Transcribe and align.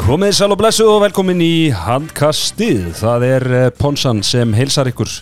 Komið 0.00 0.32
sæl 0.34 0.50
og 0.50 0.58
blessu 0.58 0.82
og 0.90 0.96
velkomin 1.04 1.38
í 1.44 1.70
handkastið. 1.70 2.88
Það 2.98 3.26
er 3.28 3.46
eh, 3.54 3.66
Ponsan 3.78 4.24
sem 4.26 4.50
heilsar 4.58 4.90
ykkur. 4.90 5.12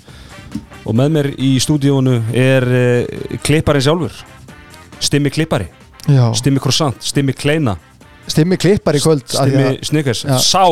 Og 0.88 0.96
með 0.96 1.10
mér 1.12 1.28
í 1.36 1.50
stúdíónu 1.60 2.14
er 2.32 2.64
uh, 2.64 3.36
klipparinn 3.44 3.84
sjálfur. 3.84 4.14
Stimmi 5.04 5.28
klippari, 5.34 5.68
Já, 6.08 6.30
Stimmi 6.40 6.62
croissant, 6.64 6.96
Stimmi 7.04 7.36
kleina. 7.36 7.76
Stimmi 8.24 8.56
klippar 8.56 8.96
í 8.96 9.02
kvöld 9.04 9.28
Stimmi 9.28 10.06
Já. 10.08 10.38
Sá, 10.40 10.64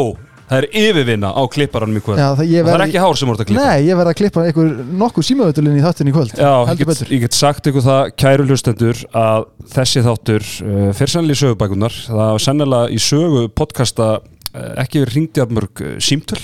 það 0.46 0.58
er 0.58 0.66
yfirvinna 0.82 1.30
á 1.34 1.42
klipparanum 1.50 1.98
í 1.98 2.02
kvöld. 2.06 2.20
Já, 2.20 2.28
það, 2.38 2.52
það 2.66 2.74
er 2.76 2.84
ekki 2.86 3.02
hár 3.02 3.18
sem 3.18 3.30
voru 3.30 3.42
að 3.42 3.48
klippa? 3.50 3.64
Nei, 3.66 3.86
ég 3.86 3.98
verð 4.00 4.12
að 4.12 4.18
klippa 4.20 4.44
einhver 4.46 4.68
nokkuð 5.02 5.26
símaðutulinn 5.30 5.78
í 5.78 5.84
þáttin 5.84 6.10
í 6.10 6.14
kvöld 6.14 6.36
Já, 6.38 6.52
ég 6.70 6.82
get, 6.82 7.02
ég 7.10 7.24
get 7.24 7.38
sagt 7.38 7.70
ykkur 7.70 7.86
það, 7.86 8.12
kæru 8.22 8.46
hlustendur, 8.46 9.02
að 9.16 9.48
þessi 9.74 10.04
þáttur 10.06 10.46
uh, 10.46 10.92
fyrir 10.96 11.14
sennilega 11.16 11.38
í 11.38 11.42
sögubækunar, 11.42 11.98
það 12.06 12.22
var 12.22 12.46
sennilega 12.46 12.94
í 12.94 13.00
sögu 13.02 13.42
podcasta 13.58 14.12
uh, 14.20 14.70
ekki 14.84 15.02
verið 15.02 15.18
hringdi 15.18 15.42
af 15.42 15.56
mörg 15.58 15.82
uh, 15.82 15.96
símtöl. 15.98 16.40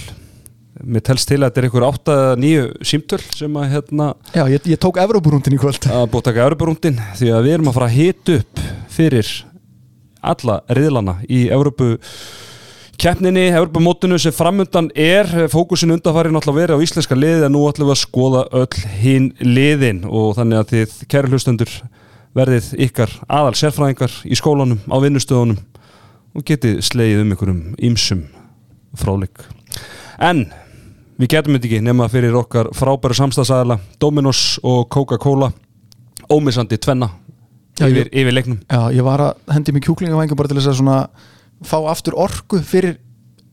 Mér 0.82 1.04
telst 1.06 1.28
til 1.30 1.36
að 1.38 1.50
þetta 1.50 1.60
er 1.60 1.66
ykkur 1.68 1.84
8-9 1.86 2.62
símtöl 2.88 3.20
sem 3.36 3.56
að 3.60 3.74
hérna 3.76 4.06
Já, 4.34 4.42
ég, 4.50 4.64
ég 4.72 4.80
tók 4.82 4.96
Evrópurúndin 4.98 5.54
í 5.54 5.60
kvöld. 5.60 5.84
að 5.86 6.08
búið 6.10 6.22
að 6.24 6.28
taka 6.30 6.46
Európa-rúndin 6.48 6.96
því 7.20 7.28
að 7.36 7.44
við 7.46 7.54
erum 7.54 7.68
að 7.70 7.76
fara 7.76 7.90
að 7.90 7.98
hita 8.00 8.38
upp 8.40 8.62
fyrir 8.90 9.30
alla 10.32 10.56
riðlana 10.74 11.14
í 11.30 11.44
Európu 11.54 11.92
keppninni, 13.00 13.48
Európa-mótinu 13.52 14.18
sem 14.20 14.34
framundan 14.34 14.90
er, 14.98 15.28
fókusin 15.52 15.94
undanfæri 15.94 16.32
náttúrulega 16.32 16.60
verið 16.60 16.80
á 16.80 16.84
íslenska 16.84 17.16
liði 17.18 17.46
en 17.46 17.54
nú 17.56 17.64
ætlum 17.68 17.88
við 17.88 17.96
að 17.96 18.02
skoða 18.02 18.44
öll 18.62 18.84
hinn 19.00 19.28
liðin. 19.40 20.04
Og 20.08 20.34
þannig 20.38 20.60
að 20.60 20.72
þið, 20.72 20.96
kæri 21.12 21.32
hlustendur 21.32 21.74
verðið 22.36 22.70
ykkar 22.86 23.14
aðal 23.28 23.54
sérfræðingar 23.60 24.18
í 24.24 24.38
skólanum, 24.38 24.80
á 24.88 24.96
vinnustöðunum 25.02 25.58
og 26.32 26.46
getið 26.48 26.80
slegið 26.84 27.24
um 27.24 27.32
ykkur 27.34 27.52
um 27.52 27.62
ýmsum 27.76 28.22
fráleik. 28.98 29.44
En 30.22 30.46
við 31.20 31.34
getum 31.34 31.56
þetta 31.56 31.68
ekki 31.68 31.82
nema 31.84 32.08
fyrir 32.12 32.36
okkar 32.38 32.70
frábæru 32.76 33.16
samstagsæðala 33.18 33.78
Dominos 34.00 34.56
og 34.64 34.86
Coca-Cola 34.92 35.52
ómissandi 36.32 36.78
tvenna 36.80 37.10
Já, 37.80 37.86
yfir, 37.88 38.08
yfir 38.12 38.34
leiknum. 38.34 38.58
Já, 38.68 38.80
ég 38.92 39.04
var 39.04 39.22
að 39.24 39.54
hendi 39.54 39.72
mig 39.74 39.84
kjúklingavængu 39.86 40.36
bara 40.36 40.50
til 40.50 40.58
þess 40.58 40.72
að 40.72 40.80
svona 40.80 40.96
fá 41.68 41.78
aftur 41.90 42.16
orku 42.18 42.60
fyrir 42.66 42.98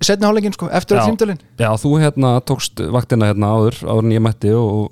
setni 0.04 0.28
hálfleikin 0.28 0.56
sko, 0.56 0.70
eftir 0.72 1.00
að 1.00 1.12
tímtölin 1.12 1.40
Já, 1.60 1.70
þú 1.80 1.94
hérna 2.02 2.38
tókst 2.48 2.80
vaktina 2.94 3.30
hérna 3.32 3.52
áður 3.56 3.80
áður 3.84 4.06
en 4.06 4.14
ég 4.16 4.24
mætti 4.24 4.54
og 4.56 4.88
uh, 4.88 4.92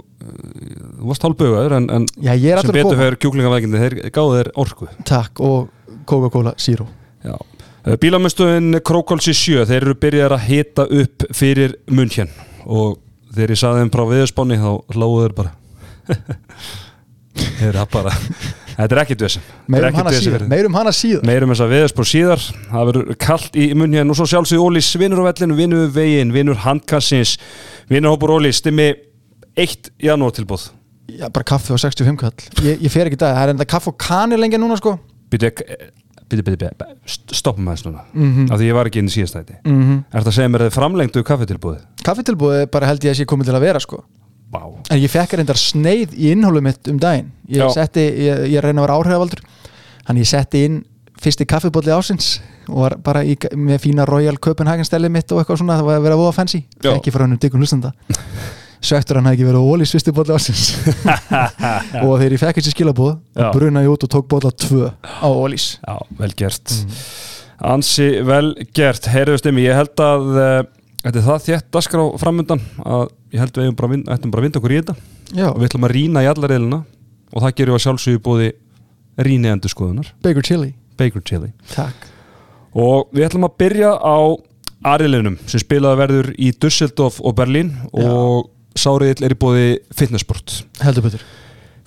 þú 1.00 1.12
varst 1.12 1.28
hálfbögaður 1.28 1.78
en, 1.80 1.90
en 1.98 2.08
Já, 2.20 2.34
er 2.36 2.62
sem 2.62 2.74
að 2.74 2.80
betur 2.82 3.00
fyrir 3.02 3.20
kjúklingavækindi 3.24 3.84
þeir 3.84 3.98
gáðu 4.16 4.40
þeir 4.40 4.52
orku. 4.64 4.90
Takk 5.08 5.44
og 5.48 5.70
Coca-Cola 6.08 6.56
Zero. 6.60 6.88
Já. 7.24 7.36
Bílamöstuðin 8.02 8.82
Krókálsi 8.84 9.32
7 9.38 9.64
þeir 9.70 9.80
eru 9.80 9.96
byrjar 10.02 10.36
að 10.36 10.48
hita 10.50 10.88
upp 10.92 11.24
fyrir 11.36 11.78
munn 11.88 12.12
hér 12.12 12.34
og 12.68 12.98
þegar 13.32 13.54
ég 13.54 13.62
saði 13.62 13.86
þeim 13.86 13.94
frá 13.94 14.04
viðspáni 14.12 14.60
þá 14.60 14.70
hlóðu 14.96 15.24
þeir 15.24 15.38
bara. 15.38 15.56
Þeir 17.38 17.68
eru 17.70 17.84
bara 17.94 18.12
þetta 18.78 18.96
er 18.96 19.02
ekkit 19.04 19.26
vesen. 19.26 19.50
Meirum 19.74 20.00
hana 20.00 20.14
síðar. 20.16 20.48
Meirum 20.52 20.78
hana 20.78 20.94
síðar. 20.96 21.26
Meirum 21.28 21.54
þess 21.54 21.66
að 21.66 21.76
viðspár 21.76 22.10
síðar. 22.12 22.48
Það 22.70 22.90
verður 22.92 23.20
kallt 23.28 23.58
í 23.58 23.68
munn 23.78 23.98
hér. 23.98 24.08
Og 24.08 24.20
svo 24.20 24.30
sjálfsögðu 24.30 24.70
Ólís 24.70 24.94
vinnur 25.02 25.24
á 25.26 25.30
vellinu, 25.32 25.58
vinnur 25.58 25.92
veginn, 25.94 26.34
vinnur 26.36 26.62
handkassins. 26.64 27.38
Vinnur 27.90 28.16
hópur 28.16 28.38
Ólís 28.38 28.62
stimmi 28.62 28.92
1 29.58 29.92
janúar 30.06 30.36
tilbúð 30.38 30.70
Já, 31.08 31.30
bara 31.32 31.44
kaffi 31.48 31.72
á 31.72 31.78
65 31.80 32.20
kall. 32.20 32.36
Ég, 32.68 32.82
ég 32.84 32.92
fer 32.92 33.08
ekki 33.08 33.20
dag, 33.20 33.32
það 33.32 33.46
er 33.46 33.54
enda 33.54 33.68
kaffi 33.70 33.94
og 33.94 33.96
kanir 34.02 34.42
lengi 34.42 34.60
núna 34.60 34.76
sko. 34.76 34.98
Byrju, 35.32 35.52
byrju, 36.28 36.44
byrju, 36.44 36.58
byrju 36.60 36.98
stoppum 37.08 37.70
aðeins 37.72 37.86
núna. 37.88 38.04
Mm 38.12 38.52
af 38.52 38.60
því 38.60 38.68
ég 38.68 38.76
var 38.76 38.90
ekki 38.90 39.00
inn 39.00 39.08
í 39.08 39.14
síðastæti 39.16 39.56
-hmm. 39.64 40.04
Er 40.12 40.20
þetta 40.20 40.32
að 40.34 40.38
segja 40.38 40.52
mér 40.52 40.62
að 40.62 40.68
þið 40.68 40.78
framlengdu 40.78 41.24
kaffitilbúðið? 41.24 41.82
Kaffitilbúið 42.04 42.66
bara 42.72 42.88
held 42.88 43.04
ég 43.04 43.12
að 43.12 43.18
sé 43.18 43.26
komið 43.26 43.46
til 43.46 43.56
að 43.56 43.66
vera 43.68 43.80
sko 43.80 44.04
Vá. 44.54 44.62
En 44.94 45.00
ég 45.02 45.12
fekk 45.12 45.38
reyndar 45.38 45.60
sneið 45.60 46.14
í 46.16 46.32
innhólu 46.32 46.62
mitt 46.64 46.88
um 46.92 47.00
daginn. 47.02 47.34
Ég 47.52 47.68
setti, 47.76 48.04
ég, 48.28 48.46
ég 48.54 48.64
reyna 48.64 48.84
að 48.84 48.88
vera 48.88 49.00
áhrifavaldur. 49.02 49.42
Þannig 50.08 50.24
ég 50.24 50.30
setti 50.32 50.62
inn 50.68 50.78
fyrsti 51.22 51.48
kaffibólli 51.50 51.92
ásins 51.92 52.38
og 52.68 52.84
var 52.84 52.96
bara 53.04 53.24
í, 53.26 53.36
með 53.56 53.82
fína 53.88 54.06
Royal 54.08 54.38
Copenhagen 54.44 54.88
stælið 54.88 55.14
mitt 55.16 55.34
og 55.34 55.42
eitthvað 55.42 55.62
svona, 55.64 55.80
það 55.80 55.90
var 55.90 56.00
að 56.00 56.08
vera 56.08 56.32
fancy. 56.36 56.64
Já. 56.84 56.94
ekki 56.94 57.14
frá 57.16 57.26
hennum 57.26 57.42
diggum 57.42 57.64
hlustanda. 57.64 57.94
Svektur 58.88 59.18
hann 59.18 59.26
hafði 59.26 59.40
ekki 59.40 59.48
verið 59.48 59.64
á 59.66 59.70
Ólís 59.74 59.92
fyrsti 59.96 60.14
bólli 60.14 60.36
ásins 60.38 60.66
og 62.06 62.12
þegar 62.20 62.36
ég 62.36 62.42
fekk 62.44 62.60
þessi 62.60 62.74
skilabóð 62.76 63.16
bruna 63.56 63.82
ég 63.82 63.90
út 63.90 64.06
og 64.06 64.12
tók 64.14 64.28
bólla 64.30 64.52
tvö 64.54 64.92
á 64.94 65.28
Ólís 65.28 65.80
Já, 65.82 65.96
vel 66.20 66.30
gert. 66.38 66.74
Ansi 67.58 68.22
vel 68.22 68.52
gert. 68.78 69.10
Heyrðu 69.10 69.40
stimmi, 69.42 69.66
ég 69.66 69.74
held 69.80 70.04
að 70.06 70.28
uh, 70.38 70.60
Þetta 71.04 71.20
er 71.22 71.26
það 71.28 71.44
þétt 71.48 71.68
dasgrá 71.78 72.06
framundan 72.20 72.62
að 72.84 73.04
ég 73.36 73.40
held 73.44 73.58
við 73.60 73.70
að 73.72 73.92
vin- 73.94 74.06
ættum 74.12 74.32
bara 74.34 74.42
að 74.42 74.48
vinda 74.48 74.60
okkur 74.62 74.74
í 74.74 74.80
þetta. 74.82 74.96
Já, 75.38 75.46
og 75.52 75.58
við 75.62 75.68
ætlum 75.70 75.86
að 75.88 75.94
rýna 75.98 76.24
í 76.26 76.30
alla 76.32 76.48
reilina 76.52 76.80
og 77.34 77.44
það 77.44 77.56
gerum 77.60 77.74
við 77.76 77.78
að 77.80 77.84
sjálfsögju 77.86 78.22
búði 78.26 78.50
rýni 79.28 79.50
endur 79.52 79.72
skoðunar, 79.74 80.12
Baker 80.24 80.46
Chili 80.46 80.74
Baker 80.98 81.22
Chili 81.26 81.52
og 82.78 83.10
við 83.14 83.26
ætlum 83.28 83.48
að 83.48 83.56
byrja 83.62 83.92
á 83.98 84.18
Arilinum 84.88 85.38
sem 85.50 85.60
spilaði 85.64 86.00
verður 86.02 86.28
í 86.38 86.52
Dusseldorf 86.62 87.18
og 87.26 87.34
Berlín 87.40 87.72
og 87.92 88.50
sáriðil 88.78 89.26
er 89.26 89.34
í 89.34 89.40
búði 89.42 89.68
fitnessport 89.98 90.60
Heldur 90.84 91.08
betur 91.08 91.24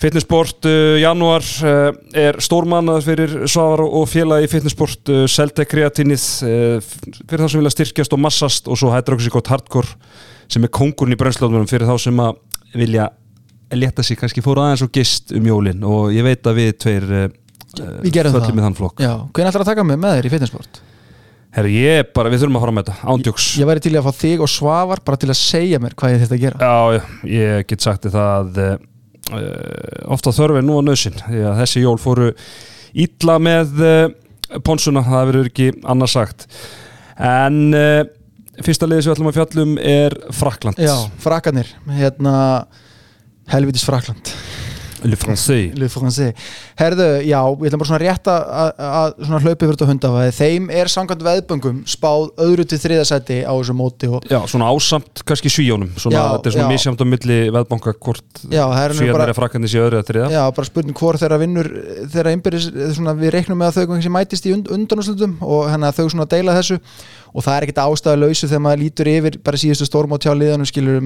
Fitnessport 0.01 0.65
uh, 0.65 0.97
janúar 0.97 1.45
uh, 1.45 1.91
er 2.17 2.39
stórmannað 2.41 3.03
fyrir 3.05 3.35
Svavar 3.51 3.83
og 3.85 4.07
félagi 4.09 4.49
Fitnessport 4.49 5.13
uh, 5.13 5.27
Celtec 5.29 5.69
kreatinið 5.69 6.27
uh, 6.47 6.93
fyrir 7.29 7.45
þá 7.45 7.49
sem 7.53 7.61
vilja 7.61 7.75
styrkjast 7.75 8.17
og 8.17 8.23
massast 8.25 8.71
og 8.71 8.81
svo 8.81 8.95
gott 9.35 9.53
hardcore 9.53 9.99
sem 10.51 10.65
er 10.65 10.73
kongurinn 10.73 11.15
í 11.15 11.21
brennslóðunum 11.21 11.69
fyrir 11.69 11.87
þá 11.91 11.99
sem 12.01 12.23
að 12.25 12.41
vilja 12.73 13.11
leta 13.77 14.03
sig 14.03 14.19
kannski 14.19 14.43
fóra 14.43 14.67
aðeins 14.67 14.87
og 14.87 14.93
gist 14.95 15.35
um 15.37 15.47
jólin. 15.47 15.85
Og 15.87 16.15
ég 16.15 16.25
veit 16.27 16.47
að 16.49 16.59
við 16.59 16.73
tveir 16.81 17.11
uh, 17.11 17.27
föllum 17.77 18.59
í 18.59 18.65
þann 18.65 18.79
flokk. 18.79 19.03
Já, 19.05 19.13
hvernig 19.31 19.53
ætlar 19.53 19.67
að 19.67 19.71
taka 19.75 19.85
mig 19.87 20.01
með 20.01 20.17
þér 20.17 20.29
í 20.29 20.33
fitnessport? 20.33 20.81
Herri, 21.55 21.75
ég 21.83 22.11
bara, 22.15 22.31
við 22.31 22.45
þurfum 22.45 22.57
að 22.61 22.63
fara 22.63 22.75
með 22.77 22.85
þetta 22.89 23.11
ándjóks 23.11 23.47
Ég 23.59 23.67
væri 23.67 23.83
til 23.83 23.93
að 23.99 24.05
fá 24.07 24.19
þig 24.21 24.43
og 24.45 24.51
Svavar 24.53 25.01
bara 25.03 25.19
til 25.19 25.33
að 25.33 25.39
segja 25.41 25.81
mér 25.83 25.97
hvað 25.99 26.13
ég 26.13 26.21
þetta 26.23 26.37
að 26.37 26.45
gera. 26.45 26.69
Já, 26.71 27.09
ég 27.27 27.65
get 27.67 27.87
sagt 27.87 28.07
þér 28.07 28.15
það 28.15 28.61
uh, 28.63 28.69
ofta 30.11 30.35
þörfið 30.37 30.67
nú 30.67 30.79
á 30.81 30.83
nöðsin 30.87 31.19
því 31.27 31.43
að 31.51 31.61
þessi 31.63 31.85
jól 31.85 31.97
fóru 32.01 32.31
illa 33.05 33.37
með 33.43 33.83
uh, 33.85 34.07
ponsuna, 34.67 35.05
það 35.07 35.29
verður 35.31 35.51
ekki 35.53 35.69
annars 35.93 36.17
sagt. 36.17 36.49
En 37.21 37.61
uh, 37.77 38.03
fyrsta 38.65 38.89
liðið 38.89 39.05
sem 39.05 39.13
við 39.13 39.17
ætlum 39.17 39.31
að 39.31 39.39
fjallum 39.39 39.77
er 39.83 40.17
Frakland 40.37 40.81
Já, 40.83 40.95
frakkanir, 41.23 41.71
hérna 41.97 42.35
helvitis 43.51 43.87
Frakland 43.87 44.33
Le 45.05 45.17
Francais 45.17 45.73
Le 45.79 45.89
Français. 45.89 46.35
Herðu, 46.81 47.07
já, 47.25 47.41
ég 47.41 47.71
ætla 47.71 47.79
bara 47.81 47.89
svona 47.91 48.01
rétt 48.03 48.31
að- 48.31 48.47
að 48.51 48.75
að 48.91 49.15
hlaupi 49.47 49.67
fyrir 49.67 49.77
þetta 49.77 49.89
hundafæði 49.91 50.35
Þeim 50.41 50.71
er 50.81 50.91
samkvæmt 50.93 51.25
veðböngum 51.29 51.79
spáð 51.89 52.27
öðru 52.47 52.67
til 52.69 52.79
þriðasæti 52.83 53.39
á 53.49 53.53
þessu 53.57 53.77
móti 53.77 54.11
og 54.11 54.27
Já, 54.31 54.41
svona 54.47 54.69
ásamt 54.71 55.23
kannski 55.25 55.49
svíjónum 55.53 55.91
þetta 56.37 56.51
er 56.51 56.57
svona 56.57 56.69
já. 56.69 56.73
misjamt 56.75 57.01
á 57.01 57.07
milli 57.09 57.39
veðbanka 57.55 57.95
hvort 58.01 58.45
er 58.51 58.97
svíjarnir 58.99 59.29
er 59.29 59.39
frakkandi 59.39 59.69
sér 59.73 59.87
öðru 59.89 60.01
eða 60.01 60.09
þriða 60.11 60.31
Já, 60.35 60.43
bara 60.57 60.71
spurning 60.71 60.97
hvor 61.01 61.15
þeirra 61.21 61.39
vinnur 61.41 61.71
þeirra 62.13 62.35
innbyrðis, 62.37 62.69
svona 62.97 63.15
við 63.17 63.35
reiknum 63.39 63.59
með 63.61 63.71
að 63.71 63.81
þau 63.81 63.87
kannski 63.95 64.15
mætist 64.15 64.47
í 64.47 64.55
und 64.57 64.69
undanúslutum 64.69 65.39
og 65.41 65.71
henni 65.71 65.89
að 65.89 66.01
þau 66.01 66.11
svona 66.11 66.29
deila 66.29 66.57
þessu. 66.59 66.81
Og 67.31 67.45
það 67.47 67.57
er 67.57 67.63
ekkert 67.63 67.83
ástæðu 67.85 68.21
lausu 68.25 68.49
þegar 68.51 68.63
maður 68.65 68.81
lítur 68.83 69.07
yfir 69.07 69.37
bara 69.47 69.57
síðustu 69.57 69.87
stórmót 69.87 70.25
hjá 70.27 70.33
liðanum 70.35 70.67
skilur 70.67 70.99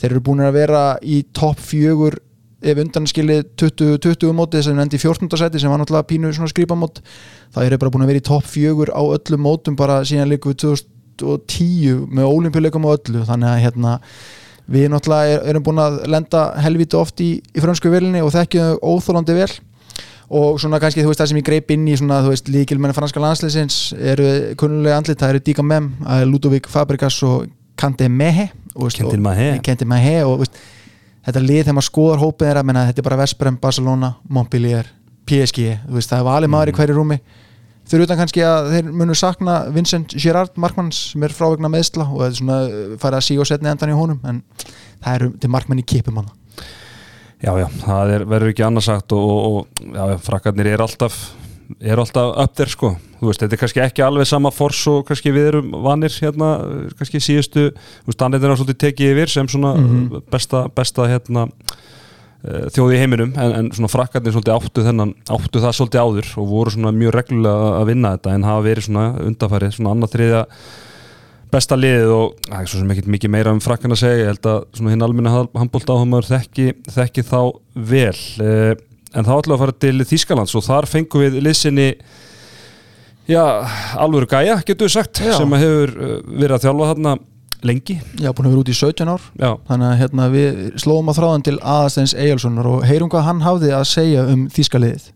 þeir 0.00 0.10
eru 0.10 0.22
búin 0.24 0.40
að 0.40 0.54
vera 0.56 0.82
í 1.04 1.22
topp 1.36 1.60
fjögur 1.60 2.16
ef 2.62 2.80
undanskilið 2.82 3.42
20-20 3.60 4.36
mótið 4.36 4.66
sem 4.66 4.82
endi 4.82 4.98
í 4.98 5.02
14. 5.02 5.30
seti 5.40 5.62
sem 5.62 5.72
var 5.72 5.80
náttúrulega 5.82 6.08
pínu 6.10 6.30
skrýpamót 6.32 7.00
það 7.54 7.66
eru 7.66 7.80
bara 7.82 7.94
búin 7.94 8.04
að 8.06 8.12
vera 8.12 8.22
í 8.22 8.28
topp 8.28 8.46
fjögur 8.48 8.92
á 8.94 9.02
öllum 9.02 9.44
mótum 9.46 9.76
bara 9.78 10.02
síðan 10.08 10.30
líku 10.30 10.52
við 10.52 10.62
2010 10.66 12.06
með 12.12 12.30
ólimpíuleikum 12.30 12.86
og 12.88 13.00
öllu 13.00 13.24
þannig 13.28 13.50
að 13.50 13.62
hérna 13.66 13.96
við 14.72 14.88
náttúrulega 14.92 15.34
er, 15.34 15.44
erum 15.52 15.66
búin 15.66 15.82
að 15.82 15.98
lenda 16.10 16.46
helviti 16.62 16.98
oft 16.98 17.20
í, 17.20 17.34
í 17.42 17.62
frönsku 17.62 17.90
vilinni 17.92 18.22
og 18.22 18.32
þekkjum 18.34 18.78
óþólandi 18.80 19.36
vel 19.36 19.50
og 20.32 20.60
svona 20.62 20.78
kannski 20.80 21.02
þú 21.04 21.10
veist 21.10 21.20
það 21.20 21.32
sem 21.32 21.40
ég 21.42 21.48
greip 21.48 21.72
inn 21.74 21.88
í 21.90 21.96
svona 21.98 22.22
þú 22.24 22.30
veist 22.32 22.46
líkilmenni 22.48 22.96
franska 22.96 23.20
landsleisins 23.20 23.80
eru 23.98 24.28
kunnulega 24.60 25.00
andlit, 25.00 25.18
það 25.20 25.34
eru 25.34 25.42
Díka 25.44 25.64
Mem 25.66 25.90
Ludovík 26.30 26.70
Fabrikas 26.72 27.18
og 27.26 27.50
Kante 27.76 28.08
Mehe. 28.08 28.48
Kente 29.64 29.88
Mehe 29.88 30.22
og 30.24 30.44
veist, 30.44 30.56
þetta 31.26 31.44
lið 31.44 31.62
þegar 31.62 31.78
maður 31.78 31.88
skoðar 31.88 32.22
hópið 32.22 32.48
þeirra 32.48 32.66
menna, 32.66 32.84
þetta 32.88 33.02
er 33.02 33.08
bara 33.08 33.20
Vesprem, 33.22 33.56
Barcelona, 33.62 34.12
Montpellier 34.28 34.90
PSG, 35.28 35.78
þú 35.86 35.96
veist, 35.96 36.10
það 36.10 36.22
er 36.22 36.28
valið 36.28 36.52
maður 36.52 36.72
í 36.72 36.76
hverju 36.78 36.98
rúmi. 36.98 37.18
Fyrir 37.88 38.06
utan 38.06 38.20
kannski 38.20 38.44
að 38.46 38.68
þeir 38.72 38.90
munu 38.94 39.14
sakna 39.18 39.56
Vincent 39.74 40.14
Girard 40.14 40.54
Markmanns 40.60 41.00
sem 41.12 41.24
er 41.26 41.34
frávegna 41.34 41.70
meðsla 41.72 42.06
og 42.06 42.20
það 42.20 42.28
er 42.28 42.36
svona 42.38 42.58
uh, 42.68 42.94
farið 43.02 43.18
að 43.18 43.26
síga 43.26 43.42
og 43.42 43.48
setna 43.50 43.72
endan 43.74 43.90
í 43.90 43.96
honum 43.98 44.20
en 44.30 44.38
það 45.02 45.16
eru 45.16 45.30
til 45.42 45.50
Markmann 45.50 45.82
í 45.82 45.86
kipum 45.92 46.20
hann 46.20 46.30
Já, 47.42 47.50
já, 47.58 47.66
það 47.82 48.12
er, 48.14 48.24
verður 48.30 48.52
ekki 48.52 48.62
annars 48.62 48.86
sagt 48.86 49.12
og, 49.16 49.30
og, 49.34 49.80
já, 49.82 50.02
frakkarnir 50.22 50.70
er 50.70 50.84
alltaf 50.84 51.16
er 51.80 52.00
alltaf 52.02 52.34
upp 52.44 52.56
þér 52.58 52.70
sko 52.74 52.90
veist, 53.22 53.40
þetta 53.40 53.54
er 53.54 53.60
kannski 53.62 53.80
ekki 53.84 54.02
alveg 54.02 54.26
sama 54.26 54.50
fors 54.50 54.80
og 54.90 55.04
kannski 55.06 55.30
við 55.34 55.48
erum 55.52 55.70
vanir 55.84 56.10
hérna 56.10 56.50
kannski 56.98 57.20
síðustu, 57.22 57.68
þú 57.72 58.10
veist, 58.10 58.18
Danir 58.18 58.42
er 58.42 58.56
svolítið 58.58 58.80
tekið 58.82 59.12
yfir 59.14 59.28
sem 59.30 59.48
svona 59.48 59.74
Mhm. 59.78 60.22
besta, 60.30 60.64
besta 60.74 61.06
hérna 61.06 61.48
eh, 62.44 62.66
þjóð 62.74 62.94
í 62.96 62.98
heiminum, 62.98 63.32
en, 63.38 63.52
en 63.52 63.70
svona 63.70 63.88
frakkarnir 63.92 64.34
svolítið 64.34 64.56
áttu 64.56 64.82
þennan, 64.82 65.14
áttu 65.30 65.60
það 65.62 65.76
svolítið 65.78 66.00
áður 66.02 66.30
og 66.42 66.48
voru 66.50 66.70
svona 66.74 66.90
mjög 66.96 67.12
reglulega 67.14 67.68
að 67.78 67.86
vinna 67.92 68.16
þetta 68.16 68.34
en 68.34 68.42
hafa 68.48 68.64
verið 68.66 68.88
svona 68.88 69.04
undarfærið, 69.22 69.76
svona 69.76 69.92
annað 69.94 70.14
þriðja 70.16 70.46
besta 71.52 71.76
liðið 71.76 72.10
og 72.16 72.34
það 72.48 72.60
er 72.62 72.70
svo 72.72 72.78
sem 72.80 72.90
ekkert 72.94 73.10
mikið 73.12 73.30
meira 73.30 73.52
um 73.52 73.60
frakkan 73.60 73.92
að 73.94 74.00
segja, 74.02 74.22
ég 74.24 74.30
held 74.32 74.48
að 74.48 74.62
svona 74.72 74.90
hinn 74.94 75.04
almenna 75.06 75.34
handbólta 75.54 75.94
áhumaður 75.94 76.30
þekki, 76.32 76.66
þekki 76.90 77.24
þá 77.28 77.38
vel 77.92 78.20
eh, 78.42 78.74
en 79.12 79.26
þá 79.26 79.32
ætlum 79.36 79.52
við 79.52 79.56
að 79.58 79.62
fara 79.64 79.78
til 79.84 80.06
Þýskalands 80.12 80.54
og 80.58 80.64
þar 80.66 80.88
fengum 80.90 81.24
við 81.24 81.38
liðsinni 81.44 81.88
já, 83.30 83.44
alvöru 84.00 84.28
gæja, 84.30 84.58
getur 84.66 84.88
við 84.88 84.96
sagt 84.96 85.22
Já. 85.22 85.34
sem 85.38 85.58
hefur 85.58 85.92
eh, 85.92 86.16
verið 86.26 86.56
að 86.56 86.66
þjálfa 86.66 86.90
þarna 86.92 87.14
lengi 87.62 87.96
Já, 88.18 88.30
búin 88.34 88.48
að 88.48 88.54
vera 88.54 88.62
út 88.64 88.72
í 88.72 88.76
17 88.76 89.10
ár 89.12 89.26
já, 89.38 89.50
Þannig 89.68 89.88
að 89.88 89.98
hérna, 90.02 90.28
við 90.32 90.62
slóum 90.82 91.10
að 91.12 91.18
þráðan 91.20 91.44
til 91.48 91.58
Aðarsteins 91.60 92.14
Eyjálssonar 92.18 92.70
og 92.72 92.86
heyrum 92.88 93.12
hvað 93.12 93.28
hann 93.28 93.44
hafði 93.44 93.74
að 93.76 93.84
segja 93.92 94.24
um 94.32 94.46
þýskaliðið. 94.50 95.10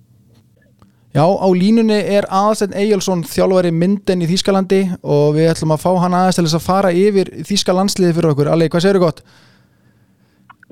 Já, 1.17 1.25
á 1.25 1.49
línunni 1.57 1.97
er 1.97 2.27
Aðarstein 2.29 2.77
Eyjálsson 2.77 3.25
þjálfari 3.25 3.71
myndin 3.73 4.21
í 4.21 4.29
Þýskalandi 4.29 4.81
og 5.01 5.31
við 5.39 5.49
ætlum 5.49 5.73
að 5.73 5.81
fá 5.87 5.91
hann 6.03 6.17
aðeins 6.19 6.37
til 6.37 6.45
þess 6.45 6.59
að 6.59 6.67
fara 6.67 6.91
yfir 6.93 7.31
Þýska 7.49 7.77
landsliðið 7.79 8.19
fyrir 8.19 8.33
okkur. 8.35 8.51
Alli, 8.53 8.69
hvað 8.69 8.85
segir 8.85 9.01
gott? 9.01 9.23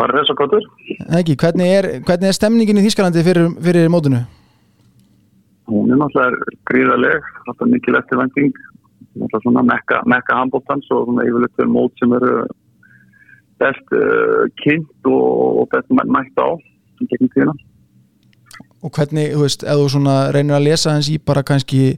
Var 0.00 0.10
þess 0.16 0.32
að 0.32 0.38
gottur? 0.40 0.64
Ekki, 1.20 1.36
hvernig 1.38 1.70
er, 1.70 1.86
hvernig 2.06 2.30
er 2.30 2.34
stemningin 2.36 2.80
í 2.80 2.84
Þýskalandi 2.86 3.22
fyrir, 3.26 3.52
fyrir 3.62 3.90
mótinu? 3.94 4.24
Hún 5.70 5.92
er 5.94 6.00
náttúrulega 6.00 6.56
gríðaleg, 6.68 7.28
þetta 7.46 7.64
er 7.64 7.70
mikil 7.72 7.98
eftirvænting, 8.00 8.50
náttúrulega 9.14 9.44
svona 9.46 9.62
mekka, 9.70 10.00
mekka 10.10 10.40
handbóltans 10.40 10.90
og 10.92 11.06
svona 11.08 11.24
yfirleitt 11.28 11.62
er 11.62 11.70
mót 11.70 11.94
sem 12.02 12.12
eru 12.18 12.34
best 13.62 13.94
uh, 13.94 14.42
kynnt 14.64 15.08
og, 15.08 15.62
og 15.62 15.70
best 15.72 15.88
mæ- 15.94 16.10
mætt 16.10 16.42
á 16.42 16.48
í 17.00 17.06
gegnum 17.12 17.30
tíðina. 17.36 17.54
Og 18.84 18.92
hvernig, 18.92 19.30
þú 19.32 19.44
veist, 19.46 19.62
ef 19.64 19.78
þú 19.80 19.86
svona 19.94 20.16
reynir 20.34 20.58
að 20.58 20.66
lesa 20.66 20.92
hans 20.92 21.06
í 21.08 21.16
bara 21.22 21.46
kannski 21.46 21.94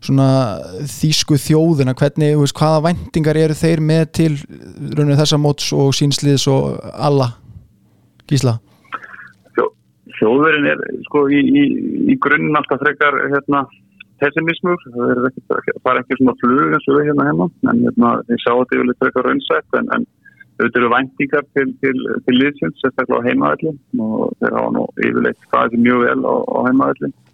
þýsku 0.00 1.36
þjóðina, 1.40 1.94
hvernig, 1.98 2.38
veist, 2.40 2.56
hvaða 2.56 2.86
væntingar 2.88 3.36
eru 3.36 3.56
þeir 3.56 3.82
með 3.84 4.04
til 4.16 4.32
rauninu 4.96 5.18
þessa 5.18 5.38
móts 5.40 5.72
og 5.76 5.92
sínsliðs 5.96 6.46
og 6.48 6.80
alla? 6.94 7.34
Gísla? 8.30 8.56
Þjó, 9.56 9.66
þjóðverinn 10.18 10.70
er 10.72 10.82
sko 11.08 11.26
í, 11.28 11.40
í, 11.42 11.64
í 12.14 12.16
grunninn 12.22 12.56
alltaf 12.56 12.80
frekar 12.80 13.18
hérna, 13.28 13.66
pessimismur, 14.22 14.80
það 14.86 15.12
er 15.12 15.28
ekki, 15.30 15.44
það 15.50 15.92
er 15.92 16.00
ekki 16.02 16.18
svona 16.20 16.36
flug 16.40 16.74
eins 16.76 16.88
og 16.88 16.98
við 16.98 17.10
hérna 17.10 17.28
heima, 17.28 17.50
en 17.68 17.84
hérna, 17.88 18.16
ég 18.32 18.42
sá 18.44 18.50
þetta 18.52 18.78
yfirleitt 18.78 19.04
frekar 19.04 19.28
raunsætt, 19.28 19.78
en, 19.80 19.92
en 19.96 20.08
auðvitað 20.60 20.80
eru 20.82 20.92
væntingar 20.92 21.46
til, 21.56 21.70
til, 21.80 21.96
til 22.26 22.36
liðsins, 22.36 22.80
sérstaklega 22.80 23.20
á 23.20 23.26
heimaðalli 23.28 23.72
og 24.04 24.32
þeir 24.40 24.56
hafa 24.58 24.72
nú 24.76 24.86
yfirleitt 25.00 25.48
staðið 25.48 25.84
mjög 25.86 26.04
vel 26.04 26.20
á, 26.24 26.34
á 26.36 26.58
heimaðalli 26.68 27.10
í 27.10 27.29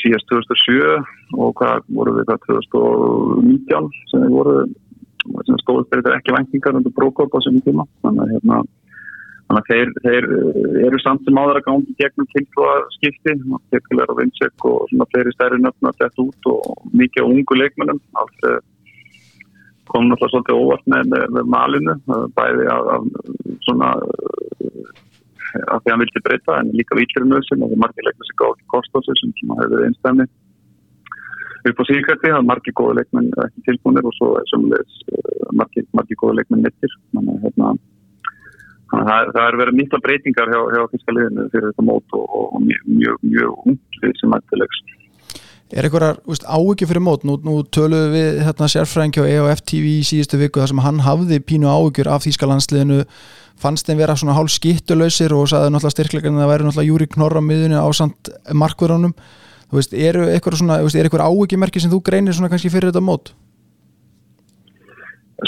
síðast 0.00 0.28
2007 0.32 1.36
og 1.36 1.56
hvað 1.60 1.88
voru 1.92 2.16
við 2.18 2.30
það 2.30 2.46
2019 2.48 3.90
sem 4.10 4.24
við 4.24 4.36
voru 4.38 4.56
sem 5.46 5.58
stóðist 5.62 5.92
þetta 5.92 6.16
ekki 6.16 6.34
væntingar 6.34 6.78
undir 6.78 6.94
brókop 6.96 7.34
á 7.36 7.38
sem 7.44 7.60
tíma 7.62 7.84
þannig 8.02 8.24
að 8.24 8.32
hérna 8.32 8.62
þeir, 9.68 9.92
þeir 10.04 10.26
eh, 10.32 10.86
eru 10.86 10.98
samt 11.02 11.24
sem 11.26 11.38
áður 11.38 11.60
að 11.60 11.66
gangi 11.68 11.94
gegnum 11.98 12.28
kynnslóðaskipti, 12.32 13.34
tekkulegar 13.72 14.12
og 14.12 14.20
vinsek 14.20 14.66
og 14.68 14.86
svona 14.90 15.08
fleiri 15.12 15.34
stærri 15.34 15.60
nöfn 15.60 15.90
að 15.90 15.98
þetta 16.00 16.24
út 16.24 16.50
og 16.52 16.86
mikið 16.96 17.28
ungu 17.28 17.58
leikmennum. 17.58 18.00
Eh, 18.48 18.60
kom 19.92 20.08
náttúrulega 20.08 20.32
svolítið 20.32 20.60
óvart 20.62 20.86
með, 20.88 21.16
með, 21.36 21.48
malinu, 21.52 21.96
eh, 22.16 22.26
bæði 22.38 22.68
af, 22.72 22.92
af 22.96 23.02
svona 23.66 23.92
af 25.60 25.82
því 25.82 25.88
að 25.88 25.92
hann 25.92 26.02
vildi 26.04 26.24
breyta 26.26 26.58
en 26.60 26.72
líka 26.78 26.98
výtlurinn 26.98 27.36
auðsinn 27.36 27.64
og 27.66 27.74
margir 27.82 28.06
leikmenn 28.06 28.28
sem 28.28 28.38
gáði 28.40 28.56
ekki 28.56 28.72
kost 28.74 28.96
á 28.96 29.00
sig 29.06 29.20
sem, 29.20 29.32
hefur 29.52 29.72
verið 29.74 29.88
einstæmi. 29.88 30.26
Upp 31.70 31.80
á 31.80 31.84
síkvætti, 31.88 32.30
er 32.32 32.46
margir 32.50 32.76
góða 32.78 32.98
leikmenn 33.00 33.30
ekki 33.46 33.64
tilbúinir 33.68 34.08
og 34.08 34.16
svo 34.18 34.30
sömulegis 34.50 35.02
margir, 35.58 35.86
margir 35.96 36.20
góða 36.22 36.38
leikmenn 36.40 36.66
að 36.66 37.42
hérna, 37.44 37.74
það, 38.92 39.30
það 39.34 39.44
er 39.44 39.58
verið 39.60 39.78
mikla 39.80 40.02
breytingar 40.04 40.52
hjá, 40.52 40.60
hjá 40.74 40.82
fyrsta 40.92 41.16
liðinu 41.16 41.46
fyrir 41.52 41.70
þetta 41.70 41.86
mót 41.86 42.16
og, 42.18 42.26
og 42.38 42.58
mjög, 42.64 42.88
mjög, 42.98 43.22
mjög 43.34 43.68
unglið 43.72 44.18
sem 44.20 44.36
ættilegs. 44.38 44.82
Er 45.72 45.86
einhverjar 45.88 46.18
áhyggjur 46.28 46.90
fyrir 46.90 47.04
mót? 47.04 47.22
Nú, 47.24 47.38
nú 47.40 47.62
töluðum 47.72 48.12
við 48.12 48.42
hérna, 48.44 48.68
sérfræðingi 48.68 49.24
á 49.24 49.30
EOF 49.30 49.62
TV 49.64 49.94
í 49.98 50.02
síðustu 50.04 50.40
viku 50.40 50.60
þar 50.60 50.72
sem 50.74 50.82
hann 50.84 51.04
hafði 51.06 51.38
pínu 51.40 51.70
áhyggjur 51.70 52.10
af 52.12 52.26
Þýskalandsliðinu 52.26 53.04
fannst 53.62 53.88
þeim 53.88 54.02
vera 54.02 54.16
svona 54.18 54.36
hálf 54.36 54.52
skittuleysir 54.52 55.32
og 55.32 55.48
saði 55.48 55.70
náttúrulega 55.72 55.96
styrklegan 55.96 56.36
að 56.36 56.44
það 56.44 56.52
væri 56.52 56.66
náttúrulega 56.66 56.90
Júri 56.90 57.08
Knorra 57.14 57.40
á 57.40 57.48
miðunni 57.48 57.80
á 57.80 57.88
samt 57.96 58.32
markverðunum 58.52 59.16
Þú 59.72 59.78
veist, 59.78 59.94
eru 59.96 60.24
eitthvað 60.28 60.58
svona, 60.60 60.74
veist, 60.84 60.96
er 61.00 61.06
eitthvað 61.08 61.30
áhyggjumerki 61.32 61.80
sem 61.80 61.88
þú 61.88 62.02
greinir 62.04 62.34
svona 62.36 62.50
kannski 62.52 62.68
fyrir 62.68 62.90
þetta 62.90 63.00
mót? 63.00 63.30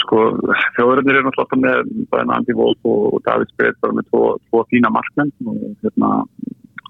Sko, 0.00 0.22
þjóðurinnir 0.78 1.18
eru 1.20 1.28
náttúrulega 1.28 1.82
með 2.08 2.32
Andi 2.32 2.56
Wolf 2.56 2.88
og 2.88 3.18
David 3.28 3.52
bara 3.60 3.92
með 3.98 4.08
tvo, 4.08 4.22
tvo 4.48 4.62
fína 4.72 4.88
markmenn 4.94 5.28
og 5.44 5.58
hérna, 5.84 6.08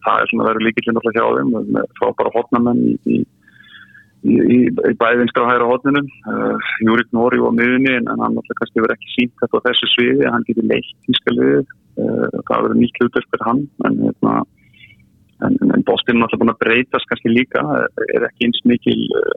það 0.05 0.21
er 0.23 0.31
svona 0.31 0.49
verið 0.51 0.67
líkillin 0.69 0.99
náttúrulega 0.99 1.25
hjá 1.25 1.39
þeim 1.39 1.73
með 1.77 1.89
frábæra 2.01 2.35
hotnamenn 2.35 2.83
í, 2.85 2.95
í, 3.15 3.19
í, 4.25 4.35
í, 4.57 4.59
og 5.43 5.49
hæra 5.51 5.71
hotninum. 5.71 6.11
Uh, 6.31 6.69
Júrik 6.87 7.11
Nóri 7.17 7.41
var 7.43 7.57
miðunni 7.57 7.95
en 7.99 8.11
hann 8.13 8.21
náttúrulega 8.25 8.61
kannski 8.61 8.85
verið 8.85 8.99
ekki 8.99 9.15
sínt 9.15 9.41
þetta 9.43 9.63
á 9.63 9.67
þessu 9.69 9.91
sviði, 9.95 10.29
hann 10.31 10.47
getur 10.49 10.69
leitt 10.71 10.93
tískalið, 11.09 11.73
uh, 12.01 12.29
það 12.51 12.69
verið 12.69 12.83
nýtt 12.83 13.01
hlutverk 13.01 13.33
fyrir 13.33 13.49
hann 13.51 13.65
en 13.89 13.99
hérna 14.05 14.37
en, 15.43 15.57
en 15.61 15.81
er 15.81 15.83
náttúrulega 15.89 16.41
búin 16.43 16.55
að 16.55 16.63
breytast 16.63 17.11
kannski 17.11 17.33
líka, 17.33 17.65
er 18.15 18.29
ekki 18.29 18.49
eins 18.49 18.63
mikil 18.69 19.01
uh, 19.19 19.35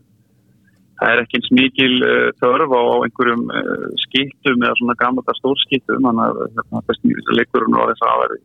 það 0.99 1.13
er 1.13 1.23
ekki 1.23 1.39
eins 1.39 1.49
mikil 1.57 1.93
uh, 2.05 2.27
þörf 2.41 2.74
á 2.74 2.81
einhverjum 3.05 3.43
uh, 3.53 3.88
skiptum 4.07 4.63
eða 4.63 4.77
svona 4.79 4.97
gammalda 5.01 5.36
stórskiptum 5.38 6.07
þannig 6.07 6.24
að 6.25 6.39
hérna, 6.57 6.83
leikurinn 7.38 7.77
og 7.77 7.91
þess 7.91 8.07
að 8.07 8.24
vera 8.24 8.39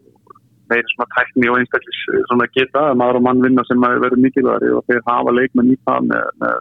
meiri 0.72 0.92
svona 0.92 1.08
tækni 1.14 1.50
og 1.52 1.60
einstaklis 1.60 2.02
svona 2.26 2.50
geta 2.56 2.84
að 2.90 3.00
maður 3.00 3.20
og 3.20 3.26
mann 3.28 3.46
vinna 3.46 3.64
sem 3.68 3.86
vera 3.86 4.20
mikilværi 4.26 4.74
og 4.76 4.84
þeir 4.88 5.02
hafa 5.08 5.34
leikmenn 5.38 5.72
í 5.74 5.78
það 5.86 6.08
með, 6.10 6.28
með, 6.42 6.60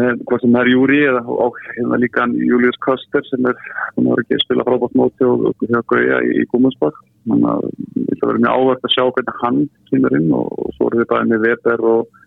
með 0.00 0.24
hvað 0.28 0.44
sem 0.44 0.58
er 0.62 0.72
Júri 0.74 1.00
eða 1.10 1.22
og 1.46 1.60
hérna 1.66 2.00
líka 2.04 2.28
Július 2.50 2.80
Köster 2.86 3.26
sem 3.30 3.50
er, 3.50 3.58
sem 3.96 4.08
er 4.08 4.24
ekki 4.24 4.38
að 4.38 4.44
spila 4.46 4.68
frábátt 4.68 4.96
móti 5.00 5.28
og 5.28 5.66
hjá 5.66 5.80
Gauja 5.92 6.22
í, 6.28 6.32
í 6.42 6.48
Gúmusbakk 6.54 7.02
þannig 7.26 7.52
að 7.52 7.68
það 8.20 8.26
verður 8.28 8.42
mjög 8.44 8.56
áverð 8.56 8.88
að 8.88 8.96
sjá 8.96 9.04
hvernig 9.04 9.44
hann 9.44 9.60
kemur 9.90 10.18
inn 10.20 10.32
og, 10.36 10.50
og 10.64 10.74
svo 10.76 10.90
eru 10.90 11.02
við 11.02 11.12
bæðið 11.12 11.30
með 11.34 11.46
Weber 11.48 11.86
og 11.94 12.18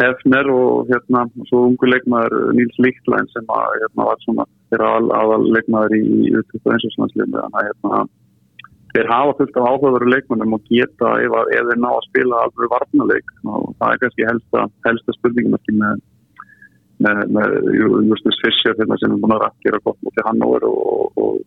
Hefner 0.00 0.48
og 0.48 0.88
hérna 0.88 1.26
svo 1.50 1.66
ungu 1.68 1.88
leikmaður 1.90 2.54
Níls 2.56 2.78
Líktlæn 2.80 3.28
sem 3.34 3.50
að 3.52 3.74
hérna 3.82 4.06
var 4.08 4.22
svona 4.24 4.46
þeirra 4.72 4.92
aðal, 5.18 5.42
leikmaður 5.52 5.96
í 5.98 6.32
utviktu 6.40 6.72
einsjónslandsliðinu 6.72 7.42
þannig 7.42 7.58
að 7.60 7.68
hérna 7.68 7.98
þeir 8.92 9.10
hafa 9.10 9.36
fullt 9.38 9.58
af 9.58 9.68
áhugaveru 9.70 10.10
leikmannum 10.12 10.56
og 10.58 10.66
geta 10.70 11.14
ef, 11.24 11.36
að, 11.38 11.52
þeir 11.52 11.80
ná 11.80 11.90
að 11.92 12.06
spila 12.08 12.42
alveg 12.46 12.72
varnaleik 12.74 13.34
og 13.48 13.70
það 13.78 13.94
er 13.94 14.02
kannski 14.02 14.28
helsta, 14.28 14.66
helsta 14.88 15.16
spurningum 15.16 15.56
ekki 15.58 15.76
með, 15.80 16.04
með, 17.02 17.56
Justus 18.10 18.40
Fischer 18.44 18.76
hérna, 18.78 19.00
sem 19.00 19.14
er 19.16 19.22
búin 19.24 19.36
að 19.38 19.48
gera 19.64 19.82
gott 19.86 19.98
mútið 20.04 20.28
Hannover 20.28 20.68
og, 20.68 21.18
og 21.24 21.40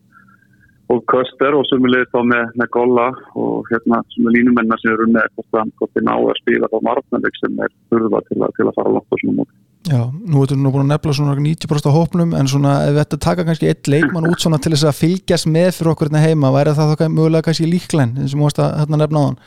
og 0.93 1.01
Köster 1.09 1.55
og 1.57 1.65
sumulegist 1.65 2.11
þá 2.13 2.21
með, 2.29 2.51
með 2.61 2.67
Golla 2.75 3.05
og 3.41 3.69
hérna 3.71 4.01
svona 4.13 4.33
línumennar 4.35 4.81
sem 4.81 4.93
eru 4.93 5.07
með 5.09 5.31
hvort 5.33 5.93
þið 5.95 6.05
ná 6.05 6.13
að 6.13 6.41
spila 6.41 6.69
þá 6.69 6.77
margmennleik 6.87 7.39
sem 7.39 7.63
er 7.65 7.73
þurfa 7.89 8.21
til, 8.27 8.37
til 8.57 8.67
að 8.67 8.75
fara 8.77 8.93
langt 8.93 9.09
á 9.09 9.15
svona 9.21 9.37
móti. 9.39 9.55
Já, 9.85 9.99
nú 10.09 10.41
ertu 10.41 10.55
nú 10.57 10.71
búin 10.73 10.87
að 10.87 10.95
nefna 10.95 11.13
svona 11.13 11.35
90% 11.37 11.85
á 11.85 11.93
hópnum 11.93 12.31
en 12.33 12.47
svona 12.49 12.71
ef 12.87 12.95
þetta 12.97 13.19
taka 13.21 13.43
kannski 13.45 13.67
eitt 13.69 13.85
leikmann 13.91 14.25
út 14.25 14.41
svona 14.41 14.57
til 14.57 14.71
þess 14.73 14.87
að 14.89 14.97
fylgjast 14.97 15.45
með 15.45 15.69
fyrir 15.77 15.91
okkur 15.91 16.09
hérna 16.09 16.23
heima, 16.23 16.49
væri 16.55 16.73
það 16.73 16.95
þá 16.95 17.03
mögulega 17.13 17.45
kannski 17.45 17.69
líklenn 17.69 18.15
eins 18.17 18.33
og 18.33 18.41
múast 18.41 18.61
að 18.63 18.71
hérna 18.79 18.99
nefna 19.03 19.21
á 19.21 19.25
hann? 19.27 19.37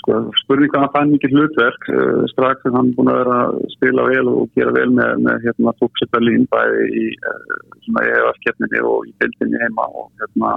Sko, 0.00 0.18
spurning 0.40 0.72
hvað 0.72 0.82
hann 0.82 0.92
fann 0.96 1.14
mikið 1.14 1.36
hlutverk 1.36 1.88
uh, 1.94 2.26
strax 2.32 2.66
en 2.66 2.74
hann 2.80 2.90
búin 2.96 3.12
að 3.12 3.20
vera 3.20 3.38
að 3.44 3.62
spila 3.76 4.08
vel 4.10 4.26
og 4.32 4.58
gera 4.58 4.74
vel 4.74 4.88
með, 4.90 5.14
með 5.28 5.46
hérna 5.46 5.76
tóksipalín 5.78 6.50
bæði 6.50 6.90
í 6.98 7.06
uh, 7.14 7.56
svona 7.86 8.06
EF-keppninni 8.10 8.82
og 8.90 9.06
í 9.06 9.14
bildinni 9.22 9.62
heima 9.62 9.86
og 9.94 10.10
hérna 10.18 10.56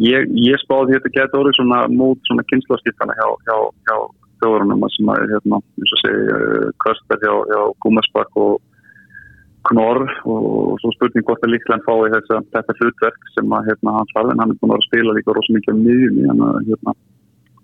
ég, 0.00 0.32
ég 0.48 0.64
spáði 0.64 0.96
þetta 0.96 1.12
geta 1.18 1.42
orðið 1.42 1.60
svona 1.60 1.84
mót 1.92 2.24
svona 2.24 2.48
kynnslóðskiptana 2.48 3.20
hjá, 3.20 3.28
hjá, 3.44 3.56
hjá 3.84 3.96
þjóðurunum 4.42 4.86
sem 4.94 5.10
að 5.12 5.26
hérna, 5.32 5.60
eins 5.80 5.96
og 5.96 6.02
segi 6.02 6.22
uh, 6.34 6.68
Köster 6.84 7.20
hjá, 7.22 7.34
hjá 7.50 7.60
Gúmersbakk 7.84 8.40
og 8.44 8.62
Knorr 9.64 10.04
og 10.28 10.76
svo 10.82 10.90
spurning 10.92 11.24
hvort 11.24 11.44
að 11.46 11.54
líklega 11.54 11.78
hann 11.78 11.86
fái 11.86 12.12
þessa, 12.12 12.40
þetta 12.52 12.76
hlutverk 12.80 13.30
sem 13.32 13.54
að 13.56 13.70
hérna 13.70 13.94
hann 13.96 14.10
farði 14.12 14.34
en 14.34 14.42
hann 14.42 14.52
er 14.52 14.58
búin 14.60 14.74
að 14.74 14.82
að 14.82 14.88
spila 14.90 15.14
líka 15.16 15.36
rosa 15.36 15.56
mikið 15.56 15.78
miðjunni 15.80 16.26
hann 16.28 16.42
að 16.44 16.58
hérna 16.68 16.96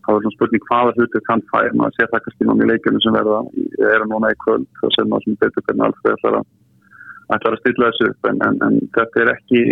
þá 0.00 0.08
er 0.14 0.22
svona 0.22 0.36
spurning 0.36 0.64
hvaða 0.68 0.94
hlutur 0.96 1.24
kann 1.26 1.42
fær, 1.50 1.74
maður 1.76 1.96
sé 1.98 2.08
það 2.12 2.46
núna 2.48 2.64
í 2.64 2.70
leikjunum 2.70 3.04
sem 3.04 3.16
verða, 3.18 3.42
það 3.76 3.92
eru 3.96 4.08
núna 4.10 4.32
í 4.32 4.38
kvöld 4.44 4.86
og 4.86 4.94
sem 4.96 5.36
betur 5.42 5.66
hvernig 5.66 5.86
alls 5.86 6.08
ætlar 6.14 6.38
að, 6.40 6.48
ætlar 7.36 7.56
að 7.56 7.60
stilla 7.62 7.90
þessu 7.90 8.08
upp 8.14 8.30
en, 8.30 8.40
en, 8.48 8.58
en 8.66 8.80
þetta 8.96 9.22
er 9.24 9.32
ekki 9.34 9.62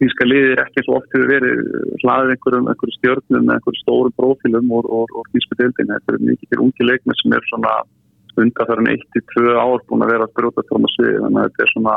þýska 0.00 0.26
liðir 0.28 0.62
ekki 0.62 0.84
svo 0.86 0.98
oft 0.98 1.10
hefur 1.14 1.30
verið 1.30 1.62
hlaðið 2.02 2.34
einhverjum, 2.34 2.68
einhverjum 2.70 2.96
stjórnum 2.98 3.46
með 3.48 3.56
einhverjum 3.56 3.80
stórum 3.82 4.14
profilum 4.18 4.70
og, 4.78 4.88
og, 4.98 5.16
og 5.18 5.28
þýsku 5.34 5.58
deildin 5.58 5.92
þetta 5.92 6.14
er 6.14 6.24
mikið 6.28 6.52
til 6.52 6.60
ungi 6.64 6.88
leikmi 6.88 7.16
sem 7.18 7.36
er 7.36 7.48
svona 7.50 7.74
undanfærin 8.40 8.92
1-2 8.94 9.56
ár 9.58 9.82
búin 9.90 10.06
að 10.06 10.14
vera 10.14 10.28
að 10.28 10.36
brjóta 10.38 10.64
frá 10.68 10.78
maður 10.78 10.94
svið 10.96 11.18
þannig 11.24 11.42
að 11.42 11.48
þetta 11.50 11.66
er 11.66 11.72
svona 11.74 11.96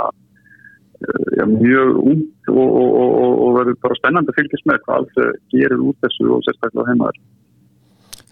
ja, 1.37 1.47
mjög 1.53 2.01
ung 2.01 2.25
og, 2.51 2.75
og 3.45 3.55
verður 3.59 3.79
bara 3.85 3.99
spennandi 4.01 4.33
að 4.33 4.41
fylgjast 4.41 4.69
með 4.69 4.83
hvað 4.83 4.99
alls 4.99 5.47
gerir 5.53 5.87
út 5.87 6.03
þessu 6.03 6.29
og 6.35 6.45
sérstaklega 6.47 6.91
heimaður 6.91 7.23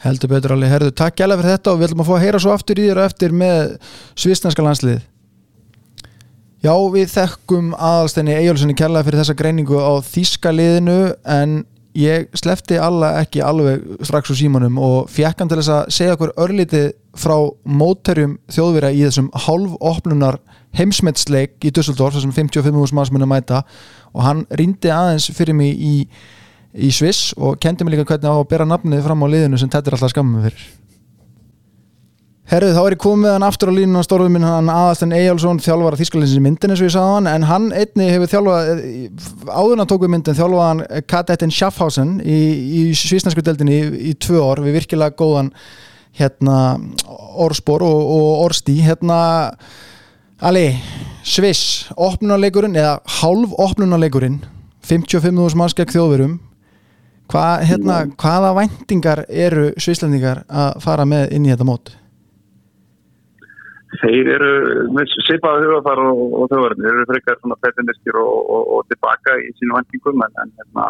Heldur 0.03 0.33
betur 0.33 0.51
alveg, 0.51 0.67
herðu, 0.73 0.91
takk 0.99 1.15
gæla 1.15 1.37
fyrir 1.39 1.53
þetta 1.53 1.71
og 1.71 1.77
við 1.79 1.87
ætlum 1.87 2.03
að 2.03 2.09
fá 2.09 2.15
að 2.17 2.23
heyra 2.25 2.39
svo 2.43 2.51
aftur 2.51 2.79
í 2.81 2.87
þér 2.89 2.99
og 2.99 3.05
eftir 3.07 3.35
með 3.39 3.59
svisnarska 4.19 4.65
landslið 4.65 5.03
Já, 6.63 6.71
við 6.93 7.09
þekkum 7.11 7.73
aðalstenni 7.75 8.37
Ejjólfssoni 8.37 8.73
kærlega 8.79 9.03
fyrir 9.03 9.19
þessa 9.19 9.33
greiningu 9.35 9.75
á 9.83 9.99
þíska 9.99 10.51
liðinu 10.55 10.99
en 11.27 11.57
ég 11.99 12.29
slefti 12.39 12.77
alla 12.79 13.09
ekki 13.19 13.41
alveg 13.43 13.81
strax 14.07 14.31
úr 14.31 14.37
símanum 14.39 14.77
og 14.79 15.09
fjekkan 15.11 15.51
til 15.51 15.57
þess 15.59 15.73
að 15.75 15.89
segja 15.97 16.13
okkur 16.15 16.31
örlítið 16.39 16.85
frá 17.19 17.35
mótterjum 17.67 18.37
þjóðvira 18.47 18.93
í 18.95 19.01
þessum 19.03 19.27
hálfopnunar 19.43 20.39
heimsmetsleik 20.79 21.67
í 21.67 21.73
Dusseldorf 21.75 22.15
þessum 22.15 22.31
55 22.31 22.95
manns 22.95 23.11
munum 23.11 23.33
mæta. 23.35 23.65
Og 24.15 24.23
hann 24.23 24.45
rindi 24.55 24.93
aðeins 24.93 25.27
fyrir 25.35 25.59
mig 25.59 25.75
í, 25.75 26.07
í 26.79 26.93
Sviss 26.95 27.35
og 27.35 27.59
kendi 27.59 27.83
mig 27.83 27.97
líka 27.97 28.07
hvernig 28.07 28.31
á 28.31 28.39
að 28.39 28.47
bera 28.55 28.69
nafnið 28.71 29.03
fram 29.03 29.27
á 29.27 29.31
liðinu 29.35 29.59
sem 29.59 29.67
þetta 29.67 29.91
er 29.91 29.99
alltaf 29.99 30.15
skammum 30.15 30.47
fyrir 30.47 30.63
Herrið, 32.51 32.73
þá 32.75 32.81
er 32.81 32.93
ég 32.93 32.99
komið 32.99 33.31
hann 33.31 33.45
aftur 33.47 33.69
á 33.71 33.77
línuna 33.77 34.01
stórðum 34.03 34.33
minn 34.35 34.43
hann 34.43 34.67
aðastan 34.67 35.13
Eyjálsson 35.15 35.61
þjálfar 35.63 35.95
að 35.95 36.01
Þískalinsins 36.01 36.41
myndin 36.43 36.73
eins 36.73 36.81
og 36.81 36.89
ég 36.89 36.91
sagði 36.91 37.13
hann 37.13 37.29
en 37.31 37.45
hann 37.47 37.69
einni 37.71 38.07
hefur 38.11 38.31
þjálfað 38.33 38.71
áðurna 39.47 39.85
tók 39.87 40.03
við 40.03 40.11
myndin 40.11 40.35
þjálfað 40.35 40.67
hann 40.67 40.81
Kadettin 41.07 41.53
Schaffhausen 41.55 42.11
í, 42.19 42.39
í 42.67 42.81
svísnarsku 42.99 43.45
deldinni 43.47 43.77
í, 43.77 43.87
í 44.11 44.13
tvö 44.19 44.43
ár 44.43 44.63
við 44.65 44.75
virkilega 44.81 45.15
góðan 45.23 45.53
hérna 46.19 46.57
orðspor 47.47 47.87
og, 47.87 48.11
og 48.17 48.43
orðstí 48.49 48.75
hérna 48.83 49.21
Ali, 50.43 50.67
Sviss 51.23 51.87
opnunarleikurinn 51.95 52.75
eða 52.75 52.97
hálf 53.21 53.55
opnunarleikurinn 53.55 54.41
55.000 54.83 55.63
manns 55.63 55.79
gegn 55.79 55.95
þjóðverum 55.95 56.37
Hva, 57.31 57.63
hérna, 57.63 58.03
hvaða 58.19 58.51
væntingar 58.59 59.25
eru 59.31 59.69
svislandingar 59.79 60.43
að 60.51 60.81
fara 60.83 61.07
með 61.07 61.31
inn 61.39 61.47
í 61.47 61.55
þetta 61.55 61.71
mót? 61.71 61.95
Þeir 64.03 64.29
eru 64.35 64.51
með 64.91 65.11
svipaða 65.23 65.63
hugafar 65.63 66.01
og, 66.03 66.21
og 66.35 66.49
þjóðverðin, 66.51 66.83
þeir 66.83 66.97
eru 66.97 67.09
frekar 67.11 67.37
svona 67.39 67.59
pessimistir 67.63 68.19
og, 68.19 68.33
og, 68.51 68.63
og 68.75 68.87
tilbaka 68.91 69.37
í 69.39 69.49
sínu 69.59 69.77
vendingum 69.77 70.23
en, 70.25 70.39
en 70.43 70.53
hérna 70.59 70.87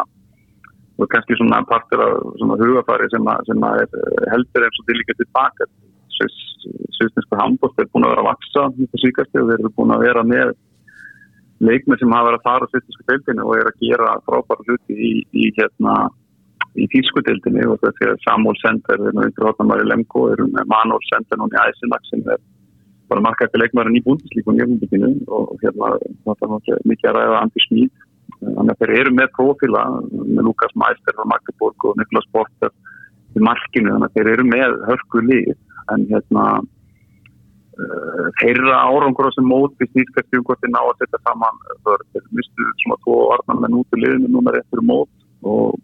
og 0.98 1.10
kannski 1.10 1.36
svona 1.38 1.60
partur 1.66 2.02
af 2.02 2.26
svona 2.40 2.58
hugafari 2.58 3.06
sem, 3.10 3.26
að, 3.30 3.48
sem 3.50 3.66
að 3.66 3.80
heldur 4.30 4.66
eins 4.66 4.80
og 4.80 4.88
til 4.88 4.98
líka 5.00 5.16
tilbaka 5.18 5.66
svisninsku 6.14 7.38
handbótt 7.38 7.80
er 7.82 7.88
búin 7.92 8.06
að 8.06 8.14
vera 8.14 8.24
að 8.24 8.30
vaksa 8.30 8.66
þetta 8.78 9.00
síkast 9.02 9.38
og 9.40 9.48
þeir 9.50 9.60
eru 9.60 9.72
búin 9.78 9.94
að 9.94 10.04
vera 10.06 10.22
með 10.26 10.52
leikmið 11.64 12.02
sem 12.02 12.14
hafa 12.14 12.28
verið 12.28 12.40
að 12.40 12.46
fara 12.48 12.70
svisninsku 12.70 13.08
deildinu 13.10 13.46
og 13.46 13.56
er 13.58 13.70
að 13.70 13.80
gera 13.82 14.14
frábæra 14.26 14.68
hluti 14.68 14.98
í, 15.10 15.12
í 15.34 15.50
hérna 15.58 15.96
í 16.78 16.86
tískudeildinu 16.90 17.68
og 17.70 17.82
þetta 17.82 18.10
er 18.10 18.22
Samuel 18.24 18.56
Sender, 18.62 18.98
við 18.98 19.10
erum 19.10 19.22
undir 19.22 19.46
hóttamæri 19.48 19.86
Lemko, 19.86 20.24
við 20.26 20.36
erum 20.38 20.54
með 20.56 20.70
Manuel 20.72 21.04
Sender 21.10 21.44
í 21.46 21.60
Æsinak 21.64 22.08
sem 22.10 22.24
er 22.34 22.40
bara 23.10 23.24
markætti 23.24 23.60
leikmærin 23.60 23.98
í 23.98 24.02
búndislíkun 24.06 24.58
í 24.58 24.64
öfnbygginu 24.64 25.10
og 25.28 25.54
hérna 25.62 25.94
þetta 26.24 26.50
er 26.74 26.84
mikið 26.90 27.10
að 27.10 27.16
ræða 27.18 27.40
Andi 27.42 27.64
Smíð 27.66 27.90
þannig 28.44 28.72
að 28.74 28.80
þeir 28.80 28.94
eru 29.00 29.14
með 29.18 29.32
profila 29.38 29.82
með 30.10 30.42
Lukas 30.48 30.76
Mæster 30.80 31.16
frá 31.16 31.26
Magdeburg 31.32 31.88
og 31.88 31.98
Niklas 32.00 32.30
Porter 32.32 32.72
í 33.34 33.42
markinu 33.42 33.92
þannig 33.92 34.08
að 34.08 34.16
þeir 34.18 34.32
eru 34.34 34.46
með 34.50 34.76
hörku 34.88 35.24
líð 35.24 35.54
en 35.92 36.06
hérna 36.10 36.44
uh, 36.60 38.26
þeirra 38.40 38.80
árangur 38.88 39.28
á 39.28 39.36
sem 39.36 39.48
móti 39.48 39.88
snýðskast 39.90 40.38
um 40.38 40.46
hvort 40.48 40.62
þeir 40.64 40.74
ná 40.74 40.82
að 40.82 40.94
setja 41.02 41.22
saman 41.24 41.64
þeir 41.86 42.28
mistu 42.38 42.70
svona 42.84 43.00
tvo 43.04 43.18
varnar 43.32 43.64
með 43.64 43.76
núti 43.76 44.00
liðinu 44.00 44.32
núna 44.36 44.54
réttur 44.56 44.84
mót 44.84 45.12
og 45.44 45.76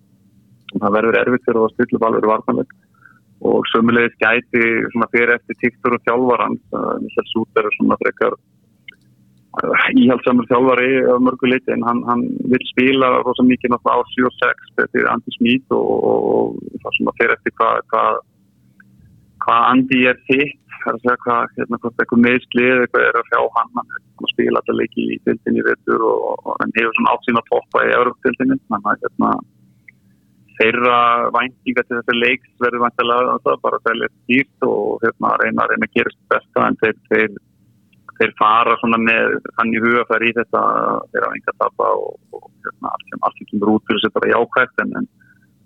það 0.78 0.96
verður 0.96 1.20
erfitt 1.20 1.48
fyrir 1.48 1.64
að 1.66 1.74
stilla 1.74 2.06
alveg 2.08 2.30
varnarleik 2.30 2.78
og 3.40 3.66
sömulegis 3.72 4.16
gæti 4.20 4.64
fyrir 5.12 5.34
eftir 5.36 5.58
tíktur 5.62 5.96
og 5.96 6.02
þjálfaran 6.06 6.56
þess 7.16 7.36
út 7.40 7.60
er 7.60 7.68
svona 7.76 7.98
frekar 8.02 8.36
íhaldsamur 9.98 10.46
þjálfari 10.50 10.90
á 11.10 11.16
mörgu 11.18 11.48
liti 11.50 11.72
en 11.74 11.82
hann, 11.82 12.02
hann 12.06 12.22
vil 12.52 12.62
spila 12.70 13.08
rosa 13.24 13.42
mikið 13.42 13.72
náttúrulega 13.72 14.04
á 14.06 14.10
7-6 14.14 14.92
fyrir 14.92 15.08
Andi 15.10 15.34
Smít 15.36 15.74
og, 15.74 15.88
og, 15.90 16.20
og 16.30 16.84
það 16.84 16.96
svona 16.98 17.16
fyrir 17.18 17.34
eftir 17.36 17.56
hvað 17.58 17.80
hvað 17.90 18.20
hva 19.44 19.56
Andi 19.72 20.04
er 20.06 20.20
þitt 20.28 20.56
er 20.86 21.18
hvað, 21.24 21.50
hérna, 21.56 21.80
eitthvað 21.80 22.22
meðslið 22.24 22.84
eitthvað 22.84 23.06
er 23.08 23.18
að 23.20 23.28
fjá 23.32 23.40
hann, 23.56 23.72
hann 23.76 23.96
er 23.96 24.32
spila 24.32 24.60
alltaf 24.60 24.78
leiki 24.78 25.08
í 25.16 25.18
tildinni 25.26 25.64
vettur 25.66 26.04
og, 26.08 26.44
og 26.44 26.60
hann 26.60 26.76
hefur 26.76 26.94
svona 26.96 27.16
átt 27.16 27.26
sína 27.26 27.42
toppa 27.50 27.84
í 27.88 27.94
Európa-tildinni 27.96 28.60
þannig 28.68 28.92
að 28.92 29.04
hérna 29.04 29.32
þeirra 30.60 30.96
væntinga 31.34 31.84
til 31.86 31.98
þessi 31.98 32.16
leiks 32.18 32.50
verður 32.60 32.84
vantilega 32.84 33.36
að 33.36 33.46
það 33.46 33.62
bara 33.66 33.78
selja 33.86 34.08
stýrt 34.10 34.66
og 34.66 35.04
hérna 35.04 35.30
reyna 35.40 35.64
að 35.64 35.72
reyna 35.72 35.88
að 35.88 35.96
gera 35.96 36.12
besta 36.34 36.66
en 36.66 36.76
þeir, 36.82 36.98
þeir, 37.12 37.38
þeir 38.18 38.34
fara 38.40 38.76
svona 38.82 39.00
með 39.00 39.38
hann 39.56 39.72
í 39.72 39.80
huga 39.84 40.04
fær 40.10 40.26
í 40.26 40.34
þetta 40.36 40.62
þeirra 41.14 41.32
enga 41.38 41.56
tapa 41.64 41.88
og, 42.02 42.12
og 42.36 42.46
hérna 42.66 42.92
allt 42.92 43.08
sem 43.08 43.24
allt 43.28 43.40
sem 43.40 43.50
kemur 43.52 43.74
út 43.76 43.88
fyrir 43.88 44.04
þessu 44.04 44.16
bara 44.18 44.32
jákvægt 44.34 44.84
en, 44.84 44.94
en, 45.00 45.10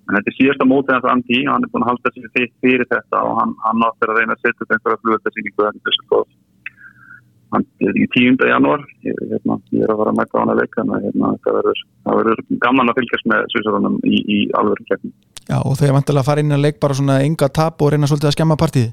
en 0.07 0.19
þetta 0.19 0.33
er 0.33 0.39
síðasta 0.39 0.71
mótið 0.71 0.97
hans 0.97 1.11
Andi, 1.15 1.43
hann 1.51 1.67
er 1.67 1.75
búin 1.75 1.87
að 1.87 1.93
halda 1.95 2.15
sér 2.15 2.51
fyrir 2.63 2.87
þetta 2.95 3.25
og 3.27 3.39
hann, 3.43 3.59
hann 3.67 3.87
áttur 3.89 4.15
að 4.15 4.23
reyna 4.23 4.39
að 4.39 4.47
setja 4.47 4.63
upp 4.63 4.77
einhverja 4.79 5.03
flugöldarsýningu 5.03 5.71
en 5.71 5.87
þessu 5.89 6.11
góð 6.15 6.29
í 7.63 8.07
10. 8.17 8.41
janúar. 8.51 8.85
Ég, 9.07 9.23
hérna, 9.31 9.59
ég 9.75 9.87
er 9.87 9.93
að 9.95 10.03
fara 10.03 10.15
að 10.15 10.19
mæta 10.21 10.37
á 10.37 10.43
hana 10.43 10.59
leik 10.59 10.77
þannig 10.79 10.97
að 10.97 11.07
hérna, 11.09 11.33
það 11.45 12.21
verður 12.21 12.45
gaman 12.67 12.93
að 12.93 13.01
fylgjast 13.01 13.31
með 13.33 13.49
Svísarunum 13.55 13.97
í, 14.05 14.21
í 14.21 14.39
alvöru 14.59 14.87
keppni. 14.91 15.15
Já 15.45 15.59
og 15.61 15.79
þegar 15.81 15.99
vantilega 15.99 16.25
að 16.25 16.31
fara 16.31 16.45
inn 16.45 16.57
að 16.57 16.65
leik 16.65 16.79
bara 16.81 16.99
svona 16.99 17.23
enga 17.25 17.51
tap 17.53 17.83
og 17.85 17.93
reyna 17.93 18.09
svolítið 18.09 18.31
að 18.31 18.39
skemma 18.39 18.61
partíði 18.61 18.93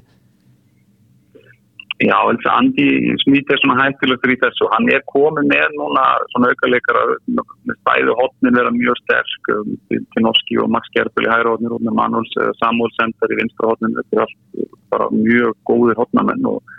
Já, 2.02 2.16
og 2.26 2.46
Andi 2.50 3.14
Smít 3.22 3.50
er 3.52 3.60
svona 3.62 3.78
hættilegur 3.78 4.32
í 4.32 4.38
þessu. 4.40 4.66
Hann 4.72 4.88
er 4.90 5.02
komið 5.12 5.46
með 5.52 5.74
núna 5.78 6.02
svona 6.32 6.50
aukaleikara 6.50 7.02
með 7.36 7.76
stæðu 7.78 8.16
hotnin 8.18 8.58
vera 8.58 8.72
mjög 8.74 8.98
sterk 9.04 9.50
um, 9.54 9.76
til 9.92 10.24
Norski 10.24 10.58
og 10.62 10.70
Max 10.72 10.90
Gerbil 10.96 11.28
í 11.28 11.30
hæra 11.30 11.52
hotnir 11.54 11.76
og 11.76 11.84
með 11.84 11.98
Manuels 12.00 12.34
Samuel 12.58 12.90
Sender 12.96 13.34
í 13.34 13.38
vinstra 13.38 13.70
hotnin 13.70 13.94
þetta 14.00 14.18
er 14.18 14.24
allt 14.24 14.66
bara 14.94 15.10
mjög 15.14 15.54
góðir 15.68 16.00
hotnamenn 16.02 16.48
og 16.50 16.74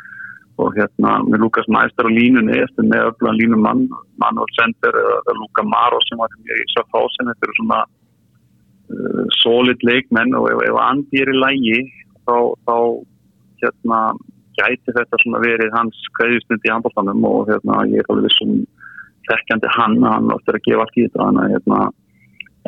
og 0.61 0.75
hérna 0.77 1.15
með 1.25 1.45
Lukas 1.45 1.67
Mæstar 1.71 2.09
á 2.09 2.11
línunni 2.13 2.59
eftir 2.61 2.85
með 2.89 3.09
öflugan 3.09 3.39
línumann 3.39 3.87
Manuel 4.21 4.51
Sender 4.57 4.97
eða 5.01 5.35
Luka 5.39 5.65
Maro 5.65 6.01
sem 6.07 6.21
var 6.21 6.33
í 6.43 6.67
Sjáfásen 6.73 7.31
þetta 7.31 7.47
eru 7.47 7.57
svona 7.59 7.79
uh, 7.87 9.23
solid 9.41 9.81
leikmenn 9.87 10.35
og 10.37 10.51
ef, 10.51 10.61
ef 10.67 10.79
Andi 10.83 11.23
er 11.23 11.33
í 11.33 11.39
lægi 11.39 11.79
þá, 12.27 12.37
þá 12.67 12.77
hérna 13.63 13.99
gæti 14.59 14.93
þetta 14.93 15.21
svona 15.23 15.41
verið 15.41 15.73
hans 15.73 16.05
kveðjustund 16.19 16.67
í 16.67 16.73
handbóltanum 16.73 17.25
og 17.29 17.49
hérna 17.49 17.81
ég 17.89 18.03
er 18.03 18.13
alveg 18.13 18.29
vissum 18.29 18.61
þekkjandi 19.29 19.73
hann, 19.73 19.99
hann 20.05 20.31
áttur 20.35 20.59
að 20.59 20.65
gefa 20.67 20.85
allt 20.85 20.97
í 20.99 21.07
þetta 21.07 21.25
þannig 21.25 21.43
að 21.43 21.53
hérna 21.55 21.81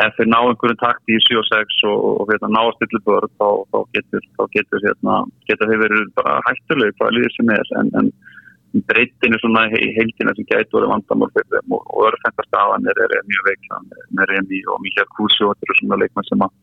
ef 0.04 0.18
þeir 0.18 0.30
ná 0.32 0.38
einhverjum 0.44 0.80
takt 0.82 1.12
í 1.12 1.18
7-6 1.24 1.84
og, 1.88 2.06
og 2.22 2.32
hérna, 2.32 2.52
ná 2.52 2.62
að 2.66 2.74
stilla 2.78 3.02
börn 3.08 3.32
þá, 3.40 3.48
þá 3.72 3.80
getur, 3.98 4.26
þá 4.36 4.44
getur, 4.58 4.84
hérna, 4.84 5.20
getur 5.50 5.72
þeir 5.72 5.84
verið 5.86 6.10
bara 6.20 6.40
hættuleg 6.50 6.98
hvað 7.00 7.16
líður 7.16 7.36
sem 7.38 7.54
er. 7.56 7.72
En, 7.80 7.92
en 8.02 8.86
breytinu 8.90 9.40
svona 9.40 9.66
í 9.80 9.92
heildina 9.96 10.36
sem 10.36 10.48
gætu 10.50 10.80
verið 10.80 10.92
vandamál 10.92 11.32
fyrir 11.32 11.48
þeim 11.54 11.78
og, 11.78 11.86
og 11.96 12.10
örfendast 12.10 12.60
afan 12.60 12.90
er, 12.92 13.04
er, 13.06 13.16
er 13.16 13.30
mjög 13.30 13.50
veikla 13.50 13.82
með 14.20 14.32
Remi 14.34 14.62
og 14.72 14.82
Mikael 14.84 15.08
Kúsi 15.16 15.46
og 15.46 15.54
þetta 15.54 15.70
eru 15.70 15.80
svona 15.80 16.02
leikmenn 16.04 16.28
sem 16.28 16.44
að 16.44 16.56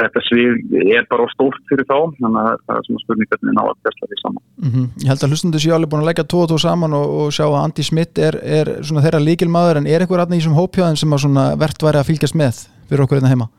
þetta 0.00 0.22
svið 0.28 0.74
er 0.96 1.06
bara 1.10 1.26
stórt 1.32 1.62
fyrir 1.70 1.86
þá 1.88 1.96
þannig 2.18 2.38
að 2.40 2.60
það 2.66 2.76
er 2.76 2.86
svona 2.88 3.02
spurningarnir 3.04 3.56
ná 3.56 3.62
að 3.64 3.82
bestla 3.86 4.08
því 4.10 4.20
saman 4.20 4.42
mm 4.44 4.70
-hmm. 4.70 4.86
Ég 5.02 5.10
held 5.12 5.24
að 5.24 5.34
hlustundu 5.34 5.62
séu 5.62 5.74
alveg 5.74 5.90
búin 5.90 6.04
að 6.04 6.10
leggja 6.10 6.30
2-2 6.34 6.60
saman 6.66 6.96
og, 6.98 7.06
og 7.18 7.34
sjá 7.34 7.46
að 7.46 7.60
Andi 7.62 7.84
Smith 7.84 8.20
er, 8.28 8.38
er 8.42 8.72
svona 8.82 9.04
þeirra 9.04 9.26
líkilmaður 9.26 9.80
en 9.80 9.86
er 9.86 10.00
eitthvað 10.00 10.20
ræðin 10.22 10.38
í 10.38 10.40
þessum 10.40 10.58
hópjáðin 10.60 11.00
sem 11.00 11.12
að 11.12 11.58
verðt 11.62 11.86
væri 11.86 12.00
að 12.00 12.08
fylgjast 12.08 12.34
með 12.34 12.54
fyrir 12.88 13.04
okkur 13.04 13.18
einna 13.18 13.30
hérna 13.32 13.46
heima? 13.46 13.52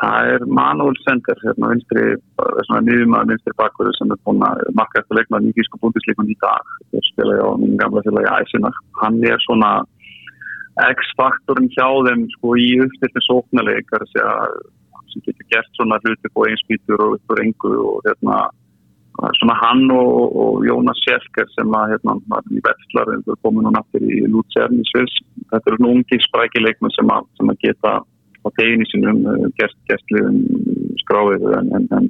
Það 0.00 0.30
er 0.32 0.44
Manuel 0.48 0.96
Sender 1.04 1.38
hérna 1.44 1.70
vinstri, 1.74 2.04
svona 2.64 2.80
nýðum 2.86 3.16
vinstri 3.28 3.52
bakverðu 3.60 3.92
sem 3.98 4.12
er 4.14 4.20
búin 4.24 4.40
að 4.48 4.62
makka 4.78 5.02
eftir 5.02 5.18
leikmaður 5.18 5.44
nýgísku 5.44 5.80
búndisleikun 5.82 6.32
í 6.32 6.36
dag 6.40 6.64
þeir 6.88 7.04
spila 7.12 7.36
á 7.36 7.52
minn 7.60 7.76
gamla 7.76 8.00
félagi 8.06 8.32
Æsinar 8.32 8.76
hann 9.02 9.20
er 9.28 9.36
svona 9.44 9.84
X-faktorinn 10.94 11.70
hjá 11.74 11.88
þeim 12.06 12.24
sko 12.36 12.56
í 12.58 12.70
uppstiltin 12.84 13.26
sóknarleikar 13.26 14.06
sem 14.14 15.24
getur 15.26 15.46
gert 15.52 15.70
svona 15.76 15.98
hluti 16.04 16.30
på 16.34 16.46
einspítur 16.48 17.02
og 17.04 17.16
uppur 17.18 17.42
engu 17.42 17.72
og 17.76 18.04
hérna 18.06 18.40
svona 19.36 19.56
hann 19.60 19.90
og, 19.92 20.36
og 20.42 20.62
Jónas 20.64 21.00
Sjelker 21.04 21.48
sem 21.54 21.74
að 21.76 21.94
hérna 21.94 22.16
var 22.30 22.46
í 22.54 22.62
Vestlar 22.64 23.10
en 23.12 23.24
það 23.26 23.40
komið 23.44 23.66
núna 23.66 23.82
aftur 23.82 24.06
í 24.06 24.20
Lútsjærn 24.30 24.80
í 24.80 24.86
Sviss. 24.92 25.18
Þetta 25.50 25.72
eru 25.72 25.90
ungi 25.90 26.20
sprækileikmenn 26.28 26.94
sem, 26.96 27.12
sem 27.36 27.52
að 27.52 27.60
geta 27.66 27.96
á 28.00 28.48
tegin 28.56 28.84
í 28.84 28.88
sinum 28.88 29.20
gert, 29.58 29.76
gert 29.90 30.14
liðum 30.14 30.40
skráið 31.02 31.46
en, 31.58 31.72
en, 31.76 31.88
en 31.98 32.08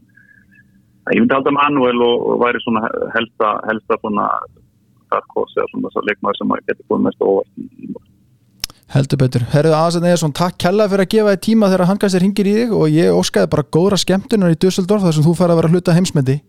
ég 1.14 1.22
myndi 1.22 1.34
halda 1.34 1.54
Manuel 1.56 2.04
og, 2.06 2.26
og 2.30 2.44
væri 2.44 2.62
svona 2.62 2.84
helsta 3.16 3.56
helsta 3.66 3.98
svona 4.04 4.28
þarkos 5.10 5.56
eða 5.58 5.72
svona 5.72 6.06
leikmar 6.06 6.38
sem 6.38 6.54
að 6.54 6.66
geta 6.68 6.86
búin 6.90 7.08
mest 7.08 7.24
óvart 7.24 7.50
í, 7.58 7.66
í 7.82 7.90
Heldur 8.90 9.20
betur. 9.20 9.44
Herðu 9.52 9.75
Aðsson 9.78 10.06
Eðarsson, 10.09 10.32
takk 10.35 10.56
kella 10.59 10.88
fyrir 10.90 11.04
að 11.04 11.12
gefa 11.12 11.35
þig 11.37 11.42
tíma 11.47 11.68
þegar 11.70 11.87
hangastir 11.92 12.25
hingir 12.25 12.49
í 12.50 12.54
þig 12.56 12.73
og 12.75 12.88
ég 12.90 13.14
óskaði 13.14 13.50
bara 13.52 13.62
góðra 13.76 13.99
skemmtunar 14.02 14.50
í 14.50 14.59
Dusseldorf 14.59 15.04
þar 15.04 15.14
sem 15.14 15.26
þú 15.26 15.35
fær 15.38 15.52
að 15.54 15.61
vera 15.61 15.70
hluta 15.70 15.94
heimsmyndi. 15.94 16.40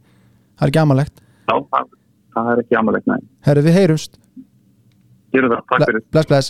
Það 0.57 0.65
er 0.65 0.71
ekki 0.71 0.81
amalegt. 0.81 1.21
Já, 1.21 1.53
það, 1.61 1.91
það 2.33 2.49
er 2.53 2.61
ekki 2.63 2.79
amalegt, 2.79 3.11
nei. 3.11 3.19
Herðu, 3.45 3.63
við 3.67 3.77
heyrumst. 3.77 4.17
Gerum 5.35 5.53
það, 5.53 5.61
takk 5.69 5.85
fyrir. 5.85 6.03
Bless, 6.09 6.31
bless. 6.31 6.49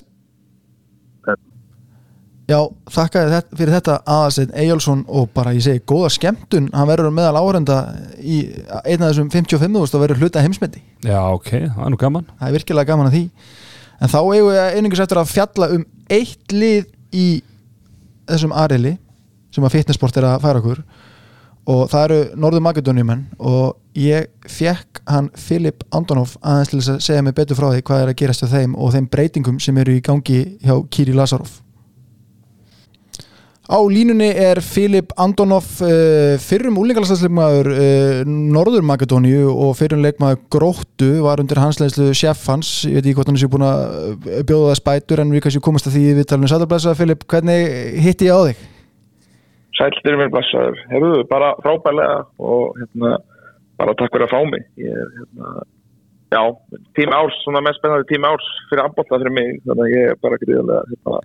Já, 2.51 2.57
þakkaði 2.91 3.41
fyrir 3.59 3.73
þetta 3.75 3.97
Aðsson 4.11 4.55
Eðarsson 4.63 5.03
og 5.11 5.29
bara 5.35 5.53
ég 5.55 5.63
segi 5.63 5.83
góða 5.87 6.09
skemmtun. 6.15 6.71
Hann 6.75 6.89
verður 6.89 7.13
meðal 7.15 7.39
áhörenda 7.39 7.77
í 8.19 8.41
eina 8.87 9.07
af 9.07 9.11
þessum 9.11 9.29
55.000 9.31 9.99
og 9.99 10.03
verður 10.05 10.23
hluta 10.23 10.43
heimsmyndi. 10.43 10.81
Já, 11.03 11.19
ok, 11.35 11.51
en 14.01 14.11
þá 14.11 14.19
eigum 14.21 14.49
við 14.49 14.59
einingis 14.79 15.03
eftir 15.03 15.21
að 15.21 15.31
fjalla 15.31 15.69
um 15.75 15.85
eitt 16.11 16.55
lið 16.55 16.89
í 17.13 17.27
þessum 18.29 18.55
aðreili 18.55 18.97
sem 19.51 19.65
að 19.67 19.75
fitnessport 19.77 20.17
er 20.17 20.27
að 20.29 20.43
færa 20.45 20.61
okkur. 20.61 20.83
Og 21.71 21.81
það 21.91 22.05
eru 22.07 22.19
Norður 22.41 22.63
Makedóniumenn 22.65 23.25
og 23.37 23.75
ég 23.99 24.31
fekk 24.49 25.03
hann 25.05 25.27
Filip 25.37 25.83
Antonov 25.93 26.33
aðeins 26.41 26.71
til 26.71 26.79
að 26.81 27.03
segja 27.05 27.25
mig 27.25 27.35
betur 27.37 27.59
frá 27.59 27.67
því 27.69 27.83
hvað 27.85 28.05
er 28.05 28.13
að 28.13 28.17
gerast 28.23 28.43
hjá 28.43 28.53
þeim 28.55 28.73
og 28.73 28.95
þeim 28.95 29.09
breytingum 29.13 29.59
sem 29.61 29.77
eru 29.77 29.93
í 29.93 30.03
gangi 30.05 30.39
hjá 30.63 30.73
Kiri 30.89 31.13
Lazarov 31.13 31.59
Á 33.71 33.79
línunni 33.87 34.27
er 34.35 34.59
Filip 34.59 35.13
Andonov 35.15 35.63
uh, 35.79 36.35
fyrrum 36.43 36.75
úlingalastasleikmaður 36.81 37.69
uh, 37.71 38.17
Norður 38.27 38.83
Makedóníu 38.83 39.45
og 39.47 39.77
fyrrum 39.79 40.03
leikmaður 40.03 40.41
Gróttu 40.51 41.11
var 41.23 41.39
undir 41.39 41.61
hansleislu 41.61 42.09
chef 42.11 42.43
hans, 42.51 42.81
ég 42.83 42.97
veit 42.97 43.07
ekki 43.07 43.15
hvort 43.21 43.31
hann 43.31 43.39
sé 43.39 43.47
búin 43.47 43.63
að 43.63 44.43
bjóða 44.49 44.73
það 44.73 44.79
spætur 44.81 45.23
en 45.23 45.31
við 45.31 45.45
kannski 45.45 45.63
komast 45.63 45.87
að 45.87 45.95
því 45.95 46.03
við 46.19 46.27
talum 46.33 46.51
sætarblæsa. 46.51 46.97
Filip, 46.99 47.23
hvernig 47.31 47.71
hitti 48.03 48.27
ég 48.27 48.35
á 48.35 48.41
þig? 48.49 48.67
Sæltir 49.79 50.19
mér 50.19 50.35
blæsaður, 50.35 50.85
hefur 50.91 51.27
bara 51.31 51.55
frábælega 51.63 52.21
og 52.43 52.75
hérna, 52.81 53.17
bara 53.79 53.95
takk 53.95 54.11
fyrir 54.11 54.27
að 54.27 54.33
fá 54.35 54.41
mig. 54.51 54.67
Ég 54.83 54.99
er 54.99 55.13
hérna, 55.15 55.59
já, 56.35 56.41
tíma 56.99 57.23
árs, 57.23 57.39
svona 57.45 57.63
mest 57.63 57.79
spennandi 57.79 58.11
tíma 58.11 58.35
árs 58.35 58.55
fyrir 58.67 58.83
aðbóta 58.83 59.15
fyrir 59.15 59.39
mig, 59.39 59.61
þannig 59.63 59.87
að 59.87 59.95
ég 59.95 60.11
er 60.11 60.25
bara 60.27 60.43
gríðilega 60.43 60.89
hérna 60.91 61.21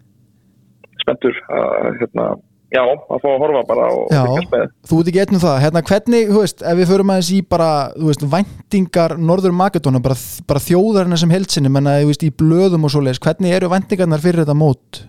spenntur 1.07 1.41
að 1.47 1.99
hérna, 2.03 2.27
já, 2.75 2.83
að 2.83 3.23
fá 3.23 3.27
að 3.31 3.43
horfa 3.45 3.65
bara 3.71 3.89
og 3.95 4.07
fylgjast 4.11 4.55
með. 4.55 4.69
Þú 4.91 5.01
ert 5.01 5.11
ekki 5.13 5.23
einn 5.23 5.39
um 5.39 5.43
það, 5.47 5.59
hérna 5.65 5.83
hvernig, 5.91 6.31
þú 6.33 6.45
veist, 6.45 6.65
ef 6.67 6.81
við 6.81 6.93
förum 6.93 7.13
aðeins 7.15 7.33
í 7.33 7.43
bara, 7.55 7.73
þú 7.97 8.11
veist, 8.11 8.25
væntingar 8.37 9.17
Norður 9.31 9.59
Makedóna, 9.63 10.03
bara, 10.05 10.19
bara 10.51 10.65
þjóðarinn 10.67 11.21
sem 11.23 11.35
heldsinni, 11.37 11.73
menna, 11.73 11.99
þú 12.03 12.11
veist, 12.11 12.27
í 12.27 12.33
blöðum 12.43 12.89
og 12.89 12.95
svo 12.95 13.05
leiðis, 13.07 13.23
hvernig 13.23 13.55
eru 13.57 13.71
væntingarnar 13.73 14.25
fyrir 14.25 14.43
þetta 14.43 14.59
mót? 14.59 15.05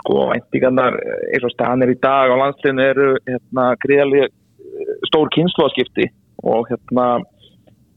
Sko, 0.00 0.22
væntingarnar 0.30 0.96
eins 1.34 1.44
og 1.44 1.52
stanir 1.52 1.92
í 1.92 1.98
dag 2.00 2.30
á 2.32 2.40
landsliðinu 2.40 2.86
eru 2.86 3.10
hérna 3.26 3.66
greiðalega 3.82 4.30
stór 5.10 5.28
kynsluaskipti 5.34 6.06
og 6.46 6.70
hérna 6.70 7.20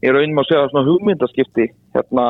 ég 0.04 0.12
raunum 0.12 0.42
að 0.42 0.50
segja 0.50 0.70
svona 0.72 0.88
hugmyndaskipti 0.90 1.70
hérna 1.96 2.26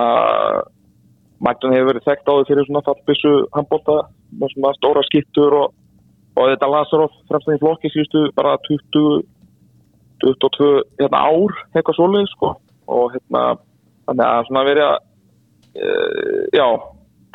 Magdun 1.44 1.74
hefur 1.76 1.90
verið 1.92 2.06
þekkt 2.08 2.30
á 2.30 2.34
því 2.34 2.44
fyrir 2.48 2.68
svona 2.68 2.84
fallbissu 2.86 3.32
handbólta 3.56 3.98
með 4.40 4.56
svona 4.56 4.74
stóra 4.78 5.04
skittur 5.08 5.56
og, 5.60 5.76
og 6.38 6.50
þetta 6.54 6.72
Lazaroff 6.72 7.16
fremst 7.30 7.52
í 7.54 7.62
flokki 7.62 7.92
síðustu 7.94 8.26
bara 8.38 8.58
20 8.68 9.24
22 10.24 10.68
hérna, 11.02 11.20
ár 11.20 11.56
eitthvað 11.74 11.98
svolítið 11.98 12.30
sko. 12.32 12.54
Og 12.94 13.16
hérna 13.16 13.44
þannig 14.08 14.26
að 14.30 14.48
svona 14.48 14.66
verið 14.68 14.86
að 14.88 14.98
uh, 15.84 16.42
já, 16.56 16.68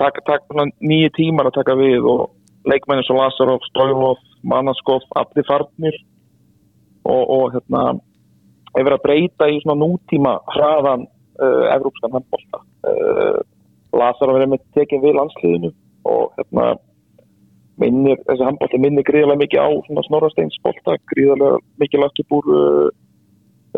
taka 0.01 0.25
tak, 0.29 0.49
nýju 0.81 1.13
tímar 1.17 1.51
að 1.51 1.59
taka 1.61 1.77
við 1.79 2.09
og 2.09 2.29
leikmenni 2.69 3.05
svo 3.07 3.19
Lazaroff, 3.19 3.67
Stoilov, 3.71 4.21
Manaskov 4.49 5.05
allir 5.19 5.47
farnir 5.49 5.97
og, 7.09 7.23
og 7.23 7.55
hérna 7.57 7.85
hefur 8.77 8.97
að 8.97 9.05
breyta 9.05 9.49
í 9.51 9.61
svona 9.63 9.79
nútíma 9.81 10.35
hraðan 10.55 11.07
uh, 11.41 11.65
evrópskan 11.75 12.15
handbólta 12.15 12.63
uh, 12.89 13.39
Lazar 13.97 14.31
að 14.31 14.39
vera 14.39 14.51
með 14.53 14.65
tekinn 14.77 15.03
við 15.03 15.17
landsliðinu 15.17 15.73
og 16.09 16.37
hérna 16.37 16.75
minnir, 17.83 18.19
þessi 18.29 18.47
handbólti 18.47 18.81
minnir 18.83 19.07
gríðarlega 19.07 19.43
mikið 19.43 19.63
á 19.65 19.69
svona 19.87 20.05
snorrasteinsbólta, 20.07 20.97
gríðarlega 21.13 21.61
mikið 21.83 22.03
lagt 22.05 22.23
upp 22.23 22.37
úr 22.39 22.51
uh, 22.55 22.89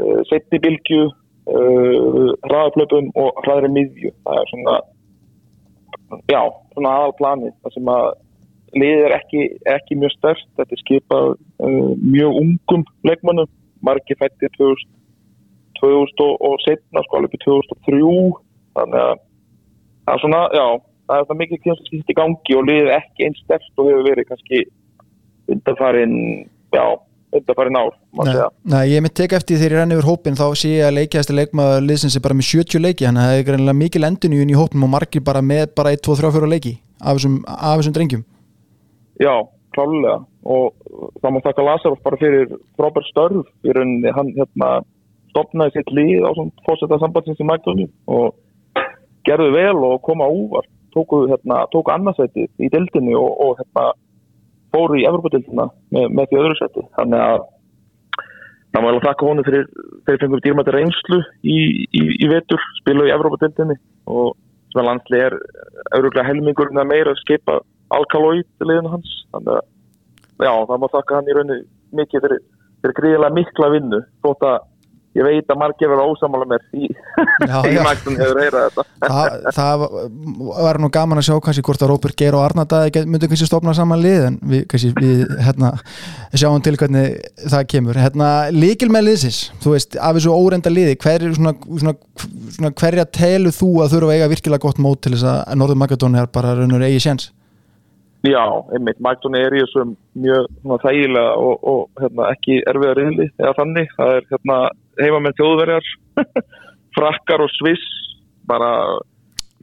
uh, 0.01 0.21
setni 0.31 0.61
bilgju 0.63 1.03
uh, 1.09 2.33
hraðaflöpum 2.49 3.13
og 3.21 3.45
hraðri 3.45 3.73
miðju. 3.77 4.15
Það 4.27 4.43
er 4.43 4.51
svona 4.55 4.79
já, 6.31 6.43
svona 6.75 6.97
aðal 6.99 7.17
plani 7.21 7.53
það 7.61 7.77
sem 7.77 7.93
að 7.95 8.09
liðið 8.81 9.05
er 9.09 9.17
ekki, 9.17 9.45
ekki 9.73 9.99
mjög 9.99 10.15
stærst, 10.15 10.49
þetta 10.59 10.77
er 10.77 10.81
skipað 10.85 11.33
mjög 12.07 12.37
ungum 12.39 12.85
leikmannum 13.07 13.49
margi 13.83 14.15
fætti 14.19 14.51
2000 14.59 14.91
2000 15.81 16.37
og 16.47 16.61
setna 16.65 17.03
sko 17.05 17.19
alveg 17.19 17.41
2003 17.45 18.01
þannig 18.77 19.01
að 19.01 19.15
það 20.05 20.15
er 20.15 20.23
svona, 20.25 20.41
já, 20.55 20.67
það 21.11 21.20
er 21.20 21.29
svona 21.29 21.42
mikið 21.42 21.62
kynslaskipt 21.66 22.12
í 22.12 22.16
gangi 22.18 22.57
og 22.57 22.66
liðið 22.68 22.90
ekki 22.96 23.27
einn 23.27 23.38
stærst 23.42 23.79
og 23.81 23.88
hefur 23.90 24.07
verið 24.07 24.29
kannski 24.31 24.61
undarfærin, 25.51 26.16
já, 26.70 26.85
undarfærin 27.35 27.79
ár, 27.81 27.94
segja. 28.20 28.49
Nei, 28.70 28.83
ég 28.92 29.05
mitt 29.05 29.16
tek 29.18 29.35
eftir 29.38 29.59
þegar 29.59 29.75
ég 29.75 29.81
renni 29.83 29.99
yfir 29.99 30.11
hópin 30.11 30.38
þá 30.38 30.46
sé 30.59 30.75
ég 30.77 30.87
að 30.87 30.96
leikjæðasti 31.01 31.37
leikmaður 31.37 31.87
liðsins 31.88 32.18
er 32.18 32.25
bara 32.27 32.38
með 32.38 32.51
70 32.51 32.85
leiki, 32.85 33.09
það 33.18 33.38
er 33.38 33.46
greinlega 33.49 33.81
mikið 33.81 34.05
lendinjún 34.07 34.53
í 34.55 34.59
hópin 34.59 34.87
og 34.87 34.92
margir 34.94 35.25
bara 35.27 35.42
með 35.42 35.73
bara 35.79 35.94
1, 35.96 36.05
2, 36.07 36.18
3, 36.23 36.33
4 36.38 36.53
leiki 36.55 36.77
af 37.01 37.18
þessum, 37.18 37.40
af 37.51 37.81
þessum 37.81 37.96
drengjum. 37.96 38.25
Já, 39.20 39.35
klálega 39.75 40.20
og 40.40 40.73
það 41.20 41.35
má 41.35 41.42
þakka 41.44 41.66
Lazarov 41.66 42.03
bara 42.07 42.20
fyrir 42.20 42.55
frábær 42.79 43.07
störf, 43.11 43.51
fyrir 43.64 44.14
hann 44.16 44.33
hérna 44.38 44.70
stopnaði 45.31 45.77
sitt 45.77 45.90
lið 45.94 46.27
á 46.27 46.31
svona 46.35 46.64
fórsetta 46.66 46.99
sambandsins 47.03 47.42
í 47.42 47.46
mæktunni 47.46 47.87
og 48.11 48.38
gerðu 49.29 49.51
vel 49.55 49.77
og 49.87 50.01
koma 50.07 50.29
úvar 50.31 50.66
tóku, 50.94 51.24
hérna, 51.31 51.64
tóku 51.72 51.92
annarsæti 51.94 52.46
í 52.59 52.70
dildinni 52.72 53.16
og, 53.18 53.31
og 53.44 53.57
hérna, 53.61 53.90
fóru 54.74 54.98
í 55.00 55.07
Evropadildina 55.09 55.66
með, 55.94 56.12
með 56.16 56.31
því 56.31 56.42
öðru 56.42 56.59
sæti. 56.59 56.85
Þannig 56.98 57.24
að 57.24 57.40
það 58.70 58.85
var 58.85 58.90
alveg 58.90 59.00
að 59.00 59.09
taka 59.09 59.29
honu 59.31 59.46
fyrir 59.48 59.66
þeir 60.07 60.20
fengur 60.22 60.44
dýrmættir 60.44 60.79
reynslu 60.79 61.18
í, 61.42 61.59
í, 61.90 62.05
í 62.22 62.31
vetur, 62.31 62.62
spilu 62.79 63.09
í 63.09 63.14
Evropadildinni 63.14 63.76
og 64.11 64.37
að 64.79 64.87
landsli 64.87 65.18
er 65.18 65.35
auðvitað 65.96 66.29
helmingurinn 66.29 66.79
að 66.79 66.90
meira 66.92 67.14
skipa 67.18 67.59
alkalói 67.90 68.44
til 68.44 68.68
liðinu 68.70 68.92
hans. 68.94 69.14
Þannig 69.35 69.57
að 69.57 70.46
já, 70.46 70.53
það 70.70 70.83
má 70.83 70.88
taka 70.94 71.18
hann 71.18 71.31
í 71.31 71.37
rauninu 71.37 71.61
mikið 71.98 72.26
fyrir, 72.26 72.44
fyrir 72.85 72.98
gríðilega 73.00 73.37
mikla 73.40 73.70
vinnu 73.74 74.03
þótt 74.22 74.46
að 74.46 74.59
ég 75.18 75.27
veit 75.27 75.51
að 75.51 75.59
margir 75.59 75.90
verða 75.90 76.07
ósamála 76.07 76.46
með 76.49 76.66
því 76.70 76.87
í 76.87 77.81
mæktum 77.87 78.18
hefur 78.20 78.38
heyrað 78.38 78.66
þetta. 78.68 78.85
Það, 79.11 79.46
það 79.57 79.85
var 80.61 80.79
nú 80.83 80.90
gaman 80.94 81.20
að 81.20 81.27
sjá 81.27 81.35
kannski 81.42 81.64
hvort 81.66 81.83
að 81.83 81.90
Róbert 81.90 82.18
Geir 82.20 82.37
og 82.38 82.44
Arnardæði 82.44 83.03
myndu 83.11 83.31
kannski 83.31 83.49
stopna 83.49 83.75
saman 83.75 84.03
lið 84.05 84.27
en 84.29 84.37
við, 84.53 84.62
kannski, 84.70 84.92
við 85.01 85.25
hérna, 85.42 85.73
sjáum 86.31 86.62
til 86.62 86.77
hvernig 86.79 87.16
það 87.40 87.66
kemur. 87.73 87.99
Hérna, 88.05 88.31
líkil 88.55 88.90
með 88.92 89.09
liðsis, 89.09 89.40
þú 89.64 89.75
veist 89.75 89.99
af 89.99 90.18
þessu 90.18 90.37
órenda 90.37 90.73
liði, 90.73 90.94
hver, 91.03 91.27
svona, 91.35 91.57
svona, 91.66 91.96
svona, 92.55 92.73
hverja 92.85 93.09
telu 93.18 93.55
þú 93.57 93.73
að 93.83 93.96
þurfa 93.96 94.12
að 94.12 94.16
eiga 94.20 94.31
virkilega 94.37 94.66
gott 94.68 94.81
mót 94.85 95.03
til 95.07 95.16
þess 95.16 95.29
að 95.33 95.61
Norður 95.61 95.83
Magadóni 95.83 96.23
er 96.23 96.33
bara 96.38 96.55
raunur 96.61 96.87
eigi 96.87 97.03
séns? 97.09 97.31
Já, 98.20 98.44
einmitt, 98.77 98.99
Magdóni 99.01 99.40
er 99.40 99.55
í 99.57 99.62
þessum 99.62 99.94
mjög 100.20 100.49
þægilega 100.83 101.37
og, 101.40 101.62
og 101.64 102.03
hérna, 102.03 102.27
ekki 102.35 102.59
erfiða 102.68 102.96
riðli 102.99 103.27
eða 103.40 103.55
þannig, 103.57 103.94
það 103.96 104.12
er 104.18 104.27
hérna, 104.35 104.57
heimamenn 105.05 105.37
þjóðverjar 105.39 105.87
frakkar 106.97 107.45
og 107.45 107.53
sviss 107.59 107.87
bara 108.51 108.71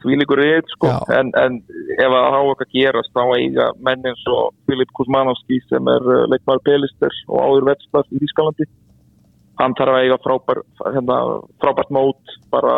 því 0.04 0.20
líkur 0.22 0.40
reyð 0.42 0.68
sko. 0.76 0.90
En, 1.14 1.32
en 1.42 1.60
ef 1.98 2.12
það 2.12 2.28
hafa 2.36 2.52
okkar 2.54 2.70
gerast 2.74 3.14
þá 3.16 3.24
eiga 3.38 3.70
menn 3.84 4.06
eins 4.06 4.26
og 4.32 4.52
Filip 4.70 4.92
Kuzmanovski 4.98 5.62
sem 5.68 5.90
er 5.94 6.06
uh, 6.06 6.26
leikmar 6.32 6.62
Belister 6.66 7.14
og 7.28 7.40
áður 7.42 7.72
vetstar 7.72 8.12
í 8.14 8.22
Ískalandi 8.28 8.68
hann 9.58 9.74
þarf 9.78 9.96
að 9.96 10.04
eiga 10.06 10.20
frábær, 10.22 10.60
hérna, 10.94 11.16
frábært 11.64 11.94
mót 11.94 12.36
bara 12.54 12.76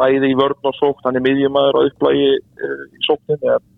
bæði 0.00 0.30
í 0.32 0.38
vörn 0.38 0.64
og 0.64 0.76
sókt, 0.78 1.04
hann 1.04 1.18
er 1.18 1.24
miðjumæður 1.26 1.76
á 1.76 1.80
upplægi 1.90 2.30
uh, 2.38 2.86
í 2.88 3.04
sókninni 3.04 3.52
en 3.52 3.68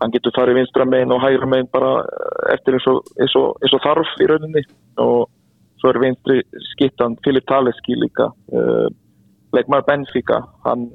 hann 0.00 0.14
getur 0.14 0.34
farið 0.36 0.60
vinstra 0.60 0.86
megin 0.86 1.12
og 1.12 1.22
hægra 1.24 1.48
megin 1.50 1.72
bara 1.74 1.96
uh, 2.04 2.44
eftir 2.54 2.78
eins 2.78 2.86
og, 2.92 3.02
eins, 3.18 3.34
og, 3.40 3.58
eins 3.64 3.74
og 3.76 3.82
þarf 3.84 4.14
í 4.22 4.30
rauninni. 4.30 4.62
Og 5.02 5.26
er 5.88 6.00
vinstri 6.02 6.42
skittan 6.74 7.16
Filip 7.24 7.46
Taleski 7.48 7.96
líka 7.96 8.28
uh, 8.28 8.88
leikmar 9.56 9.86
Benfica. 9.88 10.42
Hann 10.66 10.90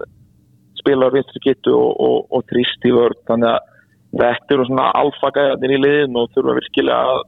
spilar 0.80 1.14
vinstri 1.16 1.42
skittu 1.42 1.74
og, 1.74 1.92
og, 2.08 2.18
og 2.30 2.46
trist 2.52 2.86
í 2.86 2.94
vörn. 2.94 3.18
Þannig 3.28 3.50
að 3.52 3.72
þetta 4.16 4.56
eru 4.56 4.68
svona 4.70 4.90
alfagæðanir 5.02 5.76
í 5.76 5.82
liðin 5.82 6.20
og 6.20 6.30
þurfa 6.36 6.58
virkilega 6.60 7.16
að, 7.16 7.24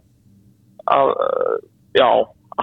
að 0.97 1.13
uh, 1.25 1.55
já, 1.97 2.09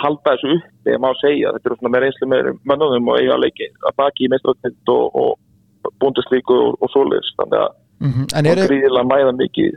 halda 0.00 0.34
þessu 0.34 0.52
upp 0.56 0.70
þegar 0.84 1.02
maður 1.02 1.20
segja, 1.22 1.52
þetta 1.54 1.70
eru 1.70 1.78
svona 1.80 1.94
með 1.94 2.04
reynslu 2.04 2.28
með 2.30 2.50
mönnunum 2.70 3.10
og 3.12 3.20
eiga 3.20 3.40
leiki 3.40 3.68
að 3.88 3.96
baki 4.00 4.26
í 4.26 4.30
mestratind 4.32 4.92
og, 4.94 5.18
og 5.20 5.92
búndislíku 6.02 6.56
og, 6.74 6.86
svoleiðis, 6.92 7.32
þannig 7.40 7.60
að 7.60 7.70
mm 7.74 8.10
-hmm. 8.10 8.26
En 8.34 8.48
það 8.48 8.62
er 8.62 8.70
gríðilega 8.70 9.10
mæða 9.12 9.34
mikið 9.40 9.76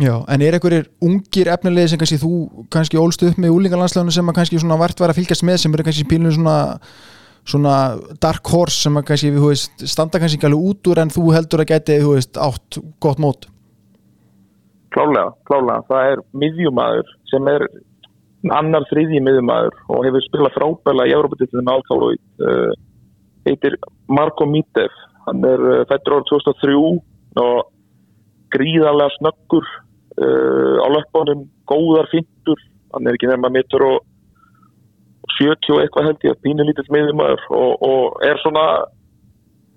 já, 0.00 0.14
en 0.28 0.44
er 0.44 0.56
einhverjir 0.56 0.88
ungir 1.04 1.50
efnilegi 1.52 1.92
sem 1.92 2.00
kannski 2.00 2.20
þú 2.22 2.66
kannski 2.72 3.00
ólst 3.00 3.24
upp 3.26 3.40
með 3.40 3.56
úlingalandsleginu 3.56 4.14
sem 4.14 4.30
að 4.30 4.38
kannski 4.40 4.60
svona 4.62 4.80
vart 4.80 5.00
var 5.00 5.12
að 5.12 5.20
fylgjast 5.20 5.44
með 5.44 5.64
sem 5.64 5.74
eru 5.74 5.88
kannski 5.88 6.08
pílunum 6.08 6.36
svona 6.38 6.56
svona 7.48 7.76
dark 8.22 8.46
horse 8.52 8.84
sem 8.84 8.98
að 8.98 9.06
kannski 9.10 9.32
þú 9.34 9.48
veist, 9.50 9.86
standa 9.90 10.20
kannski 10.22 10.38
ekki 10.38 10.48
alveg 10.48 10.68
út 10.70 10.90
úr 10.92 11.00
en 11.02 11.10
þú 11.12 11.32
heldur 11.34 11.64
að 11.64 11.72
geti 11.72 11.98
þú 12.02 12.14
veist, 12.16 12.38
átt 12.38 12.78
gott 13.02 13.22
mót? 13.22 13.48
Klálega, 14.92 15.32
klálega, 15.48 15.82
það 15.88 16.10
er 16.12 16.22
miðjumæður 16.42 17.12
sem 17.30 17.48
er 17.50 17.66
annar 18.52 18.86
þriðji 18.90 19.22
miðjumæður 19.24 19.78
og 19.94 20.06
hefur 20.06 20.26
spilað 20.26 20.56
frábæla 20.56 21.08
í 21.08 21.14
Európa-tillinu 21.16 21.64
með 21.64 21.78
Alcalói 21.78 22.16
uh, 22.18 22.72
heitir 23.48 23.78
Marko 24.10 24.46
Mitev. 24.50 24.94
Hann 25.26 25.46
er 25.46 25.62
uh, 25.62 25.82
fættur 25.90 26.18
árið 26.18 26.28
2003 26.34 26.76
og 27.42 27.71
gríðarlega 28.54 29.16
snöggur 29.18 29.66
uh, 29.66 30.78
á 30.84 30.86
löpunum, 30.92 31.46
góðar 31.70 32.10
fintur 32.12 32.60
hann 32.92 33.06
er 33.08 33.16
ekki 33.16 33.30
nefn 33.30 33.48
að 33.48 33.56
mittur 33.56 33.86
og 33.86 34.00
70 35.38 35.72
og 35.74 35.80
eitthvað 35.82 36.08
held 36.10 36.26
ég 36.26 36.42
pínulítið 36.44 36.90
miðjumæður 36.92 37.46
og, 37.56 37.86
og 37.86 38.26
er 38.26 38.40
svona 38.42 38.66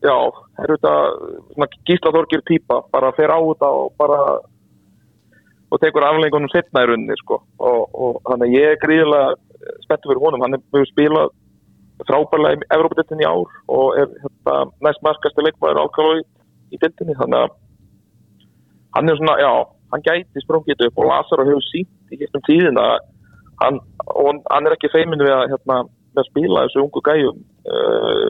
já, 0.04 0.18
er 0.62 0.74
þetta 0.74 1.70
gíslaþorgir 1.88 2.44
týpa, 2.50 2.82
bara 2.92 3.14
fer 3.18 3.32
á 3.32 3.40
þetta 3.40 3.72
og 3.72 3.96
bara 4.00 4.20
og 5.74 5.82
tekur 5.82 6.06
aflengunum 6.08 6.52
setna 6.52 6.84
í 6.86 6.90
rauninni 6.90 7.18
sko. 7.20 7.42
og, 7.60 7.82
og 7.94 8.22
þannig 8.28 8.52
að 8.52 8.58
ég 8.60 8.74
er 8.74 8.82
gríðilega 8.84 9.34
spenntur 9.86 10.12
fyrir 10.12 10.24
honum, 10.24 10.46
hann 10.46 10.58
hefur 10.58 10.88
spilað 10.92 11.34
frábærlega 12.06 12.60
í 12.60 12.70
Evrópadeltinni 12.76 13.24
í 13.24 13.30
ár 13.30 13.52
og 13.72 14.00
er 14.02 14.10
hérna, 14.22 14.56
næst 14.84 15.04
markastu 15.06 15.46
leikmaður 15.46 15.86
álkalói 15.86 16.26
í 16.76 16.80
deltinni 16.82 17.16
þannig 17.18 17.46
að 17.46 17.56
hann 18.96 19.12
er 19.12 19.20
svona, 19.20 19.36
já, 19.42 19.52
hann 19.94 20.06
gæti 20.06 20.44
sprungið 20.44 20.88
upp 20.88 21.02
og 21.02 21.10
Lazaro 21.12 21.46
hefur 21.48 21.68
sínt 21.68 22.16
í 22.16 22.20
gegnum 22.22 22.46
tíðin 22.48 22.80
að 22.82 22.96
hann, 23.62 23.80
hann 24.52 24.68
er 24.68 24.76
ekki 24.76 24.92
feiminn 24.94 25.24
við 25.24 25.36
að, 25.36 25.46
hérna, 25.54 25.84
við 26.16 26.24
að 26.24 26.32
spila 26.32 26.66
þessu 26.66 26.84
ungu 26.84 27.04
gæjum. 27.06 27.44
Uh, 27.66 28.26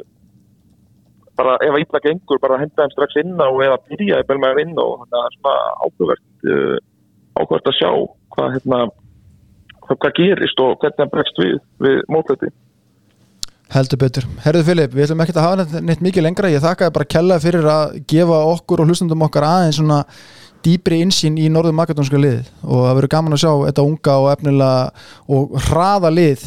bara 1.35 1.55
ef 1.65 1.73
að 1.73 1.81
illa 1.83 2.03
gengur 2.03 2.41
bara 2.43 2.59
henda 2.61 2.83
þeim 2.83 2.93
strax 2.93 3.17
inn 3.21 3.33
á 3.35 3.49
eða 3.49 3.79
byrja 3.89 4.21
eða 4.23 4.37
með 4.41 4.61
inn 4.63 4.77
og 4.79 5.01
þannig 5.01 5.17
að 5.17 5.23
það 5.23 5.25
er 5.25 5.39
svona 5.39 5.55
áhugavert 5.85 6.45
uh, 6.51 6.77
áhugavert 7.35 7.71
að 7.71 7.79
sjá 7.79 7.89
hvað 8.35 8.53
hérna 8.55 8.79
hvað, 9.85 9.97
hvað 9.97 10.15
gerist 10.19 10.63
og 10.63 10.77
hvernig 10.79 11.03
hann 11.03 11.11
bregst 11.11 11.41
við 11.41 11.57
við 11.83 11.99
mótlæti 12.11 12.51
heldur 13.75 13.99
betur. 13.99 14.25
Herðu 14.43 14.63
Filip, 14.69 14.93
við 14.93 15.07
ætlum 15.07 15.21
ekki 15.23 15.33
að 15.35 15.45
hafa 15.45 15.81
neitt, 15.83 16.01
mikið 16.05 16.25
lengra, 16.27 16.51
ég 16.53 16.63
þakka 16.63 16.91
bara 16.95 17.07
kella 17.09 17.39
fyrir 17.43 17.65
að 17.67 17.95
gefa 18.07 18.37
okkur 18.53 18.83
og 18.83 18.91
hlustundum 18.91 19.25
okkar 19.25 19.47
aðeins 19.47 19.79
svona 19.81 20.03
dýpri 20.65 20.99
insýn 21.05 21.37
í 21.41 21.45
norðum 21.53 21.77
makedónska 21.79 22.19
lið 22.19 22.49
og 22.63 22.81
það 22.85 22.97
verður 22.99 23.13
gaman 23.13 23.37
að 23.37 23.43
sjá 23.43 23.51
þetta 23.67 23.85
unga 23.85 24.17
og 24.23 24.31
efnilega 24.33 25.05
og 25.37 25.55
hraða 25.69 26.11
lið 26.13 26.43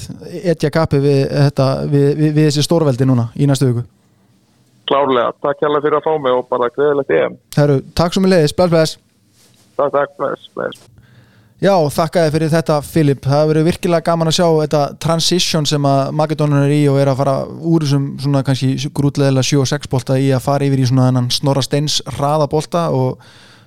etja 0.54 0.72
kappi 0.74 1.00
við, 1.04 1.22
þetta, 1.31 1.70
við, 1.87 2.09
við, 2.18 2.35
við 2.35 2.50
þessi 2.50 2.66
stórveldi 2.66 3.09
núna 3.09 3.31
í 3.38 3.48
næstu 3.50 3.70
viku. 3.70 3.87
Klárlega, 4.88 5.35
takk 5.44 5.64
hérlega 5.64 5.85
fyrir 5.85 5.98
að 5.98 6.07
fá 6.07 6.12
mig 6.24 6.37
og 6.37 6.46
bara 6.48 6.70
gleðilegt 6.72 7.11
EM. 7.12 7.40
Herru, 7.59 7.81
takk 7.98 8.14
svo 8.14 8.24
með 8.24 8.37
leiðis, 8.37 8.54
bless. 8.59 9.00
Takk, 9.78 9.92
takk, 9.94 10.14
bless, 10.18 10.48
bless. 10.57 10.87
Já, 11.59 11.72
þakka 11.90 12.22
þér 12.22 12.35
fyrir 12.37 12.50
þetta 12.52 12.74
Filip, 12.87 13.24
það 13.26 13.48
verður 13.50 13.64
virkilega 13.66 14.07
gaman 14.07 14.31
að 14.31 14.37
sjá 14.37 14.46
þetta 14.61 14.83
transition 15.02 15.64
sem 15.66 15.88
að 15.90 16.12
Makedónan 16.14 16.62
er 16.68 16.74
í 16.76 16.85
og 16.87 17.00
er 17.02 17.11
að 17.11 17.18
fara 17.18 17.35
úr 17.50 17.83
þessum 17.83 18.04
svona 18.22 18.44
kannski 18.46 18.90
grútleðilega 18.94 19.48
7 19.48 19.64
og 19.64 19.70
6 19.72 19.90
bolta 19.90 20.18
í 20.22 20.28
að 20.31 20.44
fara 20.44 20.68
yfir 20.68 20.85
í 20.85 20.87
svona 20.87 21.24
snorra 21.35 21.64
steins 21.66 21.98
hraða 22.14 22.46
bolta 22.52 22.85
og 22.94 23.18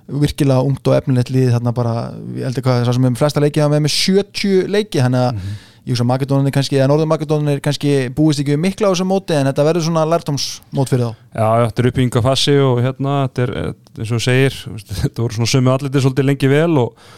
virkilega 0.07 0.63
ungt 0.65 0.87
og 0.87 0.95
efnilegt 0.97 1.33
lið 1.33 1.51
þarna 1.55 1.73
bara, 1.75 1.97
ég 2.37 2.57
hvað 2.57 2.81
þess 2.81 2.91
að 2.91 2.97
sem 2.97 3.05
við 3.05 3.13
með 3.13 3.21
flesta 3.21 3.43
leikið 3.43 3.69
með 3.71 3.85
með 3.85 3.93
70 3.97 4.71
leiki 4.75 5.03
þannig 5.03 5.27
að 5.27 5.43
ég 5.81 5.95
hugsa 5.95 6.03
að 6.05 6.09
Makedónan 6.11 6.49
er 6.49 6.53
kannski, 6.53 6.77
eða 6.77 6.89
Norður 6.91 7.09
Makedónan 7.09 7.53
er 7.55 7.61
kannski 7.63 7.93
búist 8.13 8.41
ekki 8.43 8.57
mikla 8.61 8.91
á 8.91 8.93
þessu 8.93 9.07
móti 9.09 9.33
en 9.33 9.49
þetta 9.49 9.65
verður 9.65 9.85
svona 9.87 10.03
lærtómsmót 10.11 10.91
fyrir 10.91 11.07
þá. 11.07 11.23
Já, 11.33 11.47
þetta 11.63 11.81
er 11.81 11.89
uppbygginga 11.89 12.23
fassi 12.27 12.55
og 12.61 12.81
hérna, 12.85 13.15
þetta 13.25 13.45
er, 13.47 13.73
eins 13.97 14.13
og 14.13 14.21
segir, 14.21 14.59
veist, 14.75 14.93
þetta 15.01 15.25
voru 15.25 15.39
svona 15.39 15.51
sömu 15.55 15.73
allir 15.73 16.05
svolítið 16.05 16.29
lengi 16.29 16.51
vel 16.51 16.83
og 16.83 17.09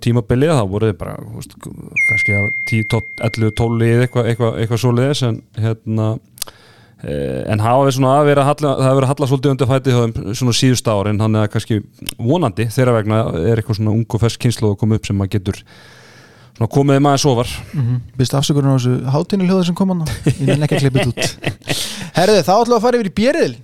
tímabilið 0.00 0.54
þá 0.56 0.64
voru 0.70 0.90
þið 0.90 0.98
bara, 1.02 1.18
veist, 1.36 1.56
kannski 2.08 2.38
að 2.38 2.48
10, 2.72 2.88
12, 2.94 3.12
11, 3.28 3.54
12 3.60 3.78
lið 3.82 4.04
eitthvað 4.06 4.32
eitthva, 4.32 4.52
eitthva 4.62 4.80
svoleiðis 4.80 5.24
en 5.28 5.40
hérna 5.60 6.10
en 7.00 7.62
hafa 7.64 7.86
við 7.86 7.96
svona 7.96 8.16
að 8.18 8.26
vera 8.28 8.42
halla, 8.44 8.74
það 8.76 8.84
hefur 8.86 8.98
verið 8.98 9.06
að 9.06 9.12
halla 9.14 9.30
svolítið 9.30 9.54
undir 9.54 9.70
fætið 9.70 9.96
hjá 9.96 10.34
svona 10.40 10.56
síðust 10.58 10.90
árin, 10.90 11.22
þannig 11.22 11.44
að 11.44 11.48
kannski 11.54 11.80
vonandi 12.18 12.66
þeirra 12.74 12.96
vegna 12.98 13.22
er 13.40 13.62
eitthvað 13.62 13.80
svona 13.80 13.94
ung 13.94 14.04
og 14.04 14.20
fersk 14.20 14.44
kynslu 14.44 14.74
að 14.74 14.76
koma 14.82 15.00
upp 15.00 15.08
sem 15.08 15.16
maður 15.16 15.32
getur 15.38 15.62
svona 16.58 16.70
komið 16.76 17.00
maður 17.06 17.22
sofar 17.24 17.56
mm 17.72 17.80
-hmm. 17.80 17.98
Vistu 18.20 18.36
afsökurinn 18.36 18.72
á 18.72 18.76
þessu 18.76 18.94
hátínu 19.14 19.48
hljóðu 19.48 19.64
sem 19.64 19.74
kom 19.74 19.94
hann 19.94 20.04
ég 20.26 20.46
vil 20.52 20.62
ekki 20.62 20.76
að 20.76 20.82
klippa 20.84 20.98
þetta 20.98 21.10
út. 21.10 21.56
Herðu, 22.18 22.42
þá 22.44 22.54
ætlum 22.60 22.74
við 22.74 22.76
að 22.76 22.84
fara 22.84 22.96
yfir 23.00 23.10
í 23.10 23.16
Bjeriðil 23.16 23.56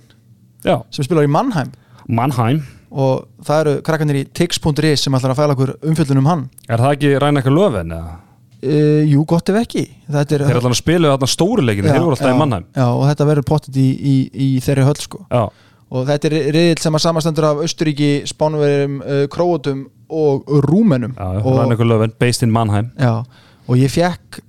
Já, 0.65 0.81
sem 0.91 1.05
spilar 1.05 1.27
í 1.27 1.31
Mannheim. 1.31 1.71
Mannheim. 2.09 2.63
Og 2.87 3.27
það 3.45 3.59
eru 3.61 3.73
krakkanir 3.85 4.21
í 4.21 4.23
tix.is 4.35 5.03
sem 5.03 5.17
ætlar 5.17 5.33
að 5.33 5.41
fæla 5.41 5.55
okkur 5.55 5.73
umfjöldun 5.85 6.21
um 6.21 6.29
hann. 6.29 6.45
Er 6.67 6.81
það 6.81 6.95
ekki 6.95 7.11
ræna 7.21 7.41
eitthvað 7.41 7.57
löfin 7.57 7.93
eða? 7.97 8.15
Uh, 8.63 9.03
Jú, 9.07 9.23
gott 9.29 9.51
ef 9.53 9.59
ekki. 9.61 9.85
Þetta 10.07 10.37
er, 10.37 10.43
Þeir 10.43 10.49
eru 10.49 10.59
alltaf 10.61 10.75
að 10.75 10.81
spila 10.81 11.13
þarna 11.13 11.29
stóruleikinu, 11.33 11.91
þeir 11.91 12.03
voru 12.05 12.17
alltaf 12.17 12.33
í 12.33 12.39
Mannheim. 12.41 12.67
Já, 12.75 12.87
og 12.87 13.05
þetta 13.09 13.29
verður 13.31 13.47
pottit 13.51 13.79
í, 13.81 13.87
í, 13.93 14.15
í 14.33 14.49
þeirri 14.65 14.87
höll 14.87 14.97
sko. 15.03 15.21
Já, 15.31 15.43
og 15.87 16.09
þetta 16.09 16.29
er 16.29 16.37
riðil 16.55 16.81
sem 16.83 16.99
að 16.99 17.05
samastendur 17.05 17.49
af 17.51 17.61
Östuríki, 17.67 18.11
Spánverjum, 18.29 18.97
uh, 19.03 19.23
Króatum 19.33 19.85
og 20.07 20.51
Rúmenum. 20.67 21.15
Já, 21.17 21.41
og, 21.43 21.61
eitthvað 21.67 21.91
löfin, 21.93 22.17
based 22.19 22.47
in 22.47 22.53
Mannheim. 22.55 22.91
Já, 22.99 23.21
og 23.67 23.79
ég 23.79 23.91
fekk 23.93 24.41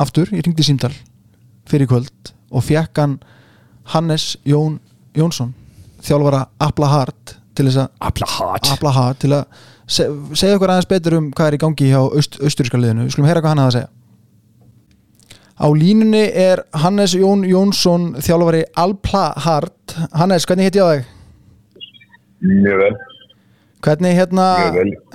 aftur, 0.00 0.30
ég 0.32 0.44
ringdi 0.46 0.64
í 0.64 0.70
símdal 0.70 0.92
fyrir 1.70 1.88
kvöld 1.90 2.32
og 2.50 2.64
fekk 2.66 2.98
hann 3.02 3.18
Hannes 3.92 4.34
Jón 4.48 4.78
Jónsson 5.16 5.52
þjálfara 6.04 6.46
Abla 6.62 6.88
Hart 6.90 7.36
til 7.56 7.66
þess 7.68 7.82
að 7.84 8.08
Abla 8.08 8.28
Hart? 8.30 8.70
Abla 8.72 8.92
Hart 8.94 9.20
til 9.24 9.32
að 9.36 9.66
segja 9.90 10.56
okkur 10.56 10.72
aðeins 10.72 10.90
betur 10.90 11.18
um 11.18 11.30
hvað 11.34 11.50
er 11.50 11.56
í 11.56 11.62
gangi 11.64 11.90
hjá 11.90 12.00
aust, 12.02 12.38
austuríska 12.38 12.78
liðinu, 12.78 13.08
við 13.08 13.16
skulum 13.16 13.30
heyra 13.30 13.42
hvað 13.42 13.54
hann 13.54 13.64
að 13.64 13.74
segja 13.78 13.90
á 15.60 15.66
línunni 15.76 16.24
er 16.32 16.62
Hannes 16.72 17.12
Jón 17.14 17.44
Jónsson 17.44 18.14
þjálfari 18.24 18.64
Alpla 18.80 19.30
Hart 19.44 19.94
Hannes, 20.16 20.48
hvernig 20.48 20.70
heiti 20.70 20.80
ég 20.80 20.88
á 20.88 20.92
þig? 20.94 21.06
Mjög 22.40 22.80
vel. 22.80 22.92
Hvernig 23.80 24.16
hérna, 24.16 24.46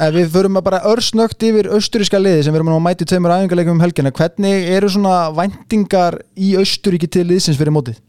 ef 0.02 0.14
við 0.16 0.30
förum 0.34 0.58
að 0.58 0.66
bara 0.66 0.84
örsnögt 0.90 1.44
yfir 1.46 1.70
austuríska 1.74 2.18
liði 2.18 2.46
sem 2.46 2.54
við 2.54 2.64
erum 2.64 2.74
að 2.74 2.86
mæti 2.88 3.06
tveimur 3.06 3.34
æfingarleikum 3.36 3.78
um 3.78 3.84
helgina, 3.84 4.14
hvernig 4.14 4.70
eru 4.74 4.90
svona 4.90 5.18
væntingar 5.38 6.18
í 6.34 6.56
austuríki 6.58 7.10
til 7.10 7.28
liðsins 7.30 7.60
fyrir 7.62 7.74
mótið? 7.76 8.00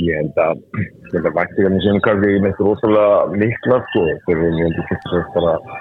Ég 0.00 0.16
held 0.16 0.38
að 0.40 0.60
þetta 1.12 1.32
væntingarnir 1.36 1.84
sem 1.84 1.98
kannski 2.06 2.36
neitt 2.40 2.60
rosalega 2.64 3.38
mikla 3.42 3.78
sko. 3.90 4.04
Þegar 4.26 4.42
við 4.42 4.54
myndum 4.58 4.86
fyrst 4.90 5.08
og 5.08 5.12
fremst 5.12 5.34
bara 5.36 5.80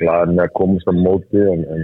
glaðið 0.00 0.34
með 0.36 0.44
að 0.46 0.54
komast 0.60 0.88
á 0.88 0.94
móti 0.96 1.42
en, 1.54 1.66
en, 1.74 1.82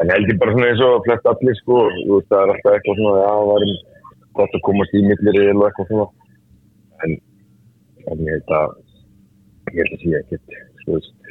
en 0.00 0.12
held 0.14 0.32
ég 0.32 0.40
bara 0.40 0.54
svona 0.54 0.70
eins 0.70 0.84
og 0.86 1.04
flest 1.08 1.28
allir 1.32 1.58
sko. 1.60 1.80
Þú 1.98 2.16
veist 2.16 2.30
það 2.32 2.44
er 2.44 2.54
alltaf 2.54 2.78
eitthvað 2.78 3.00
svona 3.02 3.18
já 3.20 3.28
það 3.32 3.50
varum 3.52 3.74
gott 4.40 4.56
að 4.56 4.64
komast 4.70 4.96
í 4.96 5.04
millir 5.10 5.42
og 5.52 5.66
eitthvað 5.68 5.90
svona. 5.92 6.08
En, 7.04 7.18
en 8.08 8.24
ég 8.28 8.38
held 8.38 8.56
að 8.62 8.78
ég 9.72 9.82
held 9.82 9.98
að 9.98 10.06
sé 10.06 10.22
ekkert 10.22 10.56
sko 10.82 10.96
veist 10.96 11.22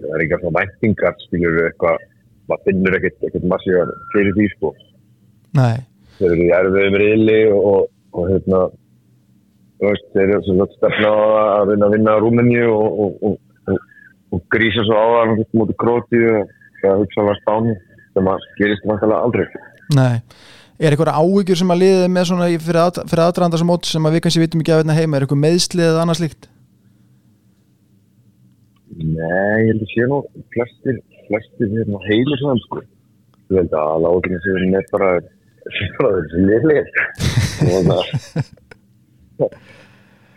það 0.00 0.12
er 0.12 0.24
ekki 0.24 0.40
svona 0.42 0.60
væntingar 0.60 1.18
skilur 1.24 1.56
við 1.56 1.66
eitthvað 1.70 2.04
maður 2.50 2.68
finnur 2.68 2.96
ekkert, 2.98 3.18
ekkert 3.28 3.48
massíðar 3.48 3.92
fyrir 4.12 4.36
því 4.36 4.46
sko. 4.52 4.72
Nei, 5.56 5.76
þeir 6.18 6.30
eru 6.30 6.44
í 6.44 6.54
erfiðum 6.58 6.96
riðli 7.00 7.38
og, 7.54 7.90
og, 8.14 8.22
og 8.22 8.30
hérna 8.30 8.62
veist, 9.84 10.10
þeir 10.14 10.34
eru 10.38 10.58
sagt 10.62 10.76
stefna 10.78 11.12
á 11.12 11.18
að 11.60 11.72
vinna 11.74 11.88
að 11.90 11.96
vinna 11.98 12.18
Rúmeníu 12.22 12.66
og, 12.72 13.00
og, 13.04 13.30
og, 13.30 13.78
og 14.34 14.44
grísa 14.54 14.86
svo 14.86 14.98
á 14.98 15.06
að 15.20 15.36
getur 15.42 15.60
mútið 15.60 15.80
Krótíu 15.82 16.34
það 16.80 17.00
hugsa 17.02 17.24
alveg 17.24 17.40
spáni 17.42 17.78
sem 18.14 18.28
að 18.30 18.50
gerist 18.60 18.86
vantilega 18.88 19.24
aldrei 19.26 19.48
nei 19.94 20.20
Er 20.82 20.90
eitthvað 20.90 21.14
áhyggjur 21.14 21.58
sem 21.60 21.70
að 21.70 21.82
liðið 21.84 22.08
með 22.10 22.24
svona 22.26 22.46
fyrir, 22.58 22.80
að, 22.82 22.96
aðdraðanda 23.06 23.58
sem 23.60 23.68
mót 23.70 23.86
sem 23.86 24.06
að 24.08 24.16
við 24.16 24.22
kannski 24.24 24.40
vitum 24.42 24.62
ekki 24.64 24.72
að 24.74 24.80
veitna 24.80 24.96
heima, 24.96 25.14
er 25.14 25.24
eitthvað 25.24 25.40
meðslið 25.44 25.86
eða 25.86 26.00
annað 26.02 26.18
slíkt? 26.18 26.48
Nei, 28.98 29.60
ég 29.62 29.68
held 29.70 29.84
að 29.84 29.92
sé 29.92 30.08
nú 30.10 30.18
flestir, 30.56 30.98
flestir 31.28 31.70
hérna 31.76 32.00
heilir 32.08 32.42
svona, 32.42 32.58
sko. 32.64 32.82
Þú 33.46 33.60
veit 33.60 33.76
að 33.78 34.18
sem 34.34 34.58
er 34.58 34.66
með 34.72 34.90
bara, 34.96 35.12
bara 35.14 35.43
þessi 35.64 35.86
það, 35.98 36.14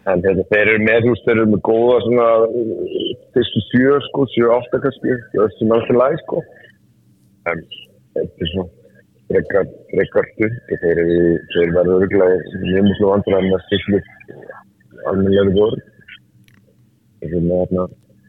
en 0.08 0.22
þetta, 0.24 0.44
þeir 0.52 0.68
eru 0.72 0.82
með, 0.88 1.00
þeir 1.26 1.36
eru 1.36 1.48
með 1.52 1.62
góða 1.68 1.98
svona 2.06 2.28
fyrstu 3.36 3.60
sjö, 3.68 3.94
sko, 4.08 4.22
sjö, 4.34 4.46
átta 4.56 4.78
kannski, 4.86 5.12
alltaf 5.44 5.96
læg, 6.00 6.16
sko. 6.24 6.38
En 7.52 7.58
þetta 8.16 8.40
er 8.46 8.50
svona 8.54 8.70
frekar, 9.28 9.66
frekar 9.92 10.26
stutt 10.34 10.72
og 10.72 10.78
þeir 10.84 10.98
eru, 11.04 11.20
þeir 11.54 11.70
verður 11.76 12.04
örgulega 12.06 12.36
mjög 12.64 12.84
mjög 12.88 13.08
vandræðan 13.12 13.50
með 13.52 13.62
styrklu 13.68 14.00
almennilega 15.12 15.56
voru. 15.58 15.80
Þeir 17.20 17.32
eru 17.32 17.42
með 17.48 17.58
hérna 17.64 17.84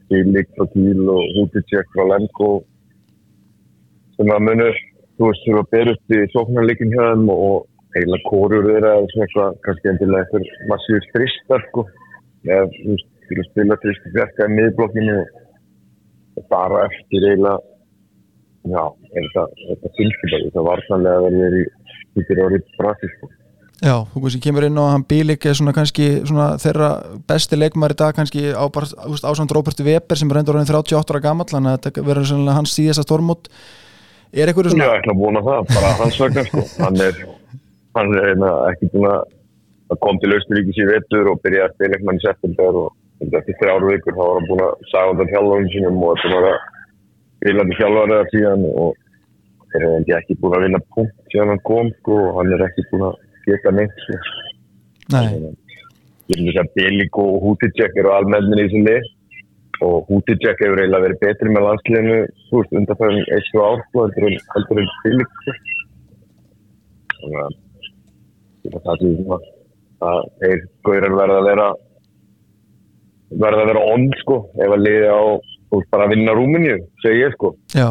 Bílik 0.09 0.49
frá 0.57 0.65
Kíl 0.73 1.01
og 1.13 1.23
Hútitsjek 1.37 1.87
frá 1.95 2.05
Lemko 2.09 2.51
sem 4.17 4.29
að 4.35 4.45
munur, 4.49 4.77
þú 5.19 5.31
veist, 5.31 5.47
þurfa 5.47 5.65
að 5.65 5.73
bera 5.75 5.95
upp 5.97 6.15
í 6.15 6.21
sóknarleikin 6.33 6.93
hjá 6.95 7.03
þeim 7.05 7.31
og 7.35 7.57
eiginlega 7.97 8.29
kórur 8.29 8.69
þeirra 8.69 8.93
eða 8.97 9.09
svona 9.13 9.27
eitthvað, 9.27 9.57
kannski 9.67 9.91
endilega 9.93 10.27
eitthvað 10.27 10.69
massíður 10.71 11.07
stristar, 11.09 11.65
sko, 11.71 11.87
eða, 12.47 12.69
þú 12.77 12.93
veist, 12.93 13.09
til 13.29 13.39
að 13.39 13.49
spila 13.49 13.81
tristu 13.83 14.13
fjarka 14.15 14.47
í 14.47 14.55
miðblokkinu 14.55 15.17
og, 15.23 16.47
bara 16.53 16.85
eftir 16.87 17.27
eiginlega, 17.33 17.59
já, 18.69 18.85
þetta, 19.17 19.49
þetta 19.65 19.93
finnst 19.99 20.23
bara, 20.23 20.45
þetta 20.47 20.67
varnarlega 20.69 21.27
verður 21.27 21.59
í, 21.59 21.67
þetta 22.15 22.37
er 22.37 22.45
orðið 22.47 22.73
brasi, 22.79 23.13
sko. 23.17 23.33
Já, 23.79 23.95
þú 24.11 24.25
veist, 24.25 24.35
ég 24.35 24.43
kemur 24.43 24.65
inn 24.67 24.79
og 24.83 24.89
hann 24.91 25.05
Bílik 25.07 25.45
er 25.47 25.55
svona 25.55 25.71
kannski 25.75 26.07
svona 26.27 26.49
þeirra 26.59 26.89
besti 27.31 27.55
leikmar 27.55 27.95
í 27.95 27.99
dag 28.01 28.17
kannski 28.17 28.49
á, 28.51 28.67
ásand 28.67 29.53
Róberti 29.55 29.87
Weber 29.87 30.19
sem 30.19 30.31
er 30.33 30.41
reyndur 30.41 30.59
orðin 30.59 30.67
38 30.67 31.15
ára 31.15 31.21
gamall 31.23 31.47
þannig 31.47 31.77
að 31.77 31.85
þetta 31.85 32.03
verður 32.09 32.27
sannlega 32.33 32.57
hans 32.59 32.75
síðasta 32.75 33.05
stormót 33.07 33.47
er 34.33 34.51
eitthvað 34.51 34.69
Já, 34.69 34.73
svona 34.75 34.87
ég 34.89 35.01
ætla 35.01 35.15
að 35.15 35.23
vona 35.25 35.43
það, 35.49 35.61
bara 35.75 35.91
hans 36.03 36.21
vegna 36.23 36.45
sko. 36.49 36.65
Hann 36.85 37.03
er, 37.05 37.21
hann 37.99 38.15
er 38.15 38.31
einna, 38.33 38.55
ekki 38.73 38.91
búin 38.93 39.11
að 39.13 40.01
kom 40.05 40.19
til 40.21 40.35
Austuríkis 40.37 40.81
í 40.83 40.89
vetur 40.89 41.31
og 41.33 41.41
byrjaði 41.45 41.65
að 41.65 41.77
spila 41.77 41.97
eitthvað 41.97 42.19
í 42.19 42.25
september 42.27 42.81
og 42.83 42.89
þetta 43.19 43.41
eftir 43.41 43.59
þrjáru 43.63 43.93
vikur 43.93 44.17
þá 44.19 44.23
var 44.23 44.35
hann 44.37 44.49
búin 44.51 44.65
að 44.67 44.89
sagða 44.93 45.15
undan 45.15 45.31
hjálfarinn 45.33 45.71
sínum 45.75 46.03
og 46.05 46.19
þetta 46.23 46.35
var 46.35 46.49
að 46.49 46.59
spilandi 47.39 47.79
hjálfari 47.79 48.19
að 48.19 48.33
síðan 48.35 48.67
og 48.69 48.91
þeir 49.73 49.87
hefði 49.87 50.17
ekki 50.19 50.39
búin 50.43 50.59
að 50.59 50.67
vinna 50.67 50.83
punkt 50.97 51.33
síðan 51.33 51.53
hann 51.55 51.65
kom 51.71 51.91
sko 52.01 52.19
og 52.27 52.37
hann 52.39 52.53
er 52.57 52.67
ekki 52.69 52.87
búin 52.93 53.07
að 53.09 53.19
geta 53.49 53.75
neitt 53.75 54.05
sko. 54.05 54.21
Nei, 55.15 55.27
Ég 56.29 56.37
finnst 56.37 56.51
þess 56.53 56.61
að 56.61 56.75
Belik 56.77 57.19
og 57.23 57.37
Hútitjek 57.41 57.95
eru 57.97 58.11
almennin 58.13 58.61
í 58.61 58.67
þessu 58.67 58.83
lið 58.85 59.07
og 59.85 60.09
Hútitjek 60.11 60.61
hefur 60.63 60.81
eiginlega 60.81 61.05
verið 61.07 61.21
betri 61.23 61.53
með 61.55 61.67
landsliðinu, 61.69 62.19
þú 62.49 62.63
veist, 62.63 62.75
eitt 63.37 63.53
og 63.55 63.67
ár, 63.67 63.85
sko, 63.89 64.07
heldur 64.55 64.83
en 64.83 64.91
Belik, 65.05 65.37
sko. 65.43 65.57
Þannig 67.19 67.39
að 67.45 68.83
það 68.89 69.03
því 69.03 69.13
svona 69.21 69.39
að 70.09 70.21
þeir 70.43 70.67
gaurar 70.87 71.17
verða 71.21 71.39
að 71.39 71.49
vera 71.49 71.69
verða 73.39 73.65
að 73.65 73.73
vera 73.73 73.87
onn, 73.95 74.11
sko, 74.23 74.43
ef 74.59 74.77
að 74.77 74.85
liði 74.85 75.09
á, 75.11 75.23
veist, 75.75 75.91
bara 75.95 76.07
að 76.07 76.15
vinna 76.15 76.37
Rúmeníu, 76.39 76.79
segi 77.05 77.25
ég, 77.25 77.35
sko. 77.39 77.57
já 77.75 77.91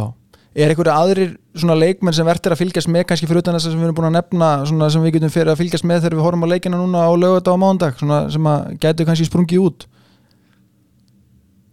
Er 0.58 0.72
eitthvað 0.72 0.88
aðrir 0.90 1.34
svona 1.54 1.76
leikmenn 1.78 2.16
sem 2.18 2.26
verður 2.26 2.56
að 2.56 2.62
fylgjast 2.64 2.90
með 2.90 3.04
kannski 3.12 3.28
fyrir 3.30 3.44
utan 3.44 3.54
þess 3.54 3.68
að 3.70 3.76
við 3.78 3.86
erum 3.86 3.98
búin 4.00 4.08
að 4.08 4.16
nefna 4.16 4.48
svona 4.66 4.88
sem 4.90 5.04
við 5.06 5.12
getum 5.14 5.34
fyrir 5.36 5.52
að 5.52 5.60
fylgjast 5.60 5.86
með 5.86 6.00
þegar 6.02 6.16
við 6.18 6.26
horfum 6.26 6.46
á 6.50 6.52
leikina 6.54 6.80
núna 6.80 7.04
á 7.06 7.12
lögata 7.14 7.54
á 7.54 7.62
mándag 7.62 8.00
svona 8.00 8.18
sem 8.34 8.50
að 8.50 8.72
gætu 8.82 9.06
kannski 9.06 9.28
sprungið 9.28 9.68
út 9.68 9.86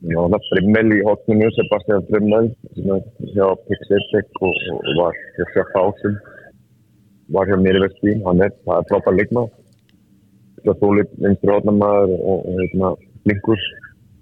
Já, 0.04 0.18
það 0.20 0.34
er 0.36 0.42
Frimmel 0.50 0.90
í 0.92 0.96
hotninu, 1.06 1.46
Sebastian 1.56 2.02
Frimmel, 2.10 2.48
hjá 3.32 3.44
Pixeltek 3.64 4.40
og, 4.44 4.56
og 4.74 4.88
var 4.98 5.20
hjá 5.38 5.44
Schaffhausen, 5.54 6.18
var 7.32 7.48
hjá 7.48 7.56
mér 7.56 7.78
í 7.78 7.80
Vestín, 7.86 8.20
hann 8.26 8.42
er, 8.44 8.50
það 8.66 8.82
er 8.82 8.90
frábær 8.90 9.16
leikmað. 9.16 9.46
Það 10.58 10.72
er 10.74 10.76
þólið 10.82 11.14
vinstri 11.24 11.52
hotnamaður 11.54 12.12
og, 12.18 12.42
og 12.50 12.58
hérna, 12.60 12.90
flinkur, 13.24 13.64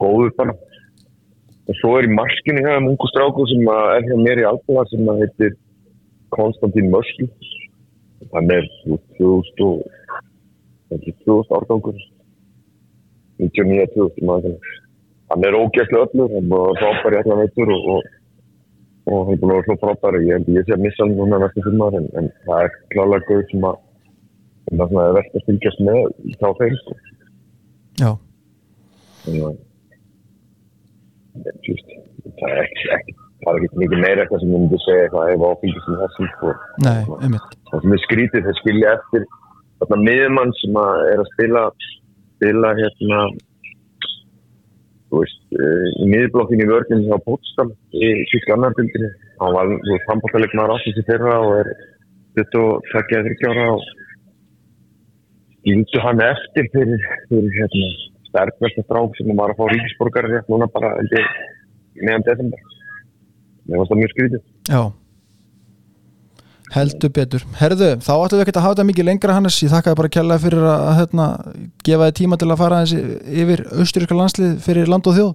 góður 0.04 0.30
bara. 0.36 0.54
Og 1.66 1.80
svo 1.80 1.96
er 1.98 2.06
í 2.06 2.14
marskinu 2.14 2.62
hjá 2.62 2.76
þeim 2.76 2.86
ungu 2.92 3.10
stráku 3.10 3.48
sem 3.50 3.72
er 3.72 4.06
hjá 4.06 4.14
mér 4.20 4.42
í 4.44 4.46
Alpala 4.52 4.86
sem 4.92 5.10
að 5.10 5.24
heitir 5.24 5.58
Konstantín 6.36 6.92
Mörslu. 6.94 7.26
Hann 8.36 8.54
er 8.54 8.70
jú, 8.86 9.00
2000 9.18 9.66
og, 9.66 10.22
ekki 10.94 11.16
2000 11.26 11.58
árgangur, 11.58 12.06
99-2000 13.42 14.30
maður 14.30 14.78
hann 15.32 15.46
er 15.48 15.56
ógæslega 15.56 16.04
öllur, 16.06 16.34
hann 16.36 16.50
var 16.52 16.76
frábær 16.80 17.16
í 17.16 17.20
allan 17.22 17.40
veitur 17.42 17.72
og, 17.72 17.88
og, 17.94 18.10
og 19.08 19.18
hann 19.26 19.34
er 19.34 19.40
búin 19.40 19.54
að 19.54 19.58
vera 19.58 19.66
svo 19.68 19.76
frábær 19.82 20.18
ég 20.20 20.36
held 20.36 20.52
ég 20.52 20.68
sé 20.68 20.76
að 20.76 20.84
missa 20.84 21.04
hann 21.06 21.16
núna 21.16 21.40
næstu 21.42 21.64
fimmar 21.66 21.96
en, 21.98 22.06
en 22.20 22.30
það 22.46 22.66
er 22.66 22.76
klálega 22.92 23.28
gauð 23.30 23.44
sem 23.50 23.66
að 23.70 23.80
sem 24.68 24.82
að 24.84 24.92
svona 24.92 25.08
er 25.08 25.16
verðt 25.18 25.38
að 25.38 25.46
fylgjast 25.48 25.82
með 25.88 26.00
þá 26.40 26.48
þeim 26.60 26.76
sko. 26.80 26.96
Já, 28.02 28.10
það 31.32 32.50
er 32.52 32.62
ekki, 32.62 33.14
það 33.42 33.52
er 33.52 33.64
ekki 33.66 33.80
mikið 33.82 34.02
meira 34.04 34.24
eitthvað 34.24 34.42
sem 34.42 34.52
ég 34.52 34.60
myndi 34.64 34.82
segja 34.84 35.06
eitthvað 35.06 35.32
ef 35.32 35.46
áfylgjast 35.48 35.92
með 35.92 36.02
þessum 36.04 36.28
sko. 36.34 36.52
það 37.70 37.86
sem 37.86 37.96
er 37.96 38.04
skrítið 38.04 38.46
þeir 38.48 38.60
skilja 38.60 38.92
eftir 38.98 39.26
þarna 39.82 39.98
miðjumann 40.06 40.54
sem 40.60 40.78
að 40.82 41.06
er 41.12 41.24
að 41.24 41.32
spila 41.32 41.64
spila 42.42 42.74
hérna 42.78 43.22
veist, 45.20 45.42
uh, 45.56 45.88
í 46.02 46.08
miðblokkinu 46.12 46.66
í 46.66 46.70
vörðinu 46.70 47.08
hjá 47.08 47.18
Pótsdal 47.26 47.68
í 47.92 48.12
síska 48.30 48.56
annardildinu 48.56 49.10
hann 49.42 49.56
var, 49.56 49.74
handbóttalegnar 50.08 50.72
áttins 50.76 51.00
í 51.02 51.04
fyrra 51.08 51.34
og 51.42 51.52
er 51.60 51.72
22-30 52.38 53.50
ára 53.50 53.66
og 53.74 53.84
skildu 55.58 56.02
hann 56.06 56.24
eftir 56.24 56.70
fyrir, 56.72 57.04
fyrir 57.28 57.58
hérna 57.58 57.92
sterkversta 58.30 58.86
strák 58.86 59.20
sem 59.20 59.36
var 59.36 59.52
að 59.52 59.60
fá 59.60 59.68
ríkisborgar 59.74 60.30
rétt 60.32 60.48
núna 60.48 60.70
bara 60.72 60.94
meðan 62.00 62.24
desember. 62.30 62.66
Mér 63.68 63.78
finnst 63.78 63.92
það 63.92 64.00
mjög 64.00 64.14
skrítið. 64.16 64.44
Já 64.72 64.82
Heldur 66.72 67.12
betur. 67.12 67.44
Herðu, 67.60 67.92
þá 68.00 68.12
ættum 68.14 68.38
við 68.40 68.46
ekki 68.46 68.56
að 68.56 68.64
hafa 68.64 68.76
þetta 68.76 68.88
mikið 68.88 69.08
lengra 69.10 69.36
Hannes, 69.36 69.60
ég 69.60 69.72
þakkaði 69.72 69.98
bara 70.00 70.12
kjærlega 70.16 70.42
fyrir 70.46 70.64
að, 70.64 70.84
að 70.88 70.98
hérna, 71.02 71.28
gefa 71.84 72.08
þið 72.08 72.18
tíma 72.20 72.38
til 72.40 72.48
að 72.48 72.60
fara 72.62 72.82
yfir 72.88 73.64
austuríska 73.76 74.16
landslið 74.16 74.54
fyrir 74.64 74.92
land 74.92 75.10
og 75.10 75.18
þjóð. 75.18 75.32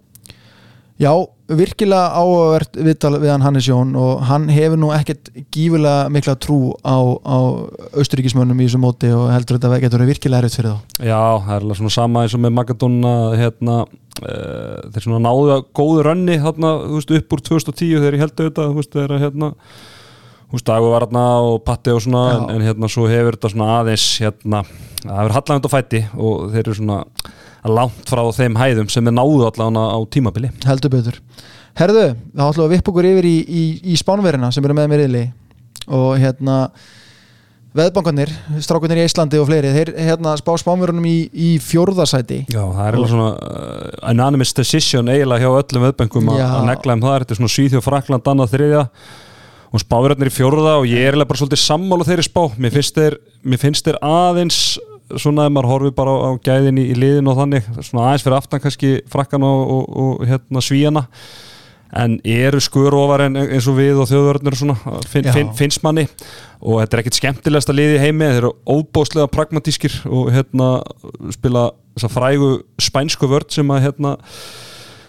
Já, 0.98 1.12
virkilega 1.46 2.18
áhugavert 2.18 2.78
viðtal 2.82 3.12
við 3.22 3.30
hann 3.30 3.44
Hannes 3.46 3.68
Jón 3.70 3.92
og 4.02 4.24
hann 4.26 4.48
hefur 4.50 4.80
nú 4.82 4.88
ekkert 4.96 5.30
gífulega 5.54 6.08
mikla 6.10 6.34
trú 6.42 6.72
á, 6.82 6.98
á 7.22 7.38
austuríkismönnum 7.94 8.58
í 8.58 8.66
þessu 8.66 8.82
móti 8.82 9.12
og 9.14 9.28
heldur 9.30 9.60
þetta 9.60 9.78
getur 9.84 10.02
verið 10.02 10.16
virkilega 10.16 10.42
erfitt 10.42 10.58
fyrir 10.58 10.74
þá. 10.74 10.98
Já, 11.06 11.22
það 11.46 11.54
er 11.54 11.68
alveg 11.68 11.80
svona 11.82 11.94
sama 11.94 12.24
eins 12.26 12.34
og 12.34 12.42
með 12.42 12.56
Magadona 12.58 13.14
hérna, 13.38 13.78
uh, 13.86 14.90
þeir 14.96 15.06
svona 15.06 15.22
náðu 15.28 15.54
að 15.60 15.64
góðu 15.78 16.08
rönni 16.10 16.40
veist, 16.42 17.14
upp 17.22 17.38
úr 17.38 17.46
2010 17.52 17.94
þegar 18.02 18.18
ég 18.18 18.26
þetta, 18.42 18.68
veist, 18.80 18.98
þegar 18.98 19.22
hérna 19.28 19.54
þú 20.48 20.58
veist, 20.58 20.68
Dagur 20.68 20.94
var 20.94 21.06
hérna 21.08 21.26
og 21.44 21.58
Patti 21.68 21.94
og 21.94 22.04
svona, 22.04 22.24
en, 22.38 22.50
en 22.56 22.68
hérna 22.70 22.90
svo 22.92 23.08
hefur 23.12 23.38
þetta 23.38 23.52
svona 23.54 23.70
aðeins 23.82 24.06
hérna, 24.24 24.64
það 25.04 25.20
hefur 25.22 25.36
hallægund 25.38 25.68
á 25.68 25.72
fætti 25.74 26.04
og 26.16 26.48
þeir 26.54 26.64
eru 26.64 26.78
svona 26.80 27.00
langt 27.68 28.12
frá 28.12 28.24
þeim 28.38 28.60
hæðum 28.60 28.92
sem 28.92 29.10
er 29.10 29.16
náðu 29.18 29.50
allavega 29.50 29.88
á 29.92 30.00
tímabili. 30.14 30.52
Heldur 30.68 30.94
betur. 30.94 31.18
Herðu, 31.78 32.06
þá 32.34 32.46
ætlum 32.48 32.64
við 32.64 32.68
að 32.68 32.76
vippa 32.78 32.94
okkur 32.94 33.10
yfir 33.12 33.28
í, 33.28 33.36
í, 33.44 33.66
í 33.92 33.98
spánverina 34.00 34.54
sem 34.54 34.66
eru 34.66 34.78
með 34.78 34.88
mér 34.94 35.04
yfirli 35.04 35.26
og 35.98 36.16
hérna 36.22 36.62
veðbankarnir, 37.78 38.32
strákunir 38.64 39.02
í 39.02 39.06
Íslandi 39.06 39.38
og 39.38 39.46
fleiri, 39.50 39.70
þeir 39.76 39.92
hérna 40.08 40.34
spá 40.40 40.54
spánverunum 40.58 41.06
í, 41.06 41.18
í 41.30 41.50
fjórðasæti 41.62 42.40
Já, 42.50 42.64
það 42.64 42.82
er 42.82 42.96
eiginlega 42.96 43.12
svona 43.12 43.30
uh, 43.36 44.00
anonymous 44.10 44.56
decision 44.58 45.12
eiginlega 45.12 45.46
hjá 45.46 45.60
öllum 45.62 45.86
veðbengum 45.86 46.32
að 46.34 46.58
negla 46.72 46.98
um 46.98 47.04
það, 47.06 47.18
þetta 47.20 47.36
er 47.36 47.42
svona 47.42 47.54
Svíþjóð 47.54 47.86
Frakland 47.86 48.32
annað 48.34 48.56
þriðja 48.56 48.84
og 49.78 49.84
spáverðarnir 49.84 50.32
í 50.32 50.34
fjórða 50.34 50.78
og 50.82 50.88
ég 50.90 51.04
er 51.04 51.12
eiginlega 51.14 51.30
bara 51.30 51.42
svolítið 51.42 51.64
sammála 51.64 52.08
þeirri 52.08 52.26
spá, 52.26 52.44
mér 52.58 52.74
finnst 52.74 52.98
þeir, 52.98 53.18
mér 53.46 53.62
finnst 53.62 53.88
þeir 53.88 54.00
aðeins 54.06 54.62
svona 55.16 55.48
ef 55.48 55.54
maður 55.56 55.72
horfir 55.72 55.94
bara 55.96 56.14
á, 56.14 56.18
á 56.28 56.32
gæðin 56.44 56.82
í, 56.82 56.88
í 56.92 56.96
liðin 56.98 57.30
og 57.32 57.38
þannig, 57.40 57.68
svona 57.80 58.10
aðeins 58.10 58.26
fyrir 58.26 58.38
aftan 58.40 58.64
kannski 58.64 58.96
Frakkan 59.12 59.46
og, 59.48 59.62
og, 59.76 59.86
og 60.04 60.26
hérna 60.28 60.64
Svíjana 60.64 61.06
en 61.96 62.18
eru 62.28 62.60
skur 62.60 62.96
ofar 62.98 63.24
en 63.28 63.40
eins 63.40 63.68
og 63.70 63.78
við 63.78 64.02
og 64.02 64.10
þjóðverðnir 64.10 64.58
svona, 64.60 64.76
finn, 65.08 65.30
finn, 65.32 65.54
finnst 65.56 65.84
manni 65.86 66.04
og 66.60 66.82
þetta 66.82 66.98
er 66.98 67.04
ekkit 67.04 67.20
skemmtilegasta 67.22 67.76
liði 67.76 67.96
í 67.96 68.02
heimi 68.04 68.28
þeir 68.28 68.42
eru 68.42 68.54
óbóðslega 68.68 69.32
pragmatískir 69.32 69.96
og 70.10 70.32
hérna 70.36 70.72
spila 71.36 71.70
þessa 71.96 72.12
frægu 72.12 72.52
spænsku 72.82 73.30
vörd 73.32 73.56
sem 73.56 73.72
að 73.72 73.88
hérna 73.88 74.18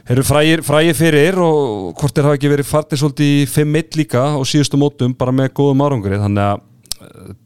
eru 0.09 0.25
frægir, 0.25 0.63
frægir 0.65 0.97
fyrir 0.97 1.39
og 1.43 1.93
hvort 1.99 2.17
þeir 2.17 2.29
hafa 2.31 2.39
ekki 2.39 2.53
verið 2.55 2.71
farnir 2.71 3.01
svolítið 3.03 3.35
í 3.35 3.45
5-1 3.53 4.01
líka 4.01 4.25
og 4.39 4.49
síðustu 4.49 4.81
mótum 4.81 5.15
bara 5.19 5.35
með 5.35 5.53
góðum 5.59 5.85
árangri 5.85 6.21
þannig 6.21 6.45
að 6.47 6.65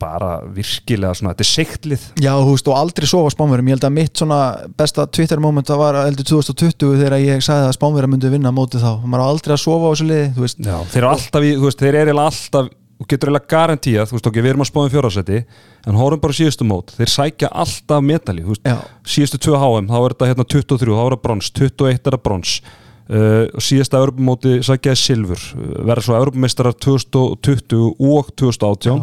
bara 0.01 0.31
virkilega 0.55 1.13
svona, 1.17 1.35
þetta 1.35 1.45
er 1.45 1.49
seiktlið 1.51 2.05
Já, 2.25 2.31
þú 2.41 2.55
veist, 2.55 2.69
og 2.73 2.79
aldrei 2.79 3.09
sofa 3.09 3.33
spánverðum 3.35 3.69
ég 3.69 3.77
held 3.77 3.87
að 3.89 3.97
mitt 3.99 4.23
svona 4.23 4.39
besta 4.79 5.05
Twitter 5.13 5.43
moment 5.45 5.69
það 5.69 5.83
var 5.83 5.99
heldur 6.07 6.29
2020 6.31 7.03
þegar 7.03 7.19
ég 7.21 7.45
sagði 7.45 7.69
að 7.69 7.77
spánverðar 7.77 8.13
myndi 8.15 8.33
vinna 8.33 8.55
mótið 8.55 8.87
þá, 8.87 8.93
maður 9.05 9.25
á 9.27 9.33
aldrei 9.33 9.55
að 9.57 9.63
sofa 9.67 9.91
á 9.91 9.93
þessu 9.93 10.09
liði, 10.09 10.31
þú 10.37 10.47
veist, 10.47 10.63
Já, 10.65 10.79
þeir 10.95 11.03
eru 11.03 11.11
alltaf 11.13 11.45
í, 11.45 11.53
þú 11.59 11.69
veist, 11.69 11.85
þeir 11.85 12.01
eru 12.01 12.17
alltaf 12.23 12.73
og 13.03 13.09
getur 13.11 13.31
eiginlega 13.31 13.51
garantíað, 13.51 14.09
þú 14.09 14.17
veist 14.17 14.29
ok, 14.31 14.39
við 14.39 14.53
erum 14.53 14.63
að 14.65 14.71
spáðum 14.71 14.93
fjórasæti 14.93 15.41
en 15.91 15.99
horfum 15.99 16.23
bara 16.23 16.37
síðustu 16.39 16.67
mót. 16.69 16.95
Þeir 16.95 17.13
sækja 17.13 17.51
alltaf 17.65 18.07
metali, 18.07 18.45
þú 18.47 18.55
veist. 18.55 18.69
Já. 18.69 18.79
síðustu 19.15 19.43
tvö 19.43 19.59
HM, 19.59 19.91
þá 19.91 19.99
er 19.99 20.15
þetta 20.15 20.31
hérna 20.31 20.49
23 20.55 20.97
þá 20.97 21.03
er 21.03 21.17
það 21.17 21.23
brons, 21.27 21.51
21 21.59 21.99
er 21.99 22.17
það 22.17 22.25
brons. 22.29 22.55
Uh, 23.13 23.49
og 23.51 23.65
síðasta 23.67 23.99
Europamóti 23.99 24.53
sækjaði 24.65 25.01
silfur, 25.01 25.47
uh, 25.59 25.71
verða 25.89 26.05
svo 26.07 26.15
Europameistarar 26.21 26.77
2020 26.79 27.89
og 27.99 28.31
2018 28.39 29.03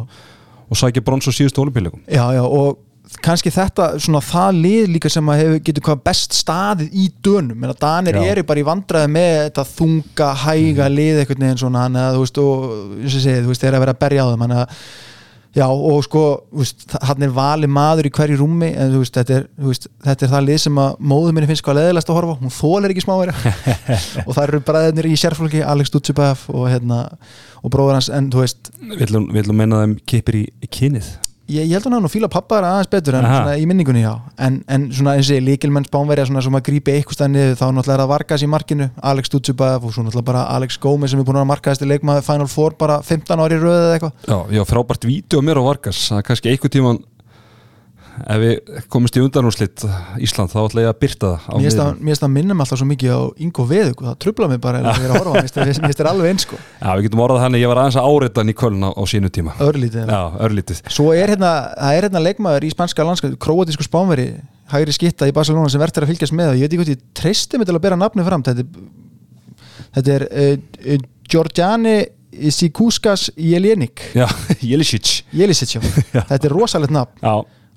og 0.70 0.80
sækja 0.80 1.04
brons 1.06 1.28
á 1.28 1.32
síðustu 1.36 1.62
olimpíuleikum 1.66 2.06
já, 2.08 2.24
já, 2.34 2.42
og 2.46 2.80
kannski 3.26 3.52
þetta, 3.54 3.86
svona 4.00 4.22
það 4.24 4.62
lið 4.64 4.88
líka 4.96 5.10
sem 5.12 5.30
að 5.34 5.40
hefur, 5.44 5.60
getur 5.70 5.84
hvað 5.90 6.02
best 6.10 6.36
staðið 6.38 6.90
í 6.94 7.08
dönum, 7.26 7.58
menn 7.58 7.74
að 7.74 7.80
Danir 7.84 8.20
eru 8.22 8.44
bara 8.48 8.62
í 8.62 8.66
vandræði 8.68 9.12
með 9.16 9.38
þetta 9.50 9.68
þunga, 9.76 10.32
hæga 10.46 10.88
Mhm. 10.90 10.96
lið 10.96 11.22
eitthvað 11.24 11.40
neginn 11.44 11.58
svona, 11.64 11.86
hann 11.88 11.94
að 12.00 12.16
þú 12.18 12.26
veist, 12.26 12.38
og 12.38 12.66
eins 13.04 13.16
og 13.16 13.24
segið, 13.26 13.44
þú 13.46 13.54
veist, 13.54 13.62
þeir 13.66 13.74
að 13.78 13.80
vera 13.86 13.94
að 13.96 14.00
berja 14.06 14.24
á 14.26 14.30
þeim, 14.34 14.44
hann 14.48 14.58
að 14.64 14.76
Já, 15.58 15.66
og 15.66 16.04
sko, 16.06 16.44
hann 17.02 17.24
er 17.26 17.32
valið 17.34 17.72
maður 17.74 18.06
í 18.06 18.12
hverju 18.14 18.36
rúmi 18.38 18.68
en 18.78 18.92
þú 18.94 19.00
veist, 19.02 19.16
þetta 19.18 19.34
er, 19.34 19.48
veist, 19.58 19.88
þetta 20.06 20.26
er 20.28 20.30
það 20.30 20.44
lið 20.46 20.60
sem 20.62 20.76
að 20.78 21.00
móður 21.02 21.34
minni 21.34 21.48
finnst 21.50 21.64
hvað 21.66 21.80
leðilegast 21.80 22.12
að 22.14 22.20
horfa 22.20 22.36
hún 22.38 22.54
þólar 22.54 22.94
ekki 22.94 23.02
smáverja 23.02 23.34
og 24.28 24.36
það 24.38 24.44
eru 24.46 24.60
bræðinir 24.68 25.08
í 25.10 25.16
sérflokki 25.18 25.64
Alex 25.66 25.90
Dutsubaf 25.90 26.44
og 26.54 26.68
hérna 26.70 27.00
og 27.64 27.72
bróður 27.74 27.98
hans, 27.98 28.12
en 28.14 28.30
þú 28.30 28.44
veist 28.46 28.70
Við 28.78 29.08
ætlum, 29.08 29.26
við 29.34 29.42
ætlum 29.42 29.66
ég, 31.50 31.66
ég 31.68 31.76
held 31.76 31.88
að 31.90 31.96
hann 31.98 32.08
og 32.08 32.14
fíla 32.14 32.30
pappa 32.32 32.60
er 32.60 32.68
aðeins 32.70 32.92
betur 32.94 33.18
en 33.20 33.28
svona 33.28 33.56
í 33.60 33.66
minningunni, 33.70 34.04
já, 34.06 34.14
en, 34.46 34.60
en 34.70 34.88
svona 34.96 35.16
eins 35.18 35.32
og 35.34 35.44
líkilmenn 35.46 35.88
spánverja, 35.90 36.28
svona 36.30 36.44
sem 36.46 36.58
að 36.60 36.66
grípi 36.70 36.96
eitthvað 36.96 37.18
stað 37.20 37.32
niður, 37.36 37.56
þá 37.60 37.66
náttúrulega 37.68 37.96
er 37.98 38.04
það 38.04 38.12
Vargas 38.14 38.46
í 38.46 38.50
markinu 38.54 38.90
Alex 39.12 39.34
Dutsubaf 39.34 39.86
og 39.90 39.96
svo 39.96 40.06
náttúrulega 40.06 40.30
bara 40.32 40.46
Alex 40.56 40.80
Gómez 40.82 41.14
sem 41.14 41.22
er 41.22 41.28
búin 41.30 41.42
að 41.42 41.50
markaðast 41.52 41.86
í 41.86 41.90
leikmaður 41.90 42.28
Final 42.30 42.50
Four 42.52 42.78
bara 42.80 43.00
15 43.06 43.46
ári 43.46 43.60
í 43.60 43.64
röðu 43.64 43.86
eða 43.86 43.96
eitthvað. 43.98 44.28
Já, 44.30 44.38
já, 44.60 44.64
frábært 44.70 45.10
vídeo 45.10 45.42
mér 45.46 45.62
á 45.62 45.64
Vargas 45.70 46.04
það 46.12 46.22
er 46.22 46.28
kannski 46.30 46.54
einhver 46.54 46.74
tíman 46.76 47.02
ef 48.28 48.40
við 48.42 48.82
komumst 48.92 49.16
í 49.18 49.22
undanúrslit 49.24 49.84
Ísland, 50.24 50.52
þá 50.52 50.58
ætla 50.66 50.84
ég 50.84 50.90
að 50.92 50.98
byrta 51.04 51.30
það 51.46 51.56
Mér 51.60 51.66
finnst 51.68 51.80
það- 51.80 52.00
það 52.24 52.32
minnum 52.36 52.64
alltaf 52.64 52.80
svo 52.82 52.88
mikið 52.90 53.12
á 53.16 53.22
Ingo 53.46 53.66
Veðug 53.70 54.04
það 54.06 54.18
trubla 54.26 54.50
mig 54.50 54.60
bara 54.64 54.82
ég 54.84 55.06
er 55.06 55.14
að 55.14 55.18
horfa. 55.20 55.34
Mér 55.34 55.46
finnst 55.48 55.56
það- 55.60 55.68
það 56.04 56.10
alveg 56.12 56.30
eins 56.34 56.46
sko. 56.48 56.60
Já, 56.82 56.90
við 56.98 57.04
getum 57.08 57.24
orðað 57.26 57.42
þannig, 57.46 57.64
ég 57.64 57.72
var 57.72 57.82
aðeins 57.84 58.00
að 58.00 58.08
áreita 58.10 58.46
í 58.50 58.56
Köln 58.60 58.82
á, 58.84 58.90
á 58.96 59.04
sínu 59.10 59.30
tíma. 59.30 59.52
Örlítið 59.60 60.08
Já, 60.10 60.22
örlítið. 60.46 60.82
Svo 60.90 61.08
er 61.16 61.28
hérna, 61.36 61.52
það 61.80 61.98
er 61.98 62.08
hérna 62.10 62.24
leikmaður 62.28 62.64
í 62.68 62.72
spanska 62.74 63.06
landskap 63.08 63.38
króatísku 63.40 63.84
spánveri, 63.88 64.28
hægri 64.72 64.94
skitta 64.94 65.28
í 65.30 65.34
Barcelona 65.34 65.70
sem 65.70 65.82
verður 65.82 66.06
að 66.06 66.12
fylgjast 66.14 66.34
með. 66.36 66.50
Og 66.54 66.56
ég 66.60 66.66
veit 66.66 66.74
ekki 66.74 66.82
hvort 66.84 66.94
ég 66.96 67.04
treysti 67.14 67.58
mig 67.58 67.68
til 67.68 67.76
að 67.76 67.82
bera 67.82 67.96
nafni 68.00 68.26
fram. 68.26 68.44
Þetta 68.44 68.60
er, 68.60 68.68
þetta 69.96 70.16
er 70.16 70.28
uh, 70.30 70.58
Já, 74.16 74.28
Jelisic 74.72 75.24
Jelisic, 75.34 75.74
já. 76.16 76.22
þetta 76.30 76.46
er 76.50 76.54
rosalegt 76.56 76.94
nafn 76.94 77.26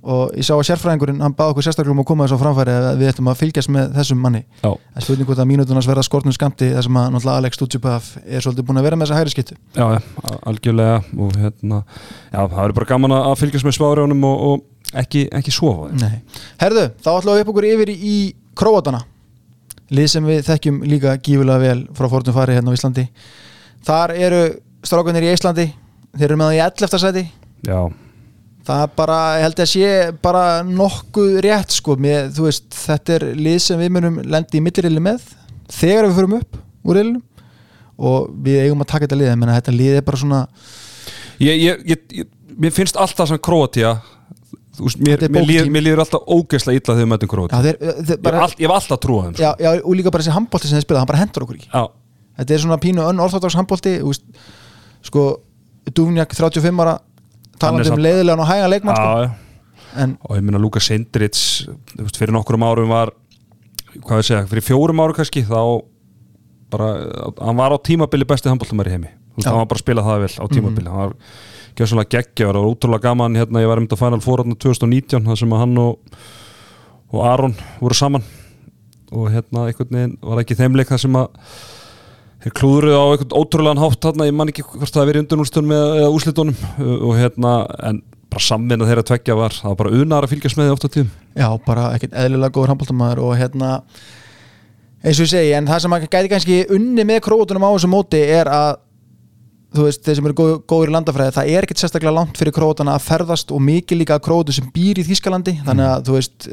og 0.03 0.33
ég 0.35 0.43
sá 0.47 0.53
að 0.57 0.65
sérfræðingurinn, 0.67 1.21
hann 1.23 1.35
báði 1.39 1.53
okkur 1.53 1.65
sérstaklega 1.67 1.95
um 1.95 2.01
að 2.03 2.07
koma 2.09 2.27
þess 2.27 2.35
á 2.35 2.43
framfæri 2.43 2.73
að 2.75 2.99
við 2.99 3.11
ættum 3.13 3.29
að 3.31 3.39
fylgjast 3.39 3.71
með 3.71 3.93
þessum 3.99 4.19
manni. 4.23 4.41
Já, 4.59 4.71
Það 4.73 4.99
er 4.99 5.07
spurning 5.07 5.29
hvort 5.29 5.43
að 5.43 5.49
mínútunars 5.53 5.89
verða 5.91 6.05
skortnum 6.07 6.35
skamti 6.35 6.69
sem 6.75 6.99
að 6.99 7.07
náttúrulega 7.15 7.43
Alex 7.43 7.61
Dutsupaf 7.61 8.09
er 8.27 8.43
svolítið 8.43 8.67
búin 8.67 8.81
að 8.81 8.87
vera 8.89 8.99
með 8.99 9.07
þessa 9.07 9.21
hægri 9.21 9.35
skittu 9.37 9.55
já, 9.79 9.87
algjörlega. 10.51 10.97
Og 11.23 11.39
hérna, 11.39 11.79
já, 12.33 12.41
það 12.41 12.59
verður 12.59 12.77
bara 12.81 12.91
gaman 12.91 13.17
að 13.21 13.39
fylgjast 13.43 13.69
með 13.69 13.77
spárjónum 13.79 14.27
og, 14.27 14.37
og 14.49 14.99
ekki, 15.05 15.27
ekki 15.39 15.55
sofa. 15.55 15.91
Nei. 15.95 16.19
Herðu, 16.61 16.87
þá 16.99 17.11
ætlum 17.15 17.37
við 17.39 17.45
upp 17.45 17.53
okkur 17.55 17.69
yfir 17.71 17.95
í 17.95 18.17
Króatana. 18.59 19.05
Lið 19.93 20.09
sem 20.09 20.25
við 20.27 20.43
þekkjum 20.49 20.83
líka 20.89 21.15
gífulega 21.21 21.63
vel 21.63 21.81
frá 21.95 22.09
fórtum 22.11 22.35
fari 22.35 22.57
hérna 22.57 22.73
það 28.67 28.83
í 28.83 28.93
11. 28.93 28.93
sæti 28.93 28.93
Já, 28.93 28.93
það 28.93 28.95
bara, 28.97 29.19
ég 29.39 29.43
held 29.47 29.61
að 29.63 29.71
sé 29.73 29.91
bara 30.23 30.63
nokkuð 30.67 31.41
rétt 31.43 31.75
sko. 31.75 31.97
Með, 31.97 32.33
þú 32.37 32.47
veist, 32.47 32.69
þetta 32.77 33.17
er 33.17 33.27
lið 33.37 33.59
sem 33.67 33.81
við 33.81 33.93
munum 33.97 34.23
lendi 34.23 34.59
í 34.59 34.65
millirili 34.65 35.03
með 35.03 35.27
þegar 35.73 36.09
við 36.09 36.17
förum 36.21 36.39
upp 36.39 36.59
úr 36.83 36.99
rilinum 36.99 37.23
og 38.03 38.33
við 38.43 38.65
eigum 38.65 38.83
að 38.83 38.91
taka 38.93 39.07
þetta 39.07 39.21
lið, 39.21 39.35
menn 39.37 39.53
að 39.53 39.61
þetta 39.61 39.77
lið 39.77 39.99
er 39.99 40.07
bara 40.07 40.21
svona 40.23 40.41
ég, 41.43 41.61
ég, 41.61 41.85
ég, 41.93 42.27
mér 42.59 42.75
finnst 42.75 42.99
alltaf 43.01 43.31
sem 43.31 43.41
Króatía 43.43 44.01
þú 44.73 44.89
veist, 44.89 45.03
mér, 45.05 45.25
mér, 45.29 45.47
líður, 45.47 45.71
mér 45.73 45.85
líður 45.87 46.03
alltaf 46.07 46.25
ógeðslega 46.27 46.81
illa 46.81 46.97
þegar 46.97 47.03
við 47.03 47.11
þeir, 47.67 47.77
þeir 48.09 48.39
ég, 48.39 48.65
hef 48.65 48.75
alltaf 48.79 49.03
trúið 49.03 49.27
þeim 49.27 49.37
sko. 49.37 49.45
já, 49.45 49.51
já, 49.61 49.71
og 49.85 49.97
líka 49.99 50.13
bara 50.15 50.25
þessi 50.25 50.35
handbólti 50.35 50.71
sem 50.71 50.79
þeir 50.79 50.87
spila, 50.87 51.03
hann 51.03 51.11
bara 51.11 51.21
hendur 51.21 51.45
okkur 51.45 51.59
ekki. 51.59 51.69
Já, 51.69 51.85
þetta 52.41 52.57
er 52.57 52.63
svona 52.65 52.79
pínu 52.81 53.05
unorthodox 53.05 53.59
handbólti 53.61 53.95
þú 54.01 54.13
veist, 54.15 54.25
sko 55.05 55.27
Duvnjak 55.93 56.33
35 56.39 56.83
ára 56.83 56.97
Er 57.63 57.93
um 57.95 58.03
leiðilegan 58.03 58.43
og 58.43 58.49
hægan 58.49 58.73
leikmann 58.73 58.99
sko. 58.99 59.31
og 60.29 60.37
ég 60.37 60.45
minna 60.45 60.61
Luka 60.61 60.81
Sendrits 60.81 61.67
þú 61.95 62.07
veist, 62.07 62.19
fyrir 62.19 62.35
nokkrum 62.35 62.65
árum 62.67 62.93
var 62.93 63.13
hvað 64.01 64.23
við 64.23 64.29
segja, 64.29 64.45
fyrir 64.51 64.65
fjórum 64.65 65.03
árum 65.05 65.17
kannski 65.17 65.45
þá 65.47 65.61
bara, 66.73 66.93
hann 67.37 67.59
var 67.59 67.75
á 67.77 67.79
tímabili 67.85 68.27
besti 68.29 68.49
handbóltumar 68.49 68.89
í 68.89 68.95
heimi. 68.97 69.11
Hann 69.45 69.59
var 69.59 69.69
bara 69.69 69.79
að 69.79 69.85
spila 69.85 70.05
það 70.07 70.23
vel 70.25 70.33
á 70.41 70.45
tímabili. 70.53 70.93
Hann 70.93 71.13
var 71.13 71.91
svona 71.91 72.07
geggjaður. 72.09 72.61
Og 72.63 72.75
útrúlega 72.75 73.09
gaman 73.09 73.37
hérna, 73.37 73.63
ég 73.65 73.71
var 73.71 73.81
um 73.81 73.89
þetta 73.89 74.01
Final 74.01 74.25
Four 74.25 74.43
hérna 74.43 74.59
2019 74.61 75.29
þar 75.29 75.41
sem 75.43 75.55
hann 75.57 75.77
og, 75.83 76.19
og 77.13 77.27
Aron 77.29 77.57
voru 77.81 77.99
saman. 77.99 78.27
Og 79.13 79.29
hérna 79.33 79.69
einhvern 79.69 79.97
veginn 79.99 80.19
var 80.25 80.43
ekki 80.43 80.57
þeimleik 80.57 80.93
þar 80.93 81.05
sem 81.05 81.21
að 81.21 81.29
þeir 82.43 82.57
klúðruðu 82.59 82.99
á 82.99 83.05
einhvern 83.13 83.37
ótrúlegan 83.39 83.83
hátt 83.83 84.01
þarna, 84.07 84.29
ég 84.29 84.37
man 84.39 84.51
ekki 84.53 84.65
hvort 84.67 84.95
það 84.95 85.09
verið 85.11 85.25
undurnúrstunum 85.25 85.75
eða, 85.77 86.09
úslitunum 86.17 86.57
og 86.99 87.15
hérna, 87.19 87.53
en 87.91 88.03
bara 88.33 88.47
samvinna 88.47 88.89
þeirra 88.89 89.05
tveggja 89.07 89.37
var, 89.39 89.55
það 89.55 89.71
var 89.71 89.79
bara 89.83 90.03
unar 90.03 90.27
að 90.27 90.33
fylgjast 90.33 90.59
með 90.59 90.69
því 90.69 90.75
oft 90.77 90.87
á 90.89 90.95
tíðum. 90.95 91.11
Já, 91.37 91.49
bara 91.67 91.89
ekkert 91.97 92.17
eðlilega 92.23 92.57
góður 92.57 92.73
handbóltamæður 92.73 93.23
og 93.27 93.35
hérna 93.39 93.73
eins 95.03 95.19
og 95.19 95.27
ég 95.27 95.33
segi, 95.35 95.53
en 95.59 95.69
það 95.69 95.85
sem 95.85 95.97
að 95.97 96.07
gæti 96.09 96.33
kannski 96.33 96.59
unni 96.73 97.07
með 97.07 97.23
krótunum 97.27 97.67
á 97.67 97.71
þessu 97.75 97.91
móti 97.93 98.23
er 98.23 98.51
að 98.51 98.71
þú 99.73 99.87
veist, 99.87 100.03
þeir 100.05 100.19
sem 100.19 100.29
eru 100.29 100.37
góð, 100.39 100.53
góður 100.69 100.91
í 100.91 100.95
landafræði 100.97 101.35
það 101.37 101.51
er 101.53 101.67
ekkert 101.67 101.83
sérstaklega 101.83 102.15
langt 102.17 102.39
fyrir 102.41 102.55
krótana 102.57 102.97
að 102.97 103.07
ferðast 103.07 103.53
og 103.55 103.63
mikið 103.65 104.01
líka 104.03 104.19
krótu 104.23 104.55
sem 104.55 104.69
býr 104.75 105.01
í 105.01 105.07
Þýskalandi. 105.07 105.57
Þannig 105.67 105.89
að, 105.89 106.05
þú 106.09 106.17
veist, 106.19 106.49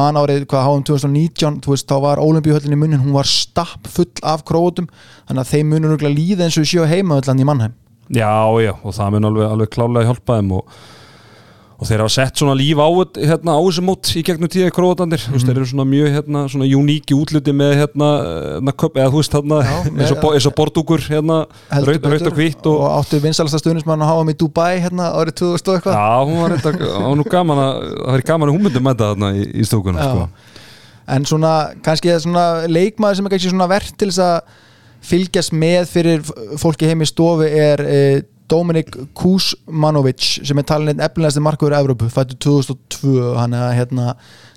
mann 0.00 0.20
árið 0.20 0.46
hvað 0.50 0.66
háum 0.66 0.84
2019, 0.90 1.60
þú 1.64 1.74
veist, 1.74 1.88
þá 1.88 1.96
var 2.06 2.22
Ólimpíuhöllin 2.22 2.76
í 2.76 2.80
munnin, 2.80 3.02
hún 3.04 3.16
var 3.16 3.30
stapp 3.30 3.90
full 3.92 4.10
af 4.26 4.44
krótum 4.48 4.90
þannig 5.28 5.42
að 5.44 5.52
þeim 5.54 5.74
munur 5.74 6.06
líða 6.06 6.46
eins 6.46 6.58
og 6.60 6.68
sjó 6.68 6.86
heimahöllan 6.88 7.42
í 7.42 7.48
Mannheim. 7.48 7.76
Já, 8.06 8.30
já, 8.62 8.72
og 8.82 8.94
það 8.94 9.16
mun 9.16 9.28
alveg, 9.30 9.48
alveg 9.50 9.72
klálega 9.74 10.10
hjálpa 10.10 10.38
þeim 10.38 10.52
og, 10.60 10.76
og 11.76 11.84
þeir 11.90 12.00
hafa 12.00 12.12
sett 12.14 12.40
svona 12.40 12.54
líf 12.56 12.78
á, 12.80 12.88
hérna, 13.20 13.52
á 13.52 13.60
þessu 13.60 13.82
mót 13.84 14.08
í 14.16 14.22
gegnum 14.24 14.48
tíða 14.48 14.70
króðandir, 14.72 15.20
þú 15.20 15.34
veist, 15.34 15.44
þeir 15.50 15.58
eru 15.60 15.66
svona 15.68 15.84
mjög 15.90 16.06
hérna, 16.14 16.42
svona 16.48 16.68
uníki 16.78 17.12
útluti 17.18 17.52
með 17.52 17.74
hérna, 17.82 18.08
hérna 18.56 18.74
köp, 18.80 18.96
eða 18.96 19.10
þú 19.12 19.20
veist, 19.20 19.36
hérna, 19.36 19.58
eins 19.66 19.84
og, 19.84 19.98
með- 19.98 20.20
bo- 20.22 20.32
eins 20.38 20.48
og 20.48 20.54
bordúkur 20.56 21.04
hérna, 21.10 21.38
raut, 21.84 22.08
og 22.30 22.38
hvitt 22.40 22.68
og, 22.70 22.78
og 22.80 22.94
áttu 23.02 23.20
vinsalasta 23.20 23.60
stuðnismann 23.60 24.04
að 24.06 24.12
hafa 24.14 24.24
mig 24.30 24.38
í 24.38 24.40
Dubai 24.40 24.72
hérna 24.86 25.10
árið 25.20 25.36
2000 25.42 25.68
og 25.68 25.76
eitthvað. 25.76 25.98
Já, 26.00 26.08
hún 26.30 26.40
var 26.40 26.54
reynda, 26.54 26.72
það 26.96 27.08
var 27.20 27.32
gaman 27.36 27.62
að 27.66 27.74
það 27.92 28.12
var 28.16 28.24
gaman 28.32 28.48
að 28.48 28.56
hún 28.56 28.64
myndi 28.70 28.84
mæta 28.88 29.10
þarna 29.12 29.32
í, 29.36 29.44
í 29.52 29.66
stúkuna, 29.68 30.06
Já. 30.06 30.14
sko 30.16 30.54
en 31.16 31.22
svona 31.28 31.50
kannski 31.86 32.14
svona 32.18 32.46
leikmaður 32.66 33.20
sem 33.20 33.26
er 33.28 33.32
kannski 33.36 33.50
svona 33.52 33.68
verðt 33.70 33.94
til 34.00 34.08
þess 34.10 34.24
að 34.24 34.56
fylgjast 35.06 35.52
með 35.54 35.84
fyrir 35.92 36.24
fólki 36.58 36.88
heim 36.90 37.04
í 37.04 37.06
stofu 37.06 37.46
er 37.46 37.82
eh, 37.86 38.16
Dominik 38.50 38.92
Kuzmanovic 39.18 40.26
sem 40.46 40.58
er 40.60 40.66
talin 40.68 40.92
einn 40.94 41.04
efnilegasti 41.06 41.42
markaður 41.44 41.74
í 41.74 41.80
Evrópu, 41.80 42.10
fættu 42.12 42.36
2002 42.46 43.32
hann 43.40 43.56
er 43.56 43.72
hérna 43.78 44.12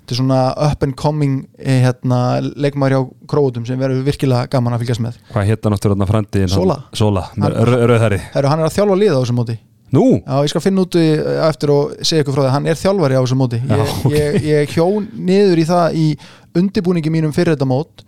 þetta 0.10 0.16
er 0.16 0.20
svona 0.24 0.42
up 0.70 0.84
and 0.86 0.96
coming 0.98 1.40
eh, 1.62 1.84
hérna, 1.86 2.20
leikmaður 2.58 2.96
hjá 2.96 3.02
Króutum 3.30 3.66
sem 3.68 3.80
verður 3.80 4.06
virkilega 4.08 4.50
gaman 4.50 4.74
að 4.76 4.86
fylgjast 4.86 5.04
með. 5.06 5.18
Hvað 5.34 5.52
aftur 5.56 5.94
þarna 5.94 6.08
frendi? 6.10 6.46
Sola. 6.50 6.78
Sola, 6.98 7.26
rauðherri 7.38 8.22
hann 8.34 8.64
er 8.64 8.70
að 8.70 8.78
þjálfa 8.78 8.98
liða 8.98 9.18
á 9.18 9.22
þessum 9.22 9.42
móti. 9.42 9.58
Nú, 9.90 10.04
Já, 10.22 10.36
ég 10.46 10.52
skal 10.52 10.62
finna 10.62 10.84
út 10.86 10.96
í, 11.02 11.06
eftir 11.48 11.72
og 11.74 11.94
segja 12.06 12.22
ykkur 12.22 12.36
frá 12.36 12.44
það 12.44 12.52
hann 12.54 12.68
er 12.70 12.78
þjálfari 12.78 13.18
á 13.18 13.22
þessum 13.24 13.40
móti. 13.42 13.60
Ég, 13.64 13.72
Já, 13.74 13.94
ok. 14.06 14.14
ég, 14.14 14.36
ég 14.46 14.74
hjón 14.76 15.08
niður 15.18 15.62
í 15.62 15.66
það 15.70 15.98
í 15.98 16.08
undirbúningi 16.62 17.14
mínum 17.14 17.34
fyrir 17.34 17.56
þetta 17.56 17.70
mót 17.70 18.04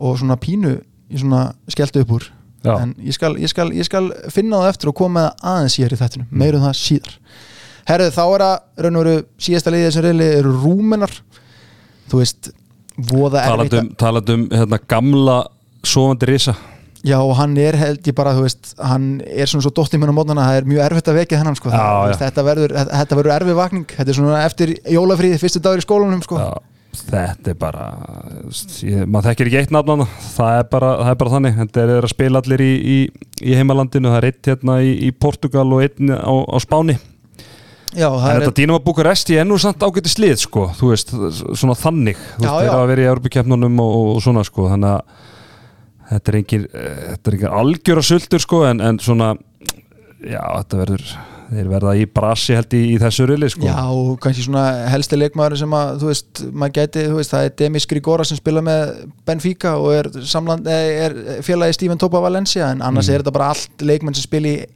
og 0.00 0.16
svona 0.20 0.38
pínu 0.40 0.78
ég 0.80 1.20
svona 1.20 1.50
skellti 1.68 2.04
upp 2.04 2.14
úr 2.16 2.28
Já. 2.64 2.74
en 2.82 2.94
ég 3.00 3.14
skal, 3.16 3.34
ég, 3.40 3.48
skal, 3.48 3.70
ég 3.72 3.86
skal 3.88 4.10
finna 4.32 4.58
það 4.60 4.72
eftir 4.74 4.90
og 4.92 4.96
koma 5.00 5.20
með 5.20 5.28
það 5.30 5.52
aðeins 5.54 5.76
síðar 5.78 5.94
í 5.96 6.00
þettunum 6.02 6.26
Mm. 6.30 6.38
meirum 6.44 6.64
það 6.66 6.74
síðar 6.80 7.14
Herðu, 7.90 8.10
þá 8.14 8.22
er 8.34 8.42
að 8.46 8.56
raun 8.84 8.96
og 9.00 9.04
veru 9.06 9.22
síðasta 9.40 9.72
liðið 9.74 9.94
sem 9.96 10.04
reyli 10.04 10.26
eru 10.38 10.52
rúmenar 10.62 11.14
þú 12.10 12.20
veist, 12.20 12.50
voða 13.10 13.46
erfitt 13.46 13.72
talandum, 13.72 13.88
talandum 13.96 14.44
hérna, 14.52 14.78
gamla 14.92 15.38
sofandi 15.82 16.28
risa 16.28 16.54
Já 17.00 17.16
og 17.24 17.32
hann 17.38 17.54
er 17.56 17.78
held 17.80 18.04
ég 18.04 18.12
bara, 18.14 18.34
þú 18.36 18.42
veist 18.44 18.74
hann 18.76 19.06
er 19.24 19.48
svona 19.48 19.64
svo 19.64 19.70
dóttið 19.72 20.02
minn 20.02 20.12
á 20.12 20.18
mótnana 20.18 20.44
það 20.50 20.58
er 20.60 20.66
mjög 20.68 20.82
erfitt 20.84 21.08
að 21.08 21.16
vekja 21.22 21.38
hennan 21.40 21.56
sko 21.56 21.70
Já, 21.70 21.78
það, 21.78 21.86
já. 21.88 22.08
veist, 22.10 22.20
þetta, 22.26 22.44
verður, 22.44 22.74
verður 23.16 23.32
erfið 23.38 23.56
vakning 23.56 23.86
þetta 23.96 24.12
er 24.12 24.18
svona 24.18 24.42
eftir 24.44 24.74
jólafríði, 24.84 25.38
fyrstu 25.40 25.62
dagur 25.64 25.80
í 25.80 25.86
skólanum 25.86 26.20
sko. 26.26 26.36
Já, 26.36 26.50
þetta 26.90 27.52
er 27.52 27.58
bara 27.60 27.84
ég, 28.82 29.04
maður 29.06 29.30
þekkir 29.30 29.50
ekki 29.50 29.60
eitt 29.60 29.74
nafn 29.74 30.04
það 30.32 30.56
er 30.56 30.66
bara, 30.72 30.90
það 31.04 31.12
er 31.12 31.20
bara 31.22 31.34
þannig. 31.36 31.56
Þetta 31.60 31.84
er 31.84 31.92
að 31.98 32.12
spila 32.12 32.42
allir 32.42 32.64
í, 32.64 32.72
í, 32.74 32.98
í 33.46 33.56
heimalandinu. 33.58 34.10
Það 34.10 34.18
er 34.20 34.28
eitt 34.30 34.50
hérna 34.50 34.76
í, 34.82 34.92
í 35.06 35.12
Portugal 35.14 35.66
og 35.68 35.84
einn 35.86 36.12
á, 36.14 36.34
á 36.34 36.56
Spáni. 36.62 36.98
Já, 37.90 38.06
það 38.06 38.26
en 38.28 38.36
er 38.36 38.44
þetta 38.44 38.56
Dínama 38.60 38.82
Bukaresti 38.86 39.38
er 39.40 39.48
nú 39.48 39.56
samt 39.58 39.82
ágæti 39.82 40.12
slið 40.12 40.36
sko, 40.44 40.68
þú 40.78 40.92
veist, 40.92 41.10
svona 41.58 41.74
þannig. 41.78 42.20
Þú 42.36 42.44
veist, 42.44 42.52
þeir 42.52 42.68
já. 42.68 42.74
hafa 42.76 42.90
verið 42.92 43.06
í 43.06 43.10
Európa-keppnunum 43.10 43.82
og, 43.82 43.96
og 44.12 44.20
svona 44.22 44.44
sko, 44.46 44.68
þannig 44.70 44.92
að 44.94 45.26
þetta 46.10 46.30
er 46.30 46.38
engin, 46.38 46.68
eh, 46.70 47.00
þetta 47.08 47.30
er 47.32 47.36
engin 47.38 47.58
algjöra 47.62 48.04
sultur 48.06 48.44
sko, 48.44 48.62
en, 48.68 48.82
en 48.86 49.00
svona 49.02 49.32
já, 50.22 50.42
þetta 50.42 50.80
verður 50.84 51.10
þeir 51.50 51.68
verða 51.72 51.92
í 51.98 52.04
brasi 52.06 52.54
held 52.54 52.74
í, 52.78 52.80
í 52.94 52.96
þessu 53.02 53.26
rili 53.30 53.48
sko. 53.50 53.66
Já, 53.66 53.76
og 53.90 54.16
kannski 54.22 54.44
svona 54.46 54.64
helsti 54.92 55.18
leikmaður 55.18 55.58
sem 55.58 55.74
að, 55.74 55.92
þú 56.02 56.08
veist, 56.10 56.42
maður 56.52 56.74
gæti, 56.78 57.04
veist, 57.18 57.34
það 57.34 57.44
er 57.48 57.54
Demis 57.60 57.86
Grigora 57.90 58.26
sem 58.28 58.38
spila 58.38 58.62
með 58.66 58.92
Benfica 59.26 59.74
og 59.80 59.92
er, 59.96 60.08
samland, 60.30 60.66
eh, 60.70 61.04
er 61.08 61.16
félagi 61.46 61.74
Steven 61.78 61.98
Topa 61.98 62.20
Valencia 62.22 62.70
en 62.70 62.82
annars 62.86 63.08
Mm. 63.08 63.14
er 63.14 63.22
þetta 63.24 63.32
bara 63.38 63.48
allt 63.54 63.82
leikmenn 63.82 64.14
sem 64.14 64.22
spila 64.28 64.48
í, 64.48 64.66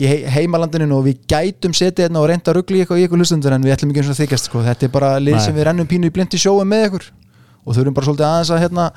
í 0.00 0.06
hei- 0.08 0.26
heimalandinu 0.34 0.90
og 0.96 1.04
við 1.06 1.18
gætum 1.28 1.72
setið 1.76 2.08
hérna 2.08 2.20
og 2.22 2.28
reynda 2.30 2.50
að 2.52 2.56
ruggla 2.60 2.76
í 2.76 2.84
eitthvað 2.84 2.98
í 2.98 3.06
eitthvað 3.06 3.20
hlustundur 3.24 3.52
en 3.52 3.62
við 3.66 3.74
ætlum 3.76 3.90
ekki 3.94 4.02
eins 4.04 4.10
og 4.14 4.20
þykjast, 4.20 4.44
sko, 4.50 4.62
þetta 4.64 4.82
er 4.88 4.94
bara 4.94 5.10
lið 5.20 5.40
sem 5.44 5.54
við 5.54 5.66
rennum 5.70 5.86
pínu 5.86 6.08
í 6.08 6.14
blindi 6.14 6.38
sjóum 6.40 6.66
með 6.66 6.86
ykkur 6.88 7.04
og 7.66 7.76
þurfum 7.76 7.94
bara 7.94 8.06
svolítið 8.06 8.28
aðeins 8.30 8.50
að 8.54 8.62
hérna 8.64 8.90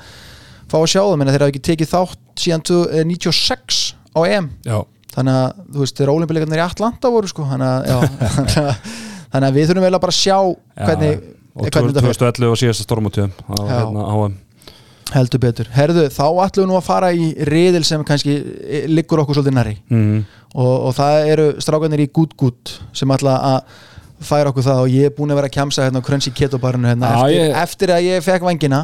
fá 0.70 0.78
að 0.80 0.88
sjá 0.94 1.02
það, 1.04 1.28
þeir 1.28 1.42
hafa 1.44 1.52
ekki 1.52 1.64
tekið 1.68 1.90
þátt 1.92 2.18
síðan 2.40 2.62
96 3.04 3.94
á 4.16 4.20
EM. 4.24 4.46
Já, 4.64 4.78
þannig 5.14 5.40
að 5.40 5.64
þú 5.74 5.84
veist 5.84 5.98
þegar 6.00 6.14
ólimpileikarnir 6.14 6.62
í 6.62 6.64
Atlanta 6.64 7.10
voru 7.14 7.30
sko 7.30 7.46
þannig 7.50 7.90
að, 7.90 8.06
þannig 8.34 8.62
að, 8.64 9.48
að 9.48 9.58
við 9.58 9.68
þurfum 9.70 9.86
vel 9.88 9.94
að 9.98 10.04
bara 10.06 10.16
sjá 10.16 10.38
hvernig, 10.80 11.28
og 11.54 11.68
hvernig 11.68 11.92
þetta 11.94 12.06
fer 12.08 12.18
2011 12.24 12.50
og 12.54 12.60
síðasta 12.62 12.88
stormutjöfum 12.88 13.36
á 13.46 13.54
Já. 13.54 13.76
hérna 13.78 14.08
HM 14.14 14.40
heldur 15.14 15.38
betur. 15.42 15.68
Herðu, 15.70 16.06
þá 16.10 16.24
ætlum 16.42 16.64
við 16.64 16.70
nú 16.72 16.76
að 16.78 16.86
fara 16.88 17.10
í 17.14 17.26
riðil 17.46 17.84
sem 17.86 18.02
kannski 18.06 18.32
eh, 18.64 18.86
liggur 18.90 19.20
okkur 19.22 19.36
svolítið 19.38 19.54
næri 19.54 19.74
mm. 19.92 20.22
og, 20.56 20.72
og 20.88 20.94
það 20.96 21.28
eru 21.34 21.44
strákanir 21.62 22.02
í 22.02 22.08
Good 22.14 22.32
Good 22.40 22.72
sem 22.96 23.12
ætla 23.14 23.36
að 23.52 23.76
færa 24.24 24.50
okkur 24.50 24.64
það 24.64 24.80
og 24.86 24.94
ég 24.94 25.10
er 25.10 25.14
búin 25.14 25.34
að 25.34 25.38
vera 25.42 25.50
að 25.50 25.56
kjamsa 25.58 25.84
hérna 25.86 26.00
á 26.00 26.06
Crunchy 26.06 26.32
Keto 26.34 26.58
barinu 26.62 26.88
hérna 26.88 27.12
eftir, 27.20 27.36
ég- 27.36 27.56
eftir 27.62 27.92
að 27.94 28.06
ég 28.08 28.24
fekk 28.24 28.46
vangina 28.48 28.80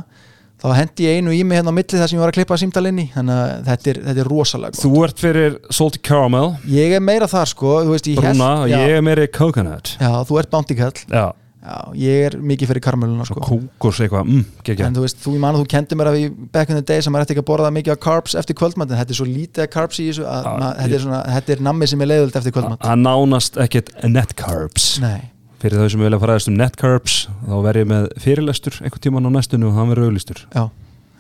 þá 0.61 0.69
hendi 0.77 1.09
ég 1.09 1.21
einu 1.21 1.35
í 1.35 1.43
mig 1.47 1.61
hérna 1.61 1.73
á 1.73 1.79
milli 1.81 2.01
þar 2.01 2.11
sem 2.11 2.19
ég 2.19 2.25
var 2.25 2.33
að 2.33 2.39
klippa 2.39 2.61
símtal 2.61 2.85
inn 2.91 3.03
í. 3.03 3.09
Þannig 3.15 3.41
að 3.41 3.53
þetta 3.71 3.93
er, 3.93 4.01
þetta 4.09 4.25
er 4.25 4.33
rosalega 4.35 4.77
gott. 4.77 4.83
Þú 4.85 5.05
ert 5.07 5.23
fyrir 5.25 5.59
Salty 5.73 6.03
Caramel. 6.05 6.49
Ég 6.71 6.97
er 6.97 7.05
meira 7.05 7.31
þar 7.31 7.53
sko, 7.53 7.77
þú 7.87 7.95
veist, 7.97 8.11
ég 8.11 8.21
Brúna 8.21 8.51
og 8.65 8.73
ég 8.73 8.97
er 8.97 9.05
meiri 9.05 9.29
Coconut. 9.35 9.95
Já, 10.01 10.13
þú 10.29 10.43
ert 10.43 10.53
bounty 10.53 10.77
kall 10.79 11.05
Já, 11.11 11.31
Já, 11.61 11.77
ég 11.93 12.23
er 12.25 12.35
mikið 12.41 12.71
fyrir 12.71 12.83
karmeluna 12.85 13.25
sko. 13.29 13.37
kókos 13.45 13.99
eitthvað 14.01 14.31
mm, 14.31 14.45
geggja. 14.65 14.87
En 14.89 14.95
þú 14.97 15.03
veist, 15.05 15.19
þú, 15.21 15.35
ég 15.37 15.43
man 15.43 15.59
að 15.59 15.61
þú 15.61 15.67
kendi 15.75 15.99
mér 16.01 16.09
að 16.09 16.17
við 16.17 16.39
back 16.55 16.73
in 16.73 16.79
the 16.79 16.85
day 16.89 17.05
sem 17.05 17.13
maður 17.13 17.27
ætti 17.27 17.35
ekki 17.35 17.43
að 17.45 17.49
borða 17.51 17.73
mikið 17.77 17.93
af 17.93 18.01
carbs 18.07 18.37
eftir 18.41 18.57
kvöldmatt 18.57 18.95
en 18.95 19.01
þetta 19.03 19.13
er 19.13 19.19
svo 19.19 19.27
lítið 19.29 19.67
af 19.67 19.73
carbs 19.75 20.01
í 20.01 20.07
þessu 20.09 20.25
að 20.25 20.49
Já, 20.49 20.55
ja, 20.55 20.71
þetta, 20.79 20.97
er 20.97 21.05
svona, 21.05 21.21
þetta 21.37 21.55
er 21.55 21.63
nammi 21.69 21.91
sem 21.93 22.05
er 22.07 22.11
leiðult 22.15 22.39
eftir 22.41 22.55
kvöldmatt 22.57 22.87
Það 22.89 23.03
nánast 23.05 23.61
ekkert 23.67 23.93
net 24.09 24.33
carbs. 24.41 24.87
Nei, 25.05 25.21
Fyrir 25.61 25.77
þau 25.77 25.91
sem 25.93 26.01
vilja 26.01 26.21
faraðist 26.23 26.49
um 26.49 26.57
net 26.57 26.77
carbs 26.81 27.17
þá 27.45 27.57
verð 27.67 27.83
ég 27.83 27.91
með 27.91 28.07
fyrirlestur 28.23 28.79
einhvern 28.81 29.03
tíman 29.05 29.29
á 29.29 29.31
næstunni 29.35 29.69
og 29.69 29.77
hann 29.77 29.91
verður 29.93 30.09
auðlistur 30.09 30.41
já, 30.55 30.63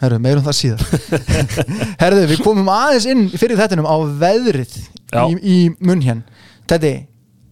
herru, 0.00 0.20
meirum 0.24 0.46
það 0.46 0.56
síðar. 0.62 0.86
Herru, 2.02 2.22
við 2.30 2.42
komum 2.46 2.70
aðeins 2.72 3.08
inn 3.12 3.26
fyrir 3.34 3.60
þettinum 3.60 3.84
á 3.90 3.96
veðrið 4.22 4.78
í, 4.80 5.36
í 5.44 5.58
munn 5.84 6.00
hér 6.06 6.22
Teddy, 6.70 6.94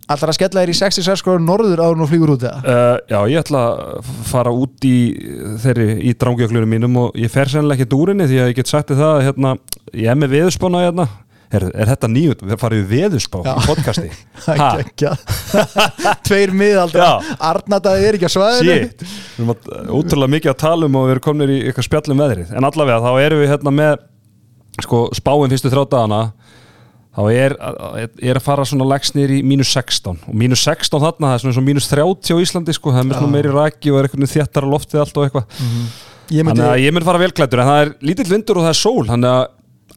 allar 0.09 0.33
að 0.33 0.39
skella 0.39 0.63
þér 0.65 0.73
í 0.73 0.79
66 0.81 1.27
gráður 1.27 1.45
norður 1.45 1.85
áður 1.85 2.01
nú 2.01 2.09
flýgur 2.09 2.33
út 2.39 2.49
eða? 2.49 2.65
uh, 2.65 2.97
Já, 3.11 3.19
ég 3.35 3.43
ætla 3.43 3.65
að 3.75 4.13
fara 4.31 4.57
út 4.57 4.89
í 4.89 4.97
þeirri, 5.61 5.91
í 6.09 6.17
drángjöklunum 6.17 6.73
mínum 6.73 7.01
og 7.05 7.19
ég 7.21 7.33
fer 7.35 7.53
sennilega 7.53 7.85
ekki 7.85 7.99
úr 8.01 8.15
henni 8.15 8.31
því 8.31 8.41
að 8.45 8.53
ég 8.55 8.61
get 8.63 8.73
sagt 8.73 8.95
að 8.97 9.27
hérna, 9.27 9.59
ég 9.93 10.09
er 10.09 10.17
með 10.17 10.39
veðurspána 10.39 10.87
hérna 10.87 11.09
Er, 11.49 11.65
er 11.73 11.89
þetta 11.89 12.09
nýjut? 12.13 12.43
Við 12.45 12.59
farum 12.61 12.81
við 12.83 12.91
veðurspá 12.93 13.39
Já. 13.41 13.53
í 13.55 13.65
podcasti? 13.65 14.09
Það 14.45 14.83
er 14.83 14.89
Tveir 16.29 16.53
miðaldra. 16.53 17.09
Arnataði 17.51 18.05
er 18.05 18.19
ekki 18.19 18.29
að 18.29 18.35
svæðinu. 18.35 18.75
Shit, 18.75 19.05
við 19.07 19.41
erum 19.41 19.55
að, 19.55 19.71
ótrúlega 19.97 20.35
mikið 20.35 20.53
að 20.53 20.59
tala 20.61 20.89
um 20.91 20.99
og 21.01 21.07
við 21.07 21.15
erum 21.15 21.25
komin 21.25 21.53
í 21.55 21.59
eitthvað 21.63 21.89
spjallum 21.89 22.21
veðrið. 22.21 22.53
En 22.53 22.69
allavega 22.69 23.01
þá 23.01 23.25
erum 23.25 23.41
við 23.41 23.53
hérna 23.55 23.73
með 23.79 24.05
sko 24.85 25.01
spáin 25.17 25.55
fyrstu 25.55 25.73
þrjá 25.73 25.87
dagana. 25.95 26.21
Þá 27.19 27.23
er, 27.33 27.55
er 28.21 28.39
að 28.39 28.45
fara 28.45 28.67
svona 28.69 28.87
legsnir 28.93 29.33
í 29.35 29.41
mínus 29.43 29.73
16 29.75 30.21
og 30.29 30.35
mínus 30.39 30.61
16 30.69 31.01
þarna, 31.03 31.33
það 31.33 31.39
er 31.39 31.57
svona 31.57 31.67
mínus 31.67 31.89
30 31.91 32.37
á 32.37 32.43
Íslandi 32.45 32.77
sko, 32.77 32.93
það 32.93 33.01
er 33.01 33.09
með 33.09 33.19
svona 33.19 33.33
meiri 33.33 33.55
raki 33.57 33.91
og 33.91 33.99
er 33.99 34.07
eitthvað 34.07 34.35
þéttara 34.37 34.71
loftið 34.71 35.03
allt 35.03 35.19
og 35.19 35.27
eitthvað. 35.27 35.65
Ég 36.29 36.45
myndi, 36.45 36.61
þannig 36.61 36.69
að 36.69 36.85
ég 36.85 36.95
mynd 36.95 37.09
fara 37.09 37.23
velklættur 37.25 37.63
en 37.65 37.71
það 37.73 37.83
er 37.83 37.91
lítill 38.05 38.29
vindur 38.29 38.61
og 38.61 38.69
það 38.69 38.75
er 38.75 38.79
sól. 38.79 39.09
Þannig 39.09 39.33
að 39.33 39.49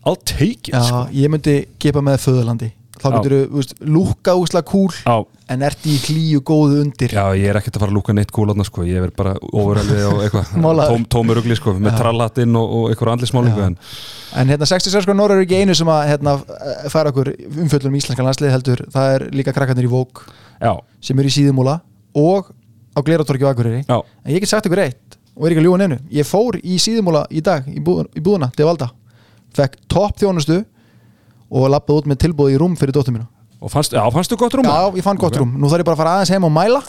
I'll 0.06 0.18
take 0.18 0.72
it 0.72 0.76
já, 0.76 0.82
sko. 0.82 1.02
ég 1.14 1.30
myndi 1.30 1.58
gefa 1.82 2.02
með 2.06 2.24
föðurlandi. 2.26 2.72
Þá 3.02 3.08
getur 3.16 3.34
þú 3.50 3.62
lúka 3.90 4.34
úsla 4.38 4.62
kúl 4.66 4.92
Já, 4.94 5.16
en 5.50 5.64
ert 5.66 5.86
í 5.90 5.96
hlýju 6.04 6.42
góðu 6.46 6.82
undir. 6.84 7.14
Já, 7.16 7.24
ég 7.34 7.50
er 7.50 7.58
ekkert 7.58 7.80
að 7.80 7.84
fara 7.84 7.90
að 7.90 7.98
lúka 7.98 8.14
neitt 8.14 8.34
kúlarna 8.34 8.66
sko, 8.68 8.84
ég 8.86 9.02
er 9.08 9.14
bara 9.16 9.34
overalvið 9.42 10.04
og 10.10 10.20
eitthvað. 10.26 10.52
Tóm, 10.92 11.06
tómur 11.10 11.42
ugli 11.42 11.58
sko, 11.58 11.74
með 11.80 11.96
Já. 11.96 11.98
trallhattinn 12.04 12.60
og, 12.60 12.76
og 12.78 12.92
eitthvað 12.92 13.16
andlismálingu 13.16 13.64
Já. 13.64 13.70
en 13.72 13.78
En 14.42 14.54
hérna 14.54 14.68
66 14.70 15.04
sko 15.04 15.16
Norra 15.18 15.36
er 15.36 15.44
ekki 15.44 15.58
einu 15.60 15.74
sem 15.76 15.90
að 15.92 16.06
hérna, 16.08 16.38
færa 16.94 17.12
okkur 17.12 17.34
umfjöllum 17.50 17.98
í 17.98 18.00
íslenska 18.00 18.24
landslið 18.24 18.54
heldur. 18.54 18.86
Það 18.94 19.16
er 19.18 19.26
líka 19.36 19.54
krakkarnir 19.58 19.90
í 19.90 19.92
Vók 19.92 20.24
já, 20.62 20.72
sem 21.04 21.20
eru 21.20 21.28
í 21.28 21.36
síðumúla 21.36 21.82
og 22.16 22.54
á 22.96 23.00
Gleratorki 23.04 23.44
og 23.44 23.52
Akureyri. 23.52 23.84
Já, 23.90 23.98
en 24.00 24.32
ég 24.38 24.46
get 24.46 24.54
sagt 24.54 24.70
ykkur 24.70 24.86
eitt 24.86 25.18
og 25.36 25.48
er 25.48 25.56
ekki 25.56 25.64
að 25.64 25.68
ljúga 25.68 25.82
neinu. 25.84 26.00
Ég 26.16 26.28
fór 26.28 26.62
í 26.64 26.78
síðumúla 26.80 27.26
í 27.34 27.44
dag 27.44 27.68
í 27.68 27.82
búðuna 27.84 28.54
til 28.56 28.70
Valda 28.70 28.92
fekk 29.58 29.78
topp 29.92 30.18
þjónustu 30.22 30.62
og 31.52 31.70
lappaði 31.74 32.02
út 32.04 32.10
með 32.12 32.22
tilbúð 32.26 32.54
í 32.54 32.58
rúm 32.62 32.76
fyrir 32.80 32.96
dóttur 32.96 33.16
mínu 33.18 33.28
og 33.62 33.70
fannst, 33.70 33.94
já, 33.94 34.02
fannstu 34.10 34.34
gott 34.42 34.56
rúm? 34.58 34.66
Já, 34.66 34.90
ég 34.98 35.04
fann 35.06 35.20
gott 35.22 35.36
rúm, 35.38 35.52
nú 35.62 35.68
þarf 35.70 35.84
ég 35.84 35.86
bara 35.86 35.94
að 35.94 36.00
fara 36.00 36.14
aðeins 36.18 36.32
heim 36.34 36.46
og 36.48 36.54
mæla 36.56 36.80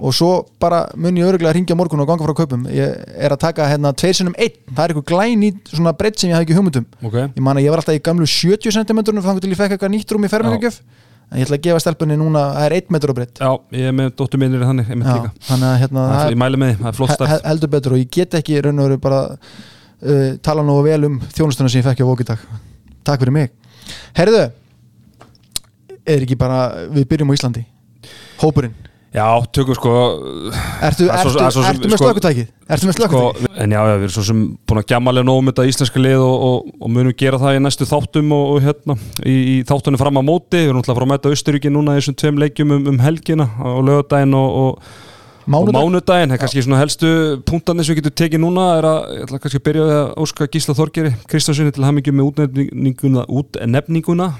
og 0.00 0.14
svo 0.16 0.28
bara 0.62 0.78
mun 0.96 1.18
ég 1.20 1.26
öruglega 1.28 1.50
að 1.50 1.58
ringja 1.58 1.76
morgun 1.76 2.00
og 2.00 2.08
ganga 2.08 2.24
frá 2.24 2.32
kaupum. 2.38 2.62
Ég 2.72 2.94
er 3.20 3.34
að 3.34 3.42
taka 3.42 3.66
hérna 3.68 3.92
tveir 3.92 4.16
sinnum 4.16 4.32
einn. 4.40 4.54
Það 4.72 4.80
er 4.86 4.94
eitthvað 4.94 5.04
glæn 5.10 5.44
í 5.44 5.50
svona 5.68 5.92
breytt 5.98 6.16
sem 6.22 6.30
ég 6.30 6.38
hafði 6.38 6.46
ekki 6.48 6.56
hugmyndum 6.56 6.86
Ok, 7.04 7.18
ég 7.36 7.44
man 7.44 7.60
að 7.60 7.66
ég 7.66 7.74
var 7.76 7.82
alltaf 7.84 7.98
í 7.98 8.02
gamlu 8.08 8.24
70 8.24 8.72
cm 8.78 9.04
þannig 9.20 9.44
til 9.44 9.52
ég 9.52 9.60
fekk 9.60 9.76
eitthvað 9.76 9.92
nýtt 9.98 10.16
rúm 10.16 10.24
í 10.24 10.32
fermingagjöf 10.32 10.80
en 11.28 11.42
ég 11.42 11.44
ætla 11.44 11.58
að 11.60 11.64
gefa 11.68 11.80
stelpunni 11.84 12.16
núna, 12.16 12.46
það 12.56 12.64
er 12.70 12.76
1 12.80 12.92
metur 12.96 13.12
á 13.12 13.16
breytt 13.20 13.36
já, 13.44 13.50
ég 13.76 13.90
er 13.92 13.96
með 14.00 14.14
dóttur 14.16 14.40
minnir 14.40 14.64
þannig, 14.64 14.88
ég 14.88 15.02
líka. 15.04 15.32
þannig 15.44 15.68
að 15.68 15.80
hérna, 15.84 16.04
Það 16.16 16.30
Ég 16.32 16.38
mæli 16.40 16.56
með 16.62 16.70
því, 16.72 16.78
það 16.80 16.88
er 16.88 16.96
flott 17.02 17.24
he- 17.28 17.42
heldur 17.44 17.68
betur 17.76 17.92
og 17.92 18.00
ég 18.00 18.08
get 18.16 18.36
ekki 18.40 18.62
raun 18.64 18.80
og 18.80 18.88
veru 18.88 18.96
bara 19.04 19.20
uh, 20.02 20.36
tala 20.42 20.62
nú 20.66 20.78
vel 20.86 21.00
um 21.08 21.20
þjónustuna 21.34 21.70
sem 21.70 21.80
ég 21.82 21.88
fekk 21.88 22.02
á 22.04 22.08
Vók 22.10 22.24
í 22.24 22.28
dag. 22.28 22.42
Takk 23.04 23.22
fyrir 23.24 23.32
mig. 23.34 23.54
Herðu 24.18 24.44
er 26.08 26.24
ekki 26.24 26.36
bara, 26.40 26.86
við 26.92 27.08
byrjum 27.10 27.32
á 27.32 27.36
Íslandi. 27.36 27.64
Hópurinn, 28.40 28.74
Já, 29.08 29.24
tökum 29.56 29.72
sko 29.72 29.90
ertu, 30.84 31.06
er 31.08 31.16
svo- 31.16 31.30
ertu, 31.32 31.40
er 31.40 31.52
svo 31.54 31.62
sem- 31.64 31.70
ertu 31.72 31.88
með 31.88 31.96
sko- 31.96 32.08
slökutækið 32.10 32.48
ertu 32.68 32.86
með 32.86 32.92
sko, 32.92 33.06
slökutækið 33.08 33.62
En 33.64 33.70
já, 33.72 33.80
já, 33.88 33.94
við 33.96 34.04
erum 34.04 34.12
svo 34.14 34.24
sem 34.28 34.42
búin 34.68 34.80
að 34.82 34.86
gjammalega 34.92 35.24
nóg 35.26 35.38
um 35.40 35.46
þetta 35.48 35.64
íslenska 35.70 35.98
lið 36.04 36.20
og, 36.20 36.42
og, 36.48 36.68
og 36.82 36.90
munum 36.92 37.14
gera 37.16 37.38
það 37.40 37.56
í 37.56 37.62
næstu 37.64 37.86
þáttum 37.88 38.32
og, 38.36 38.44
og 38.52 38.60
hérna 38.66 38.96
í, 39.24 39.34
í 39.56 39.64
þáttunni 39.64 39.98
fram 39.98 40.20
á 40.20 40.22
móti. 40.22 40.60
Við 40.60 40.68
erum 40.68 40.82
alltaf 40.82 40.92
að 40.92 40.98
fara 41.00 41.08
að 41.08 41.12
mæta 41.14 41.32
Austuríki 41.32 41.72
núna 41.72 41.96
í 41.96 42.02
þessum 42.02 42.18
tveim 42.20 42.38
leikjum 42.44 42.70
um, 42.76 42.86
um 42.92 42.98
helgina 43.00 43.48
á 43.48 43.68
lögadaginn 43.80 44.36
og, 44.36 44.78
og, 45.48 45.68
og 45.68 45.72
mánudag, 45.72 45.80
mánudaginn, 45.80 46.32
það 46.32 46.36
er 46.36 46.42
kannski 46.44 46.64
svona 46.66 46.80
helstu 46.82 47.10
punktarnir 47.48 47.86
sem 47.86 47.96
við 47.96 48.02
getum 48.02 48.16
tekið 48.20 48.42
núna 48.44 48.66
er 48.78 48.88
að, 48.88 48.98
ég 49.16 49.26
ætla 49.26 49.42
kannski 49.42 49.60
að 49.60 49.66
byrja 49.68 49.86
að 49.98 50.10
óska 50.24 50.48
Gísla 50.52 50.78
Þorgeri 50.78 51.12
Kristjásinni 51.28 51.74
til 51.74 51.86
hamingjum 51.88 52.18
með 52.20 53.22
útnefninguna, 53.40 54.32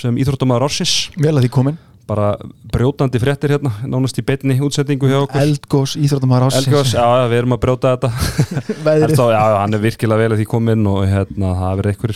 sem 0.00 0.22
íþróttamæður 0.24 0.68
Orsis 0.70 0.94
vel 1.16 1.34
að 1.36 1.44
því 1.46 1.52
komin 1.58 1.82
bara 2.04 2.34
brjótandi 2.72 3.20
fréttir 3.20 3.54
hérna 3.54 3.70
nánast 3.88 4.18
í 4.20 4.24
beinni 4.26 4.58
útsetningu 4.60 5.08
hjá 5.08 5.22
okkur. 5.22 5.40
Eldgós, 5.40 5.94
íþróttamæður 5.96 6.58
Elgós, 6.60 6.90
ásins 6.90 6.96
já, 6.98 7.28
við 7.30 7.38
erum 7.38 7.56
að 7.56 7.62
brjóta 7.62 7.94
þetta. 7.94 8.10
Veðrið, 8.88 9.14
Þá, 9.16 9.24
já, 9.32 9.40
hann 9.62 9.76
er 9.76 9.82
virkilega 9.84 10.20
vel 10.20 10.34
að 10.34 10.42
því 10.42 10.46
komin 10.50 10.90
og 10.90 11.00
hérna, 11.08 11.54
það 11.62 11.80
verið 11.80 11.94
einhver 11.94 12.14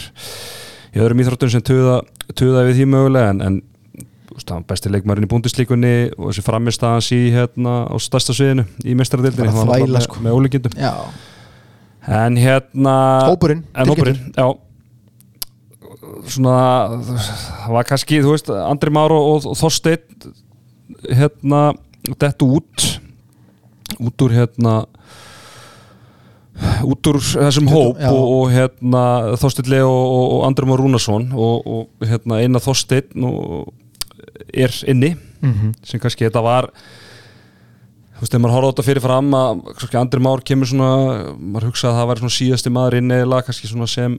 í 0.92 1.02
öðrum 1.04 1.22
íþróttum 1.24 1.52
sem 1.54 1.64
tuða, 1.64 1.96
tuða 2.36 2.66
við 2.68 2.80
því 2.80 2.88
mögulega 2.92 3.32
en, 3.32 3.42
en 3.48 3.58
veist, 4.38 4.52
hann 4.54 4.66
besti 4.68 4.92
leikmærin 4.92 5.26
í 5.26 5.30
búndislíkunni 5.30 5.94
og 6.16 6.30
þessi 6.30 6.44
framist 6.46 6.84
að 6.86 6.94
hans 6.96 7.10
í 7.14 7.20
hérna 7.34 7.74
á 7.90 7.94
stærsta 8.02 8.36
sviðinu 8.36 8.64
í 8.84 8.96
mestradildinni 8.98 9.50
Bara 9.50 9.58
hann 9.58 9.70
var 9.72 9.82
þvæla, 9.82 9.98
með, 9.98 10.06
sko. 10.06 10.22
með 10.24 10.38
ólíkindum. 10.38 10.78
Já, 10.78 10.94
en 12.22 12.40
hérna 12.40 12.96
hópurinn 13.28 13.64
en 13.74 13.92
hópurinn, 13.92 14.20
já. 14.36 14.48
Svona 16.28 16.58
það 17.04 17.74
var 17.76 17.88
kannski, 17.88 18.22
þú 18.24 18.34
veist, 18.34 18.52
Andri 18.52 18.92
Már 18.94 19.12
og, 19.14 19.26
og, 19.34 19.50
og 19.52 19.58
Þorsteinn 19.58 20.32
hérna, 21.18 21.66
dettu 22.18 22.48
út 22.58 22.88
út 23.98 24.24
úr 24.24 24.34
hérna 24.36 24.78
út 26.86 27.10
úr 27.10 27.18
þessum 27.22 27.68
hóp 27.70 27.98
Já. 28.00 28.10
og, 28.10 28.24
og 28.34 28.52
hérna 28.52 29.02
Þorsteinn 29.38 29.70
Leo 29.72 29.90
og, 29.90 30.24
og 30.38 30.46
Andri 30.48 30.68
Már 30.68 30.82
Rúnarsson 30.82 31.28
og, 31.34 31.68
og 31.68 32.08
hérna 32.08 32.40
eina 32.42 32.62
Þorsteinn 32.62 33.26
og 33.28 33.70
er 34.54 34.74
inni 34.88 35.16
Mhm. 35.42 35.74
sem 35.86 36.00
kannski 36.00 36.26
þetta 36.26 36.42
var 36.42 36.70
þú 38.18 38.20
veist, 38.24 38.32
þegar 38.32 38.42
maður 38.42 38.54
horfði 38.56 38.68
á 38.68 38.72
þetta 38.74 38.86
fyrir 38.88 39.02
fram 39.04 39.28
að 39.38 39.60
kannski 39.78 39.98
Andri 40.00 40.20
Már 40.20 40.40
kemur 40.42 40.66
svona 40.66 40.88
maður 41.38 41.68
hugsaði 41.70 41.92
að 41.92 41.98
það 42.00 42.08
væri 42.10 42.22
svona 42.24 42.38
síðasti 42.38 42.72
maður 42.74 42.96
inni 42.98 43.14
eða 43.22 43.42
kannski 43.46 43.68
svona 43.70 43.86
sem 43.88 44.18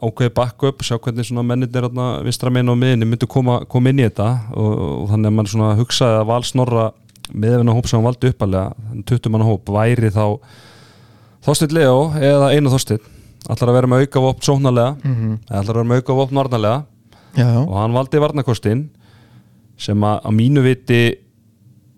ákveði 0.00 0.32
backup, 0.34 0.78
sjá 0.80 0.96
hvernig 0.98 1.26
svona 1.28 1.42
mennir 1.44 1.68
þarna 1.68 2.22
vinstra 2.24 2.50
minn 2.50 2.68
og 2.72 2.78
miðinni 2.80 3.04
myndu 3.04 3.26
koma, 3.28 3.64
koma 3.68 3.90
inn 3.90 3.98
í 4.00 4.06
þetta 4.08 4.28
og, 4.56 4.78
og 5.02 5.08
þannig 5.10 5.26
að 5.28 5.34
maður 5.36 5.52
svona 5.52 5.74
hugsaði 5.76 6.20
að 6.22 6.26
Val 6.30 6.42
Snorra 6.48 6.86
meðvinna 7.34 7.74
hóp 7.74 7.86
sem 7.88 7.98
hann 7.98 8.06
valdi 8.06 8.30
uppalega 8.30 8.72
20 9.10 9.28
manna 9.34 9.44
hóp 9.44 9.64
væri 9.74 10.08
þá 10.14 10.38
Þorsteinn 11.44 11.74
Leo 11.76 11.98
eða 12.16 12.52
einu 12.54 12.70
Þorsteinn 12.72 13.00
allar 13.50 13.68
að 13.68 13.76
vera 13.76 13.90
með 13.92 14.06
auka 14.06 14.20
vopn 14.24 14.46
sóknarlega 14.46 14.96
Mhm. 15.04 15.38
eða 15.50 15.58
allar 15.60 15.74
að 15.74 15.76
vera 15.82 15.88
með 15.90 16.00
auka 16.00 16.14
vopn 16.22 16.38
varnarlega 16.40 16.84
Já, 17.36 17.48
og 17.66 17.74
hann 17.76 17.92
valdi 17.92 18.20
varnarkostin 18.22 18.84
sem 19.78 20.04
að, 20.06 20.20
að 20.24 20.36
mínu 20.38 20.62
viti 20.64 21.00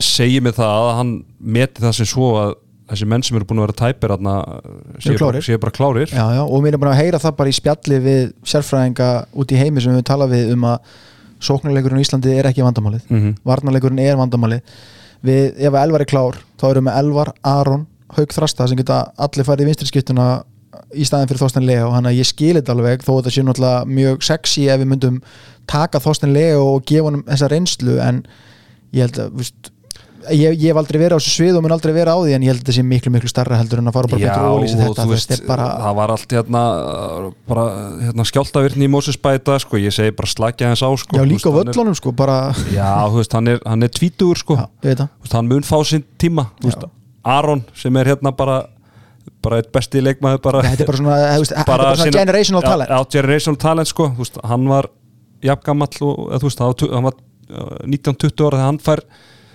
segir 0.03 0.43
mig 0.45 0.55
það 0.57 0.87
að 0.87 0.95
hann 0.99 1.13
meti 1.41 1.83
það 1.85 1.95
sem 1.99 2.09
svo 2.11 2.31
að 2.41 2.55
þessi 2.87 3.07
menn 3.11 3.23
sem 3.27 3.37
eru 3.37 3.47
búin 3.49 3.59
að 3.63 3.67
vera 3.67 3.79
tæpir 3.81 4.13
aðna 4.15 4.35
séu, 5.03 5.17
bara- 5.19 5.41
bara 5.59 5.73
klárir. 5.75 6.07
Já, 6.13 6.25
já, 6.37 6.43
og 6.47 6.63
mér 6.63 6.75
er 6.77 6.79
bara 6.79 6.93
að 6.95 7.01
heyra 7.03 7.19
það 7.19 7.37
bara 7.41 7.51
í 7.51 7.57
spjalli 7.57 7.99
við 8.05 8.33
sérfræðinga 8.47 9.09
út 9.35 9.53
í 9.53 9.57
heimi 9.59 9.81
sem 9.83 9.97
við 9.97 10.05
talað 10.07 10.31
við 10.37 10.53
um 10.55 10.67
að 10.71 10.79
sóknarleikurinn 11.41 11.99
í 11.99 12.05
Íslandi 12.07 12.37
er 12.39 12.47
ekki 12.49 12.63
vandamálið. 12.65 13.03
Mhm. 13.11 13.35
varnarleikurinn 13.45 13.99
er 14.01 14.17
vandamálið. 14.17 14.63
Við, 15.27 15.59
ef 15.59 15.75
Elvar 15.75 16.01
er 16.01 16.05
klár, 16.09 16.37
þá 16.61 16.65
erum 16.71 16.85
við 16.89 16.99
Elvar, 17.01 17.33
Aron, 17.43 17.87
Haug 18.17 18.29
Þrasta 18.29 18.69
sem 18.69 18.77
geta 18.79 19.01
allir 19.19 19.45
farið 19.45 19.67
í 19.67 19.69
vinstri 19.73 19.87
skiptuna 19.91 20.45
í 20.95 21.07
staðin 21.07 21.31
fyrir 21.31 21.43
Þorsten 21.45 21.67
Leo, 21.69 21.91
hann 21.95 22.09
að 22.09 22.19
ég 22.21 22.29
skil 22.29 22.55
þetta 22.59 22.75
alveg 22.77 23.05
þó 23.07 23.13
að 23.15 23.23
þetta 23.23 23.35
sé 23.37 23.47
náttúrulega 23.47 23.95
mjög 24.01 24.27
sexy 24.31 24.67
ef 24.73 24.83
við 24.83 24.91
myndum 24.93 25.23
taka 25.71 26.03
Þorsten 26.03 26.35
Leo 26.37 26.67
og 26.75 26.85
gefa 26.89 27.09
honum 27.11 27.25
þessa 27.29 27.51
reynslu 27.53 27.97
en 28.03 28.21
ég 28.95 29.07
held 29.07 29.19
að 29.25 29.33
víst, 29.41 29.71
ég, 30.31 30.55
ég 30.55 30.71
hef 30.71 30.79
aldrei 30.81 30.99
verið 31.01 31.17
á 31.17 31.19
þessu 31.21 31.33
svið 31.37 31.59
og 31.59 31.65
mun 31.67 31.75
aldrei 31.77 31.93
vera 31.95 32.15
á 32.15 32.19
því 32.23 32.35
en 32.37 32.47
ég 32.47 32.53
held 32.53 32.61
að 32.61 32.65
þetta 32.65 32.77
sé 32.77 32.85
miklu 32.87 33.13
miklu 33.15 33.31
starra 33.31 33.59
heldur 33.61 33.83
en 33.83 33.91
að 33.91 33.97
fara 33.99 34.11
bara 34.13 34.23
Já, 34.23 34.29
betur 34.31 34.47
og 34.47 34.59
ólýsa 34.61 34.77
og 34.77 34.85
þetta 34.87 35.07
veist, 35.11 35.35
bara, 35.47 35.67
það 35.83 35.97
var 36.01 36.15
allt 36.17 36.37
hérna 36.37 36.63
bara 37.51 37.67
hérna, 38.05 38.27
skjáltavirni 38.31 38.87
í 38.89 38.93
Mósesbæta 38.95 39.59
sko, 39.63 39.81
ég 39.83 39.95
segi 39.95 40.15
bara 40.19 40.33
slagja 40.33 40.71
hans 40.73 40.83
á 40.83 40.91
sko, 41.03 41.19
já 41.19 41.27
líka 41.27 41.51
á 41.51 41.53
hann 41.55 41.73
völlunum 41.73 41.99
sko 41.99 42.15
bara, 42.17 42.39
Já, 42.75 42.91
þú 43.11 43.23
veist, 43.23 43.39
hann 43.39 43.53
er, 43.55 43.61
hann 43.67 43.87
er 43.87 43.93
tvítugur 43.99 44.43
sko, 44.43 44.59
já, 44.59 44.95
það. 45.03 45.09
Hann 45.35 45.51
mun 45.51 45.67
fá 45.67 45.79
sinn 45.87 46.07
tíma. 46.19 46.51
Aron 47.27 47.65
sem 47.75 47.97
er 47.99 48.15
hérna 48.15 48.31
bara 48.31 48.61
bara 49.43 49.61
eitt 49.61 49.71
besti 49.75 50.03
leikmaður 50.03 50.41
bara, 50.45 50.63
þetta 50.67 50.85
er 50.85 50.91
bara 50.91 51.01
svona, 51.01 51.17
veist, 51.39 51.53
þetta 51.55 51.63
er 51.63 51.71
bara 51.71 51.95
svona 51.97 52.09
sína- 52.11 52.21
generational 52.25 52.63
já, 52.63 52.69
talent. 52.71 52.91
já, 52.91 52.99
generational 53.17 53.59
talent 53.63 53.91
sko, 53.93 54.09
veist, 54.19 54.39
hann 54.45 54.67
var 54.71 54.89
jafngamall 55.47 55.89
hann 56.01 56.51
var 56.59 56.75
tu- 56.83 56.91
hann 56.93 57.09
var 57.09 57.17
uh, 57.51 57.79
19-20 57.87 58.47
ára 58.47 58.57
þegar 58.57 58.67
hann 58.67 58.79
fær 58.87 59.03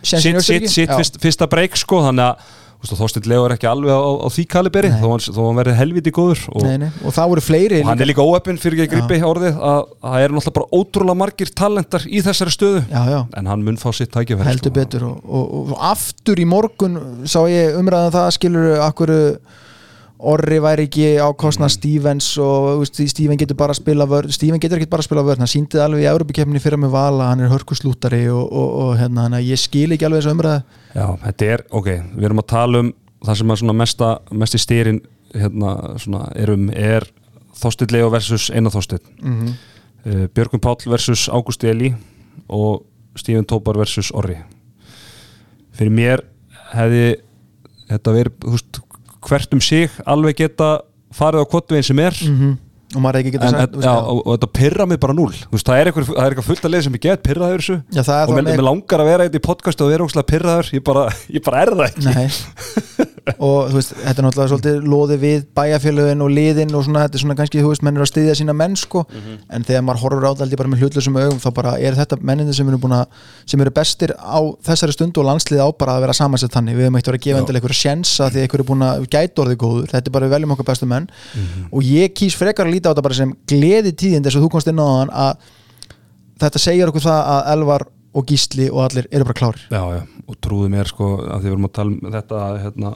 sitt, 0.01 0.41
sitt, 0.41 0.69
sitt 0.72 1.22
fyrsta 1.22 1.47
breyk 1.51 1.76
sko, 1.78 2.01
þannig 2.07 2.30
að 2.32 2.57
Þorsteinn 2.82 3.29
Leo 3.29 3.45
er 3.45 3.55
ekki 3.55 3.69
alveg 3.69 3.93
á, 3.93 4.09
á 4.25 4.27
því 4.32 4.45
kaliberi 4.51 4.89
Nei. 4.91 5.01
þó 5.01 5.41
hann, 5.41 5.59
verði 5.59 5.75
helviti 5.77 6.13
góður 6.15 6.41
og, 6.49 6.65
nei, 6.65 6.77
nei. 6.82 6.89
og 7.05 7.13
og 7.13 7.89
hann 7.91 8.01
er 8.01 8.09
líka 8.09 8.25
óöppin 8.25 8.59
fyrir 8.61 8.86
ekki 8.86 8.97
að 8.97 9.07
gripi 9.07 9.21
orðið 9.27 9.59
að 9.61 9.82
að 9.82 10.11
það 10.11 10.25
eru 10.25 10.38
náttúrulega 10.38 10.55
bara 10.57 10.79
ótrúlega 10.79 11.19
margir 11.21 11.51
talentar 11.61 12.05
í 12.07 12.21
þessari 12.25 12.53
stöðu 12.55 12.84
já, 12.89 13.01
já 13.13 13.19
en 13.38 13.49
hann 13.51 13.65
mun 13.65 13.79
fá 13.82 13.89
sitt 13.95 14.11
tækifæri 14.13 14.49
heldur 14.49 14.71
sko. 14.71 14.77
betur 14.79 15.07
og, 15.07 15.17
og, 15.25 15.43
og, 15.45 15.73
og 15.75 15.84
aftur 15.91 16.41
í 16.41 16.47
morgun 16.49 16.99
sá 17.29 17.39
ég 17.51 17.77
umræðan 17.79 18.15
það 18.15 18.32
skilur 18.38 18.69
akkur 18.88 19.13
Orri 20.22 20.59
væri 20.61 20.86
ekki 20.86 21.05
á 21.17 21.28
kostna 21.34 21.65
Mm. 21.65 21.74
Stevens 21.74 22.38
og 22.38 22.86
Steven 22.86 23.38
getur 23.38 23.57
bara 23.57 23.74
að 23.74 23.82
spila 23.82 24.05
vörð 24.05 24.32
Steven 24.36 24.59
getur 24.59 24.78
ekki 24.78 24.89
bara 24.89 25.01
að 25.01 25.09
spila 25.09 25.24
vörð, 25.26 25.39
hann 25.39 25.49
síndi 25.49 25.78
það 25.78 25.86
alveg 25.86 26.03
í 26.03 26.09
Európa-kefni 26.11 26.61
fyrir 26.61 26.78
með 26.78 26.91
vala, 26.93 27.30
hann 27.32 27.41
er 27.41 27.49
hörkuslútari 27.49 28.28
og, 28.30 28.43
og, 28.51 28.69
og 28.84 28.91
hérna, 28.99 29.26
hann 29.26 29.39
ég 29.41 29.57
skil 29.59 29.91
ekki 29.91 30.05
alveg 30.05 30.22
þessu 30.22 30.36
umræðu 30.36 30.61
Já, 30.93 31.07
þetta 31.24 31.49
er, 31.55 31.63
ok, 31.72 31.89
við 32.17 32.30
erum 32.30 32.43
að 32.43 32.47
tala 32.53 32.84
um 32.84 32.93
það 33.26 33.41
sem 33.41 33.51
er 33.51 33.61
svona 33.63 33.78
mesta, 33.78 34.11
mesti 34.32 34.61
styrin 34.61 35.01
hérna, 35.34 35.74
svona, 35.97 36.24
erum 36.36 36.69
er 36.69 37.07
Þorsteinn 37.61 37.93
Leo 37.95 38.09
versus 38.13 38.49
Einar 38.53 38.74
Þorsteinn 38.74 39.03
mm 39.22 39.39
-hmm. 39.39 39.57
uh, 40.05 40.28
Björgum 40.34 40.59
Páll 40.59 40.89
versus 40.89 41.30
Ágústi 41.30 41.69
Eli 41.69 41.93
og 42.47 42.86
Stífun 43.15 43.45
Tópar 43.45 43.78
versus 43.78 44.11
Orri 44.11 44.38
fyrir 45.72 45.91
mér 45.91 46.24
hefði 46.74 47.15
þetta 47.89 48.13
verið, 48.15 48.34
þú 48.43 48.55
veist 48.55 48.82
hvert 49.28 49.55
um 49.55 49.61
sig 49.63 49.89
alveg 50.09 50.41
geta 50.43 50.74
farið 51.15 51.43
á 51.43 51.51
kottveginn 51.51 51.89
sem 51.91 52.03
er. 52.03 52.22
Og 52.91 52.99
maður 52.99 53.22
ekki 53.22 53.32
getur 53.38 53.47
en, 53.47 53.55
sagt 53.55 53.76
en, 53.78 53.84
já, 53.86 53.91
og, 54.03 54.17
og 54.26 54.34
þetta 54.36 54.47
pyrra 54.57 54.86
mig 54.89 54.99
bara 54.99 55.13
núl 55.15 55.30
veist, 55.32 55.63
það 55.63 55.78
er 55.80 55.89
eitthvað, 55.91 56.41
fullt 56.43 56.65
að 56.67 56.74
leið 56.74 56.82
sem 56.88 56.97
ég 56.97 57.03
get 57.05 57.24
pyrraður 57.24 57.61
þessu. 57.63 57.78
Já, 57.95 58.01
og 58.26 58.34
mér, 58.36 58.63
langar 58.67 59.03
að 59.03 59.11
vera 59.13 59.28
eitthvað 59.28 59.39
í 59.39 59.45
podcast 59.45 59.86
og 59.86 59.93
vera 59.93 60.07
ógslag 60.09 60.28
pyrraður 60.28 60.74
ég 60.76 60.84
bara, 60.89 61.05
ég 61.32 61.45
bara 61.45 61.63
er 61.63 61.72
það 61.72 61.88
ekki 61.88 63.07
og 63.38 63.69
þú 63.69 63.76
veist, 63.78 63.91
þetta 63.95 64.22
er 64.22 64.26
náttúrulega 64.26 64.51
svolítið 64.51 64.88
loði 64.89 65.17
við 65.22 65.43
bæjarfélögin 65.57 66.24
og 66.26 66.30
liðin 66.34 66.76
og 66.76 66.86
svona, 66.88 67.03
þetta 67.05 67.15
er 67.17 67.24
svona 67.24 67.38
kannski, 67.38 67.61
þú 67.61 67.69
veist, 67.72 67.84
menn 67.86 67.95
eru 67.97 68.05
að 68.05 68.11
styðja 68.11 68.36
sína 68.39 68.55
menn 68.57 68.76
sko, 68.80 69.03
en 69.49 69.65
þegar 69.67 69.84
maður 69.86 70.01
horfur 70.01 70.26
á 70.26 70.32
þetta 70.41 70.59
bara 70.61 70.72
með 70.72 70.82
hlutlusum 70.82 71.19
augum, 71.22 71.39
þá 71.43 71.49
bara 71.59 71.72
er 71.80 71.93
þetta 71.99 72.17
menninni 72.22 72.53
sem 72.57 72.67
eru 72.72 72.80
búin 72.82 72.97
að, 72.97 73.05
sem 73.45 73.61
eru 73.61 73.72
bestir 73.78 74.11
á 74.17 74.39
þessari 74.65 74.93
stundu 74.97 75.22
og 75.22 75.28
landsliði 75.30 75.61
á 75.61 75.69
bara 75.72 75.95
að 75.97 76.01
vera 76.07 76.17
samansett 76.17 76.53
þannig, 76.55 76.76
við 76.78 76.89
hefum 76.89 76.97
eitt 76.97 77.07
að 77.11 77.19
gefa 77.22 77.38
Já. 77.38 77.41
endilega 77.43 77.61
einhverja 77.61 77.82
sjensa 77.82 78.30
því 78.32 78.39
einhverju 78.45 78.67
búin 78.72 78.86
að 78.88 79.05
gæta 79.11 79.41
orðið 79.45 79.57
góður, 79.61 79.88
þetta 79.91 80.07
er 80.09 80.15
bara 80.17 80.26
við 80.26 80.36
veljum 80.36 80.53
okkar 80.55 80.69
bestu 80.72 80.86
menn. 80.89 81.09
Og 81.72 81.82
ég 81.86 82.13
kýs 82.17 82.36
frekar 82.38 82.65
að 82.65 82.74
líta 82.74 82.89
á 82.89 82.91
þetta 82.91 83.05
bara 83.05 83.17
sem 83.17 83.36
og 88.12 88.26
Gísli 88.28 88.68
og 88.72 88.86
allir 88.86 89.07
eru 89.12 89.28
bara 89.28 89.38
klárir. 89.38 89.68
Já, 89.72 89.84
já, 89.95 90.01
og 90.28 90.39
trúðu 90.43 90.72
mér 90.72 90.89
sko 90.89 91.14
að 91.22 91.43
því 91.43 91.47
við 91.47 91.53
erum 91.53 91.70
að 91.70 91.78
tala 91.78 91.93
um 91.93 92.16
þetta 92.16 92.41
hérna, 92.64 92.91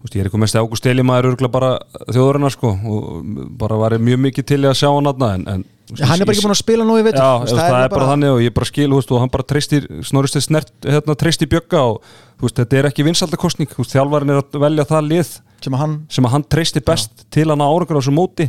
veist, 0.00 0.14
ég 0.14 0.22
er 0.22 0.28
eitthvað 0.28 0.44
mest 0.44 0.60
Ágúst 0.60 0.88
Elimaður 0.88 1.28
örgulega 1.32 1.56
bara 1.56 1.72
þjóðurinnar 2.08 2.54
sko 2.54 2.72
og 2.72 3.36
bara 3.60 3.78
var 3.82 3.96
ég 3.98 4.06
mjög 4.06 4.24
mikið 4.28 4.48
til 4.52 4.60
að 4.64 4.78
sjá 4.80 4.88
hann 4.88 5.12
aðna 5.12 5.30
en, 5.36 5.44
en 5.54 5.66
veist, 5.90 6.00
Já, 6.00 6.06
hann 6.08 6.16
er 6.16 6.30
bara 6.30 6.36
ekki 6.38 6.46
búin 6.46 6.56
að 6.56 6.62
spila 6.62 6.88
nú 6.88 6.96
í 6.96 7.04
vetur. 7.04 7.20
Já, 7.20 7.44
veist, 7.44 7.60
það, 7.60 7.76
er 7.82 7.94
bara 7.96 8.10
þannig 8.14 8.34
og 8.38 8.42
ég 8.46 8.56
bara 8.56 8.70
skil 8.72 8.88
veist, 8.96 9.12
og 9.12 9.22
hann 9.24 9.34
bara 9.36 9.48
treystir, 9.52 9.88
snorrist 10.08 10.40
snert 10.46 10.72
hérna, 10.88 11.18
treystir 11.20 11.52
bjögga 11.52 11.84
og 11.92 12.02
þetta 12.48 12.80
er 12.80 12.90
ekki 12.90 13.04
vinsaldakostning, 13.04 13.76
þjálfarinn 13.76 14.32
er 14.32 14.40
að 14.40 14.60
velja 14.64 14.88
það 14.88 15.08
lið 15.12 15.38
sem 15.60 15.76
að 15.76 15.82
hann 15.84 16.30
hann 16.32 16.46
treystir 16.48 16.84
best 16.86 17.26
til 17.28 17.50
hann 17.50 17.60
á 17.60 17.68
árangur 17.68 17.98
á 17.98 18.00
þessu 18.00 18.14
móti 18.16 18.48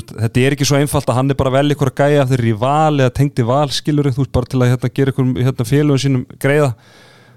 veist, 0.00 0.12
þetta 0.24 0.40
er 0.46 0.56
ekki 0.56 0.66
svo 0.68 0.78
einfalt 0.80 1.08
að 1.12 1.18
hann 1.20 1.30
er 1.34 1.38
bara 1.42 1.52
velja 1.58 1.76
ykkur 1.76 1.90
að 1.92 2.02
gæja 2.02 2.26
eru 2.38 2.48
í 2.48 2.56
val 2.58 2.94
eða 3.02 3.12
tengdi 3.18 3.44
val 3.48 3.68
skilur 3.74 4.08
þú 4.12 4.22
veist, 4.24 4.32
bara 4.32 4.50
til 4.52 4.60
að 4.62 4.70
hérna, 4.72 4.92
gera 4.98 5.12
ykkur 5.14 5.32
hérna, 5.42 5.66
félögum 5.68 6.02
sínum 6.04 6.26
greiða. 6.40 6.72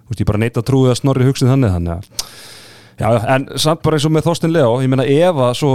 Þú 0.06 0.14
veist, 0.14 0.22
ég 0.22 0.30
bara 0.30 0.42
neita 0.46 0.62
að 0.62 0.68
trúi 0.70 0.90
að 0.92 1.00
snorri 1.02 1.26
hugsið 1.28 1.52
þannig 1.52 1.74
þannig 1.76 1.96
að 1.96 2.04
já, 3.02 3.08
en 3.36 3.48
samt 3.60 3.82
bara 3.84 3.98
eins 3.98 4.06
og 4.08 4.14
með 4.16 4.28
Þorstein 4.30 4.54
Leo 4.56 4.76
ég 4.84 4.92
meina 4.94 5.06
ef 5.10 5.42
að 5.50 5.56
svo 5.60 5.72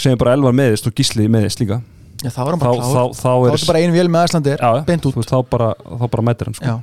segjum 0.00 0.20
bara 0.22 0.32
Elvar 0.38 0.54
meðist 0.56 0.86
og 0.88 0.94
Gísli 0.96 1.26
meðist 1.28 1.60
líka 1.60 1.80
Já, 2.24 2.30
þá 2.30 2.38
er 2.40 2.48
hann 2.54 2.60
bara 2.62 2.76
klár. 2.78 2.86
þá, 2.88 3.02
þá 3.18 3.24
Þá 3.24 3.32
er 3.34 3.50
þetta 3.58 3.66
bara 3.68 3.80
einu 3.82 3.92
vél 3.98 4.08
með 4.14 4.22
Æslandir, 4.28 4.62
já, 4.62 4.84
beint 4.86 5.06
út. 5.10 5.16
veist, 5.18 5.28
þá, 5.34 5.40
bara, 5.50 5.66
þá 5.84 6.04
bara 6.14 6.22
mætir 6.24 6.48
hann 6.48 6.54
sko. 6.56 6.76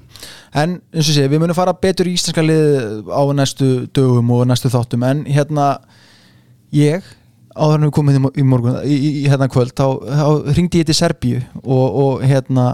En 0.61 0.75
eins 0.93 1.07
og 1.09 1.15
sé, 1.15 1.23
við 1.31 1.41
munum 1.41 1.57
fara 1.57 1.73
betur 1.73 2.09
í 2.11 2.13
íslenska 2.13 2.43
lið 2.45 3.07
á 3.09 3.21
næstu 3.39 3.69
dögum 3.95 4.29
og 4.35 4.43
næstu 4.51 4.69
þáttum 4.69 5.07
en 5.07 5.23
hérna 5.25 5.65
ég 6.75 7.07
áður 7.55 7.77
en 7.77 7.87
við 7.87 7.93
komum 7.97 8.13
í, 8.15 8.31
í 8.41 8.45
morgun 8.47 8.79
í, 8.85 8.95
í, 8.95 9.11
hérna 9.31 9.49
kvöld, 9.51 9.73
þá, 9.75 9.87
þá 10.07 10.55
ringdi 10.55 10.81
ég 10.81 10.89
til 10.89 10.97
Serbíu 10.97 11.41
og, 11.61 11.85
og 12.03 12.25
hérna 12.25 12.73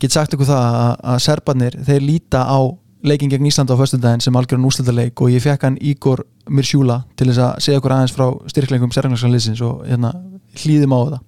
get 0.00 0.14
sagt 0.14 0.34
ykkur 0.36 0.48
það 0.48 0.66
að, 0.80 0.90
að 1.12 1.22
Serbarnir, 1.26 1.78
þeir 1.86 2.04
líta 2.04 2.44
á 2.48 2.60
leikin 3.06 3.30
gegn 3.30 3.46
Íslanda 3.48 3.76
á 3.76 3.80
föstudaginn 3.80 4.24
sem 4.24 4.36
algjörn 4.36 4.66
úrslitaleik 4.66 5.20
og 5.22 5.30
ég 5.30 5.44
fekk 5.44 5.68
hann 5.68 5.78
Ígor 5.78 6.24
Mirsjúla 6.50 7.02
til 7.18 7.30
þess 7.30 7.42
að 7.44 7.64
segja 7.66 7.80
okkur 7.80 7.94
aðeins 7.96 8.16
frá 8.16 8.26
styrkleikum 8.50 8.92
serbarnarska 8.94 9.30
liðsins 9.30 9.62
og 9.64 9.84
hérna 9.86 10.14
hlýðum 10.56 10.96
á 10.96 11.00
það 11.04 11.24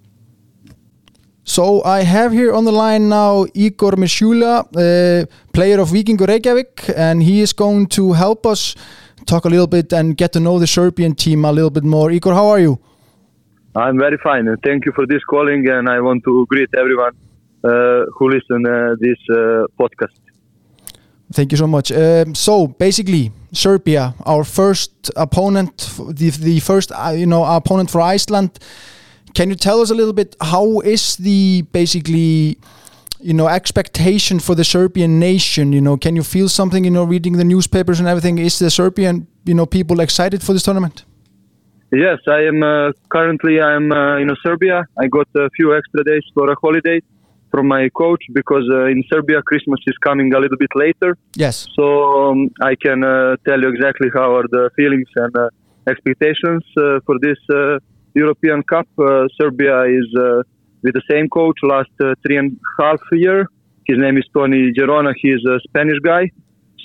So 1.48 1.80
I 1.82 2.04
have 2.04 2.30
here 2.36 2.52
on 2.52 2.66
the 2.66 2.72
line 2.72 3.08
now 3.08 3.46
Igor 3.54 3.96
Mishula, 3.96 4.68
uh, 4.76 5.24
player 5.54 5.80
of 5.80 5.88
Vikingur 5.88 6.28
Reykjavik, 6.28 6.90
and 6.94 7.22
he 7.22 7.40
is 7.40 7.54
going 7.54 7.86
to 7.86 8.12
help 8.12 8.44
us 8.44 8.76
talk 9.28 9.44
a 9.44 9.48
little 9.48 9.66
bit 9.66 9.92
and 9.92 10.16
get 10.16 10.32
to 10.32 10.40
know 10.40 10.58
the 10.58 10.66
Serbian 10.66 11.14
team 11.14 11.44
a 11.44 11.52
little 11.52 11.70
bit 11.70 11.84
more. 11.84 12.10
Igor, 12.10 12.34
how 12.34 12.48
are 12.48 12.58
you? 12.58 12.78
I'm 13.76 13.98
very 13.98 14.18
fine. 14.18 14.44
Thank 14.64 14.86
you 14.86 14.92
for 14.92 15.06
this 15.06 15.22
calling, 15.24 15.68
and 15.68 15.88
I 15.88 16.00
want 16.00 16.24
to 16.24 16.46
greet 16.48 16.70
everyone 16.76 17.14
uh, 17.62 18.06
who 18.14 18.30
listen 18.30 18.66
uh, 18.66 18.96
this 18.98 19.18
uh, 19.30 19.66
podcast. 19.78 20.16
Thank 21.32 21.52
you 21.52 21.58
so 21.58 21.66
much. 21.66 21.92
Um, 21.92 22.34
so 22.34 22.66
basically, 22.66 23.30
Serbia, 23.52 24.14
our 24.24 24.44
first 24.44 25.10
opponent, 25.14 25.90
the 26.08 26.30
the 26.30 26.60
first 26.60 26.90
uh, 26.92 27.14
you 27.14 27.26
know 27.26 27.44
opponent 27.44 27.90
for 27.90 28.00
Iceland. 28.00 28.58
Can 29.34 29.50
you 29.50 29.56
tell 29.56 29.80
us 29.82 29.90
a 29.90 29.94
little 29.94 30.14
bit 30.14 30.34
how 30.40 30.80
is 30.80 31.16
the 31.16 31.62
basically 31.70 32.56
you 33.20 33.34
know 33.34 33.48
expectation 33.48 34.38
for 34.40 34.54
the 34.54 34.64
Serbian 34.64 35.18
nation? 35.18 35.72
You 35.72 35.80
know, 35.80 35.96
can 35.96 36.16
you 36.16 36.22
feel 36.22 36.48
something? 36.48 36.84
You 36.84 36.90
know, 36.90 37.04
reading 37.04 37.36
the 37.36 37.44
newspapers 37.44 37.98
and 38.00 38.08
everything. 38.08 38.38
Is 38.38 38.58
the 38.58 38.70
Serbian 38.70 39.26
you 39.44 39.54
know 39.54 39.66
people 39.66 40.00
excited 40.00 40.42
for 40.42 40.52
this 40.52 40.62
tournament? 40.62 41.04
Yes, 41.90 42.18
I 42.28 42.40
am 42.42 42.62
uh, 42.62 42.92
currently 43.08 43.60
I'm 43.60 43.90
uh, 43.90 44.18
in 44.18 44.28
Serbia. 44.42 44.86
I 44.98 45.06
got 45.06 45.28
a 45.36 45.48
few 45.56 45.74
extra 45.74 46.04
days 46.04 46.22
for 46.34 46.50
a 46.50 46.56
holiday 46.60 47.00
from 47.50 47.66
my 47.66 47.88
coach 47.88 48.22
because 48.34 48.68
uh, 48.70 48.84
in 48.86 49.02
Serbia 49.10 49.40
Christmas 49.42 49.80
is 49.86 49.96
coming 49.98 50.34
a 50.34 50.38
little 50.38 50.58
bit 50.58 50.70
later. 50.74 51.16
Yes. 51.34 51.66
So 51.74 52.30
um, 52.30 52.50
I 52.60 52.74
can 52.74 53.02
uh, 53.02 53.36
tell 53.46 53.60
you 53.60 53.68
exactly 53.68 54.08
how 54.12 54.36
are 54.36 54.46
the 54.50 54.70
feelings 54.76 55.08
and 55.16 55.34
uh, 55.36 55.48
expectations 55.86 56.62
uh, 56.76 57.00
for 57.06 57.16
this 57.20 57.38
uh, 57.50 57.78
European 58.14 58.62
Cup. 58.62 58.86
Uh, 58.98 59.26
Serbia 59.40 59.84
is 59.84 60.06
uh, 60.18 60.42
with 60.82 60.94
the 60.94 61.02
same 61.10 61.28
coach 61.28 61.58
last 61.62 61.90
uh, 62.02 62.14
three 62.22 62.36
and 62.36 62.52
a 62.52 62.82
half 62.82 63.00
year. 63.12 63.46
His 63.86 63.98
name 63.98 64.16
is 64.18 64.24
Tony 64.34 64.72
Gerona. 64.72 65.12
He 65.16 65.28
is 65.28 65.44
a 65.46 65.58
Spanish 65.68 65.98
guy. 66.04 66.30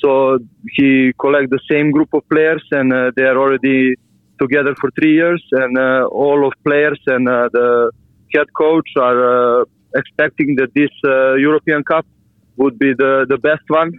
So 0.03 0.37
he 0.71 1.13
collect 1.19 1.49
the 1.49 1.59
same 1.71 1.91
group 1.91 2.13
of 2.13 2.27
players 2.29 2.63
and 2.71 2.91
uh, 2.93 3.11
they 3.15 3.23
are 3.23 3.37
already 3.37 3.95
together 4.41 4.75
for 4.79 4.89
three 4.91 5.13
years. 5.13 5.43
And 5.51 5.77
uh, 5.77 6.07
all 6.11 6.45
of 6.47 6.53
players 6.65 6.99
and 7.07 7.27
uh, 7.27 7.49
the 7.53 7.91
head 8.33 8.47
coach 8.53 8.89
are 8.97 9.61
uh, 9.61 9.65
expecting 9.95 10.55
that 10.57 10.69
this 10.75 10.91
uh, 11.05 11.35
European 11.35 11.83
Cup 11.83 12.05
would 12.57 12.77
be 12.79 12.93
the, 12.93 13.25
the 13.29 13.37
best 13.37 13.63
one 13.67 13.91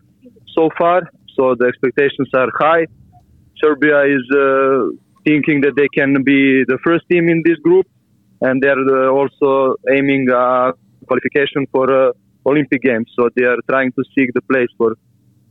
so 0.54 0.68
far. 0.78 1.02
So 1.36 1.54
the 1.58 1.66
expectations 1.66 2.28
are 2.34 2.48
high. 2.58 2.86
Serbia 3.60 4.02
is 4.04 4.24
thinking 5.24 5.62
that 5.62 5.74
they 5.76 5.88
can 5.88 6.22
be 6.22 6.64
the 6.64 6.78
first 6.84 7.04
team 7.10 7.28
in 7.28 7.42
this 7.44 7.58
group, 7.58 7.86
and 8.46 8.62
they're 8.62 8.86
uh, 9.00 9.18
also 9.18 9.76
aiming 9.96 10.30
uh, 10.30 10.72
qualification 11.08 11.66
for 11.72 11.86
uh, 11.90 12.12
Olympic 12.46 12.82
Games. 12.82 13.08
So 13.16 13.28
they 13.36 13.44
are 13.44 13.60
trying 13.70 13.92
to 13.92 14.02
seek 14.14 14.28
the 14.34 14.42
place 14.42 14.68
for 14.78 14.90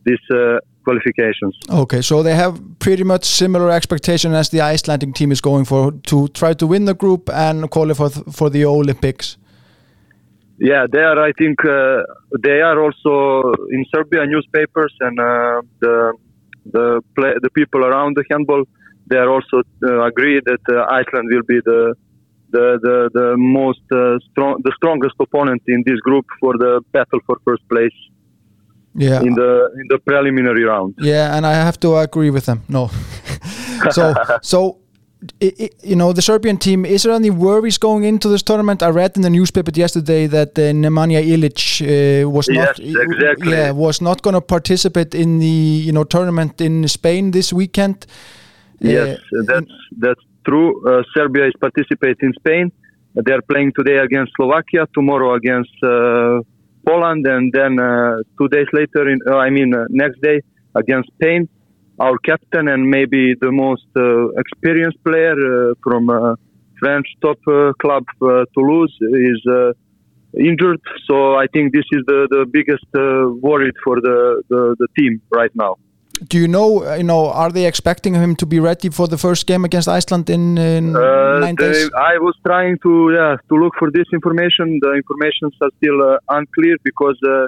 these 0.06 0.26
uh, 0.32 0.60
qualifications. 0.86 1.58
Okay, 1.70 2.02
so 2.02 2.24
they 2.24 2.36
have 2.36 2.60
pretty 2.80 3.04
much 3.04 3.26
similar 3.26 3.70
expectation 3.72 4.34
as 4.34 4.50
the 4.50 4.62
Icelandic 4.62 5.14
team 5.16 5.32
is 5.32 5.41
going 5.41 5.66
for 5.66 5.91
to 6.12 6.28
try 6.30 6.54
to 6.54 6.68
win 6.68 6.86
the 6.86 6.94
group 6.94 7.30
and 7.30 7.70
qualify 7.70 8.10
for, 8.10 8.32
for 8.32 8.50
the 8.50 8.66
Olympics. 8.66 9.38
Yeah, 10.60 10.86
they 10.91 11.00
are. 11.00 11.20
I 11.30 11.32
think 11.34 11.66
uh, 11.66 12.04
they 12.44 12.62
are 12.62 12.80
also 12.86 13.54
in 13.72 13.86
Serbia 13.94 14.26
newspapers 14.26 14.94
and 15.00 15.20
uh, 15.20 15.62
the 15.80 16.14
the 16.72 17.02
play, 17.16 17.34
the 17.41 17.50
people 17.50 17.84
around 17.84 18.16
the 18.16 18.24
handball. 18.32 18.64
They 19.08 19.18
are 19.18 19.30
also 19.30 19.64
uh, 19.84 20.06
agree 20.06 20.39
that 20.46 20.64
uh, 20.70 20.86
Iceland 21.00 21.28
will 21.34 21.44
be 21.54 21.60
the 21.66 21.96
the 22.56 22.66
the, 22.86 22.95
the 23.20 23.28
most 23.38 23.86
uh, 23.91 24.18
strong 24.30 24.54
the 24.68 24.72
strongest 24.80 25.16
opponent 25.26 25.62
in 25.68 25.80
this 25.88 25.99
group 26.08 26.26
for 26.39 26.54
the 26.64 26.72
battle 26.95 27.20
for 27.28 27.36
first 27.47 27.66
place 27.74 27.97
Yeah. 28.95 29.22
in 29.28 29.34
the 29.41 29.51
in 29.80 29.86
the 29.93 29.97
preliminary 30.10 30.64
round. 30.74 30.93
Yeah, 31.12 31.36
and 31.36 31.45
I 31.45 31.54
have 31.68 31.78
to 31.80 31.89
agree 31.97 32.32
with 32.32 32.45
them. 32.45 32.60
No. 32.68 32.84
so, 33.97 34.14
so 34.41 34.60
i 35.41 35.51
i 35.60 35.70
you 35.89 35.95
know, 35.95 36.14
the 36.14 36.22
Serbian 36.22 36.58
team. 36.58 36.86
Is 36.86 37.01
there 37.04 37.16
any 37.16 37.30
worries 37.30 37.78
going 37.80 38.04
into 38.06 38.28
this 38.30 38.43
tournament? 38.43 38.82
I 38.84 38.89
read 38.89 39.12
in 39.16 39.22
the 39.24 39.30
newspaper 39.30 39.72
yesterday 39.84 40.28
that 40.28 40.49
uh, 40.60 40.62
Nemanja 40.74 41.22
Ilic 41.34 41.60
uh, 41.82 42.30
was 42.30 42.47
not, 42.49 42.80
exactly. 42.80 43.51
yeah, 43.51 43.72
was 43.76 44.01
not 44.01 44.22
going 44.22 44.36
to 44.36 44.41
participate 44.41 45.16
in 45.16 45.39
the 45.39 45.86
you 45.88 45.91
know 45.91 46.04
tournament 46.06 46.62
in 46.62 46.88
Spain 46.88 47.32
this 47.32 47.54
weekend. 47.54 48.06
Yes, 48.80 49.18
Uh, 49.18 49.43
that's 49.47 49.72
that's 50.04 50.24
true. 50.46 50.70
Uh, 50.88 51.04
Serbia 51.16 51.48
is 51.48 51.54
participating 51.60 52.30
in 52.30 52.34
Spain. 52.34 52.72
They 53.16 53.32
are 53.32 53.41
playing 53.41 53.74
today 53.78 53.98
against 53.98 54.32
Slovakia, 54.36 54.88
tomorrow 54.94 55.36
against 55.36 55.74
uh, 55.84 56.41
Poland, 56.86 57.26
and 57.28 57.52
then 57.54 57.80
uh, 57.80 58.18
two 58.39 58.48
days 58.50 58.68
later, 58.74 59.08
in, 59.08 59.20
I 59.32 59.50
mean 59.50 59.72
next 59.89 60.22
day 60.22 60.41
against 60.76 61.10
Spain. 61.14 61.48
Our 62.00 62.18
captain 62.18 62.68
and 62.68 62.89
maybe 62.89 63.36
the 63.39 63.52
most 63.52 63.86
experienced 64.36 64.98
player 65.04 65.36
from 65.84 66.10
French 66.80 67.06
top 67.22 67.38
club 67.80 68.04
Toulouse 68.56 68.98
is 69.00 69.76
injured. 70.39 70.82
So 71.08 71.36
I 71.36 71.46
think 71.54 71.74
this 71.74 71.86
is 71.91 72.04
the 72.08 72.28
the 72.30 72.46
biggest 72.46 72.86
uh, 72.96 73.30
worry 73.41 73.72
for 73.84 74.02
the, 74.02 74.44
the 74.50 74.76
the 74.80 74.88
team 74.98 75.22
right 75.32 75.52
now. 75.56 75.76
Do 76.22 76.38
you 76.38 76.47
know? 76.47 76.86
uh, 76.86 76.95
You 76.95 77.03
know, 77.03 77.30
are 77.30 77.51
they 77.51 77.66
expecting 77.66 78.14
him 78.14 78.36
to 78.36 78.45
be 78.45 78.59
ready 78.59 78.89
for 78.89 79.07
the 79.07 79.18
first 79.18 79.47
game 79.47 79.66
against 79.66 79.88
Iceland 79.88 80.30
in, 80.30 80.57
in 80.57 80.95
Uh, 80.95 81.39
nine 81.39 81.55
they, 81.55 81.72
days? 81.72 81.89
I 81.95 82.18
was 82.20 82.36
trying 82.45 82.78
to 82.86 82.93
yeah 83.18 83.36
to 83.49 83.55
look 83.55 83.74
for 83.80 83.89
this 83.91 84.07
information. 84.14 84.80
The 84.82 84.91
informations 84.93 85.53
are 85.61 85.72
still 85.78 85.99
uh, 86.01 86.38
unclear 86.38 86.76
because 86.84 87.18
uh, 87.28 87.47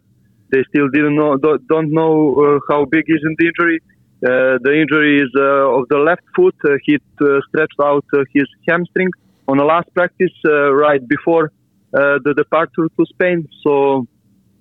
they 0.51 0.63
still 0.70 0.89
didn't 0.89 1.16
know 1.16 1.38
don't, 1.38 1.61
don't 1.68 1.91
know 1.91 2.13
uh, 2.45 2.59
how 2.70 2.86
big 2.86 3.05
is 3.07 3.22
in 3.24 3.36
the 3.39 3.45
injury. 3.51 3.78
Uh, 4.26 4.57
the 4.66 4.74
injury 4.82 5.22
is 5.26 5.32
uh, 5.38 5.78
of 5.78 5.88
the 5.89 5.97
left 5.97 6.26
foot. 6.36 6.55
Uh, 6.63 6.78
he 6.86 6.95
uh, 6.95 7.39
stretched 7.47 7.80
out 7.89 8.05
uh, 8.13 8.24
his 8.34 8.47
hamstring 8.68 9.11
on 9.47 9.57
the 9.57 9.63
last 9.63 9.88
practice 9.93 10.36
uh, 10.45 10.74
right 10.74 11.07
before 11.07 11.51
uh, 11.93 12.18
the 12.26 12.34
departure 12.34 12.88
to 12.97 13.05
Spain. 13.13 13.47
So 13.63 14.07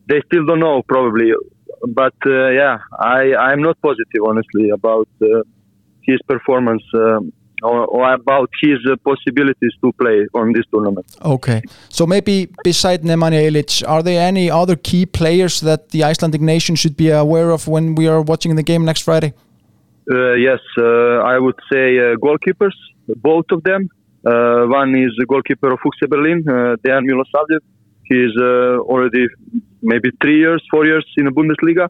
they 0.09 0.21
still 0.27 0.45
don't 0.45 0.61
know 0.61 0.83
probably. 0.83 1.33
But 1.89 2.15
uh, 2.27 2.49
yeah, 2.49 2.79
I 2.99 3.35
I'm 3.35 3.63
not 3.63 3.81
positive 3.83 4.23
honestly 4.27 4.71
about 4.71 5.09
uh, 5.23 5.43
his 6.03 6.19
performance 6.27 6.83
um, 6.95 7.33
or, 7.63 7.87
or 7.87 8.13
about 8.13 8.51
his 8.63 8.79
uh, 8.91 8.97
possibilities 9.05 9.73
to 9.83 9.93
play 9.93 10.27
on 10.35 10.53
this 10.53 10.65
tournament. 10.71 11.07
Okay, 11.23 11.63
so 11.89 12.07
maybe 12.07 12.49
beside 12.63 13.03
Nemanja 13.03 13.41
Ilic, 13.49 13.87
are 13.89 14.03
there 14.03 14.27
any 14.27 14.51
other 14.51 14.77
key 14.77 15.07
players 15.07 15.61
that 15.61 15.91
the 15.91 16.05
Icelandic 16.05 16.41
nation 16.41 16.77
should 16.77 16.97
be 16.97 17.11
aware 17.11 17.51
of 17.51 17.67
when 17.69 17.95
we 17.95 18.07
are 18.07 18.23
watching 18.23 18.57
the 18.57 18.63
game 18.63 18.85
next 18.85 19.03
Friday? 19.03 19.33
Uh, 20.11 20.35
yes, 20.35 20.61
uh, 20.79 20.85
I 21.25 21.39
would 21.39 21.59
say 21.73 21.99
uh, 21.99 22.17
goalkeepers, 22.17 22.77
both 23.17 23.47
of 23.51 23.63
them. 23.63 23.89
Uh, 24.27 24.67
one 24.67 24.95
is 24.97 25.13
the 25.19 25.27
goalkeeper 25.27 25.73
of 25.73 25.79
Fuchse 25.81 26.09
Berlin, 26.09 26.45
uh, 26.49 26.77
Dejan 26.83 27.05
Milosavljev. 27.09 27.61
He 28.05 28.17
is 28.17 28.33
uh, 28.39 28.79
already 28.81 29.27
maybe 29.85 30.11
three 30.23 30.39
years, 30.39 30.63
four 30.71 30.85
years 30.87 31.07
in 31.17 31.27
the 31.27 31.31
Bundesliga. 31.31 31.89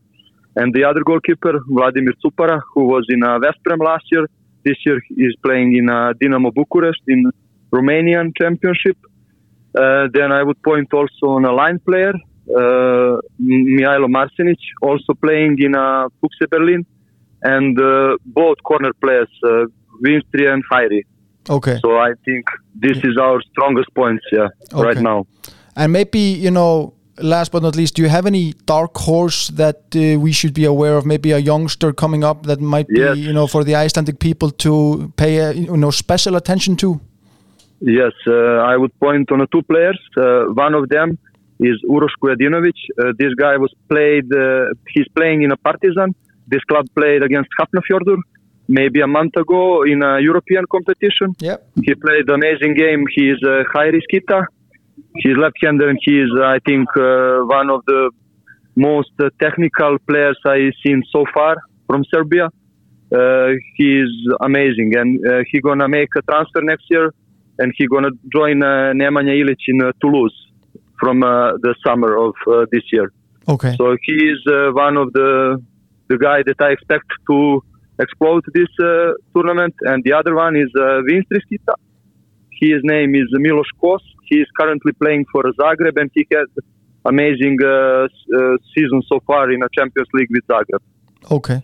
And 0.57 0.73
the 0.73 0.85
other 0.85 1.03
goalkeeper, 1.05 1.55
Vladimir 1.69 2.15
Cupara, 2.23 2.61
who 2.73 2.85
was 2.85 3.05
in 3.09 3.25
uh, 3.25 3.39
West 3.43 3.59
Brom 3.65 3.81
last 3.81 4.05
year. 4.13 4.27
This 4.65 4.77
year 4.87 5.01
he 5.09 5.23
is 5.23 5.35
playing 5.43 5.77
in 5.77 5.89
uh, 5.91 6.13
Dinamo 6.21 6.53
Bucharest 6.55 7.03
in 7.09 7.31
Romanian 7.73 8.33
Championship. 8.41 8.97
Uh, 9.77 10.07
then 10.13 10.31
I 10.31 10.43
would 10.43 10.63
point 10.63 10.93
also 10.93 11.27
on 11.37 11.45
a 11.45 11.53
line 11.53 11.81
player, 11.81 12.15
uh, 12.49 13.21
Mihailo 13.41 14.09
Marsenic, 14.09 14.59
also 14.81 15.15
playing 15.15 15.57
in 15.59 15.75
uh, 15.75 16.09
Fuchse 16.21 16.49
Berlin, 16.49 16.87
and 17.43 17.79
uh, 17.81 18.17
both 18.25 18.63
corner 18.63 18.93
players, 19.01 19.29
uh, 19.45 19.65
and 20.05 20.65
Fiery. 20.71 21.05
Okay, 21.51 21.79
So 21.83 21.99
I 21.99 22.13
think 22.25 22.47
this 22.75 22.99
is 22.99 23.19
our 23.19 23.43
strongest 23.51 23.93
points, 23.95 24.25
yeah, 24.33 24.49
right 24.73 24.99
now. 24.99 25.27
and 25.77 25.93
maybe 25.93 26.21
you 26.21 26.51
know, 26.51 26.94
last 27.19 27.53
but 27.53 27.63
not 27.63 27.77
least, 27.77 27.95
do 27.95 28.03
you 28.03 28.09
have 28.09 28.27
any 28.27 28.55
dark 28.67 28.97
horse 28.97 29.49
that 29.49 29.83
uh, 29.95 30.19
we 30.19 30.33
should 30.33 30.55
be 30.55 30.65
aware 30.65 30.97
of? 30.97 31.07
Maybe 31.07 31.33
a 31.33 31.39
youngster 31.39 31.93
coming 31.93 32.25
up 32.25 32.47
that 32.47 32.61
might 32.61 32.89
be 32.89 33.01
you 33.01 33.33
know 33.33 33.47
for 33.47 33.65
the 33.65 33.75
Icelandic 33.75 34.19
people 34.19 34.51
to 34.51 35.13
pay 35.17 35.41
uh, 35.41 35.53
you 35.53 35.77
know 35.77 35.91
special 35.91 36.37
attention 36.37 36.77
to. 36.77 37.01
Yes, 37.81 38.13
uh, 38.27 38.73
I 38.73 38.77
would 38.77 38.99
point 38.99 39.31
on 39.33 39.47
two 39.53 39.63
players. 39.63 40.01
Uh, 40.17 40.45
one 40.55 40.75
of 40.75 40.89
them 40.89 41.19
is 41.61 41.77
Uroš 41.89 42.15
Kujadinovic. 42.23 42.79
Uh, 42.99 43.13
this 43.19 43.35
guy 43.35 43.57
was 43.57 43.73
played. 43.89 44.33
Uh, 44.35 44.67
he's 44.89 45.09
playing 45.15 45.43
in 45.43 45.53
a 45.53 45.57
Partizan. 45.57 46.15
This 46.47 46.63
club 46.65 46.87
played 46.95 47.23
against 47.23 47.51
Hafnarfjordur 47.59 48.19
maybe 48.69 49.01
a 49.01 49.07
month 49.07 49.37
ago 49.37 49.83
in 49.83 50.03
a 50.03 50.21
European 50.21 50.65
competition. 50.71 51.35
Yep. 51.39 51.67
He 51.83 51.95
played 51.95 52.29
an 52.29 52.35
amazing 52.35 52.75
game. 52.75 53.05
He 53.15 53.31
is 53.31 53.43
uh, 53.43 53.65
high 53.73 53.91
riskita. 53.91 54.47
He's 55.17 55.37
left-hander 55.37 55.89
and 55.89 55.99
he 56.03 56.21
is, 56.21 56.31
I 56.43 56.59
think, 56.67 56.89
uh, 56.97 57.41
one 57.59 57.71
of 57.71 57.83
the 57.87 58.11
most 58.77 59.11
technical 59.41 59.99
players 60.09 60.39
I've 60.45 60.73
seen 60.85 61.03
so 61.11 61.25
far 61.33 61.57
from 61.87 62.05
Serbia. 62.13 62.49
Uh, 63.15 63.51
he 63.77 64.01
is 64.01 64.11
amazing 64.41 64.97
and 64.97 65.25
uh, 65.27 65.43
he 65.51 65.61
gonna 65.61 65.89
make 65.89 66.09
a 66.17 66.23
transfer 66.23 66.63
next 66.63 66.87
year 66.91 67.13
and 67.59 67.73
he 67.77 67.87
gonna 67.87 68.11
join 68.33 68.63
uh, 68.63 68.93
Nemanja 68.93 69.35
Ilic 69.41 69.63
in 69.69 69.83
uh, 69.83 69.93
Toulouse 70.01 70.35
from 70.99 71.23
uh, 71.23 71.53
the 71.59 71.75
summer 71.87 72.17
of 72.17 72.35
uh, 72.49 72.67
this 72.73 72.83
year. 72.93 73.13
Okay. 73.47 73.77
So 73.77 73.97
he 74.03 74.15
is 74.15 74.41
uh, 74.49 74.73
one 74.73 74.97
of 74.97 75.13
the 75.13 75.63
the 76.09 76.19
guy 76.19 76.43
that 76.49 76.61
I 76.61 76.71
expect 76.71 77.07
to 77.31 77.63
explode 77.99 78.45
this 78.53 78.69
uh, 78.83 79.13
tournament. 79.35 79.75
And 79.83 80.03
the 80.05 80.13
other 80.13 80.35
one 80.35 80.57
is 80.57 80.71
uh, 80.77 81.03
Vince 81.07 81.27
Triskita. 81.31 81.75
His 82.61 82.81
name 82.83 83.15
is 83.15 83.29
Milos 83.33 83.71
Kos. 83.81 84.03
He 84.27 84.37
is 84.37 84.49
currently 84.59 84.93
playing 84.93 85.27
for 85.33 85.43
Zagreb 85.61 86.01
and 86.01 86.11
he 86.15 86.27
had 86.33 86.47
amazing 87.05 87.59
uh, 87.63 87.69
uh, 87.69 88.57
season 88.75 89.03
so 89.07 89.21
far 89.27 89.51
in 89.51 89.63
a 89.63 89.69
Champions 89.77 90.09
League 90.15 90.29
with 90.31 90.47
Zagreb. 90.47 90.83
Okay. 91.31 91.61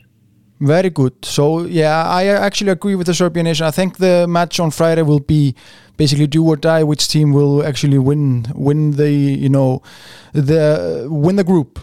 Very 0.61 0.91
good. 0.91 1.25
So 1.25 1.63
yeah, 1.65 2.05
I 2.07 2.27
actually 2.27 2.71
agree 2.71 2.95
with 2.95 3.07
the 3.07 3.15
Serbian 3.15 3.45
nation. 3.45 3.67
I 3.67 3.71
think 3.71 3.97
the 3.97 4.27
match 4.29 4.61
on 4.61 4.71
Friday 4.71 5.01
will 5.01 5.21
be 5.21 5.55
basically 5.97 6.27
do 6.27 6.47
or 6.47 6.57
die. 6.57 6.83
Which 6.83 7.09
team 7.09 7.33
will 7.33 7.65
actually 7.65 7.97
win 7.97 8.45
win 8.55 8.91
the 8.91 9.11
you 9.11 9.49
know 9.49 9.83
the 10.35 11.07
win 11.09 11.37
the 11.37 11.45
group? 11.45 11.79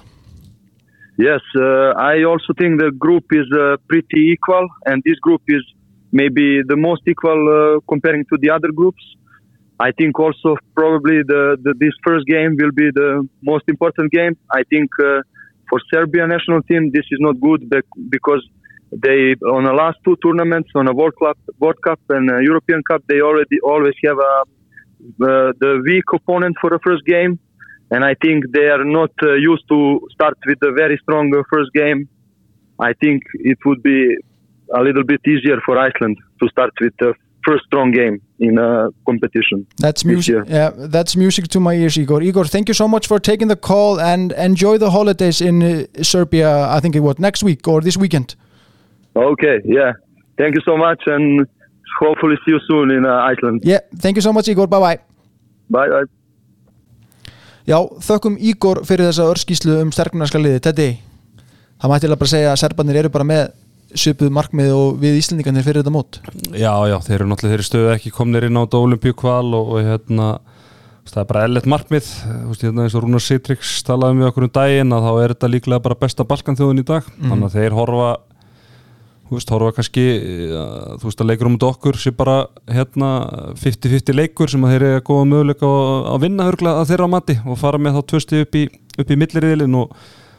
Yes, 1.18 1.42
uh, 1.60 1.94
I 1.98 2.24
also 2.24 2.54
think 2.60 2.80
the 2.80 2.92
group 2.92 3.26
is 3.32 3.48
uh, 3.52 3.78
pretty 3.90 4.30
equal, 4.34 4.68
and 4.86 5.02
this 5.04 5.18
group 5.18 5.42
is 5.48 5.64
maybe 6.12 6.62
the 6.68 6.78
most 6.78 7.02
equal 7.08 7.42
uh, 7.50 7.80
comparing 7.90 8.26
to 8.26 8.38
the 8.40 8.52
other 8.52 8.72
groups. 8.72 9.04
I 9.80 9.92
think 9.92 10.20
also 10.20 10.58
probably 10.76 11.22
the, 11.22 11.58
the 11.62 11.74
this 11.78 11.94
first 12.06 12.26
game 12.26 12.58
will 12.60 12.72
be 12.72 12.90
the 12.94 13.28
most 13.44 13.66
important 13.68 14.12
game. 14.12 14.36
I 14.52 14.64
think 14.72 14.90
uh, 15.00 15.22
for 15.70 15.80
Serbia 15.94 16.26
national 16.28 16.64
team 16.64 16.92
this 16.92 17.06
is 17.12 17.20
not 17.20 17.40
good 17.40 17.70
because 18.10 18.44
they 18.92 19.36
on 19.58 19.66
the 19.66 19.74
last 19.74 19.98
two 20.04 20.16
tournaments 20.24 20.70
on 20.74 20.88
a 20.88 20.94
World 20.94 21.14
Cup, 21.22 21.38
World 21.60 21.82
Cup 21.84 22.00
and 22.10 22.30
uh, 22.32 22.38
European 22.40 22.82
Cup 22.90 23.04
they 23.08 23.22
already 23.22 23.60
always 23.64 23.94
have 24.06 24.18
a, 24.18 24.34
uh, 24.42 25.52
the 25.60 25.82
weak 25.86 26.06
opponent 26.14 26.56
for 26.60 26.72
the 26.72 26.80
first 26.84 27.06
game, 27.06 27.38
and 27.92 28.04
I 28.04 28.16
think 28.16 28.46
they 28.54 28.68
are 28.70 28.84
not 28.84 29.12
uh, 29.22 29.34
used 29.34 29.68
to 29.70 30.00
start 30.12 30.38
with 30.48 30.58
a 30.64 30.72
very 30.72 30.98
strong 31.04 31.32
uh, 31.36 31.44
first 31.52 31.72
game. 31.74 32.10
I 32.80 32.94
think 32.94 33.22
it 33.34 33.60
would 33.66 33.84
be 33.84 34.18
a 34.74 34.82
little 34.82 35.04
bit 35.04 35.22
easier 35.28 35.60
for 35.66 35.78
Iceland 35.78 36.18
to 36.42 36.50
start 36.50 36.72
with 36.82 36.94
the 37.00 37.14
first 37.48 37.64
strong 37.66 37.92
game 37.92 38.16
in 38.40 38.58
a 38.58 38.90
competition. 39.06 39.66
That's 39.78 40.04
music. 40.04 40.36
Yeah, 40.48 40.72
that's 40.96 41.16
music 41.16 41.48
to 41.50 41.60
my 41.60 41.74
ears, 41.76 41.98
Igor. 41.98 42.22
Igor, 42.22 42.46
thank 42.46 42.68
you 42.68 42.74
so 42.74 42.88
much 42.88 43.08
for 43.08 43.20
taking 43.20 43.48
the 43.48 43.56
call 43.56 44.00
and 44.00 44.34
enjoy 44.34 44.78
the 44.78 44.92
holidays 44.92 45.40
in 45.42 45.64
uh, 45.64 45.86
Serbia. 46.04 46.50
I 46.76 46.80
think 46.80 46.96
it 46.96 47.04
was 47.08 47.20
next 47.20 47.44
week 47.44 47.68
or 47.68 47.82
this 47.82 47.98
weekend. 47.98 48.36
Okay, 49.16 49.62
yeah. 49.66 49.92
Thank 50.38 50.56
you 50.56 50.62
so 50.70 50.78
much, 50.78 51.02
and 51.08 51.48
hopefully 52.00 52.36
see 52.44 52.52
you 52.52 52.60
soon 52.68 52.92
in 52.92 53.06
uh, 53.06 53.32
Iceland. 53.32 53.62
Yeah, 53.64 53.80
thank 54.04 54.18
you 54.18 54.22
so 54.22 54.34
much, 54.34 54.48
Igor. 54.48 54.68
Bye 54.68 54.80
bye. 54.80 55.00
Bye 55.70 55.90
bye. 55.90 56.08
Já, 57.68 57.80
þökkum 58.00 58.38
Igor 58.40 58.86
fyrir 58.88 59.10
þessa 59.10 59.26
örskíslu 59.28 59.82
um 59.82 59.90
sterknarska 59.92 60.40
liði, 60.40 60.60
Teddy. 60.64 60.92
Það 61.82 61.92
mætti 61.92 62.06
eiginlega 62.06 62.22
bara 62.22 62.32
segja 62.32 62.52
að 62.54 62.62
serbarnir 62.62 63.00
eru 63.02 63.10
bara 63.12 63.26
með 63.28 63.50
svipuð 63.96 64.34
markmið 64.36 64.74
og 64.76 64.98
við 65.02 65.18
Íslendingarnir 65.22 65.64
fyrir 65.64 65.82
þetta 65.84 65.94
mót. 65.96 66.20
Já, 66.52 66.74
já, 66.90 66.98
þeir 67.06 67.16
eru 67.22 67.30
náttúrulega 67.32 67.54
þeirri 67.56 67.68
stöðu 67.70 67.92
ekki 67.96 68.12
komnir 68.16 68.48
inn 68.50 68.60
á 68.60 68.64
olimpíukval 68.68 69.48
og, 69.56 69.74
og 69.78 69.84
hérna 69.88 70.30
það 71.08 71.22
er 71.24 71.28
bara 71.30 71.44
ellet 71.48 71.68
markmið 71.72 72.08
veist, 72.50 72.64
hérna, 72.66 72.84
eins 72.84 72.96
og 72.98 73.06
Rúnar 73.06 73.24
Sitrix 73.24 73.78
talaði 73.88 74.18
með 74.20 74.28
okkur 74.32 74.48
um 74.48 74.56
daginn 74.58 74.92
að 74.92 75.06
þá 75.08 75.12
er 75.24 75.34
þetta 75.36 75.50
líklega 75.54 75.84
bara 75.86 76.00
besta 76.02 76.26
balkanþjóðin 76.28 76.82
í 76.84 76.88
dag 76.90 77.06
Mhm. 77.08 77.30
þannig 77.32 77.48
að 77.48 77.56
þeir 77.56 77.78
horfa 77.78 78.10
þú 79.28 79.36
veist, 79.38 79.50
horfa 79.52 79.72
kannski 79.78 80.04
ja, 80.52 80.66
þú 81.00 81.08
veist 81.08 81.22
að 81.24 81.30
leikur 81.32 81.48
um 81.48 81.58
okkur 81.70 81.98
sé 82.00 82.12
bara 82.16 82.36
hérna 82.68 83.10
50-50 83.56 84.16
leikur 84.16 84.52
sem 84.52 84.64
að 84.64 84.76
þeir 84.76 84.86
eru 84.88 85.00
að 85.00 85.08
góða 85.08 85.26
möguleika 85.32 85.68
á 85.68 85.76
að 86.16 86.22
vinna 86.28 86.48
hörgla 86.48 86.76
að 86.82 86.92
þeirra 86.92 87.10
mati 87.12 87.40
og 87.46 87.58
fara 87.60 87.78
með 87.80 87.98
þá 87.98 88.02
tvösti 88.12 88.42
upp 88.44 88.56
í, 88.56 88.64
upp 89.00 89.12
í 89.12 89.20
milliriðilin 89.20 89.76
og, 89.80 89.96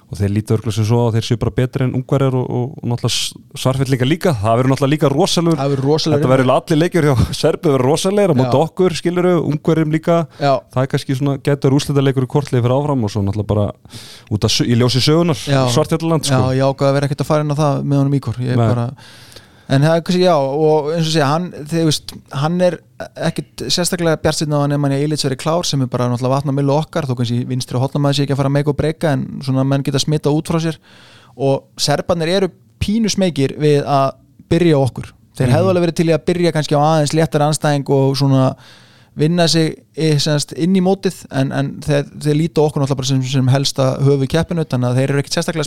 og 0.08 0.16
þeir 0.16 0.32
líti 0.32 0.54
örgla 0.56 0.72
sem 0.72 0.86
svo 0.88 0.98
að 1.04 1.18
þeir 1.18 1.26
séu 1.26 1.38
bara 1.42 1.52
betri 1.58 1.84
en 1.84 1.94
ungverjar 1.98 2.36
og, 2.38 2.46
og, 2.48 2.70
og 2.80 2.88
náttúrulega 2.88 3.58
svarfell 3.60 4.08
líka 4.08 4.32
það 4.40 4.56
verður 4.60 4.72
náttúrulega 4.72 4.92
líka 4.94 5.10
rosalegur 5.12 5.82
rosalegur 5.84 6.22
Þetta 6.22 6.32
verður 6.32 6.52
allir 6.54 6.80
leikjur 6.80 7.08
hjá 7.10 7.14
Serbið 7.42 7.74
verður 7.76 7.86
rosalegir 7.90 8.32
á 8.32 8.36
móti 8.40 8.56
Já. 8.56 8.62
okkur, 8.64 8.96
skiluru, 9.02 9.34
ungverjum 9.52 9.92
líka 9.92 10.18
Já. 10.40 10.54
það 10.72 10.82
er 10.82 10.90
kannski 10.94 11.18
svona, 11.20 11.36
getur 11.44 11.76
úrslita 11.76 12.04
leikur 12.04 12.24
í 12.24 12.32
kortlið 12.32 12.64
fyrir 12.64 12.76
áfram 12.78 13.04
og 13.04 13.12
svo 13.12 13.24
náttúrulega 13.26 13.52
bara 13.52 13.68
út 14.32 14.48
sö- 14.48 14.64
í 14.68 14.80
ljósi 14.80 15.04
sögunar, 15.04 15.44
Já. 15.44 15.62
svartjalland 15.76 16.24
Já, 16.24 16.38
sko. 16.38 16.52
ég 16.56 16.64
ákvaði 16.64 16.88
að 16.88 16.98
vera 16.98 17.10
ekkert 17.10 17.24
að 17.26 17.30
fara 17.34 17.44
inn 17.44 17.52
á 17.52 17.56
það 17.60 17.82
með 17.84 18.00
honum 18.02 18.16
Ígor. 18.22 18.40
Ég 18.48 18.56
Nei. 18.56 18.64
bara... 18.64 18.88
En 19.68 19.84
það 19.84 19.98
er 19.98 20.04
kannski, 20.06 20.22
já, 20.24 20.32
og 20.32 20.86
eins 20.94 21.08
og 21.10 21.12
segja, 21.12 21.26
hann, 21.28 21.48
þið 21.68 21.88
veist, 21.90 22.12
hann 22.40 22.54
er 22.64 22.78
ekkert 23.28 23.66
sérstaklega 23.68 24.20
bjart 24.22 24.38
sinna 24.38 24.56
á 24.56 24.64
hann 24.64 24.72
ef 24.72 24.80
hann 24.80 24.94
er 24.96 25.02
Eilits 25.04 25.26
verið 25.26 25.40
klár 25.42 25.66
sem 25.68 25.82
er 25.84 25.90
bara 25.92 26.06
náttúrulega 26.08 26.38
vatna 26.38 26.54
millu 26.56 26.72
okkar, 26.72 27.04
þó 27.04 27.12
kannski 27.18 27.42
vinstri 27.50 27.76
og 27.76 27.84
hotna 27.84 28.00
maður 28.00 28.16
sé 28.16 28.24
ekki 28.24 28.32
að 28.32 28.40
fara 28.40 28.48
að 28.48 28.56
meika 28.56 28.72
og 28.72 28.78
breyka 28.78 29.12
en 29.12 29.26
svona 29.44 29.66
menn 29.68 29.84
geta 29.84 30.00
smita 30.00 30.32
út 30.32 30.48
frá 30.48 30.56
sér. 30.64 30.78
Og 31.36 31.68
serbarnir 31.76 32.32
eru 32.32 32.48
pínu 32.80 33.12
smekir 33.12 33.58
við 33.60 33.84
að 33.84 34.06
byrja 34.48 34.78
okkur. 34.80 35.10
Þeir 35.36 35.52
hefðu 35.52 35.72
alveg 35.72 35.84
verið 35.84 35.98
til 36.00 36.08
í 36.08 36.14
að 36.16 36.24
byrja 36.30 36.52
kannski 36.56 36.78
á 36.78 36.80
aðeins 36.80 37.12
léttar 37.18 37.44
anstæðing 37.44 37.92
og 37.92 38.16
svona 38.16 38.46
vinna 39.18 39.48
sig 39.50 39.74
semast, 40.22 40.54
inn 40.56 40.76
í 40.78 40.82
mótið 40.84 41.26
en, 41.34 41.52
en 41.52 41.70
þeir, 41.84 42.08
þeir 42.24 42.38
líta 42.38 42.64
okkur 42.64 42.82
náttúrulega 42.82 43.10
sem, 43.10 43.20
sem 43.26 43.50
helsta 43.52 43.90
höfu 44.06 44.28
keppinu 44.30 44.64
þannig 44.64 44.88
að 44.88 45.00
þeir 45.02 45.12
eru 45.12 45.22
ekkert 45.22 45.36
sérstaklega 45.36 45.66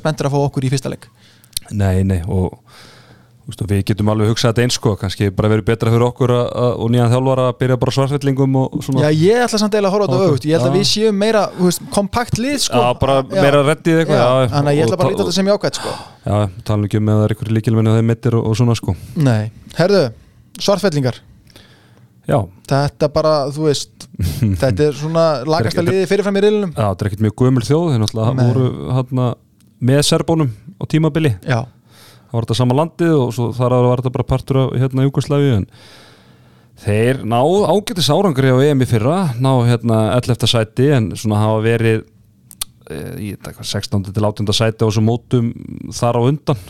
að 3.55 3.63
og 3.65 3.69
við 3.71 3.81
getum 3.89 4.09
alveg 4.11 4.31
hugsað 4.31 4.51
þetta 4.51 4.63
eins 4.65 4.77
sko, 4.77 4.93
kannski 4.99 5.29
bara 5.35 5.49
verið 5.51 5.65
betra 5.67 5.91
fyrir 5.93 6.05
okkur 6.07 6.33
að, 6.35 6.45
að, 6.61 6.71
og 6.83 6.91
nýjan 6.93 7.11
þjálfara 7.11 7.43
að 7.49 7.57
byrja 7.61 7.77
bara 7.81 7.93
svartfellingum 7.97 8.57
og 8.61 8.77
svona. 8.85 9.03
Já, 9.03 9.09
ég 9.21 9.45
ætla 9.45 9.59
samt 9.61 9.73
eiginlega 9.75 9.91
að 9.91 9.95
horfa 9.95 10.07
þetta 10.07 10.19
auðvitað 10.21 10.49
Ég 10.51 10.55
held 10.55 10.67
að 10.67 10.71
Já. 10.71 10.77
við 10.77 10.85
séum 10.91 11.19
meira, 11.21 11.41
veist, 11.57 11.81
kompakt 11.95 12.39
lið 12.41 12.57
sko. 12.65 12.81
Já, 12.81 12.89
bara 13.01 13.15
meira 13.31 13.59
reddið 13.67 14.01
eitthvað, 14.01 14.21
Já, 14.21 14.29
já, 14.31 14.47
Þannig 14.55 14.71
að 14.71 14.77
ég 14.77 14.83
ætla 14.87 14.99
bara 15.01 15.07
að 15.07 15.13
líta 15.15 15.23
þetta 15.25 15.35
sem 15.37 15.51
jákvæmt 15.51 15.81
sko. 15.81 15.91
Já, 16.25 16.37
tala 16.69 16.87
ekki 16.87 17.01
um 17.01 17.05
með 17.09 17.15
það 17.19 17.25
er 17.27 17.35
ykkur 17.35 17.53
líkilmenni 17.57 17.91
og 17.91 17.95
þeir 17.99 18.07
mittir 18.11 18.33
og, 18.39 18.47
og 18.47 18.53
svona 18.61 18.77
sko. 18.79 18.95
Nei, 19.19 19.43
herðu, 19.77 20.03
svartfellingar. 20.61 21.21
Já, 22.29 22.37
Þetta 22.71 23.07
bara, 23.11 23.31
þú 23.51 23.65
veist 23.65 24.05
Þetta 24.61 24.85
er 24.85 24.93
svona 24.95 25.23
lagasta 25.51 25.81
liði 25.83 26.05
fyrirfram 26.07 26.37
í 26.37 26.43
riðlunum 26.45 26.71
Já, 26.77 26.85
með 29.81 30.03
serbónum 30.05 30.51
á 30.77 30.83
tímabili. 30.89 31.33
Já, 31.41 31.65
það 32.31 32.37
var 32.37 32.47
þetta 32.47 32.59
sama 32.61 32.77
landið 32.79 33.17
og 33.19 33.57
þar 33.57 33.75
var 33.83 34.01
þetta 34.01 34.15
bara 34.15 34.29
partur 34.29 34.61
af 34.61 34.73
hérna 34.79 35.05
Júkoslavi 35.05 35.51
en 35.57 35.65
þeir 36.81 37.21
ná 37.27 37.39
ágætis 37.43 38.09
árangri 38.13 38.53
á 38.55 38.57
EM 38.71 38.85
í 38.85 38.87
fyrra 38.89 39.17
ná 39.35 39.51
hérna 39.67 40.03
11. 40.15 40.47
sæti 40.47 40.87
en 40.95 41.11
svona 41.19 41.41
hafa 41.43 41.59
verið 41.65 42.05
e, 42.87 43.01
í 43.19 43.33
þetta 43.35 43.53
hvað, 43.57 43.67
16. 43.75 44.07
til 44.15 44.29
18. 44.31 44.53
sæti 44.55 44.79
á 44.79 44.87
þessum 44.87 45.09
mótum 45.11 45.51
þar 45.91 46.17
á 46.17 46.21
undan 46.23 46.63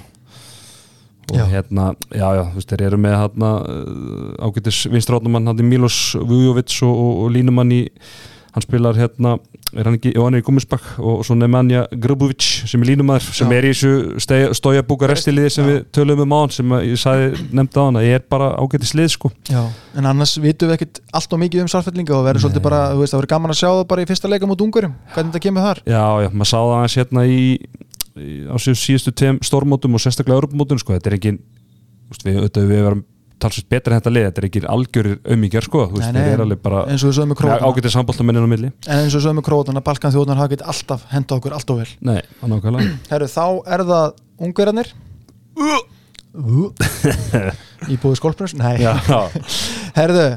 og 1.32 1.38
Já. 1.38 1.46
hérna, 1.48 1.94
já 2.12 2.28
já, 2.36 2.42
þú 2.50 2.58
veist, 2.58 2.72
þeir 2.74 2.82
eru 2.90 2.98
með 3.00 3.14
hérna 3.22 3.52
uh, 3.62 4.48
ágætis 4.50 4.82
vinstrátumann 4.92 5.48
hann 5.48 5.64
Milos 5.70 6.18
Vujovic 6.18 6.74
og, 6.84 6.92
og, 6.92 7.14
og 7.24 7.32
línumann 7.38 7.72
í 7.72 7.86
hann 8.52 8.66
spilar 8.66 8.98
hérna 9.00 9.38
er 9.72 9.88
hann 9.88 9.96
ekki, 9.96 10.12
og 10.20 10.26
hann 10.28 10.36
er 10.36 10.42
í 10.42 10.46
Gummisbakk 10.46 10.88
og 11.00 11.22
svo 11.24 11.36
Nemanja 11.40 11.86
Grubovic 12.04 12.44
sem 12.68 12.82
er 12.84 12.90
línumæður 12.92 13.28
sem 13.38 13.52
Já. 13.52 13.56
er 13.58 13.68
í 13.68 13.72
þessu 13.72 14.56
stója 14.58 14.84
búkarestiliði 14.88 15.54
sem 15.56 15.68
Já. 15.68 15.70
við 15.70 15.78
töluðum 15.96 16.26
um 16.26 16.36
á 16.36 16.40
hann 16.42 16.54
sem 16.56 16.74
ég 16.90 17.00
sagði 17.00 17.46
nefndi 17.56 17.80
á 17.80 17.84
hann 17.86 18.00
að 18.02 18.08
ég 18.10 18.20
er 18.20 18.26
bara 18.36 18.50
ágætis 18.60 18.92
lið 18.98 19.14
sko 19.16 19.32
já 19.48 19.64
En 19.96 20.08
annars 20.08 20.38
vitum 20.40 20.72
við 20.72 20.78
ekkert 20.78 21.02
allt 21.16 21.34
og 21.36 21.42
mikið 21.42 21.64
um 21.64 21.72
svartfellinga 21.72 22.16
og 22.16 22.28
verður 22.28 22.46
svolítið 22.46 22.64
bara, 22.64 22.82
þú 22.94 23.02
veist, 23.02 23.14
það 23.14 23.22
verður 23.22 23.32
gaman 23.34 23.54
að 23.54 23.60
sjá 23.62 23.70
það 23.70 23.88
bara 23.92 24.04
í 24.04 24.10
fyrsta 24.12 24.32
leika 24.32 24.48
mút 24.52 24.64
ungurum 24.64 24.94
Hvernig 25.16 25.34
þetta 25.34 25.46
kemur 25.48 25.68
þar 25.68 25.82
já 25.84 26.06
já, 26.24 26.30
maður 26.32 26.52
sá 26.52 26.58
það 26.60 26.76
aðeins 26.76 27.00
hérna 27.00 27.26
í, 27.28 27.42
í 28.16 28.30
á 28.48 28.56
síðustu 28.60 29.16
tveim 29.16 29.42
stórmótum 29.44 29.96
og 29.96 30.04
sérstaklega 30.04 30.44
örpmótum 30.46 30.80
sko, 30.80 30.96
þetta 30.96 31.12
er 31.12 31.20
úst, 32.12 32.26
við, 32.26 32.42
auðvitað, 32.42 32.68
við 32.68 32.84
verum 32.86 33.04
talsvist 33.42 33.68
betra 33.72 33.96
en 33.96 34.02
þetta 34.02 34.14
lið, 34.14 34.26
þetta 34.30 34.42
er 34.42 34.48
ekki 34.48 34.62
algjörir 34.76 35.16
auðmíkjar 35.26 35.68
sko, 35.68 35.86
þú 35.92 36.00
veist, 36.00 36.18
þeir 36.18 36.34
er 36.36 36.44
alveg 36.46 36.62
bara 36.64 36.84
eins 36.88 37.04
og 37.06 37.12
við 37.12 37.18
sögum 37.18 37.32
með 37.34 37.40
krótana 37.42 37.70
ágætis 37.72 37.96
sambóltamennin 37.98 38.46
á 38.46 38.50
milli. 38.52 38.70
En 38.88 39.02
eins 39.02 39.16
og 39.16 39.20
við 39.20 39.26
sögum 39.26 39.40
með 39.42 39.48
krótana, 39.50 39.84
Balkan 39.86 40.14
þjóðnar 40.16 40.42
hafa 40.42 40.54
gett 40.54 40.66
alltaf 40.74 41.08
henda 41.12 41.38
okkur 41.40 41.56
allt 41.58 41.74
og 41.74 41.82
vel. 41.82 41.90
Nei, 42.12 42.20
Herru, 43.10 43.32
þá 43.32 43.46
er 43.76 43.86
það 43.92 44.14
ungverðarnir 44.48 44.94
Í 47.92 47.98
búið 48.00 48.20
skolpnus? 48.22 48.54
Nei. 48.56 48.78
Herðu, 49.98 50.28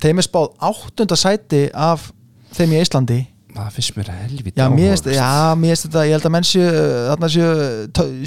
þeim 0.00 0.22
er 0.22 0.26
spáð 0.26 0.54
áttunda 0.70 1.18
sæti 1.18 1.66
af 1.76 2.08
þeim 2.56 2.72
í 2.72 2.80
Íslandi 2.80 3.18
það 3.54 3.70
finnst 3.76 3.96
mér 3.98 4.10
helviti 4.14 4.60
Já, 4.60 4.66
mér 4.70 4.90
finnst 4.92 5.06
áhugavert. 5.06 5.20
já, 5.20 5.54
mér 5.60 5.72
finnst 5.74 5.86
þetta, 5.86 6.04
ég 6.06 6.14
held 6.16 6.28
að 6.28 6.34
menn 6.36 6.48
séu 6.50 6.68
þarna 7.10 7.30
séu, 7.34 7.48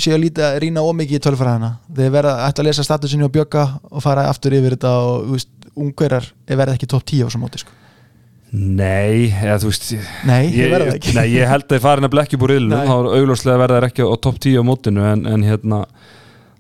séu 0.03 0.15
að 0.17 0.24
líta 0.24 0.49
rýna 0.63 0.84
ómikið 0.88 1.19
í 1.19 1.24
tölfræðina 1.28 1.69
þeir 1.99 2.11
verða 2.17 2.34
ætti 2.47 2.63
að 2.63 2.67
lesa 2.69 2.86
statusinu 2.88 3.28
og 3.30 3.36
bjögga 3.38 3.63
og 3.91 4.03
fara 4.03 4.28
aftur 4.32 4.57
yfir 4.57 4.76
þetta 4.78 4.91
og 5.03 5.24
þú 5.30 5.38
veist, 5.38 5.53
ungverjar 5.74 6.28
verða 6.49 6.76
ekki 6.78 6.91
top 6.91 7.05
10 7.07 7.24
á 7.24 7.26
þessum 7.28 7.45
móti 7.45 7.63
sko. 7.63 7.80
Nei, 8.53 9.32
eða 9.34 9.55
þú 9.63 9.69
veist 9.71 9.88
Nei, 10.30 10.43
ég, 10.53 10.74
ekki 10.93 11.15
Nei, 11.17 11.26
ég 11.34 11.49
held 11.49 11.65
að 11.65 11.80
ég 11.80 11.82
farin 11.82 12.05
að 12.05 12.11
blekki 12.13 12.38
búr 12.38 12.51
illum 12.53 12.76
Nei. 12.76 12.84
þá 12.86 12.93
er 12.99 13.07
augljóslega 13.17 13.61
verða 13.63 13.80
þær 13.80 13.88
ekki 13.88 14.05
á 14.05 14.13
topp 14.21 14.38
10 14.45 14.61
á 14.61 14.63
mótinu 14.67 15.05
en, 15.09 15.24
en 15.26 15.45
hérna 15.47 15.80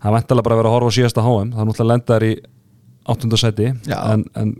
það 0.01 0.07
er 0.09 0.15
væntalega 0.17 0.47
bara 0.47 0.55
að 0.57 0.61
vera 0.63 0.71
að 0.71 0.75
horfa 0.79 0.89
á 0.89 0.97
síðasta 0.97 1.25
HM 1.27 1.51
það 1.53 1.61
er 1.61 1.69
náttúrulega 1.69 1.91
lendar 1.93 2.25
í 2.25 2.31
áttundasæti 3.09 3.67
en, 3.91 4.23
en 4.39 4.53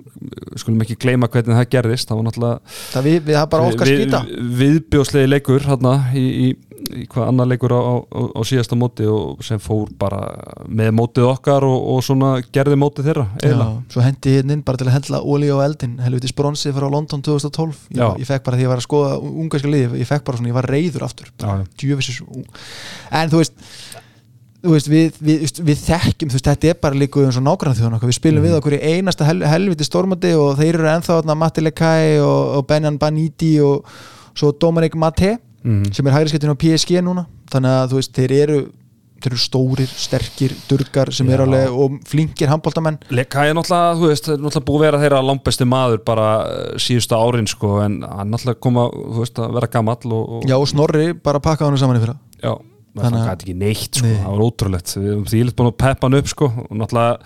skulum 0.60 0.84
ekki 0.84 0.98
gleyma 1.00 1.30
hvernig 1.32 1.56
það 1.56 1.70
gerðist 1.78 2.10
það 2.10 2.20
var 2.20 2.28
náttúrulega 2.28 2.76
það 2.91 3.08
við, 3.08 3.18
við 3.30 3.39
bara 3.54 3.72
okkar 3.72 3.91
skýta. 3.91 4.22
viðbjóðslegi 4.60 5.30
leikur 5.32 5.68
hérna 5.68 5.94
í, 6.12 6.24
í, 6.24 6.48
í 7.00 7.06
hvað 7.12 7.30
annar 7.32 7.48
leikur 7.48 7.72
á, 7.72 7.80
á, 7.80 7.94
á 8.36 8.41
síðasta 8.48 8.78
móti 8.80 9.08
og 9.08 9.44
sem 9.48 9.62
fór 9.64 9.94
bara 10.00 10.20
með 10.68 10.91
mótið 11.00 11.30
okkar 11.30 11.68
og, 11.68 11.78
og 11.94 12.04
svona 12.04 12.34
gerði 12.56 12.80
mótið 12.84 13.10
þeirra 13.10 13.26
Já, 13.39 13.56
svo 13.96 14.04
hendi 14.04 14.36
hérna 14.36 14.58
inn 14.58 14.66
bara 14.68 14.82
til 14.82 14.89
að 14.89 14.98
hendla 14.98 15.24
ólí 15.24 15.52
á 15.56 15.58
eldin 15.64 15.96
helvitis 16.04 16.36
bronsi 16.36 16.76
frá 16.76 16.89
London 16.91 17.24
2012 17.24 17.96
ég, 17.96 18.20
ég 18.26 18.30
fekk 18.30 18.48
bara 18.50 18.60
því 18.60 18.66
að 18.66 18.68
ég 18.68 18.74
var 18.74 18.84
að 18.84 18.88
skoða 18.89 19.16
ungarska 19.32 19.72
liði 19.72 20.04
ég 20.04 20.12
fekk 20.12 20.28
bara 20.28 20.41
svona, 20.41 20.52
ég 20.52 20.60
var 20.60 20.70
reyður 20.74 21.08
aftur. 21.08 21.32
Já. 21.39 21.64
djöfisins 21.80 22.20
en 23.14 23.32
þú 23.32 23.39
veist 23.39 23.56
veist, 24.64 24.88
við, 24.88 25.18
við, 25.20 25.39
við, 25.43 25.61
við 25.68 25.82
þekkjum 25.84 26.32
veist, 26.34 26.45
þetta 26.47 26.70
er 26.72 26.78
bara 26.82 26.95
líka 26.99 27.20
eins 27.26 27.38
og 27.39 27.43
nágrann 27.43 27.76
þjóðan 27.78 27.97
okkar 27.97 28.09
við 28.11 28.18
spilum 28.20 28.39
Mhm. 28.43 28.47
við 28.47 28.57
okkur 28.59 28.76
í 28.78 28.82
einasta 28.93 29.26
hel, 29.28 29.39
helviti 29.43 29.84
stórmandi 29.88 30.34
og 30.39 30.57
þeir 30.57 30.76
eru 30.80 30.93
þarna, 31.07 31.36
Matti 31.38 31.61
Lekai 31.61 32.20
og, 32.20 32.57
og 32.57 32.68
Benjan 32.68 32.97
Baniti 32.97 33.59
og 33.61 33.84
svo 34.36 34.51
Dominic 34.59 34.95
Mate 34.95 35.38
Mhm. 35.64 35.93
sem 35.93 36.07
er 36.07 36.11
hægri 36.14 36.30
skettin 36.30 36.51
á 36.51 36.55
PSG 36.59 37.01
núna 37.01 37.26
þannig 37.51 37.70
að 37.84 37.93
veist, 37.95 38.14
þeir 38.14 38.32
eru 38.43 38.61
þeir 39.24 39.32
eru 39.32 39.39
stórir, 39.39 39.88
sterkir, 39.88 40.51
durgar 40.68 41.14
sem 41.16 41.26
Já. 41.28 41.34
eru 41.38 41.43
alveg 41.45 41.70
og 41.72 41.91
flinkir 42.03 42.49
handbóltamenn 42.51 42.97
Leka 43.09 43.45
er 43.47 43.53
náttúrulega, 43.55 43.95
þú 43.95 44.07
veist, 44.09 44.28
er 44.28 44.38
náttúrulega 44.38 44.66
búið 44.68 44.76
að 44.76 44.84
vera 44.84 44.99
þeirra 44.99 45.22
langbesti 45.24 45.66
maður 45.66 46.03
bara 46.03 46.28
eh, 46.43 46.76
síðustu 46.76 47.16
árin 47.16 47.47
sko, 47.47 47.80
en 47.86 48.01
hann 48.03 48.32
náttúrulega 48.34 48.59
koma, 48.59 48.89
þú 48.91 49.20
veist, 49.24 49.39
að 49.39 49.53
vera 49.53 49.68
gamall 49.68 50.11
og, 50.11 50.30
og 50.30 50.43
Já, 50.49 50.57
og 50.59 50.68
Snorri 50.68 51.14
bara 51.14 51.39
pakkaði 51.39 51.70
hann 51.72 51.78
saman 51.78 52.01
í 52.01 52.03
fyrra 52.03 52.18
já 52.43 52.57
Þannig 52.94 53.18
það 53.18 53.24
að- 53.24 53.32
gæti 53.32 53.44
ekki 53.48 53.58
neitt, 53.58 53.96
sko, 53.98 54.06
Nei. 54.08 54.20
það 54.22 54.30
var 54.36 54.46
ótrúlegt. 54.46 54.94
Við 55.00 55.10
erum 55.14 55.26
því 55.26 55.44
litt 55.48 55.56
búin 55.58 55.72
að 55.72 55.78
peppa 55.82 56.08
hann 56.08 56.18
upp, 56.20 56.28
sko. 56.28 56.46
Og 56.70 56.78
náttúrulega 56.78 57.18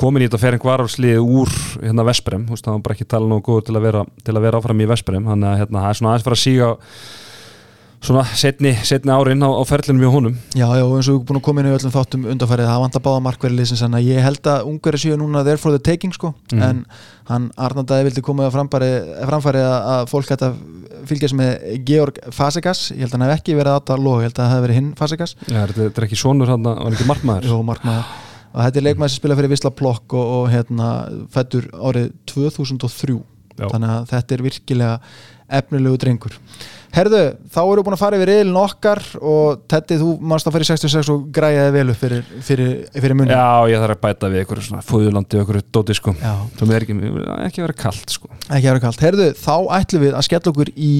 komin 0.00 0.22
í 0.22 0.28
þetta 0.28 0.40
ferinn 0.40 0.62
varfslið 0.64 1.18
úr 1.20 1.50
hérna 1.82 2.04
Vesprem, 2.08 2.46
það 2.48 2.70
var 2.72 2.78
bara 2.86 2.94
ekki 2.94 3.08
tala 3.08 3.26
nógu 3.28 3.42
góður 3.44 3.64
til 3.66 3.74
að 3.76 3.82
vera, 3.84 4.04
til 4.24 4.34
að 4.34 4.40
vera 4.46 4.60
áfram 4.62 4.80
í 4.80 4.86
Vesprem 4.88 5.26
þannig 5.28 5.50
að 5.50 5.58
hérna, 5.60 5.82
það 5.84 5.88
er 5.90 5.98
svona 5.98 6.12
aðeins 6.14 6.24
fara 6.24 6.38
að 6.38 6.44
síga 6.44 6.68
svona 8.04 8.22
setni, 8.36 8.70
setni 8.84 9.12
árin 9.14 9.40
á, 9.40 9.48
á 9.48 9.62
ferlinum 9.64 10.02
við 10.04 10.10
honum. 10.12 10.34
Já, 10.52 10.66
já, 10.76 10.82
og 10.84 10.92
eins 10.98 11.08
og 11.08 11.14
við 11.14 11.16
erum 11.16 11.24
búin 11.30 11.38
að 11.40 11.44
koma 11.46 11.62
inn 11.62 11.68
í 11.70 11.74
öllum 11.74 11.94
þáttum 11.94 12.26
undanfærið, 12.34 12.68
það 12.68 12.82
vantar 12.84 13.02
báða 13.06 13.22
markverði 13.24 13.58
liðsins 13.58 13.82
en 13.86 13.96
ég 14.04 14.20
held 14.24 14.50
að 14.52 14.68
ungverði 14.68 15.00
séu 15.04 15.16
núna 15.20 15.42
there 15.46 15.56
for 15.60 15.72
the 15.72 15.78
taking 15.80 16.12
sko, 16.12 16.34
Mhm. 16.52 16.62
en 16.62 16.84
hann 17.30 17.50
Arnaldaði 17.56 18.04
vildi 18.10 18.22
koma 18.22 18.46
að 18.48 18.52
framfæri, 18.58 19.62
að, 19.64 19.78
að 19.94 20.08
fólk 20.12 20.28
hætti 20.34 20.48
að 20.50 20.54
fylgjast 21.08 21.34
með 21.38 21.84
Georg 21.88 22.20
Fasegas, 22.32 22.90
ég 22.92 23.00
held 23.04 23.12
að 23.14 23.18
hann 23.18 23.28
hef 23.30 23.40
ekki 23.40 23.56
verið 23.58 23.80
að 23.80 24.04
loga, 24.04 24.22
ég 24.22 24.28
held 24.28 24.38
að 24.38 24.44
það 24.44 24.54
hef 24.54 24.64
verið 24.68 24.78
hinn 24.80 24.94
Fasegas 25.00 25.34
Já, 25.48 25.60
þetta 25.66 25.90
er 26.02 26.06
ekki 26.08 26.20
sonur 26.20 26.48
hann, 26.52 26.62
var 26.64 26.92
ekki 26.96 27.08
markmaður? 27.08 27.48
Jó, 27.50 27.58
markmaður. 27.64 28.04
Og 28.54 28.60
þetta 28.62 28.76
er 28.78 28.84
leikmaður 28.86 29.10
sem 29.10 29.18
spila 29.18 29.34
fyrir 29.40 29.50
Visla 29.50 29.70
Plokk 29.74 30.14
og, 30.14 30.26
og 30.38 30.44
hérna 30.52 30.88
fættur 31.34 31.64
árið 31.74 32.12
2003 32.30 33.16
Já. 33.58 33.68
þannig 33.70 33.90
að 33.90 34.06
þetta 34.12 34.34
er 34.36 34.42
virkilega 34.42 35.00
efnilegu 35.54 35.98
drengur 36.02 36.32
Herðu, 36.94 37.22
þá 37.50 37.58
við 37.66 37.80
búin 37.86 37.96
að 37.96 38.02
fara 38.04 38.18
yfir 38.20 38.30
riðilin 38.30 38.58
okkar 38.60 39.00
og 39.18 39.64
Teddy, 39.70 39.96
þú 39.98 40.10
mannst 40.30 40.46
að 40.46 40.54
fara 40.54 40.66
í 40.66 40.68
66 40.68 41.08
og 41.10 41.24
græjaði 41.34 41.72
vel 41.74 41.86
upp 41.90 41.98
fyrir, 41.98 42.28
fyrir, 42.46 42.74
fyrir 42.94 43.16
munni. 43.18 43.34
Já, 43.34 43.70
ég 43.72 43.82
þarf 43.82 43.96
að 43.96 44.02
bæta 44.04 44.30
við 44.30 44.44
ykkur 44.44 44.60
svona 44.62 44.84
fóðurlandi 44.86 45.40
og 45.40 45.42
ykkur 45.42 45.58
dóti 45.74 45.96
sko. 45.98 46.14
Sem 46.14 46.74
er 46.76 46.86
ekki, 46.86 46.96
ekki 47.48 47.64
vera 47.64 47.76
kalt 47.80 48.14
sko. 48.14 48.30
Ekki 48.46 48.60
að 48.62 48.68
vera 48.70 48.82
kalt. 48.84 49.02
Herðu, 49.02 49.26
þá 49.40 49.56
ætlum 49.80 50.04
við 50.04 50.14
að 50.14 50.26
skella 50.28 50.52
okkur 50.52 50.70
í 50.74 50.92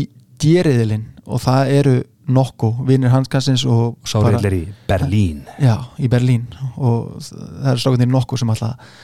djeriðilin 0.43 1.05
og 1.25 1.45
það 1.45 1.71
eru 1.77 1.95
nokku, 2.35 2.73
vinnir 2.89 3.13
hanskansins 3.13 3.63
og 3.69 4.01
Sá 4.09 4.17
reyðl 4.25 4.49
er 4.49 4.57
í 4.57 4.65
Berlín. 4.89 5.45
Já, 5.63 5.77
í 6.01 6.11
Berlín. 6.11 6.49
Og 6.75 7.21
það 7.23 7.71
er 7.71 7.83
strákundir 7.83 8.11
nokkuð 8.11 8.43
sem 8.43 8.53
alltaf 8.55 8.99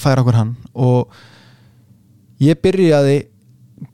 færa 0.00 0.24
okkur 0.24 0.38
hann. 0.40 0.54
Og 0.74 1.14
ég 2.42 2.58
byrjaði 2.64 3.20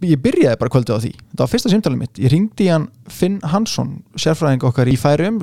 ég 0.06 0.20
byrjaði 0.24 0.58
bara 0.60 0.72
kvöldið 0.72 0.96
á 0.96 1.00
því. 1.04 1.12
Þetta 1.30 1.44
var 1.44 1.52
fyrsta 1.52 1.72
símtalið 1.72 2.00
mitt, 2.00 2.20
ég 2.22 2.32
ringdi 2.34 2.66
hann 2.70 2.88
Finn 3.10 3.38
Hansson, 3.52 3.94
sérfræðing 4.20 4.64
okkar 4.68 4.90
í 4.90 4.96
færum 5.00 5.40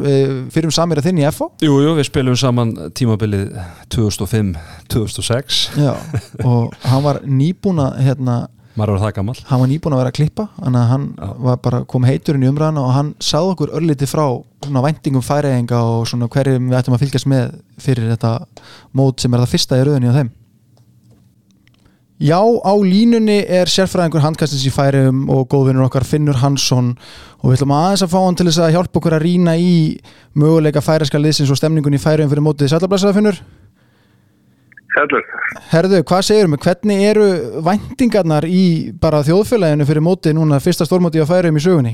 fyrir 0.54 0.70
um 0.70 0.76
samir 0.76 1.02
að 1.02 1.10
þinn 1.10 1.22
í 1.22 1.26
FO 1.36 1.50
Jú, 1.64 1.80
jú, 1.84 1.96
við 1.98 2.08
spilum 2.08 2.38
saman 2.40 2.76
tímabilið 2.96 3.50
2005-2006 3.94 5.64
Já, 5.82 5.94
og 6.46 6.76
hann 6.88 7.04
var 7.06 7.20
nýbúin 7.28 7.82
að 7.84 8.00
hérna, 8.06 8.38
maður 8.78 8.96
er 8.96 9.04
það 9.06 9.14
gammal 9.18 9.36
hann 9.50 9.62
var 9.64 9.72
nýbúin 9.72 9.96
að 9.98 10.02
vera 10.04 10.14
að 10.14 10.18
klippa 10.20 10.48
hann 10.62 11.08
var 11.44 11.62
bara 11.66 11.84
kom 11.90 12.08
heiturinn 12.08 12.46
í 12.46 12.50
umræðana 12.52 12.84
og 12.86 12.96
hann 12.96 13.14
sagði 13.24 13.54
okkur 13.56 13.76
örlítið 13.80 14.12
frá 14.12 14.26
svona 14.66 14.84
væntingum 14.86 15.26
færiðinga 15.26 15.80
og 15.92 16.08
svona 16.10 16.30
hverjum 16.32 16.70
við 16.70 16.80
ættum 16.80 16.98
að 16.98 17.06
fylgjast 17.06 17.30
með 17.32 17.56
fyrir 17.82 18.12
þetta 18.14 18.34
mót 18.98 19.24
sem 19.24 19.34
er 19.34 19.44
það 19.44 19.56
fyrsta 19.56 19.80
í 19.82 19.88
rauðinni 19.88 20.14
á 20.14 20.18
þeim 20.22 20.34
Já, 22.18 22.42
á 22.42 22.74
línunni 22.82 23.44
er 23.46 23.70
sérfræðingur 23.70 24.24
handkastins 24.24 24.64
í 24.66 24.72
færiðum 24.74 25.28
og 25.30 25.44
góðvinnur 25.52 25.86
okkar 25.86 26.02
Finnur 26.02 26.40
Hansson. 26.42 26.96
Og 27.44 27.52
við 27.52 27.60
ætlum 27.60 27.74
aðeins 27.78 28.02
að 28.02 28.14
fá 28.16 28.18
hann 28.24 28.38
til 28.40 28.48
þess 28.48 28.62
að 28.66 28.72
hjálpa 28.74 28.98
okkur 28.98 29.16
að 29.20 29.22
rýna 29.22 29.54
í 29.62 29.76
möguleika 30.34 30.82
færiðska 30.82 31.22
liðsins 31.22 31.52
og 31.54 31.60
stemningun 31.60 31.94
í 31.94 32.02
færiðum 32.02 32.32
fyrir 32.32 32.46
mótið. 32.48 32.72
Sælablasaða 32.72 33.18
Finnur. 33.20 33.38
Sælur. 34.96 35.28
Herðu, 35.70 36.00
hvað 36.10 36.24
segir 36.26 36.50
mig, 36.50 36.62
hvernig 36.66 37.04
eru 37.06 37.28
væntingarnar 37.68 38.48
í 38.50 38.64
bara 38.98 39.20
þjóðfélaginu 39.28 39.86
fyrir 39.86 40.06
mótið 40.08 40.34
núna 40.40 40.58
fyrsta 40.64 40.88
stórmótið 40.90 41.22
á 41.22 41.30
færum 41.30 41.60
í 41.60 41.62
sögunni? 41.62 41.92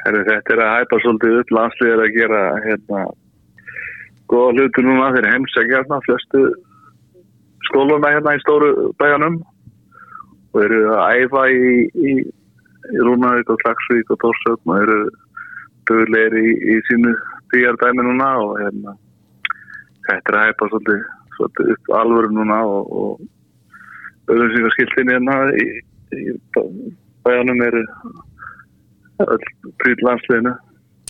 Herri, 0.00 0.24
þetta 0.26 0.56
er 0.56 0.64
að 0.64 0.72
hæpa 0.74 0.98
svolítið 1.04 1.38
upp. 1.44 1.54
Landsliðir 1.54 2.02
að 2.02 2.18
gera 2.18 2.42
hérna 2.66 3.04
góða 4.26 4.56
hlutu 4.56 4.84
núna. 4.88 5.12
Þeir 5.14 5.30
heimsækja 5.36 5.84
hérna 5.84 6.00
flestu 6.08 6.42
skóluna 7.70 8.12
hérna 8.12 8.36
í 8.36 8.42
stóru 8.42 8.90
bæjanum 9.00 9.40
og 10.52 10.62
eru 10.64 10.80
að 10.98 11.24
æfa 11.24 11.42
í, 11.54 11.74
í, 11.94 12.14
í 12.90 13.02
Rúnavík 13.06 13.50
og 13.52 13.60
Klagsvík 13.62 14.10
og 14.10 14.20
Tórsögn 14.24 14.72
og 14.74 14.82
eru 14.84 14.98
dögulegir 15.90 16.38
í, 16.40 16.48
í 16.74 16.78
sínu 16.88 17.14
bíjardæmi 17.52 18.06
núna 18.06 18.30
og 18.42 18.56
hérna 18.60 18.96
þetta 20.08 20.32
er 20.32 20.38
að 20.38 20.48
hæpa 20.48 20.70
svolítið, 20.70 21.04
svolítið 21.36 21.74
upp 21.74 21.92
alvöru 22.00 22.32
núna 22.34 22.58
og, 22.66 22.90
og 22.90 24.30
auðvitað 24.30 25.12
hérna 25.12 25.38
í, 25.58 25.66
bæjanum 27.26 27.62
eru 27.68 27.84
öll 29.26 29.46
prýt 29.82 30.02
landsliðinu 30.06 30.54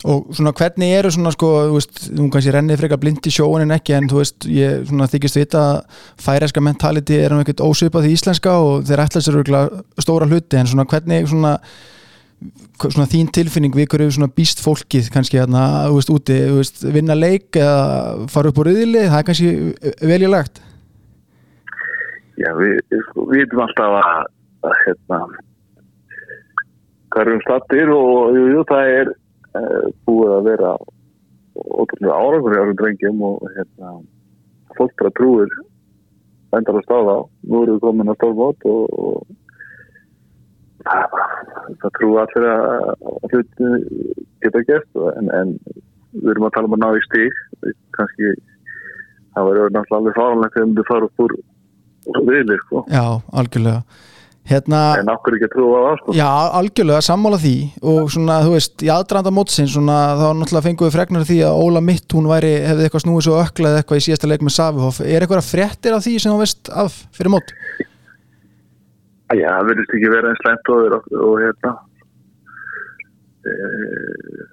Og 0.08 0.30
svona 0.32 0.54
hvernig 0.56 0.94
eru 0.96 1.10
svona 1.12 1.28
sko, 1.34 1.48
þú 1.68 1.76
veist, 1.76 1.98
þú 2.08 2.26
kannski 2.32 2.52
rennið 2.54 2.80
frekar 2.80 3.00
blind 3.02 3.26
í 3.28 3.32
sjóun 3.34 3.66
en 3.66 3.74
ekki 3.76 3.92
en 3.98 4.08
þú 4.08 4.22
veist, 4.22 4.46
ég 4.48 4.86
svona 4.88 5.08
þykist 5.12 5.36
vita 5.36 5.64
að 5.74 6.04
færeska 6.24 6.62
mentality 6.64 7.18
er 7.20 7.34
um 7.36 7.42
ekkert 7.42 7.60
ósvipað 7.66 8.06
því 8.06 8.12
íslenska 8.16 8.54
og 8.64 8.86
þeir 8.88 9.02
ætla 9.04 9.20
sér 9.26 9.40
stóra 10.00 10.28
hluti 10.30 10.56
en 10.56 10.70
svona 10.70 10.88
hvernig 10.88 11.28
svona 11.28 11.58
svona 12.80 13.08
þín 13.10 13.28
tilfinning 13.36 13.74
við 13.76 13.90
hverju 13.92 14.16
svona 14.16 14.30
býst 14.32 14.62
fólkið 14.64 15.10
kannski 15.12 15.36
hérna, 15.40 15.66
þú 15.90 15.98
veist, 15.98 16.12
úti, 16.14 16.38
þú 16.48 16.56
veist, 16.62 16.82
vinna 16.96 17.16
leik 17.18 17.58
eða 17.60 18.26
fara 18.32 18.48
upp 18.48 18.60
á 18.60 18.62
rauðili, 18.64 19.04
það 19.04 19.18
er 19.18 19.26
kannski 19.28 19.50
veljulegt. 20.08 20.62
Já, 22.40 22.50
við, 22.56 22.78
sko, 23.10 23.26
við 23.28 23.44
vitum 23.44 23.64
alltaf 23.66 23.98
að, 24.00 24.28
að 24.64 24.76
hérna 24.86 25.20
hvað 27.10 27.26
erum 27.26 27.42
stattir 27.44 27.92
og 27.92 28.38
jú, 28.38 28.46
jú, 28.54 28.64
það 28.70 28.92
er 28.94 29.12
búið 30.06 30.32
að 30.36 30.46
vera 30.46 30.72
ótrúlega 31.60 32.16
árangur 32.16 32.54
í 32.54 32.60
árum 32.60 32.78
drengjum 32.78 33.22
og 33.26 33.44
hérna 33.56 33.92
fólk 34.78 34.94
bara 35.00 35.12
trúir 35.18 35.52
endar 36.56 36.78
að 36.80 36.86
stáða 36.86 37.14
á. 37.14 37.20
Nú 37.46 37.62
erum 37.62 37.76
við 37.78 37.84
komin 37.84 38.10
að 38.10 38.18
stórmót 38.18 38.66
og, 38.70 38.82
og 39.00 39.16
það, 40.86 41.18
það 41.82 41.94
trú 41.98 42.10
allir 42.22 42.48
að 42.50 42.62
hluti 43.30 43.72
geta 44.44 44.64
gert 44.68 45.02
en, 45.16 45.30
en 45.36 45.56
við 46.16 46.32
erum 46.34 46.48
að 46.48 46.54
tala 46.56 46.70
um 46.70 46.78
að 46.78 46.82
ná 46.84 46.88
í 46.96 47.04
stík 47.06 47.42
kannski 47.96 48.32
það 49.34 49.46
var 49.46 49.60
náttúrulega 49.76 49.98
alveg 50.00 50.18
fáranlegt 50.18 50.56
þegar 50.56 50.72
við 50.78 50.88
fara 50.90 51.10
upp 51.10 51.24
úr 51.26 51.36
viðlir 52.26 52.62
sko. 52.64 52.82
Já, 52.90 53.04
algjörlega. 53.36 53.82
Hérna, 54.48 54.78
en 54.98 55.10
okkur 55.12 55.36
ekki 55.36 55.46
að 55.46 55.52
trúa 55.52 55.80
á 55.84 55.92
sko. 56.00 56.14
Já, 56.16 56.28
algjörlega, 56.58 57.02
sammála 57.04 57.38
því. 57.38 57.54
Og 57.92 58.08
svona, 58.10 58.38
þú 58.46 58.54
veist, 58.56 58.74
í 58.82 58.88
aðdraðanda 58.90 59.32
mótsins 59.36 59.74
svona, 59.76 59.98
þá 60.18 60.24
náttúrulega 60.38 60.64
fengum 60.64 60.88
við 60.88 60.96
fregnar 60.96 61.26
því 61.28 61.36
að 61.46 61.60
Óla 61.66 61.82
Mitt, 61.84 62.06
hún 62.16 62.26
væri, 62.30 62.50
hefði 62.64 62.86
eitthvað 62.86 63.04
snúið 63.04 63.26
svo 63.28 63.36
ökla 63.42 63.70
eða 63.70 63.82
eitthvað 63.82 64.00
í 64.00 64.04
síðasta 64.08 64.30
leik 64.32 64.46
með 64.46 64.56
Savihoff. 64.56 64.98
Er 65.04 65.26
eitthvað 65.26 65.46
fréttir 65.46 65.94
af 65.94 66.02
því 66.06 66.16
sem 66.16 66.34
þú 66.34 66.40
veist 66.40 66.72
af 66.82 66.98
fyrir 67.14 67.34
mót? 67.36 67.54
Já, 69.36 69.46
það 69.52 69.70
verðist 69.70 69.94
ekki 70.00 70.12
vera 70.16 70.32
eins 70.32 70.42
slæmt 70.42 70.74
og, 70.74 70.98
og, 71.20 71.32
hérna. 71.44 71.74
E, 73.46 73.56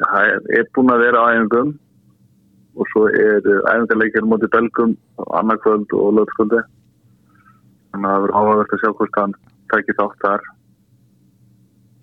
það 0.04 0.22
er, 0.22 0.48
er 0.60 0.72
búin 0.78 0.94
að 0.94 1.06
vera 1.08 1.28
æfingum. 1.32 1.76
Og 2.78 2.92
svo 2.92 3.08
er 3.10 3.42
æfingarleikir 3.72 4.28
mótið 4.30 4.54
belgum 4.54 4.98
annarkvöld 5.40 5.96
og 5.98 6.20
lögskvöldi 6.20 6.62
þannig 7.98 8.10
að 8.10 8.14
það 8.14 8.26
verður 8.26 8.38
áhagast 8.38 8.76
að 8.76 8.82
sjá 8.84 8.92
hvort 9.00 9.18
hann 9.18 9.34
tækir 9.74 9.98
þátt 9.98 10.24
þar. 10.26 10.46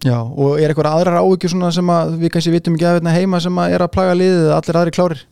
Já, 0.04 0.18
og 0.20 0.58
er 0.60 0.68
eitthvað 0.68 0.90
aðrar 0.92 1.48
svona 1.48 1.70
sem 1.72 1.90
að 1.90 2.18
við 2.20 2.34
kannski 2.34 2.52
vitum 2.52 2.74
ekki 2.76 2.88
að 2.88 2.98
hérna 2.98 3.14
heima 3.14 3.40
sem 3.40 3.58
að 3.58 3.76
er 3.76 3.84
að 3.86 3.94
plaga 3.94 4.16
liðið 4.18 4.42
eða 4.44 4.58
allir 4.58 4.78
aðri 4.80 4.96
klárir? 4.98 5.22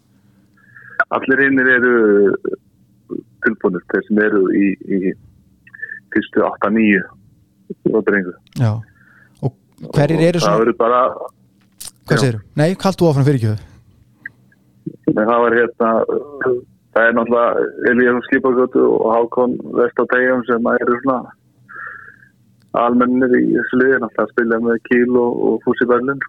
Allir 1.13 1.43
hinnir 1.45 1.69
eru 1.75 1.97
tilbúinir 3.45 3.85
þeir 3.93 4.07
sem 4.07 4.23
eru 4.23 4.43
í, 4.57 4.71
í 4.87 5.13
fyrstu 6.15 6.45
8-9 6.47 7.03
og 7.93 8.01
drengu 8.07 8.35
Já, 8.61 8.73
og 9.43 9.55
hverjir 9.97 10.25
eru 10.29 10.43
það 10.43 10.47
svona, 10.47 10.63
verður 10.63 10.79
bara 10.81 11.03
hvað 12.09 12.25
segir 12.25 12.41
Nei, 12.59 12.69
kallt 12.79 13.01
þú 13.01 13.11
áfram 13.11 13.29
fyrir 13.29 13.41
ekki 13.41 13.53
en 15.13 15.21
það 15.29 15.45
var 15.45 15.59
hérna 15.59 15.93
það 16.93 17.07
er 17.07 17.17
náttúrulega 17.19 17.93
Elías 17.93 18.27
Skipagötu 18.29 18.85
og 18.89 19.07
Hákon 19.17 19.57
Vestategjum 19.79 20.45
sem 20.49 20.73
eru 20.75 20.99
svona 21.05 21.35
almennir 22.81 23.35
í 23.37 23.43
þessu 23.53 23.81
liði 23.81 23.99
náttúrulega 24.03 24.25
að 24.27 24.33
spila 24.33 24.61
með 24.67 24.79
Kíl 24.89 25.17
og, 25.21 25.41
og 25.49 25.59
Fúsi 25.65 25.89
Berlin 25.89 26.23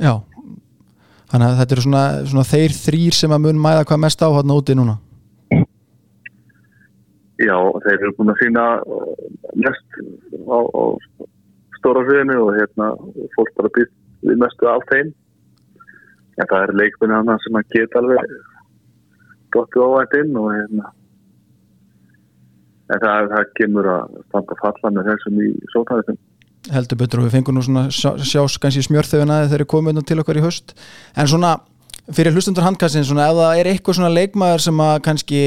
Já, 0.00 0.14
þannig 1.32 1.46
að 1.46 1.60
þetta 1.60 1.76
eru 1.76 1.84
svona, 1.86 2.04
svona 2.32 2.48
þeir 2.48 2.76
þrýr 2.76 3.16
sem 3.16 3.36
að 3.36 3.46
mun 3.46 3.62
mæða 3.64 3.86
hvað 3.88 4.02
mest 4.04 4.24
á 4.24 4.28
hann 4.36 4.54
úti 4.54 4.76
núna? 4.76 4.96
Já, 7.40 7.56
þeir 7.84 7.96
eru 7.96 8.14
búin 8.18 8.32
að 8.34 8.40
sína 8.42 8.64
uh, 8.84 9.12
mest 9.64 10.00
á, 10.44 10.58
á 10.60 10.82
stóra 11.78 12.04
sviðinu 12.04 12.36
og 12.44 12.56
hérna 12.58 12.90
fólk 13.36 13.52
bara 13.56 13.72
býst 13.76 13.94
við 14.28 14.40
mestu 14.42 14.68
af 14.68 14.84
þeim. 14.90 15.12
Ja, 16.36 16.44
það 16.44 16.64
er 16.66 16.74
leikminni 16.82 17.16
annað 17.16 17.44
sem 17.44 17.56
að 17.56 17.70
geta 17.72 18.00
alveg 18.00 18.34
dottið 19.56 19.86
óvænt 19.86 20.16
inn 20.20 20.36
og 20.40 20.50
hérna 20.52 20.92
en 22.90 23.02
það, 23.02 23.30
það 23.32 23.48
kemur 23.60 23.88
að 23.94 24.20
standa 24.28 24.60
falla 24.60 24.92
með 24.96 25.10
þessum 25.12 25.40
í 25.40 25.48
sótæðisum. 25.74 26.20
Heldur 26.70 27.00
betur 27.00 27.22
og 27.22 27.26
við 27.26 27.36
fengum 27.38 27.56
nú 27.56 27.64
svona 27.64 27.86
sjá, 27.94 28.10
sjás 28.20 28.58
kannski 28.60 28.84
smjörþöfuna 28.84 29.42
þegar 29.46 29.52
þeir 29.54 29.70
komið 29.72 29.94
undan 29.94 30.08
til 30.10 30.20
okkar 30.20 30.40
í 30.40 30.44
höst 30.44 30.74
en 31.16 31.30
svona 31.30 31.54
fyrir 32.10 32.34
hlustundur 32.34 32.64
handkastin 32.66 33.06
svona 33.06 33.28
ef 33.30 33.38
það 33.38 33.60
er 33.60 33.70
eitthvað 33.70 33.96
svona 33.96 34.12
leikmaður 34.12 34.64
sem 34.64 34.82
að 34.82 34.92
kannski 35.06 35.40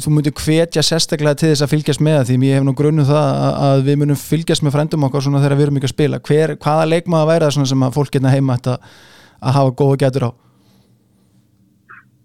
þú 0.00 0.12
myndir 0.16 0.34
hvetja 0.40 0.84
sérstaklega 0.86 1.38
til 1.38 1.52
þess 1.52 1.64
að 1.66 1.72
fylgjast 1.74 2.04
með 2.04 2.20
því 2.30 2.38
ég 2.48 2.58
hef 2.58 2.66
nú 2.66 2.74
grunnu 2.76 3.06
það 3.08 3.40
að, 3.68 3.84
við 3.86 4.00
munum 4.02 4.20
fylgjast 4.20 4.64
með 4.66 4.76
frændum 4.76 5.08
okkar 5.08 5.26
svona 5.26 5.42
þegar 5.44 5.58
við 5.58 5.66
erum 5.66 5.80
ekki 5.80 5.90
að 5.90 5.94
spila. 5.94 6.22
Hver, 6.26 6.54
hvaða 6.64 6.86
leikmaður 6.88 7.30
væri 7.30 7.46
það 7.46 7.56
svona 7.58 7.72
sem 7.72 7.84
að 7.86 7.98
fólk 7.98 8.14
getna 8.16 8.32
heima 8.34 8.56
að, 8.58 8.94
að 9.40 9.58
hafa 9.58 9.76
góða 9.82 10.00
getur 10.04 10.26
á 10.26 10.30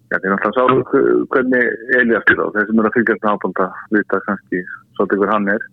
Já, 0.06 0.18
það 0.20 0.26
er 0.26 0.32
náttúrulega 0.32 0.54
sá 0.54 1.30
hvernig 1.32 1.64
Elias 1.98 2.28
er 2.30 2.38
á. 2.38 2.46
Þeir 2.54 2.68
sem 2.68 2.80
eru 2.80 2.90
að 2.90 2.96
fylgjast 2.96 3.24
með 3.24 3.32
ábanda 3.32 3.66
vita 3.94 4.20
kannski 4.26 4.60
svolítið 4.94 5.22
hver 5.22 5.32
hann 5.34 5.48
er. 5.50 5.64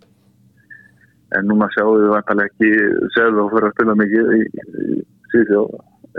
En 1.37 1.47
núna 1.49 1.67
sjáum 1.73 1.99
við 1.99 2.13
vantarlega 2.13 2.49
ekki 2.49 2.71
segðu 3.13 3.43
og 3.43 3.53
fyrir 3.53 3.67
að 3.69 3.75
spila 3.75 3.95
mikið 4.01 4.31
í, 4.37 4.41
í 4.85 4.97
síðjóð 5.33 5.69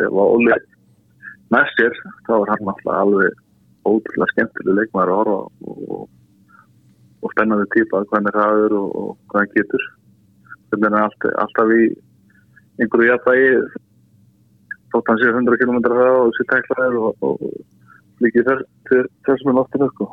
ef 0.04 0.14
að 0.14 0.30
Óli 0.36 0.60
næst 1.54 1.80
sér 1.80 1.98
þá 2.28 2.32
er 2.36 2.52
hann 2.52 2.70
alltaf 2.72 2.94
alveg 2.94 3.42
ótrúlega 3.84 4.30
skemmtileg 4.32 4.78
leikmaður 4.78 5.12
að 5.12 5.20
horfa 5.20 5.36
og, 5.74 6.08
og 7.22 7.34
spennandi 7.34 7.68
típa 7.74 8.06
hvernig 8.10 8.38
það 8.38 8.64
er 8.64 8.78
og, 8.78 8.88
og 9.02 9.10
hvað 9.30 9.42
hann 9.42 9.54
getur. 9.58 9.86
Hann 10.70 10.88
er 10.90 11.00
alltaf, 11.02 11.36
alltaf 11.42 11.74
í 11.74 11.84
einhverju 12.78 13.10
jafnvægi 13.10 13.52
þótt 14.94 15.10
hann 15.10 15.22
sé 15.22 15.30
100 15.34 15.62
km 15.62 15.78
og 15.82 16.34
sé 16.38 16.46
tæklaðir 16.50 17.00
og, 17.02 17.26
og 17.26 17.48
líkið 18.22 18.48
þess, 18.48 18.64
þessum 19.26 19.50
er 19.50 19.56
loftinu 19.58 19.88
sko. 19.90 20.06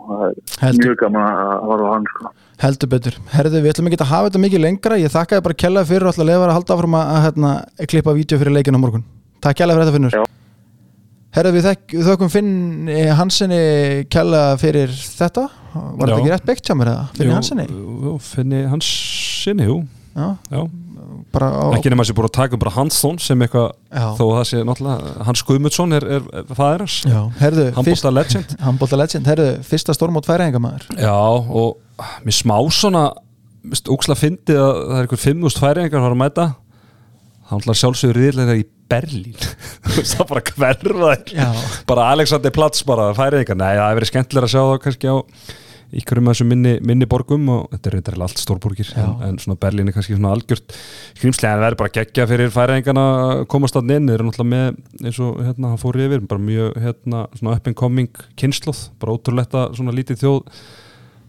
er 0.61 0.79
mjög 0.79 0.97
gaman 1.03 1.25
að 1.27 1.53
horfa 1.69 1.87
á 1.87 1.93
hann 1.93 2.09
sko. 2.09 2.31
heldur 2.63 2.91
betur, 2.91 3.17
herðu 3.35 3.61
við 3.61 3.73
ætlum 3.73 3.89
ekki 3.89 3.99
að 4.01 4.11
hafa 4.11 4.29
þetta 4.29 4.43
mikið 4.45 4.63
lengra. 4.65 4.99
Ég 5.01 5.13
þakka 5.13 5.37
þér 5.37 5.47
bara 5.47 5.59
kella 5.63 5.85
fyrir 5.87 6.07
og 6.07 6.13
ætla 6.13 6.25
að 6.25 6.31
lefa 6.31 6.47
að 6.47 6.53
halda 6.57 6.75
áfram 6.77 6.99
að, 6.99 7.13
að 7.15 7.25
hérna, 7.27 7.53
klippa 7.93 8.17
vídeo 8.17 8.41
fyrir 8.41 8.57
leikinu 8.57 8.81
á 8.81 8.83
morgun. 8.83 9.07
Takk 9.41 9.61
kella 9.61 9.77
fyrir 9.77 9.87
þetta 9.87 9.97
finnur. 9.97 10.17
Já. 10.19 10.25
herðu 11.37 11.55
við, 11.55 11.69
þökkum 12.09 12.31
Finn 12.33 12.53
eh, 12.91 13.11
Hansenni 13.15 13.63
kella 14.11 14.43
fyrir 14.61 14.91
þetta. 14.91 15.47
Var 15.71 16.03
þetta 16.03 16.19
ekki 16.19 16.33
rétt 16.33 16.47
beikt 16.49 16.67
hjá 16.67 16.75
mér 16.75 16.91
eða? 16.91 17.03
Finn 17.15 17.31
Hansenni 17.31 17.65
Jú, 17.71 18.15
Finni 18.19 18.65
Hansinni, 18.67 19.67
jú. 19.69 19.77
Já, 20.11 20.25
Já. 20.51 20.65
Bara 21.31 21.47
á, 21.51 21.63
ekki 21.77 21.91
nema 21.91 22.03
að 22.03 22.09
sé 22.11 22.15
búin 22.17 22.27
að 22.27 22.35
taka 22.37 22.57
um 22.57 22.61
bara 22.61 22.73
Hansson 22.75 23.19
sem 23.23 23.43
eitthvað, 23.45 23.73
þó 23.91 24.23
að 24.25 24.33
það 24.35 24.45
sé 24.49 24.61
náttúrulega 24.67 25.25
Hans 25.27 25.43
Guðmundsson 25.47 25.97
er, 25.97 26.05
er, 26.17 26.25
fæðir 26.51 26.83
hans 26.83 26.97
Já, 27.07 27.19
herðu, 27.39 27.65
fyrst, 27.67 27.77
Handbólta 27.79 28.13
legend. 28.17 28.55
Handbólta 28.67 28.99
legend. 29.01 29.29
Herðu, 29.31 29.47
fyrsta 29.71 29.95
stórmót 29.97 30.29
færingamæður 30.29 30.89
Já, 30.97 31.15
og 31.15 32.11
mér 32.25 32.37
smá 32.37 32.55
svona 32.75 33.05
óksla 33.93 34.17
fyndið 34.17 34.59
að 34.59 34.75
það 34.75 34.97
er 34.97 35.05
einhver 35.05 35.23
5.000 35.23 35.61
færingar 35.61 36.05
að 36.07 36.19
mæta. 36.19 36.45
Þá 37.47 37.57
ætla 37.59 37.75
sjálfsögur 37.77 38.17
riðlega 38.17 38.55
í 38.57 38.63
Berlín. 38.91 39.35
Það 40.11 40.23
bara 40.29 40.43
hverfa 40.47 41.11
þér 41.13 41.33
Já. 41.35 41.49
bara 41.87 42.07
Alexander 42.15 42.53
Platz 42.55 42.83
bara 42.87 43.11
færingar, 43.15 43.59
nei 43.59 43.73
það 43.75 43.85
hefur 43.85 43.99
verið 43.99 44.11
skemmtilega 44.11 44.47
að 44.47 44.53
sjá 44.55 44.61
það 44.61 44.79
kannski 44.85 45.11
á 45.11 45.15
ykkurum 45.99 46.29
af 46.29 46.35
þessum 46.35 46.51
minni, 46.53 46.73
minni 46.87 47.07
borgum 47.09 47.47
og 47.51 47.63
þetta 47.73 47.89
er 47.89 47.95
reyndar 47.97 48.19
allt 48.25 48.41
stórborgir 48.41 48.91
en, 48.99 49.15
en 49.27 49.39
svona 49.41 49.59
Berlín 49.61 49.89
er 49.91 49.95
kannski 49.95 50.15
svona 50.15 50.33
algjört 50.35 50.75
skrimslega 51.17 51.57
en 51.57 51.63
það 51.63 51.71
er 51.71 51.79
bara 51.81 51.93
geggja 51.97 52.27
fyrir 52.29 52.53
færingarna 52.53 53.07
að 53.23 53.41
komast 53.51 53.79
að 53.79 53.91
inn, 53.97 54.07
þeir 54.07 54.19
eru 54.19 54.29
náttúrulega 54.29 54.51
með 54.53 55.09
eins 55.09 55.19
og 55.23 55.41
hérna, 55.41 55.73
hann 55.73 55.81
fór 55.81 55.99
yfir, 56.05 56.23
bara 56.31 56.45
mjög 56.45 56.79
hérna, 56.85 57.25
svona 57.39 57.57
up 57.57 57.67
and 57.67 57.79
coming 57.81 58.23
kynnslóð 58.39 58.85
bara 59.01 59.17
ótrúletta 59.17 59.67
svona 59.75 59.95
lítið 59.97 60.23
þjóð 60.23 60.39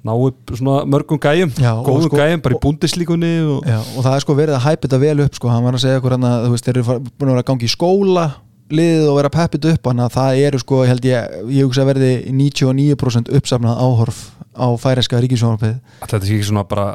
ná 0.03 0.15
upp 0.19 0.55
svona 0.59 0.83
mörgum 0.91 1.21
gæjum 1.23 1.53
Já, 1.63 1.73
góðum 1.87 2.09
sko- 2.09 2.19
gæjum, 2.19 2.41
bara 2.43 2.57
í 2.57 2.63
búndislíkunni 2.63 3.35
og... 3.47 3.69
Og 3.97 4.03
það 4.03 4.17
er 4.17 4.25
sko 4.25 4.35
verið 4.39 4.57
að 4.59 4.65
hæpa 4.67 4.89
þetta 4.89 5.03
vel 5.03 5.27
upp 5.27 5.37
sko, 5.39 5.51
hann 5.53 5.67
var 5.67 5.79
að 5.79 5.85
segja 5.85 6.01
okkur 6.01 6.17
hann 6.17 6.27
að 6.27 6.47
þú 6.47 6.55
veist, 6.57 6.67
þeir 6.67 6.81
eru 6.81 6.97
búin 7.07 7.29
að 7.29 7.35
vera 7.37 7.45
að 7.45 7.49
gangi 7.53 7.69
í 7.69 7.71
skóla 7.71 8.25
liðið 8.73 9.11
og 9.13 9.19
vera 9.21 9.33
peppið 9.33 9.69
upp 9.73 9.91
hann 9.91 10.03
að 10.03 10.15
það 10.17 10.41
eru 10.49 10.61
sko, 10.63 10.81
held 10.89 11.07
ég, 11.07 11.37
ég 11.53 11.69
hugsa 11.69 11.85
að 11.85 11.91
verði 11.93 12.13
99% 12.35 13.31
uppsafnað 13.39 13.83
áhorf 13.85 14.23
á 14.53 14.67
færeska 14.77 15.21
ríkisjónarpið 15.23 15.75
þetta 16.03 16.19
er 16.19 16.25
ekki 16.27 16.47
svona 16.49 16.65
bara 16.69 16.87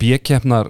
bjökeppnar 0.00 0.68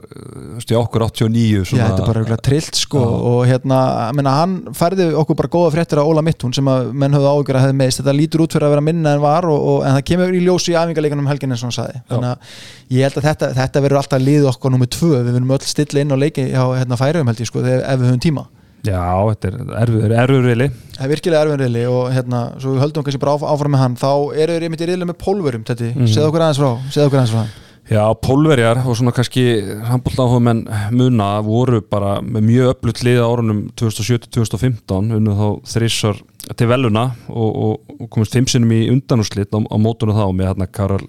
í 0.61 0.77
okkur 0.79 1.05
89 1.07 1.43
Já, 1.45 1.65
svona, 1.69 1.89
þetta 1.91 2.03
er 2.05 2.09
bara 2.09 2.23
eitthvað 2.23 2.43
trillt 2.49 2.81
sko 2.81 3.03
Já. 3.03 3.11
og 3.31 3.41
hérna, 3.51 3.81
ég 4.09 4.17
meina, 4.17 4.35
hann 4.39 4.55
færði 4.77 5.11
okkur 5.21 5.39
bara 5.43 5.53
góða 5.53 5.73
fréttir 5.75 6.01
á 6.01 6.05
Óla 6.05 6.25
Mittún 6.25 6.55
sem 6.57 6.71
að 6.71 6.93
menn 6.97 7.17
höfðu 7.17 7.33
ágjör 7.35 7.59
að 7.61 7.67
hefði 7.67 7.79
meðist, 7.81 8.03
þetta 8.03 8.17
lítur 8.17 8.45
út 8.47 8.57
fyrir 8.57 8.69
að 8.69 8.75
vera 8.77 8.87
minna 8.89 9.17
en 9.17 9.25
var 9.25 9.49
og, 9.51 9.59
og, 9.73 9.83
en 9.85 9.99
það 9.99 10.07
kemur 10.13 10.39
í 10.39 10.45
ljósi 10.47 10.73
í 10.73 10.79
æfingarleikunum 10.81 11.27
um 11.27 11.33
helgin 11.33 11.53
eins 11.53 11.65
og 11.65 11.69
hann 11.69 11.77
sagði. 11.77 12.01
Þannig 12.09 12.31
að 12.31 12.97
ég 12.97 13.05
held 13.09 13.21
að 13.21 13.29
þetta, 13.29 13.51
þetta 13.59 13.85
verður 13.87 14.01
alltaf 14.01 14.25
liðið 14.25 14.49
okkur 14.55 14.75
nummið 14.75 14.93
tvö, 14.97 15.13
við 15.19 15.35
verðum 15.35 15.55
öll 15.59 15.69
stilla 15.69 16.05
inn 16.05 16.17
á 16.17 16.23
leiki 16.25 16.49
á 16.57 16.65
hérna, 16.79 17.01
færiðum 17.01 17.33
held 17.33 17.45
ég 17.45 17.51
sko, 17.51 17.67
ef 17.67 18.01
við 18.01 18.09
höfum 18.09 18.25
tíma 18.25 18.47
já, 18.87 19.01
þetta 19.31 19.51
er 19.81 20.15
erfiður 20.25 20.47
reyli 20.51 20.69
Það 20.97 21.07
er 21.07 21.13
virkilega 21.15 21.47
erfinn 21.47 21.65
reyli 21.65 21.87
og 21.89 22.13
hérna, 22.15 22.45
svo 22.61 22.75
við 22.75 22.85
höldum 22.85 23.07
kannski 23.07 23.23
bara 23.23 23.35
áf- 23.39 23.49
áfram 23.55 23.75
með 23.77 23.83
hann 23.85 23.99
þá 24.01 24.13
eru 24.37 24.55
þeir 24.57 24.69
einmitt 24.69 24.85
í 24.85 24.89
reyli 24.91 25.09
með 25.09 25.19
pólverum 25.25 25.67
þetta, 25.69 25.91
mm. 25.95 26.09
segðu 26.13 26.31
okkur 26.31 26.47
aðeins 26.47 26.63
frá, 26.63 26.71
segðu 26.93 27.11
okkur 27.11 27.23
aðeins 27.23 27.37
frá 27.37 27.67
Já, 27.91 28.05
pólverjar 28.23 28.79
og 28.87 28.95
svona 28.95 29.11
kannski 29.11 29.43
handbóltáhumenn 29.89 30.61
muna 30.95 31.41
voru 31.43 31.81
bara 31.83 32.21
með 32.23 32.45
mjög 32.47 32.69
öflut 32.77 33.01
liða 33.03 33.25
árunum 33.27 33.65
2007-2015 33.81 35.17
unnu 35.17 35.35
þá 35.35 35.47
þrísar 35.73 36.21
til 36.55 36.69
veluna 36.71 37.09
og, 37.27 37.49
og, 37.51 37.97
og 37.97 38.11
komist 38.15 38.37
fimm 38.37 38.47
sinnum 38.47 38.77
í 38.77 38.85
undanúslit 38.93 39.51
á, 39.51 39.59
á 39.59 39.77
mótunum 39.83 40.15
þá 40.15 40.29
með 40.31 40.53
hérna 40.53 40.71
Karol 40.71 41.09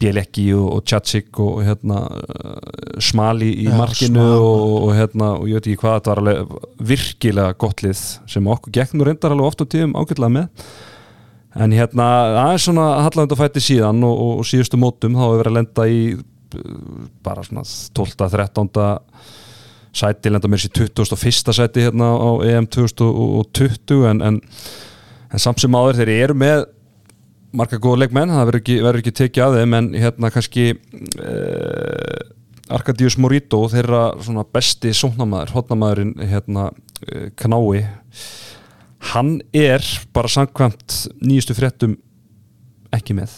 Bielecki 0.00 0.46
og, 0.56 0.66
og 0.76 0.84
Tjatsik 0.88 1.40
og 1.42 1.60
hérna 1.66 2.02
uh, 2.08 3.00
Smali 3.02 3.50
í 3.64 3.66
Já, 3.68 3.74
markinu 3.76 4.22
og, 4.36 4.76
og 4.86 4.94
hérna 4.96 5.32
og 5.38 5.50
ég 5.50 5.58
veit 5.58 5.68
ekki 5.68 5.80
hvað 5.82 5.98
þetta 5.98 6.12
var 6.12 6.22
alveg 6.22 6.54
virkilega 6.92 7.58
gott 7.60 7.84
lið 7.84 8.00
sem 8.30 8.48
okkur 8.54 8.96
nú 8.96 9.08
reyndar 9.08 9.34
alveg 9.34 9.50
oft 9.50 9.64
á 9.64 9.66
tíðum 9.68 9.96
ágætlega 9.98 10.32
með 10.38 10.48
en 11.60 11.74
hérna 11.74 12.08
aðeins 12.46 12.66
svona 12.68 12.86
halland 13.04 13.34
að 13.34 13.42
fætti 13.42 13.64
síðan 13.64 14.02
og, 14.06 14.16
og, 14.24 14.32
og 14.40 14.48
síðustu 14.48 14.80
mótum 14.80 15.18
þá 15.18 15.24
hefur 15.26 15.40
verið 15.42 15.52
að 15.52 15.58
lenda 15.58 15.86
í 15.90 16.02
uh, 16.16 17.06
bara 17.26 17.46
svona 17.46 17.66
12. 17.66 18.16
13. 18.36 18.90
sæti, 20.00 20.30
lenda 20.32 20.48
mér 20.48 20.64
sér 20.64 20.76
21. 20.86 21.56
sæti 21.60 21.88
hérna 21.88 22.12
á 22.16 22.30
EM 22.46 22.70
2020 22.70 24.06
en, 24.14 24.22
en, 24.22 24.44
en 25.28 25.42
samt 25.42 25.60
sem 25.60 25.74
áður 25.76 26.00
þeir 26.00 26.16
eru 26.20 26.38
með 26.46 26.68
marga 27.56 27.78
góða 27.82 28.04
leikmenn, 28.04 28.30
það 28.34 28.46
verður 28.48 28.60
ekki, 28.62 28.76
verður 28.84 29.02
ekki 29.02 29.14
tekið 29.20 29.44
að 29.46 29.56
þeim 29.60 29.76
en 29.80 29.88
hérna 29.98 30.30
kannski 30.34 30.66
uh, 30.74 32.20
Arkadius 32.70 33.16
Morito 33.18 33.64
þeirra 33.72 34.02
svona 34.22 34.44
besti 34.46 34.92
sóknamaður, 34.94 35.54
hotnamaðurinn 35.56 36.14
hérna 36.30 36.68
uh, 36.70 37.28
Knái 37.40 37.84
hann 39.10 39.38
er 39.56 39.82
bara 40.14 40.28
samkvæmt 40.30 40.98
nýjustu 41.24 41.56
fréttum 41.56 41.94
ekki 42.94 43.14
með. 43.16 43.32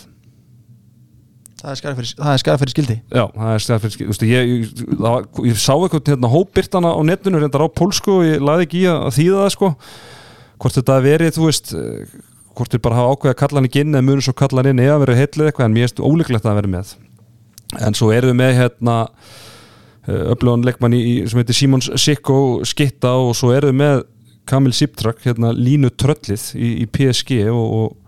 Það 1.63 1.71
er 1.71 1.79
skara 1.79 1.95
fyrir, 1.95 2.59
fyrir 2.65 2.73
skildi. 2.73 2.97
Já, 3.15 3.23
það 3.37 3.53
er 3.53 3.63
stæðan 3.63 3.83
fyrir 3.85 3.93
skil 3.95 4.07
Vistu, 4.11 4.27
ég, 4.27 4.49
ég, 4.51 4.73
var- 4.99 5.29
ég 5.47 5.61
sá 5.63 5.71
eitthvað 5.77 6.11
hérna, 6.11 6.31
hópbyrtana 6.33 6.91
á 6.91 7.01
netinu 7.07 7.39
reyndar 7.39 7.63
á 7.63 7.69
pólsku 7.71 8.17
og 8.19 8.25
ég 8.27 8.43
laði 8.43 8.67
ekki 8.67 8.81
í 8.83 8.89
að 8.91 9.13
þýða 9.15 9.45
það 9.45 9.53
sko. 9.55 9.71
Hvort 10.63 10.79
þetta 10.81 10.97
verið, 11.07 11.37
þú 11.37 11.47
veist 11.47 11.71
eh, 11.79 12.17
hvort 12.57 12.75
þið 12.75 12.83
bara 12.85 12.99
hafa 13.01 13.15
ákveðið 13.15 13.35
að 13.35 13.41
kalla 13.43 13.61
hann 13.61 13.69
ekki 13.69 13.85
inn 13.85 13.95
eða 13.95 14.07
munum 14.09 14.25
svo 14.27 14.35
kalla 14.37 14.63
hann 14.63 14.71
inn 14.73 14.83
eða 14.85 15.01
verið 15.03 15.21
heillið 15.23 15.49
eitthvað 15.49 15.69
en 15.69 15.77
mér 15.77 15.89
erst 15.89 16.03
ólíklegt 16.03 16.49
að 16.49 16.59
verið 16.61 16.75
með. 16.75 16.93
En 17.81 17.97
svo 17.97 18.11
erum 18.13 18.33
við 18.33 18.39
með 18.43 18.53
hérna 18.59 18.97
öflugan 20.33 20.67
leikmann 20.67 20.97
í, 20.99 21.03
sem 21.31 21.39
heitir 21.39 21.57
Simons 21.57 21.89
Sikko 22.03 22.39
Skitta 22.67 23.15
og 23.23 23.37
svo 23.39 23.53
erum 23.55 23.73
við 23.73 23.79
með 23.81 24.05
Kamil 24.51 24.75
Siptrak, 24.75 25.21
hérna 25.23 25.53
línu 25.55 25.93
tröllið 25.95 26.49
í, 26.59 26.73
í 26.83 26.87
PSG 26.91 27.45
og, 27.53 27.77
og 27.79 28.03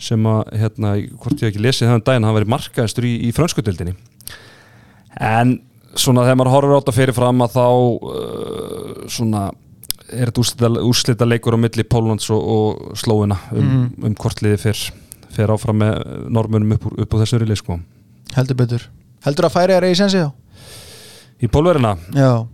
sem 0.00 0.26
að, 0.28 0.52
hérna, 0.60 0.92
hvort 1.20 1.40
ég 1.40 1.50
ekki 1.50 1.62
lesið 1.64 1.88
þannig 1.88 2.06
daginn, 2.06 2.26
hann 2.28 2.36
verið 2.36 2.52
markaðistur 2.52 3.08
í, 3.08 3.14
í 3.28 3.32
frönskutildinni 3.36 3.96
en 5.20 5.56
svona 5.98 6.24
þegar 6.26 6.38
maður 6.38 6.54
horfir 6.54 6.76
á 6.76 6.78
þetta 6.78 6.96
fyrir 6.96 7.16
fram 7.16 7.44
að 7.44 7.56
þá 7.56 7.66
uh, 7.66 8.92
svona 9.10 9.42
er 10.12 10.32
þetta 10.32 10.70
úrslita, 10.82 11.28
leikur 11.28 11.54
á 11.54 11.58
milli 11.60 11.84
Pólunds 11.84 12.30
og, 12.34 12.40
og 12.40 12.98
Slóina 12.98 13.38
um, 13.52 13.88
um 14.02 14.14
hvort 14.14 14.42
liði 14.42 14.58
fyrr 14.64 14.84
fer 15.30 15.50
áfram 15.54 15.78
með 15.78 15.98
normunum 16.28 16.74
upp, 16.74 16.86
upp 16.90 17.14
á 17.14 17.20
þessu 17.22 17.38
rili 17.38 17.56
sko. 17.56 17.78
heldur 18.34 18.56
betur. 18.58 18.86
Heldur 19.24 19.46
að 19.46 19.54
færi 19.54 19.76
að 19.76 19.84
reyði 19.84 20.00
sensi 20.00 20.22
þá? 20.24 20.30
í 21.40 21.48
pólverina? 21.48 21.94
Já, 22.12 22.46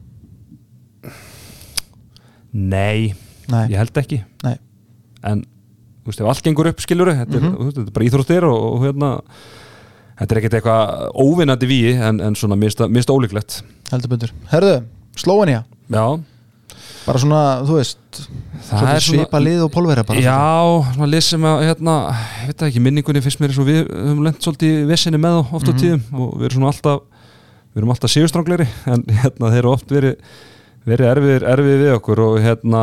Nei, 2.57 3.13
nei, 3.53 3.67
ég 3.69 3.77
held 3.77 3.99
ekki. 4.01 4.23
Nei. 4.47 4.55
En 5.27 5.43
þú 5.45 6.09
veist, 6.09 6.23
ef 6.23 6.31
allt 6.31 6.47
gengur 6.47 6.71
upp 6.71 6.81
skilur 6.81 7.11
þetta, 7.13 7.37
mm 7.37 7.45
-hmm. 7.45 7.67
þetta 7.69 7.83
er 7.83 7.93
bara 7.93 8.07
íþróttir 8.07 8.45
og, 8.49 8.61
og 8.73 8.85
hérna 8.87 9.11
þetta 10.19 10.33
er 10.33 10.39
ekkert 10.41 10.55
eitthvað 10.55 11.11
óvinnandi 11.13 11.67
víi 11.67 11.93
en, 11.93 12.21
en 12.21 12.35
svona 12.35 12.57
mist, 12.57 12.81
mist 12.89 13.11
ólíklegt. 13.11 13.63
Heldur 13.91 14.09
betur. 14.09 14.33
Herðu, 14.49 14.85
Slóinja 15.17 15.65
já, 15.91 16.23
bara 17.07 17.23
svona, 17.23 17.43
þú 17.67 17.79
veist 17.79 18.19
er 18.19 18.67
svona 18.67 18.97
svipa 19.05 19.41
lið 19.43 19.65
og 19.67 19.73
pólverja 19.75 20.05
bara 20.07 20.23
Já, 20.25 20.37
svona 20.97 21.09
lið 21.13 21.25
sem 21.29 21.47
að 21.47 21.63
hérna, 21.69 21.95
ég 22.43 22.51
veit 22.51 22.67
ekki, 22.69 22.83
minningunni 22.83 23.23
finnst 23.25 23.43
mér 23.43 23.55
eins 23.55 23.63
og 23.63 23.69
við 23.69 23.81
höfum 23.87 24.25
lent 24.27 24.43
svolítið 24.43 24.81
í 24.81 24.89
vesinni 24.91 25.23
með 25.23 25.39
þá 25.39 25.55
oft 25.61 25.71
á 25.71 25.75
tíðum 25.79 26.21
og 26.25 26.35
við 26.35 26.49
erum 26.49 26.59
svona 26.59 26.73
alltaf 26.73 27.03
við 27.71 27.83
erum 27.83 27.95
alltaf 27.95 28.13
sigurstrangleri 28.13 28.69
en 28.93 29.07
hérna 29.23 29.53
þeir 29.55 29.63
eru 29.63 29.73
oft 29.73 29.93
verið 29.93 30.17
verið 30.87 31.11
erfiðir, 31.13 31.47
erfiðir 31.51 31.83
við 31.83 31.95
okkur 31.97 32.23
og 32.27 32.37
hérna 32.45 32.83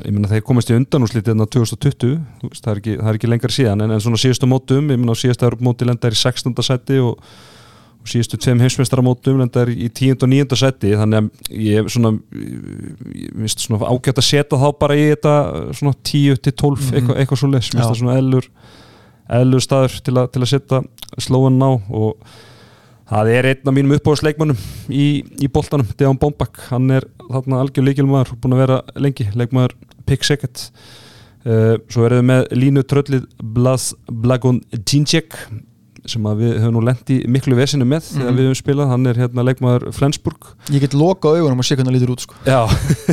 ég 0.00 0.14
meina 0.14 0.30
þeir 0.30 0.44
komast 0.46 0.70
í 0.70 0.76
undanúslítið 0.76 1.34
hérna 1.34 1.46
2020, 1.52 2.12
þú 2.40 2.50
veist, 2.50 2.64
það 2.64 2.72
er 2.72 2.80
ekki, 2.80 2.94
það 3.00 3.10
er 3.10 3.18
ekki 3.18 3.30
lengar 3.30 3.52
síðan 3.54 3.84
en, 3.84 3.94
en 3.94 4.02
svona 4.02 4.20
síðustu 4.22 4.48
mótum, 4.48 4.92
ég 4.94 5.00
meina 5.00 5.14
á 5.14 5.20
síðustu 5.20 5.50
móti 5.60 5.88
lendar 5.88 6.14
í 6.14 6.20
16. 6.22 6.54
seti 6.64 7.00
og 7.02 7.18
síðustu 8.08 8.38
tveim 8.40 8.60
heimsmeistaramótum 8.62 9.42
í 9.42 9.88
10. 9.88 10.16
og 10.18 10.30
9. 10.30 10.58
seti 10.58 10.92
þannig 10.98 11.18
að 11.20 11.58
ég 11.62 11.82
er 11.82 11.90
svona 11.92 12.14
svona 13.54 13.90
ágætt 13.90 14.18
að 14.18 14.26
setja 14.26 14.58
þá 14.58 14.68
bara 14.80 14.96
í 14.98 15.04
þetta 15.12 15.34
svona 15.78 15.94
10 16.10 16.40
til 16.42 16.54
12 16.64 16.88
eitthvað, 16.92 17.18
eitthvað 17.18 17.42
svo 17.42 17.50
les, 17.52 17.68
mér 17.70 17.82
finnst 17.82 17.90
það 17.92 18.00
svona 18.00 18.16
eðlur 18.20 18.48
eðlur 19.38 19.64
staður 19.64 20.00
til, 20.02 20.16
a, 20.18 20.26
til 20.28 20.42
að 20.42 20.50
setja 20.50 20.82
slóan 21.22 21.60
ná 21.60 21.68
og 21.70 22.34
það 23.12 23.32
er 23.36 23.50
einn 23.52 23.70
af 23.70 23.76
mínum 23.76 23.96
uppáðsleikmannum 23.98 24.60
í, 24.88 25.06
í 25.42 25.50
boltanum, 25.52 25.88
Dejan 25.98 26.18
Bombak 26.20 26.64
hann 26.70 26.90
er 26.96 27.06
þarna 27.28 27.62
algjör 27.62 27.88
leikilmaður 27.88 28.36
búin 28.40 28.56
að 28.56 28.64
vera 28.64 28.78
lengi, 28.96 29.28
leikmaður 29.36 29.76
Pick 30.08 30.26
Second 30.26 30.66
uh, 31.46 31.76
svo 31.92 32.06
erum 32.08 32.22
við 32.22 32.30
með 32.30 32.46
línu 32.58 32.86
tröllið 32.88 33.28
Blas 33.54 33.92
Blagon 34.08 34.62
Djinjek 34.72 35.38
sem 36.06 36.24
að 36.26 36.40
við 36.42 36.52
höfum 36.62 36.74
nú 36.74 36.80
lent 36.82 37.10
í 37.14 37.18
miklu 37.30 37.54
vesinu 37.54 37.86
með 37.86 38.08
þegar 38.08 38.34
við 38.34 38.46
höfum 38.48 38.58
spilað, 38.58 38.88
hann 38.90 39.06
er 39.06 39.20
hérna 39.22 39.44
leikmaður 39.46 39.84
Flensburg. 39.94 40.48
Ég 40.74 40.82
get 40.82 40.96
loka 40.98 41.30
augunum 41.30 41.62
og 41.62 41.66
sé 41.68 41.76
hvernig 41.78 41.92
það 41.92 41.96
lítur 41.98 42.12
út 42.16 42.24
sko. 42.24 42.34
Já, 42.48 42.60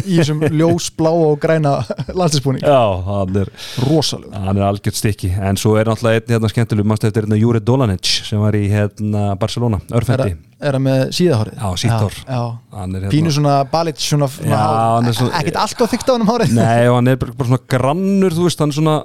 í 0.01 0.17
þessum 0.17 0.41
ljós, 0.57 0.89
blá 0.97 1.11
og 1.13 1.37
græna 1.43 1.75
landslisbúning 2.17 2.63
já, 2.65 2.79
hann 3.05 3.37
er 3.43 3.51
rosalega 3.85 4.41
hann 4.47 4.57
er 4.57 4.65
algjört 4.71 4.97
stykki, 4.99 5.29
en 5.37 5.59
svo 5.59 5.75
er 5.79 5.89
náttúrulega 5.91 6.23
einn 6.23 6.33
hérna 6.35 6.49
skemmtileg, 6.51 6.87
mástu 6.89 7.09
eftir 7.09 7.27
hérna 7.27 7.37
Jure 7.39 7.61
Dolanic 7.61 8.09
sem 8.25 8.41
var 8.41 8.57
í 8.57 8.65
hérna 8.71 9.33
Barcelona, 9.39 9.79
örfendi. 9.93 10.33
Er 10.59 10.75
það 10.75 10.81
með 10.83 11.01
síðahárið 11.15 11.61
Já, 11.61 11.67
sítt 11.79 11.93
hár. 11.93 12.15
já, 12.27 12.39
hann 12.75 12.95
er 12.97 13.05
já. 13.05 13.09
pínu 13.13 13.31
svona 13.31 13.53
balit 13.71 14.01
svona, 14.03 14.27
svona 14.27 14.57
hann 14.97 15.07
er 15.07 15.15
svona- 15.15 15.37
ekkert 15.39 15.59
allt 15.61 15.81
og 15.85 15.91
þykkt 15.93 16.09
á 16.09 16.11
hann 16.17 16.25
um 16.25 16.31
hárið. 16.33 16.51
Nei, 16.57 16.81
og 16.89 16.95
hann 16.97 17.07
er 17.13 17.15
bara 17.21 17.31
bara 17.39 17.47
svona 17.53 17.63
grannur, 17.71 18.35
þú 18.35 18.43
veist, 18.49 18.59
hann 18.59 18.73
er 18.73 18.79
svona 18.81 18.97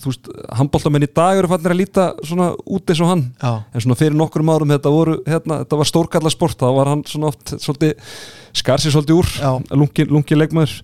þú 0.00 0.12
veist, 0.12 0.30
handbóltamenn 0.58 1.06
í 1.06 1.10
dag 1.20 1.38
eru 1.38 1.50
fannir 1.50 1.74
að 1.74 1.80
líta 1.82 2.08
svona 2.24 2.50
út 2.64 2.90
eins 2.90 3.02
og 3.04 3.12
hann 3.12 3.24
Já. 3.40 3.52
en 3.60 3.84
svona 3.84 3.98
fyrir 4.00 4.18
nokkrum 4.18 4.50
árum 4.52 4.74
þetta 4.74 4.92
voru 4.94 5.20
hérna, 5.28 5.62
þetta 5.62 5.80
var 5.80 5.90
stórkallasport, 5.92 6.58
þá 6.60 6.68
var 6.78 6.92
hann 6.94 7.06
svona 7.08 7.30
oft 7.30 7.54
svolítið, 7.56 7.94
skar 8.62 8.82
sér 8.82 8.96
svolítið 8.96 9.20
úr 9.20 9.32
Já. 9.36 9.50
lungi, 10.10 10.38
leikmaður 10.40 10.76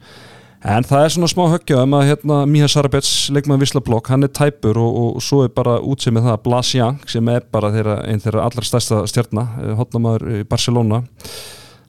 en 0.67 0.87
það 0.87 1.05
er 1.05 1.13
svona 1.15 1.29
smá 1.31 1.45
höggja 1.53 1.83
um 1.85 1.99
að 1.99 2.07
hérna, 2.11 2.39
Míha 2.51 2.69
Sarabets, 2.71 3.13
leikmaður 3.35 3.63
Visla 3.63 3.83
Blokk 3.87 4.09
hann 4.11 4.27
er 4.27 4.33
tæpur 4.35 4.81
og, 4.83 4.97
og 5.03 5.21
svo 5.25 5.45
er 5.47 5.53
bara 5.55 5.77
útsið 5.85 6.17
með 6.17 6.31
það 6.31 6.41
Blas 6.47 6.73
Young 6.75 7.13
sem 7.13 7.29
er 7.33 7.47
bara 7.53 7.71
þeirra, 7.75 8.01
einn 8.09 8.23
þeirra 8.25 8.49
allra 8.49 8.65
stærsta 8.67 9.05
stjarna, 9.11 9.47
hotnamaður 9.79 10.41
í 10.41 10.43
Barcelona 10.49 11.05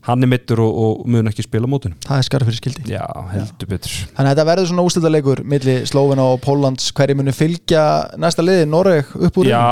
hann 0.08 0.24
er 0.24 0.30
mittur 0.32 0.62
og, 0.64 0.78
og 0.84 1.08
mun 1.12 1.28
ekki 1.30 1.43
spila 1.43 1.68
á 1.68 1.72
mótinu. 1.72 1.97
Það 2.05 2.22
er 2.22 2.28
skarð 2.28 2.49
fyrir 2.49 2.60
skildi. 2.62 2.84
Já, 2.93 3.03
heldur 3.34 3.70
betur. 3.72 3.95
Þannig 4.16 4.30
að 4.30 4.32
þetta 4.32 4.45
verður 4.49 4.70
svona 4.72 4.86
ústöldarleikur 4.88 5.41
milli 5.53 5.76
Slóvina 5.89 6.28
og 6.32 6.39
Póllands. 6.45 6.89
Hverju 6.95 7.18
muni 7.20 7.34
fylgja 7.36 7.84
næsta 8.20 8.45
liði, 8.45 8.70
Noreg 8.72 9.12
upp 9.28 9.39
úr 9.41 9.49
Já, 9.51 9.64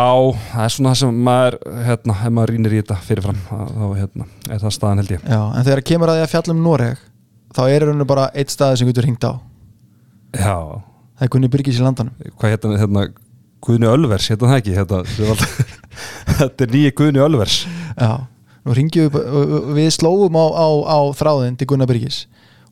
það 0.51 0.65
er 0.65 0.75
svona 0.75 0.93
það 0.93 1.01
sem 1.01 1.21
maður 1.29 1.59
hérna, 1.87 2.17
ef 2.19 2.35
maður 2.37 2.53
rínir 2.55 2.75
í 2.75 2.81
þetta 2.81 2.99
fyrirfram 3.07 3.41
þá 3.47 3.85
hérna, 3.95 4.29
er 4.49 4.63
það 4.65 4.75
staðan 4.79 5.03
held 5.03 5.15
ég. 5.15 5.25
Já, 5.31 5.41
en 5.45 5.67
þegar 5.69 5.83
kemur 5.91 6.11
að 6.11 6.19
því 6.19 6.25
að 6.25 6.33
fjallum 6.35 6.63
Noreg 6.65 7.05
þá 7.55 7.63
er 7.69 7.87
rauninu 7.87 8.09
bara 8.09 8.27
eitt 8.35 8.51
staði 8.51 8.81
sem 8.81 8.91
getur 8.91 9.07
hringt 9.07 9.23
á. 9.23 9.33
Já, 10.35 10.57
það 11.15 11.27
er 11.27 11.33
Gunni 11.35 11.51
Byrgis 11.55 11.79
í 11.79 11.85
landanum. 11.85 12.15
Hvað 12.35 12.57
hérna, 12.57 12.79
hérna 12.83 13.07
Guðni 13.65 13.87
Ölvers, 13.89 14.27
hérna 14.29 14.51
það 14.51 14.59
ekki? 14.59 14.73
Hérna, 14.75 14.99
þetta 16.43 16.65
er 16.67 16.73
nýji 16.75 16.95
Guðni 16.99 17.23
Ölvers. 17.23 17.61
Já, 17.95 18.11
við 18.65 19.19
við 19.77 19.91
slóum 19.93 20.35
á, 20.35 20.45
á, 20.57 20.67
á 20.89 20.99
þráðin 21.17 21.59
til 21.59 21.69
Gunnar 21.69 21.89
Byrgis 21.89 22.25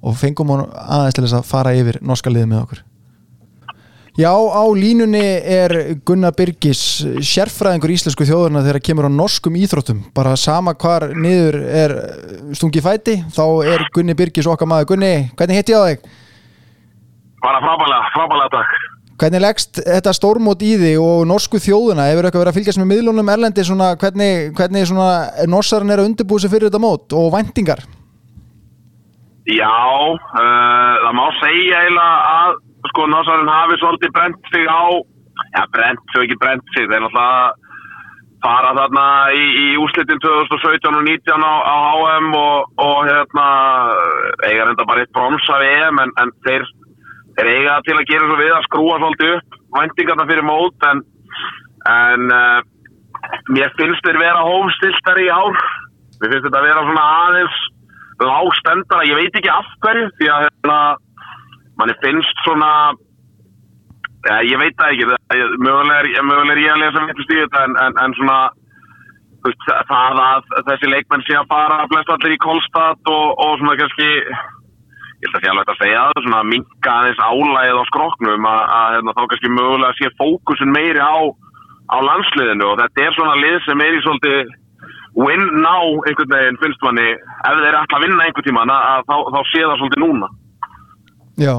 og 0.03 0.17
fengum 0.19 0.51
hann 0.51 0.65
aðeins 0.73 1.15
til 1.15 1.27
þess 1.27 1.37
að 1.39 1.51
fara 1.51 1.75
yfir 1.77 2.01
norska 2.01 2.33
liðið 2.33 2.49
með 2.51 2.65
okkur 2.65 2.83
Já, 4.13 4.29
á 4.29 4.61
línunni 4.77 5.25
er 5.41 5.71
Gunnar 6.05 6.35
Byrgis 6.37 7.01
sérfræðingur 7.25 7.95
íslensku 7.95 8.27
þjóðurna 8.29 8.61
þegar 8.61 8.83
kemur 8.85 9.07
á 9.09 9.17
norskum 9.17 9.55
íþróttum 9.57 10.03
bara 10.13 10.35
sama 10.37 10.75
hvar 10.77 11.07
niður 11.17 11.57
er 11.65 11.95
stungi 12.53 12.83
fæti, 12.85 13.15
þá 13.33 13.41
er 13.73 13.87
Gunni 13.95 14.13
Byrgis 14.13 14.45
okkar 14.45 14.69
maður. 14.69 14.91
Gunni, 14.93 15.31
hvernig 15.33 15.57
hitt 15.57 15.73
ég 15.73 15.81
á 15.81 15.89
þig? 15.89 16.05
Bara 17.41 17.63
frábælega, 17.65 18.11
frábælega 18.13 18.53
takk. 18.53 18.92
Hvernig 19.23 19.39
leggst 19.39 19.77
þetta 19.79 20.11
stórmót 20.11 20.63
í 20.67 20.73
þig 20.75 20.97
og 20.99 21.21
norsku 21.29 21.61
þjóðuna? 21.63 22.09
Hefur 22.09 22.25
eitthvað 22.27 22.41
verið 22.41 22.51
að 22.51 22.57
fylgjast 22.57 22.79
með 22.81 22.89
miðlunum 22.89 23.29
erlendi 23.31 23.63
svona, 23.63 23.93
hvernig, 24.01 24.49
hvernig 24.57 24.89
svona 24.89 25.45
norsarinn 25.47 25.93
er 25.95 26.01
að 26.03 26.09
undirbúið 26.09 26.43
sig 26.43 26.51
fyrir 26.51 26.67
þetta 26.67 26.81
mót 26.83 27.15
og 27.15 27.29
væntingar? 27.31 27.85
Já, 29.47 29.71
uh, 29.71 30.93
það 31.05 31.15
má 31.15 31.23
segja 31.39 31.79
eiginlega 31.85 32.35
að 32.35 32.59
sko 32.91 33.07
Norsarinn 33.13 33.51
hafi 33.51 33.79
svolítið 33.79 34.13
brent 34.15 34.51
sig 34.51 34.67
á, 34.67 34.83
já 35.55 35.63
brent 35.71 36.03
sig 36.11 36.27
ekki 36.27 36.39
brent 36.43 36.75
sig, 36.75 36.91
þeir 36.91 37.05
náttúrulega 37.05 37.51
fara 38.43 38.75
þarna 38.75 39.05
í, 39.39 39.43
í 39.63 39.67
úslitin 39.79 40.19
2017 40.19 40.99
og 40.99 41.03
19 41.07 41.47
á, 41.47 41.53
á 41.63 41.75
HM 41.95 42.31
og, 42.35 42.71
og 42.75 42.97
hérna 43.07 43.47
eiga 44.49 44.67
reynda 44.67 44.87
bara 44.87 45.03
eitt 45.03 45.15
brons 45.15 45.47
af 45.47 45.63
EM 45.63 46.03
en, 46.03 46.11
en 46.19 46.33
þeir, 46.47 46.67
þeir 47.37 47.49
eiga 47.53 47.79
til 47.87 47.97
að 47.97 48.07
gera 48.09 48.29
svo 48.29 48.39
við 48.39 48.53
að 48.53 48.65
skrúa 48.67 48.99
svolítið 49.01 49.35
upp 49.37 49.59
væntingarna 49.77 50.25
fyrir 50.29 50.47
mót 50.47 50.87
en, 50.89 51.03
en 51.89 52.25
uh, 52.33 52.59
mér 53.53 53.73
finnst 53.79 54.05
þeir 54.05 54.19
vera 54.21 54.43
hófstiltari 54.47 55.27
í 55.27 55.31
ár. 55.33 55.63
Mér 56.21 56.33
finnst 56.33 56.47
þetta 56.49 56.65
vera 56.65 56.85
svona 56.87 57.05
aðeins 57.23 57.61
lágstendara, 58.23 59.07
ég 59.09 59.17
veit 59.17 59.39
ekki 59.39 59.51
af 59.51 59.71
hverju 59.83 60.11
því 60.19 60.29
að 60.31 60.45
hérna 60.45 60.77
manni 61.79 61.95
finnst 62.03 62.43
svona 62.45 62.69
ja, 64.29 64.39
ég 64.45 64.59
veit 64.61 64.75
það 64.79 64.93
ekki. 64.93 65.07
Það, 65.11 65.55
mögulega 65.65 66.01
er, 66.01 66.11
mögulega 66.27 66.55
er 66.55 66.63
ég 66.63 66.75
að 66.75 66.83
lesa 66.83 67.07
í 67.09 67.39
þetta 67.41 67.63
en, 67.67 67.79
en, 67.85 67.97
en 68.05 68.17
svona 68.19 68.37
veist, 69.43 69.69
það 69.89 70.21
að 70.23 70.51
þessi 70.69 70.91
leikmenn 70.91 71.25
sé 71.27 71.37
að 71.39 71.49
fara 71.51 71.81
flest 71.91 72.13
allir 72.15 72.35
í 72.35 72.41
Kolstad 72.43 73.11
og, 73.11 73.33
og 73.43 73.57
svona 73.59 73.79
kannski 73.81 74.11
ég 75.23 75.29
held 75.29 75.37
að 75.37 75.43
sé 75.43 75.51
alveg 75.51 75.71
að 75.71 75.79
segja 75.79 76.01
það 76.07 76.25
svona 76.25 76.41
minka 76.49 76.93
aðeins 76.93 77.21
álægið 77.23 77.79
á 77.79 77.83
skroknum 77.89 78.47
að, 78.49 78.61
að 78.77 78.89
hérna, 78.95 79.13
þá 79.15 79.23
kannski 79.31 79.51
mögulega 79.53 79.97
sé 79.99 80.09
fókusun 80.19 80.73
meiri 80.75 80.99
á, 80.99 81.15
á 81.93 81.97
landsliðinu 82.03 82.67
og 82.67 82.81
þetta 82.81 83.05
er 83.05 83.15
svona 83.15 83.37
lið 83.39 83.57
sem 83.67 83.83
er 83.85 83.95
í 83.95 84.01
svolítið 84.03 84.51
win 85.23 85.45
now 85.61 85.85
einhvern 86.09 86.33
veginn 86.33 86.59
finnst 86.61 86.83
manni. 86.83 87.13
Ef 87.13 87.61
þeir 87.61 87.79
að 87.79 88.03
vinna 88.03 88.27
einhvern 88.27 88.47
tíman 88.49 88.73
að, 88.73 88.89
að 88.89 89.07
þá, 89.07 89.15
þá 89.35 89.39
sé 89.51 89.63
það 89.63 89.79
svolítið 89.81 90.03
núna. 90.03 90.29
Já, 91.39 91.55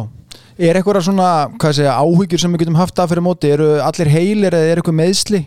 er 0.59 0.79
eitthvað 0.79 1.03
svona 1.09 1.31
segja, 1.65 1.97
áhyggjur 1.99 2.45
sem 2.45 2.55
við 2.55 2.65
getum 2.65 2.79
haft 2.79 3.01
af 3.01 3.13
fyrir 3.13 3.25
móti? 3.25 3.53
Eru 3.55 3.71
allir 3.83 4.13
heilir 4.13 4.59
eða 4.59 4.73
er 4.73 4.83
eitthvað 4.83 5.01
meðsli? 5.01 5.45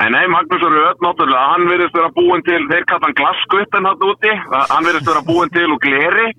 En 0.00 0.14
nei, 0.14 0.24
Magnús 0.32 0.62
Röð, 0.62 0.96
náttúrulega, 1.04 1.48
hann 1.52 1.68
verðist 1.68 1.96
vera 1.96 2.08
búinn 2.16 2.42
til, 2.46 2.62
þeir 2.70 2.86
kalla 2.88 3.08
hann 3.10 3.18
glaskvitten 3.18 3.88
hann 3.88 4.06
úti, 4.08 4.32
hann 4.72 4.86
verðist 4.88 5.08
vera 5.10 5.24
búinn 5.26 5.52
til 5.52 5.68
og 5.68 5.82
gleri, 5.84 6.30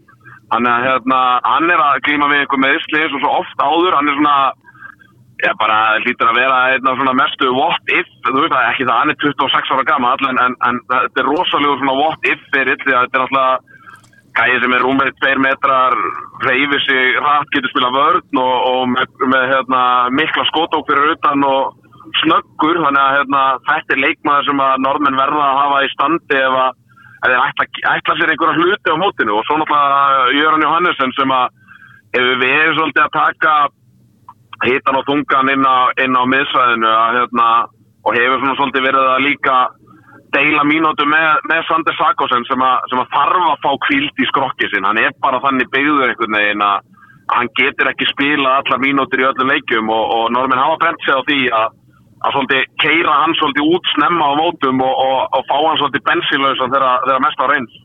að 0.54 0.70
hérna, 0.88 1.20
hann 1.46 1.70
er 1.70 1.82
að 1.82 2.02
glíma 2.08 2.30
við 2.32 2.44
einhver 2.44 2.62
meðsli 2.64 3.02
eins 3.02 3.14
og 3.18 3.22
svo 3.22 3.34
oft 3.42 3.62
áður, 3.62 3.98
hann 3.98 4.10
er 4.10 4.18
svona, 4.18 4.38
já 5.44 5.52
bara 5.60 5.78
hlýtur 6.02 6.32
að 6.32 6.40
vera 6.40 6.58
einn 6.74 6.90
af 6.90 6.98
svona 6.98 7.14
mestu 7.20 7.52
what 7.54 7.94
if, 7.94 8.10
þú 8.26 8.40
veist 8.40 8.56
það, 8.56 8.72
ekki 8.72 8.88
það, 8.90 8.98
hann 9.04 9.14
er 9.14 9.22
26 9.22 9.72
ára 9.76 9.86
gammal, 9.92 10.26
en, 10.32 10.42
en, 10.48 10.58
en 10.70 10.82
þetta 10.96 11.24
er 11.24 11.30
rosalega 11.30 11.78
svona 11.84 11.98
what 12.00 12.28
if 12.34 12.50
fyrir, 12.56 12.82
því 12.82 12.98
að 12.98 13.06
þetta 13.06 13.22
er 13.22 13.28
alltaf 13.28 13.72
gæði 14.34 14.60
sem 14.64 14.74
er 14.74 14.82
rúmið 14.82 15.14
tveir 15.20 15.40
metrar, 15.46 15.96
reyfir 16.42 16.82
sig 16.88 17.18
hratt, 17.22 17.54
getur 17.54 17.70
spila 17.70 17.94
vörn 17.94 18.42
og, 18.42 18.56
og 18.72 18.88
með, 18.96 19.12
með 19.30 19.44
hérna, 19.52 19.82
mikla 20.18 20.46
skotók 20.50 20.90
fyrir 20.90 21.14
utan 21.14 21.46
og 21.46 21.83
snöggur, 22.22 22.80
þannig 22.86 23.02
að 23.04 23.18
hérna, 23.18 23.42
þetta 23.70 23.96
er 23.96 24.02
leikmaður 24.04 24.48
sem 24.50 24.64
að 24.64 24.82
norðmenn 24.86 25.20
verða 25.20 25.44
að 25.50 25.60
hafa 25.62 25.84
í 25.84 25.92
standi 25.94 26.40
ef 26.40 26.58
að 26.64 26.80
ef 27.24 27.30
þeir 27.32 27.44
ætla, 27.44 27.68
ætla 27.94 28.16
sér 28.20 28.34
einhverja 28.34 28.58
hluti 28.60 28.94
á 28.94 29.02
mótinu. 29.02 29.38
Og 29.38 29.46
svo 29.48 29.60
náttúrulega 29.60 30.34
Jöran 30.38 30.66
Johannesson 30.66 31.16
sem 31.18 31.32
að 31.32 31.46
hefur 32.18 32.42
verið 32.44 32.76
svolítið 32.78 33.06
að 33.06 33.16
taka 33.20 33.54
hitan 34.64 35.00
og 35.00 35.08
þungan 35.08 35.54
inn 35.54 35.66
á, 35.66 35.78
inn 36.04 36.20
á 36.20 36.24
miðsvæðinu 36.34 36.90
að, 36.90 37.16
hérna, 37.20 37.48
og 38.04 38.20
hefur 38.20 38.46
svolítið 38.60 38.88
verið 38.90 39.10
að 39.14 39.26
líka 39.28 39.56
deila 40.34 40.64
mínútu 40.66 41.06
með, 41.08 41.30
með 41.50 41.62
Sander 41.68 41.96
Sakosen 41.98 42.46
sem, 42.50 42.66
sem 42.90 43.02
að 43.02 43.12
þarf 43.14 43.48
að 43.52 43.62
fá 43.66 43.72
kvíld 43.86 44.24
í 44.24 44.30
skrokki 44.32 44.70
sinn, 44.72 44.88
hann 44.88 45.02
er 45.02 45.14
bara 45.22 45.42
þannig 45.44 45.70
byggður 45.74 46.10
einhvern 46.10 46.38
veginn 46.40 46.66
að 46.66 46.90
hann 47.34 47.50
getur 47.58 47.90
ekki 47.92 48.08
spila 48.10 48.58
allar 48.60 48.82
mínútur 48.82 49.22
í 49.22 49.28
öllum 49.28 49.52
leikjum 49.54 49.92
og, 49.94 50.04
og 50.16 50.26
normin 50.34 50.60
hafa 50.60 50.80
brent 50.82 51.06
sig 51.06 51.16
á 51.16 51.22
því 51.28 51.40
að, 51.56 51.78
að 52.24 52.36
svolítið 52.36 52.70
keira 52.84 53.18
hann 53.22 53.36
svolítið 53.40 53.74
út 53.76 53.90
snemma 53.96 54.30
á 54.32 54.34
mótum 54.40 54.86
og, 54.86 54.94
og, 55.08 55.18
og 55.38 55.50
fá 55.50 55.58
hann 55.58 55.82
svolítið 55.82 56.06
bensinlausan 56.10 56.76
þegar, 56.76 57.20
mest 57.26 57.44
á 57.44 57.46
reyns. 57.52 57.76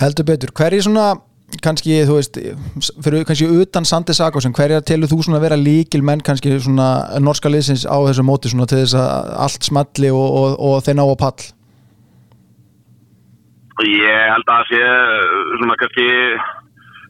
Heldur 0.00 0.28
betur, 0.28 0.52
hverju 0.58 0.86
svona 0.88 1.06
kannski, 1.62 2.00
þú 2.08 2.16
veist 2.18 2.38
fyrir 3.04 3.26
kannski 3.28 3.46
utan 3.62 3.86
Sandi 3.86 4.14
Sakosen 4.16 4.54
hverja 4.56 4.80
telur 4.86 5.10
þú 5.10 5.20
svona 5.22 5.38
að 5.38 5.46
vera 5.46 5.60
líkil 5.60 6.02
menn 6.06 6.24
kannski 6.24 6.56
svona 6.58 7.20
norska 7.22 7.52
liðsins 7.52 7.84
á 7.86 7.94
þessu 8.08 8.24
móti 8.26 8.50
svona 8.50 8.66
til 8.70 8.80
þess 8.82 8.96
að 8.98 9.30
allt 9.46 9.68
smalli 9.68 10.10
og, 10.10 10.24
og, 10.40 10.56
og 10.58 10.82
þeir 10.86 10.98
ná 10.98 11.04
á 11.06 11.16
pall 11.20 11.46
Ég 13.84 14.20
held 14.30 14.46
að 14.46 14.52
það 14.54 14.68
sé 14.70 14.82
svona 15.60 15.78
kannski 15.80 16.08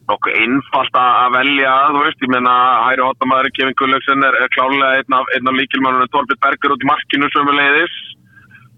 nokkuð 0.09 0.37
einfalt 0.41 0.97
að 1.01 1.35
velja 1.35 1.71
þú 1.93 2.03
veist, 2.03 2.25
ég 2.25 2.31
meina 2.33 2.53
Hæri 2.85 3.05
Óttamæður 3.05 3.49
Kevin 3.57 3.77
Gullöksen 3.79 4.27
er, 4.27 4.37
er 4.43 4.53
klálega 4.53 4.99
einn 4.99 5.17
af, 5.17 5.31
af 5.33 5.57
líkilmannunum 5.59 6.11
Torbjörn 6.13 6.43
Berger 6.45 6.75
út 6.75 6.85
í 6.85 6.89
markinu 6.89 7.31
sömuleiðis. 7.33 7.95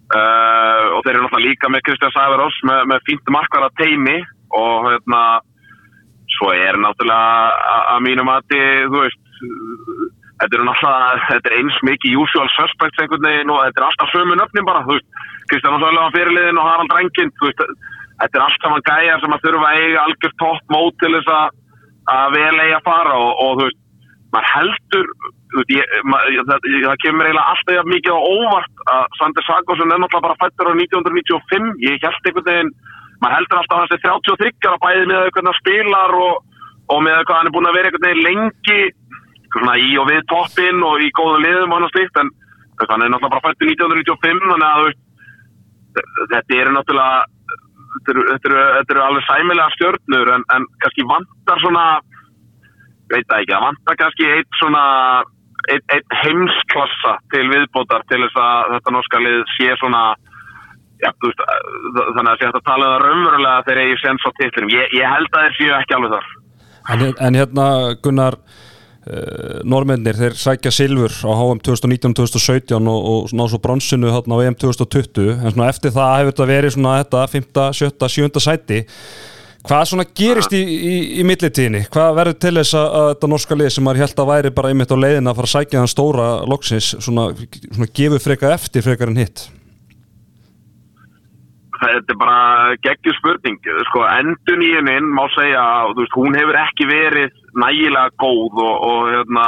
Uh, 0.07 0.95
og 0.95 1.01
þeir 1.03 1.17
eru 1.17 1.25
náttúrulega 1.25 1.43
líka 1.49 1.67
með 1.67 1.81
Kristján 1.83 2.13
Sæverós 2.15 2.57
með, 2.63 2.85
með 2.93 3.01
fínt 3.09 3.31
markvara 3.35 3.67
teimi 3.75 4.21
og 4.55 4.85
hérna 4.87 5.23
svo 6.37 6.53
er 6.55 6.79
náttúrulega 6.79 7.81
að 7.91 8.05
mínum 8.05 8.31
að 8.31 8.55
þú 8.87 9.01
veist 9.01 9.19
þetta 10.39 10.53
er 10.53 10.63
náttúrulega, 10.63 11.19
þetta 11.27 11.51
er 11.51 11.57
eins 11.57 11.81
mikið 11.89 12.21
usual 12.23 12.47
suspects 12.55 13.03
einhvern 13.03 13.27
veginn 13.27 13.51
og 13.51 13.61
þetta 13.65 13.81
er 13.81 13.87
alltaf 13.89 14.13
sömu 14.13 14.39
nöfnin 14.39 14.69
bara, 14.69 14.85
þú 14.87 14.95
veist, 14.95 15.09
Kristján 15.51 15.75
Sæverós 15.75 16.15
fyrirliðin 16.15 16.61
og 16.61 16.69
Harald 16.69 16.95
Rengin, 16.95 17.35
þú 17.35 17.49
veist 17.49 17.65
þetta 18.21 18.39
er 18.39 18.45
allt 18.45 18.63
saman 18.63 18.85
gæjar 18.87 19.23
sem 19.23 19.35
að 19.35 19.43
þurfa 19.45 19.71
að 19.71 19.81
eiga 19.81 20.03
algjör 20.03 20.35
topp 20.41 20.73
mót 20.73 20.99
til 21.01 21.11
þess 21.15 21.33
að, 21.33 21.57
að 22.13 22.37
vel 22.37 22.55
eiga 22.63 22.79
að 22.79 22.87
fara 22.87 23.17
og, 23.17 23.31
og 23.43 23.51
þú 23.59 23.67
veist, 23.67 23.81
maður 24.33 24.49
heldur 24.53 25.09
veist, 25.55 25.73
ég, 25.75 25.95
maður, 26.11 26.37
það, 26.49 26.67
það 26.87 27.01
kemur 27.05 27.29
eiginlega 27.29 27.53
alltaf 27.53 27.89
mikið 27.93 28.17
á 28.17 28.21
óvart 28.33 28.85
að 28.95 29.17
Sander 29.19 29.47
Sagosen 29.47 29.93
er 29.93 30.01
náttúrulega 30.03 30.27
bara 30.27 30.39
fættur 30.41 30.71
á 30.71 30.73
1995 30.73 31.85
ég 31.85 32.07
held 32.07 32.29
einhvern 32.31 32.49
veginn, 32.49 32.73
maður 33.21 33.37
heldur 33.37 33.61
alltaf 33.61 33.83
að 33.83 33.91
sé 33.93 34.01
33 34.03 34.71
að 34.73 34.81
bæði 34.85 35.05
með 35.11 35.23
veginn 35.27 35.59
spilar 35.61 36.17
og, 36.17 36.41
og 36.93 37.03
með 37.05 37.23
hvað 37.23 37.39
hann 37.39 37.51
er 37.51 37.55
búin 37.55 37.69
að 37.69 37.79
vera 37.79 37.91
einhvern 37.91 38.09
veginn 38.09 38.27
lengi 38.27 38.81
svona 39.53 39.77
í 39.79 39.93
og 40.01 40.09
við 40.09 40.25
toppinn 40.31 40.83
og 40.83 41.01
í 41.05 41.09
góðu 41.15 41.39
liðum 41.45 41.71
og 41.71 41.79
annars 41.79 41.93
slikt 41.95 42.19
en 42.19 42.33
hann 42.77 43.03
er 43.05 43.09
náttúrulega 43.13 43.33
bara 43.37 43.45
fættur 43.47 43.71
1995 43.71 44.51
þannig 44.51 44.69
að 44.73 44.87
þetta 46.33 46.59
er 46.59 46.71
náttúrulega 46.75 47.36
þetta 48.07 48.15
eru, 48.15 48.27
þetta 48.33 48.49
eru, 48.49 48.61
þetta 48.77 48.95
eru 48.95 49.03
alveg 49.05 49.25
sæmilega 49.27 49.73
stjórnur 49.75 50.31
en, 50.35 50.45
en 50.55 50.67
kannski 50.83 51.07
vantar 51.11 51.63
svona 51.63 51.87
veit 53.11 53.27
það 53.27 53.41
ekki, 53.41 53.53
það 53.53 53.65
vantar 53.65 53.99
kannski 54.01 54.29
eitt 54.35 54.61
svona 54.61 54.83
eitt, 55.73 55.85
eitt 55.91 56.17
heimsklassa 56.23 57.17
til 57.33 57.45
viðbótar 57.51 58.05
til 58.07 58.21
þess 58.23 58.41
að 58.43 58.73
þetta 58.75 58.95
norska 58.95 59.21
lið 59.23 59.43
sé 59.57 59.69
svona 59.81 60.03
já, 61.03 61.11
veist, 61.23 61.43
þannig 62.15 62.31
að 62.31 62.39
sé 62.39 62.49
að 62.49 62.59
tala 62.63 62.87
um 62.87 62.93
það 62.93 63.03
raunverulega 63.05 63.65
þegar 63.67 63.91
ég 63.91 64.03
sens 64.03 64.27
á 64.27 64.31
titlinum. 64.39 64.73
Ég, 64.73 64.95
ég 64.97 65.13
held 65.15 65.31
að 65.31 65.45
þeir 65.45 65.57
séu 65.59 65.75
ekki 65.77 65.97
alveg 65.97 66.15
þar. 66.15 66.31
En, 66.87 67.03
en 67.27 67.37
hérna 67.37 67.67
Gunnar 68.03 68.39
normennir, 69.67 70.17
þeir 70.17 70.35
sækja 70.37 70.73
silfur 70.73 71.13
á 71.23 71.31
HM 71.31 71.61
2019-2017 71.67 72.91
og, 72.91 73.07
og 73.11 73.31
ná 73.37 73.45
svo 73.47 73.61
bronsinu 73.63 74.11
á 74.11 74.19
EM 74.19 74.57
2020 74.59 75.33
en 75.37 75.53
svona 75.53 75.71
eftir 75.71 75.95
það 75.95 76.13
hefur 76.19 76.33
þetta 76.33 76.51
verið 76.51 76.75
svona 76.75 76.99
þetta 77.01 77.25
5, 77.33 77.49
7, 77.81 78.11
7 78.17 78.45
sæti 78.47 78.83
hvað 79.67 79.83
svona 79.89 80.05
gerist 80.15 80.55
í, 80.55 80.61
í, 80.63 80.95
í 81.19 81.25
millitíðinni? 81.27 81.83
Hvað 81.91 82.15
verður 82.19 82.39
til 82.45 82.53
þess 82.59 82.77
að, 82.77 82.87
að 82.99 83.09
þetta 83.11 83.29
norska 83.33 83.59
lið 83.59 83.73
sem 83.75 83.87
maður 83.87 84.03
held 84.05 84.23
að 84.23 84.31
væri 84.31 84.53
bara 84.57 84.71
einmitt 84.71 84.93
á 84.93 84.97
leiðin 84.97 85.31
að 85.31 85.37
fara 85.39 85.49
að 85.49 85.53
sækja 85.55 85.83
þann 85.83 85.93
stóra 85.93 86.27
loksins 86.47 86.89
svona, 87.03 87.29
svona 87.67 87.89
gefur 87.99 88.23
freka 88.23 88.51
eftir 88.55 88.85
frekar 88.85 89.11
en 89.11 89.21
hitt? 89.21 89.47
Þetta 91.77 92.13
er 92.13 92.17
bara 92.17 92.77
geggjur 92.81 93.17
spurning 93.19 93.59
sko, 93.91 94.05
endun 94.09 94.63
í 94.65 94.71
hennin 94.73 95.11
má 95.13 95.27
segja 95.35 95.65
veist, 95.97 96.15
hún 96.17 96.37
hefur 96.37 96.57
ekki 96.63 96.87
verið 96.89 97.35
nægilega 97.61 98.13
góð 98.21 98.61
og, 98.63 98.75
og 98.87 99.11
hérna, 99.11 99.45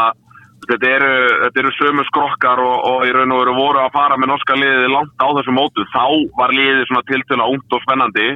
þetta, 0.68 0.92
eru, 0.98 1.16
þetta 1.46 1.64
eru 1.64 1.74
sömu 1.78 2.06
skrokkar 2.10 2.62
og, 2.64 2.78
og 2.92 3.08
í 3.08 3.16
raun 3.16 3.34
og 3.36 3.42
veru 3.44 3.58
voru 3.58 3.84
að 3.84 3.96
fara 3.96 4.20
með 4.20 4.34
norska 4.34 4.60
liðið 4.60 4.94
langt 4.94 5.26
á 5.26 5.28
þessu 5.40 5.56
mótu 5.56 5.88
þá 5.96 6.06
var 6.38 6.56
liðið 6.56 6.86
svona 6.90 7.10
tiltöla 7.10 7.50
ungt 7.56 7.76
og 7.76 7.84
spennandi. 7.86 8.30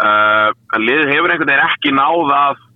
Uh, 0.00 0.48
en 0.76 0.84
liðið 0.86 1.14
hefur 1.14 1.32
einhvern 1.32 1.52
veginn 1.52 1.66
ekki 1.68 1.94
náð 1.96 2.34
að 2.36 2.66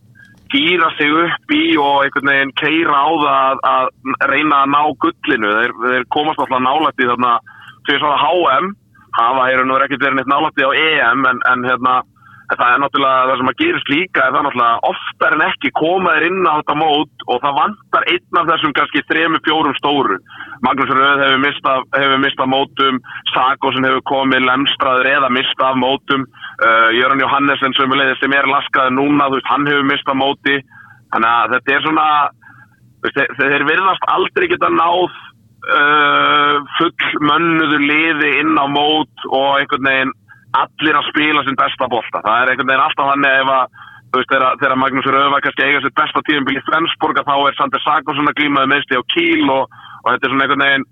gýra 0.54 0.90
sig 0.98 1.12
upp 1.18 1.54
í 1.56 1.64
og 1.80 2.04
einhvern 2.04 2.30
veginn 2.30 2.54
keira 2.60 3.00
á 3.00 3.08
það 3.24 3.36
að, 3.40 3.60
að 3.72 4.30
reyna 4.30 4.62
að 4.62 4.72
ná 4.74 4.80
gullinu. 5.04 5.52
Þeir, 5.58 5.76
þeir 5.84 6.08
komast 6.14 6.42
alltaf 6.44 6.64
nálægt 6.64 7.00
í 7.00 7.08
þarna 7.10 7.36
því 7.84 8.00
að 8.00 8.20
HM 8.24 8.72
hafa 9.14 9.46
hér 9.48 9.64
nú 9.66 9.78
ekkert 9.78 10.02
verið 10.02 10.18
neitt 10.18 10.30
nálátti 10.30 10.66
á 10.66 10.70
EM 10.74 11.24
en, 11.30 11.40
en 11.50 11.66
hérna, 11.68 11.94
það 12.52 12.70
er 12.70 12.80
náttúrulega 12.82 13.28
það 13.28 13.38
sem 13.40 13.50
að 13.50 13.60
gerist 13.60 13.90
líka 13.90 14.22
er 14.24 14.34
það 14.34 14.44
náttúrulega 14.46 14.88
oftar 14.90 15.34
en 15.36 15.44
ekki 15.46 15.70
komaðir 15.78 16.26
inn 16.28 16.44
á 16.44 16.52
þetta 16.60 16.76
mót 16.76 17.24
og 17.32 17.40
það 17.44 17.58
vantar 17.58 18.06
einn 18.12 18.40
af 18.40 18.48
þessum 18.50 18.74
kannski 18.76 19.02
þremi 19.08 19.40
fjórum 19.46 19.76
stóru. 19.78 20.18
Magnús 20.66 20.92
Röð 20.92 21.22
hefur 21.24 21.42
mistað, 21.44 21.86
mistað 22.20 22.50
mótum 22.52 23.00
Sagosen 23.32 23.88
hefur 23.88 24.04
komið 24.12 24.44
lemstraður 24.44 25.10
eða 25.14 25.30
mistað 25.32 25.80
mótum 25.80 26.26
uh, 26.28 26.88
Jöran 26.94 27.24
Jóhannesson 27.24 27.76
sem, 27.78 27.98
sem 28.20 28.36
er 28.36 28.50
laskaður 28.52 28.96
núna, 28.98 29.28
þú 29.30 29.40
veist, 29.40 29.52
hann 29.52 29.68
hefur 29.70 29.86
mistað 29.88 30.20
móti. 30.20 30.58
Þannig 31.14 31.30
að 31.30 31.54
þetta 31.56 31.74
er 31.74 31.86
svona 31.86 32.08
þeir, 33.12 33.30
þeir 33.40 33.64
virðast 33.70 34.10
aldrei 34.12 34.50
geta 34.52 34.70
náð 34.72 35.06
uh, 35.08 36.60
full 36.76 37.24
mönnuður 37.24 37.88
liði 37.88 38.34
inn 38.42 38.52
á 38.60 38.68
mót 38.68 39.26
og 39.30 39.62
einhvern 39.62 39.88
veginn 39.88 40.14
allir 40.60 40.98
að 40.98 41.08
spila 41.10 41.42
sin 41.44 41.58
besta 41.58 41.88
bólta. 41.90 42.22
Það 42.24 42.40
er 42.40 42.52
einhvern 42.52 42.70
veginn 42.70 42.86
alltaf 42.86 43.10
hann 43.10 43.28
ef 43.30 43.52
að 43.54 43.82
veist 44.14 44.34
þegar 44.60 44.76
Magnús 44.78 45.08
Röfa 45.10 45.40
kannski 45.42 45.64
eiga 45.66 45.80
sitt 45.82 45.96
besta 45.98 46.22
tíðanbíl 46.26 46.58
í 46.58 46.66
Flensburg 46.68 47.18
þá 47.26 47.34
er 47.34 47.56
Sander 47.58 47.82
Sagosen 47.82 48.30
að 48.30 48.38
glímaði 48.40 48.70
meðsli 48.70 49.00
á 49.00 49.10
Kíl 49.14 49.48
og, 49.50 49.72
og 50.04 50.12
þetta 50.12 50.28
er 50.28 50.32
svona 50.32 50.46
einhvern 50.46 50.64
veginn 50.64 50.86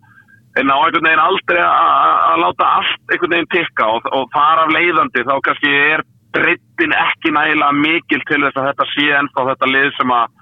en 0.61 0.73
á 0.73 0.77
einhvern 0.77 1.09
veginn 1.09 1.27
aldrei 1.27 1.61
að 1.63 2.43
láta 2.43 2.71
allt 2.79 3.15
einhvern 3.15 3.37
veginn 3.37 3.53
tikka 3.55 3.91
og, 3.95 4.09
og 4.11 4.27
þar 4.35 4.65
af 4.65 4.75
leiðandi 4.75 5.27
þá 5.29 5.35
kannski 5.47 5.75
er 5.93 6.05
brittin 6.33 6.97
ekki 6.97 7.35
nægilega 7.37 7.77
mikil 7.79 8.25
til 8.29 8.41
þess 8.47 8.59
að 8.59 8.69
þetta 8.71 8.89
sé 8.95 9.07
ennþá 9.21 9.47
þetta 9.53 9.71
lið 9.71 9.93
sem 9.99 10.17
að 10.17 10.41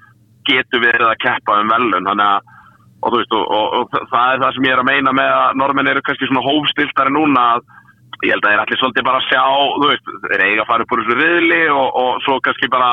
getur 0.50 0.84
verið 0.86 1.08
að 1.10 1.20
keppa 1.26 1.60
um 1.60 1.74
velun 1.74 2.08
þannig 2.08 2.26
að 2.30 2.56
og, 3.00 3.14
veist, 3.16 3.32
og, 3.32 3.94
það 4.12 4.32
er 4.34 4.42
það 4.42 4.56
sem 4.56 4.66
ég 4.68 4.74
er 4.74 4.82
að 4.82 4.90
meina 4.90 5.12
með 5.16 5.30
að 5.34 5.60
normenn 5.60 5.88
eru 5.88 6.02
kannski 6.04 6.28
svona 6.28 6.44
hófstiltari 6.44 7.12
núna 7.14 7.44
að 7.54 7.68
ég 8.26 8.34
held 8.34 8.44
að 8.44 8.48
það 8.48 8.56
er 8.56 8.62
allir 8.64 8.80
svolítið 8.80 9.06
bara 9.08 9.20
að 9.20 9.28
sjá 9.30 9.44
þú 9.80 9.86
veist, 9.90 10.10
þeir 10.26 10.44
eiga 10.46 10.64
að 10.64 10.70
fara 10.70 10.84
upp 10.84 10.92
úr 10.94 11.02
þessu 11.04 11.16
riðli 11.20 11.60
og 11.76 12.10
svo 12.26 12.40
kannski 12.44 12.72
bara 12.72 12.90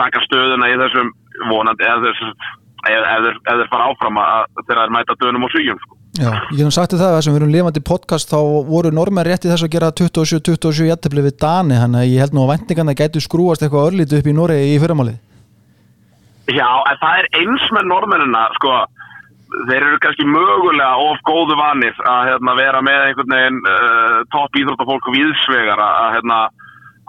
taka 0.00 0.22
stöðuna 0.26 0.68
í 0.70 0.76
þessum 0.80 1.14
vonandi 1.50 1.88
eða 1.88 2.12
þeir 3.46 3.70
fara 3.72 3.88
áfram 3.88 4.20
að 4.20 4.60
þeir 4.66 4.82
að 4.84 4.94
mæta 4.96 5.16
dönum 5.20 5.46
og 5.48 5.54
svíjum 5.54 5.80
sko. 5.80 5.96
Já, 6.20 6.30
ég 6.52 6.66
hef 6.66 6.74
sagt 6.74 6.96
það 6.98 7.16
að 7.16 7.22
sem 7.24 7.34
við 7.34 7.40
erum 7.40 7.52
lifandi 7.54 7.80
podcast 7.86 8.32
þá 8.32 8.40
voru 8.68 8.90
normenn 8.92 9.24
rétti 9.28 9.48
þess 9.48 9.64
að 9.64 9.74
gera 9.76 9.92
27-27 9.94 10.88
jættefli 10.90 11.22
við 11.24 11.36
Dani, 11.40 11.78
þannig 11.78 12.02
að 12.02 12.10
ég 12.10 12.24
held 12.24 12.34
nú 12.34 12.44
að 12.44 12.50
vendingarna 12.56 12.96
gætu 12.98 13.22
skrúast 13.22 13.62
eitthvað 13.62 13.92
örlítu 13.92 14.18
upp 14.18 14.28
í 14.28 14.34
Noregi 14.36 14.72
í 14.74 14.80
fyrramálið 14.82 15.20
Já, 16.50 16.66
en 16.66 16.98
það 16.98 17.20
er 17.20 17.28
eins 17.38 17.66
með 17.76 17.88
normennina 17.92 18.42
sko 18.58 18.74
þeir 19.68 19.82
eru 19.82 19.98
kannski 20.02 20.26
mögulega 20.28 20.90
of 21.10 21.20
góðu 21.26 21.56
vanir 21.58 21.96
að 22.06 22.30
hérna, 22.30 22.54
vera 22.58 22.82
með 22.86 23.04
einhvern 23.08 23.34
veginn 23.34 23.60
uh, 23.66 24.18
topp 24.34 24.58
íþróttafólk 24.60 25.10
og 25.10 25.16
viðsvegar 25.16 25.82
að 25.84 26.16
hérna, 26.16 26.40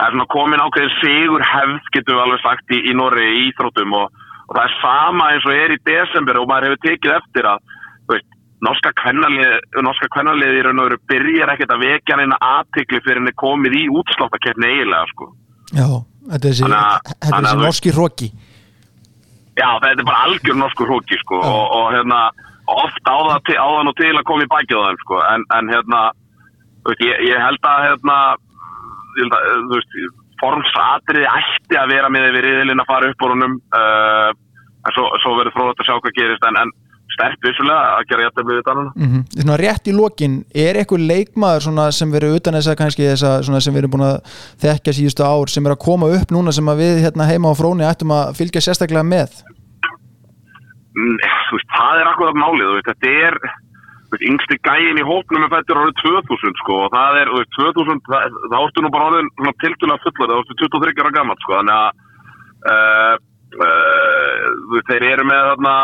er 0.02 0.18
komin 0.34 0.64
ákveðin 0.64 0.96
sigur 1.00 1.46
hefð 1.46 1.92
getur 1.96 2.18
við 2.18 2.24
alveg 2.26 2.44
sagt 2.46 2.74
í, 2.74 2.82
í 2.90 2.98
Norri 2.98 3.28
í 3.30 3.44
íþróttum 3.50 3.98
og, 4.00 4.24
og 4.48 4.56
það 4.58 4.64
er 4.66 4.78
sama 4.82 5.30
eins 5.34 5.48
og 5.48 5.58
er 5.58 5.76
í 5.76 5.82
desember 5.88 6.42
og 6.42 6.50
maður 6.50 6.72
hefur 6.72 6.84
tekið 6.88 7.18
eftir 7.20 7.50
að 7.52 7.76
veist, 8.10 8.30
norska 8.66 8.94
kvennalið 9.02 10.58
í 10.58 10.64
raun 10.66 10.82
og 10.82 10.90
veru 10.90 11.02
byrjar 11.12 11.54
ekkert 11.54 11.76
að 11.76 11.86
vekja 11.86 12.18
neina 12.20 12.40
aðtikli 12.52 13.04
fyrir 13.06 13.22
henni 13.22 13.36
komið 13.38 13.78
í 13.78 13.84
útsláttaketni 14.02 14.72
eiginlega 14.72 15.12
sko. 15.14 15.30
Já, 15.72 15.88
þetta 16.32 16.50
er 16.52 16.58
þessi 17.38 17.62
norski 17.62 17.94
hróki 17.96 18.32
Já, 19.62 19.70
þetta 19.84 20.02
er 20.02 20.08
bara 20.08 20.24
algjör 20.28 20.58
norskur 20.58 20.90
húki 20.90 21.20
sko 21.22 21.38
oh. 21.38 21.52
og, 21.52 21.76
og 21.78 21.86
hérna 21.96 22.22
ofta 22.72 23.14
á 23.14 23.20
það, 23.28 23.40
til, 23.50 23.58
á 23.60 23.68
það 23.68 23.84
nú 23.88 23.94
til 24.00 24.14
að 24.16 24.28
koma 24.30 24.46
í 24.46 24.52
bækið 24.52 24.80
á 24.80 24.84
þeim 24.88 25.02
sko 25.04 25.22
en, 25.28 25.46
en 25.58 25.72
hérna 25.74 26.02
veist, 26.88 27.04
ég, 27.06 27.24
ég 27.30 27.42
held 27.46 27.70
að 27.72 27.86
hérna 27.88 28.18
held 29.20 29.36
að, 29.38 29.50
þú 29.70 29.80
veist, 29.80 29.98
formsatriði 30.42 31.28
ætti 31.30 31.78
að 31.78 31.92
vera 31.94 32.10
með 32.14 32.30
við 32.38 32.46
riðilinn 32.48 32.82
að 32.82 32.90
fara 32.90 33.12
upp 33.12 33.26
úr 33.26 33.36
húnum 33.36 33.58
uh, 33.78 34.30
en 34.82 34.96
svo, 34.96 35.10
svo 35.22 35.36
verður 35.38 35.56
fróðast 35.58 35.84
að 35.84 35.90
sjá 35.90 35.98
hvað 36.00 36.18
gerist 36.18 36.48
en, 36.48 36.58
en 36.64 36.74
sterk 37.16 37.46
vissulega 37.46 37.96
að 37.98 38.08
gera 38.10 38.26
jættið 38.26 38.50
við 38.50 38.60
þetta 38.60 38.76
mm 38.76 39.08
-hmm. 39.08 39.24
Svona 39.36 39.58
rétt 39.62 39.88
í 39.88 39.96
lokin, 39.96 40.36
er 40.66 40.80
eitthvað 40.80 41.08
leikmaður 41.12 41.92
sem 41.98 42.12
verður 42.12 42.38
utan 42.40 42.58
þess 42.58 42.72
að 42.72 42.80
kannski 42.82 43.10
þessa 43.10 43.62
sem 43.62 43.76
erum 43.76 43.94
búin 43.96 44.08
að 44.10 44.18
þekka 44.64 44.96
síðustu 44.98 45.24
ár 45.24 45.50
sem 45.50 45.66
er 45.66 45.76
að 45.76 45.86
koma 45.88 46.12
upp 46.18 46.32
núna 46.32 46.52
sem 46.52 46.66
við 46.82 47.02
hérna 47.06 47.30
heima 47.32 47.52
á 47.52 47.60
fróni 47.60 47.88
ættum 47.88 48.12
að 48.12 48.36
fylgja 48.40 48.62
sérstaklega 48.62 49.04
með 49.04 49.32
mm, 50.96 51.18
veist, 51.52 51.70
Það 51.78 51.96
er 52.02 52.08
akkurat 52.12 52.38
málið 52.38 52.72
veist, 52.76 52.90
þetta 52.92 53.10
er 53.28 53.36
veist, 54.12 54.24
yngsti 54.30 54.56
gæin 54.68 55.02
í 55.02 55.08
hóknum 55.08 55.44
með 55.44 55.54
fættur 55.56 55.82
árið 55.82 55.96
2000 56.04 56.62
sko, 56.62 56.78
og 56.86 56.94
það 56.96 57.20
er 57.22 57.28
2000, 57.58 58.06
það, 58.08 58.40
það 58.52 58.62
ártu 58.62 58.82
nú 58.82 58.94
bara 58.94 59.10
árið 59.10 59.26
tildulega 59.64 60.04
fullur, 60.06 60.32
það 60.32 60.40
ártu 60.40 60.54
23 60.64 61.04
ára 61.04 61.18
gammalt 61.18 61.44
sko, 61.46 61.60
þannig 61.60 61.78
að 61.82 61.90
uh, 62.72 63.16
uh, 63.60 64.80
þeir 64.90 65.08
eru 65.14 65.26
með 65.28 65.42
þarna 65.50 65.76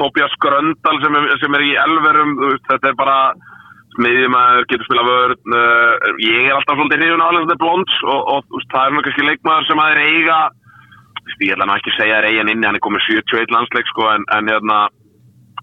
Tobias 0.00 0.34
Gröndal 0.42 0.98
sem 1.04 1.18
er, 1.20 1.28
sem 1.42 1.58
er 1.58 1.66
í 1.66 1.72
elverum 1.84 2.34
þetta 2.68 2.92
er 2.92 2.98
bara 2.98 3.18
smiðjumæður, 3.96 4.66
getur 4.70 4.86
spila 4.86 5.04
vörn 5.06 5.58
uh, 5.58 6.08
ég 6.22 6.48
er 6.48 6.56
alltaf 6.56 6.78
svolítið 6.78 7.04
hrifun 7.04 7.24
á 7.24 7.30
Alexander 7.30 7.60
Blons 7.62 8.00
og, 8.06 8.20
og 8.34 8.56
veist, 8.56 8.72
það 8.74 8.86
er 8.86 8.94
nú 8.94 9.04
kannski 9.06 9.28
leikmaður 9.28 9.68
sem 9.68 9.82
að 9.82 9.92
þeir 9.92 10.02
eiga 10.08 10.40
ég 11.38 11.54
ætla 11.54 11.68
nú 11.68 11.76
ekki 11.76 11.92
að 11.92 12.00
segja 12.00 12.18
að 12.18 12.28
eigin 12.30 12.50
inni, 12.52 12.66
hann 12.66 12.78
er 12.78 12.84
komið 12.84 13.06
71 13.06 13.54
landsleik 13.54 13.90
sko, 13.92 14.08
en, 14.14 14.26
en 14.34 14.50
hérna, 14.50 14.78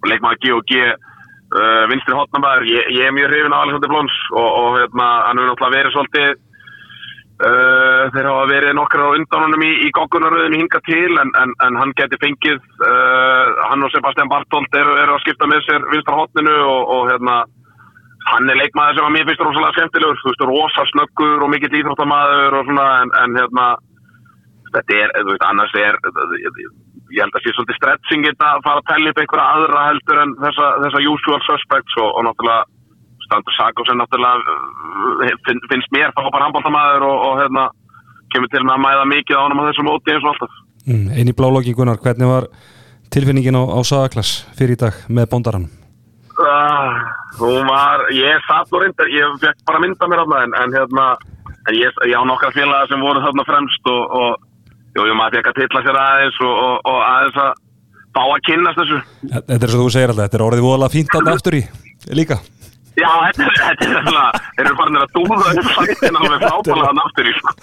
leikmaður 0.07 0.41
G 0.44 0.53
og 0.56 0.66
G 0.70 0.82
uh, 0.86 1.84
vinstri 1.91 2.18
hotnabæður, 2.18 2.68
ég, 2.70 2.91
ég 2.95 3.10
er 3.10 3.16
mjög 3.16 3.32
hrifin 3.32 3.56
á 3.56 3.60
Alexander 3.64 3.91
Blons 3.91 4.18
og, 4.34 4.49
og 4.49 4.70
hérna, 4.80 5.07
hann 5.28 5.41
hefur 5.41 5.52
náttúrulega 5.52 5.78
verið 5.78 5.95
svolítið 5.95 6.44
Uh, 7.36 8.07
þeir 8.16 8.30
hafa 8.30 8.44
verið 8.48 8.78
nokkrar 8.78 9.10
á 9.12 9.16
undan 9.18 9.41
honum 9.44 9.64
í, 9.68 9.72
í 9.84 9.90
goggunaröðinu 9.98 10.62
hinga 10.62 10.80
til 10.88 11.18
en, 11.20 11.34
en, 11.36 11.52
en 11.66 11.80
hann 11.82 11.91
geti 11.99 12.16
fengið 12.22 12.62
uh, 12.80 13.49
hann 13.68 13.84
og 13.84 13.91
Sebastian 13.91 14.32
Bartolt 14.32 14.78
eru, 14.80 14.94
eru 15.02 15.18
að 15.18 15.20
skipta 15.26 15.49
með 15.52 15.66
sér 15.66 15.84
vinstra 15.91 16.16
hotninu 16.16 16.53
og, 16.64 16.94
og 16.95 17.10
hérna 17.10 17.41
hann 18.30 18.53
er 18.53 18.62
leikmaður 18.62 19.02
sem 19.02 19.10
að 19.10 19.14
mér 19.18 19.28
finnst 19.28 19.44
rosalega 19.44 19.76
skemmtilegur, 19.76 20.22
þú 20.22 20.32
veist, 20.32 20.45
rosa 20.48 20.86
snöggur 20.94 21.44
og 21.44 21.52
mikill 21.52 21.76
íþróttamaður 21.82 22.56
og 22.62 22.70
svona 22.70 22.88
en, 23.02 23.12
en 23.26 23.38
hérna 23.41 23.68
þetta 24.72 24.98
er, 25.02 25.14
þú 25.20 25.34
veist, 25.34 25.45
annars 25.49 25.76
er 25.82 25.99
ég 27.12 27.20
held 27.20 27.36
að 27.36 27.44
sé 27.44 27.53
svolítið 27.57 27.80
stretching 27.82 28.30
að 28.32 28.64
fara 28.64 28.80
að 28.80 28.88
tellja 28.94 29.12
upp 29.12 29.22
einhverja 29.26 29.49
aðra 29.57 29.84
heldur 29.90 30.24
en 30.24 30.34
þessa, 30.40 30.72
þessa 30.86 31.03
usual 31.12 31.44
suspects 31.49 31.99
og, 31.99 32.10
og 32.16 32.28
náttúrulega 32.30 32.64
Standur 33.26 33.56
Sakos 33.57 33.89
er 33.89 33.97
náttúrulega 33.99 35.34
finn, 35.47 35.61
finnst 35.72 35.91
mér 35.95 36.14
frábær 36.15 36.45
handbóltamæður 36.45 37.07
og, 37.07 37.18
og 37.27 37.39
hérna, 37.41 37.65
kemur 38.34 38.52
til 38.53 38.64
með 38.64 38.76
að 38.77 38.84
mæða 38.85 39.06
mikið 39.11 39.41
ánum 39.41 39.61
á 39.61 39.68
þessu 39.69 39.85
móti 39.88 40.14
eins 40.14 40.26
og 40.26 40.34
alltaf. 40.34 40.60
Mm, 40.85 41.07
Einn 41.18 41.31
í 41.31 41.35
bláloggingunar, 41.38 42.02
hvernig 42.03 42.30
var 42.30 42.49
tilfinningin 43.14 43.57
á, 43.57 43.64
á 43.65 43.80
Sagaklass 43.85 44.45
fyrir 44.57 44.77
í 44.77 44.81
dag 44.85 44.97
með 45.10 45.30
bondarann? 45.34 45.68
Uh, 46.35 46.97
hún 47.39 47.64
var, 47.69 48.03
ég 48.11 48.43
satt 48.45 48.73
og 48.76 48.84
reyndar 48.84 49.07
ég 49.07 49.38
fekk 49.39 49.61
bara 49.68 49.80
mynda 49.80 50.10
mér 50.11 50.26
af 50.26 50.31
það 50.34 50.41
en, 50.45 50.56
en 50.61 50.76
hérna, 50.76 51.06
en 51.56 51.77
ég, 51.80 52.02
ég 52.11 52.18
á 52.19 52.23
nokkar 52.27 52.52
félaga 52.56 52.89
sem 52.91 53.06
voru 53.06 53.23
þarna 53.23 53.45
fremst 53.47 53.88
og, 53.88 54.18
og 54.19 54.97
jú, 54.97 55.06
ég 55.07 55.15
maður 55.15 55.39
fekk 55.39 55.52
að 55.53 55.61
tilla 55.61 55.84
sér 55.85 56.02
aðeins 56.02 56.41
og, 56.43 56.57
og, 56.65 56.76
og 56.91 56.99
aðeins 57.06 57.39
að 57.45 57.53
fá 58.15 58.22
að 58.26 58.43
kynnast 58.49 58.81
þessu. 58.81 58.99
Þetta 59.31 59.57
er 59.57 59.73
svo 59.73 59.81
þú 59.85 59.93
segir 59.95 60.11
alltaf, 60.11 60.27
þetta 60.27 60.39
er 60.39 60.45
orðið 60.49 60.68
voðalega 60.68 60.95
fínt 60.97 61.15
að 61.15 61.31
aftur 61.34 61.57
í 61.57 61.64
líka 62.19 62.41
Já, 62.95 63.09
þetta 63.26 63.43
er, 63.43 63.57
þetta 63.59 63.88
er 63.88 64.05
svona, 64.05 64.23
þeir 64.55 64.65
eru 64.65 64.77
farin 64.80 64.99
að 65.01 65.09
dúða 65.15 65.51
upp 65.51 65.69
sættin 65.76 66.17
alveg 66.19 66.45
frábæðlega 66.45 66.93
náttur 66.99 67.27
í 67.27 67.34
sko. 67.35 67.53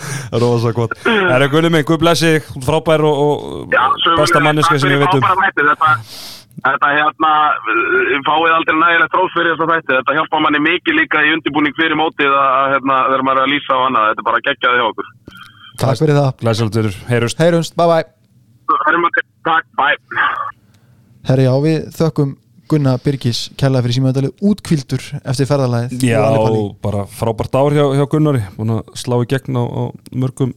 Rósa 0.42 0.72
gott. 0.76 0.94
Það 1.06 1.34
er 1.38 1.46
Gunni 1.54 1.70
minn, 1.72 1.86
Guð 1.88 2.00
blessi, 2.02 2.32
frábær 2.66 3.04
og, 3.09 3.22
og 3.24 3.72
Já, 3.72 3.82
besta 4.18 4.42
manneska 4.44 4.76
sem 4.82 4.92
ég 4.92 5.00
veit 5.00 5.16
um. 5.16 5.24
Þetta, 5.56 5.94
þetta 6.66 6.90
hérna, 6.98 7.32
fáið 8.28 8.56
aldrei 8.59 8.76
nægilegt 8.82 9.14
tróð 9.14 9.32
fyrir 9.36 9.56
þess 9.56 9.64
að 9.64 9.72
þetta, 9.78 9.96
þetta 10.00 10.18
hjálpa 10.18 10.42
manni 10.44 10.62
mikið 10.68 10.98
líka 11.00 11.24
í 11.24 11.32
undirbúning 11.38 11.78
fyrir 11.80 11.98
mótið 11.98 12.36
að 12.36 12.76
hérna, 12.76 12.98
þegar 13.09 13.26
maður 13.28 13.42
er 13.42 13.48
að 13.48 13.54
lýsa 13.54 13.72
á 13.72 13.80
annað, 13.88 14.09
þetta 14.10 14.24
er 14.24 14.28
bara 14.28 14.44
geggjaði 14.50 14.82
hjá 14.82 14.88
okkur. 14.90 15.10
Takk 15.82 16.02
fyrir 16.02 16.18
það. 16.20 16.30
Glæsildur, 16.44 16.92
heyrust. 17.09 17.40
Heyrumst, 17.40 17.78
bye 17.80 17.88
bye. 17.88 18.04
Takk, 19.48 19.66
bye. 19.80 19.96
Herri, 21.26 21.48
já, 21.48 21.54
við 21.64 21.88
þökkum 21.96 22.36
Gunnar 22.73 23.01
Birgis 23.05 23.44
kærlega 23.61 23.85
fyrir 23.85 23.99
símaðalið 23.99 24.49
útkvildur 24.49 25.07
eftir 25.20 25.49
ferðarlæðið 25.51 26.07
Já, 26.09 26.24
bara 26.85 27.05
frábært 27.11 27.57
ár 27.59 27.77
hjá, 27.77 27.85
hjá 27.99 28.05
Gunnari 28.11 28.43
búin 28.57 28.77
að 28.78 28.93
slá 28.99 29.19
í 29.20 29.28
gegn 29.31 29.61
á, 29.61 29.65
á 29.65 29.82
mörgum 30.16 30.55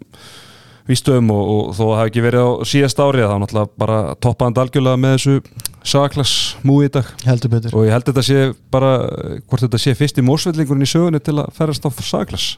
vístöðum 0.85 1.31
og, 1.33 1.47
og 1.49 1.71
þó 1.73 1.83
að 1.85 1.91
það 1.91 1.99
hef 1.99 2.11
ekki 2.11 2.23
verið 2.25 2.45
á 2.45 2.49
síðast 2.71 3.01
ári 3.01 3.25
þá 3.25 3.35
náttúrulega 3.41 3.71
bara 3.81 3.97
toppaðan 4.21 4.59
algjörlega 4.63 5.01
með 5.01 5.15
þessu 5.15 5.63
sagaklass 5.85 6.35
múi 6.65 6.85
í 6.87 6.91
dag. 6.93 7.09
Og 7.73 7.87
ég 7.87 7.95
held 7.95 8.05
þetta 8.09 8.25
sé 8.25 8.43
bara 8.73 8.91
hvort 9.49 9.65
þetta 9.65 9.81
sé 9.81 9.95
fyrst 9.97 10.21
í 10.21 10.25
mósveldingurinn 10.25 10.85
í 10.85 10.89
sögunni 10.89 11.21
til 11.25 11.39
að 11.41 11.51
ferast 11.57 11.85
á 11.85 11.89
sagaklass 11.89 12.55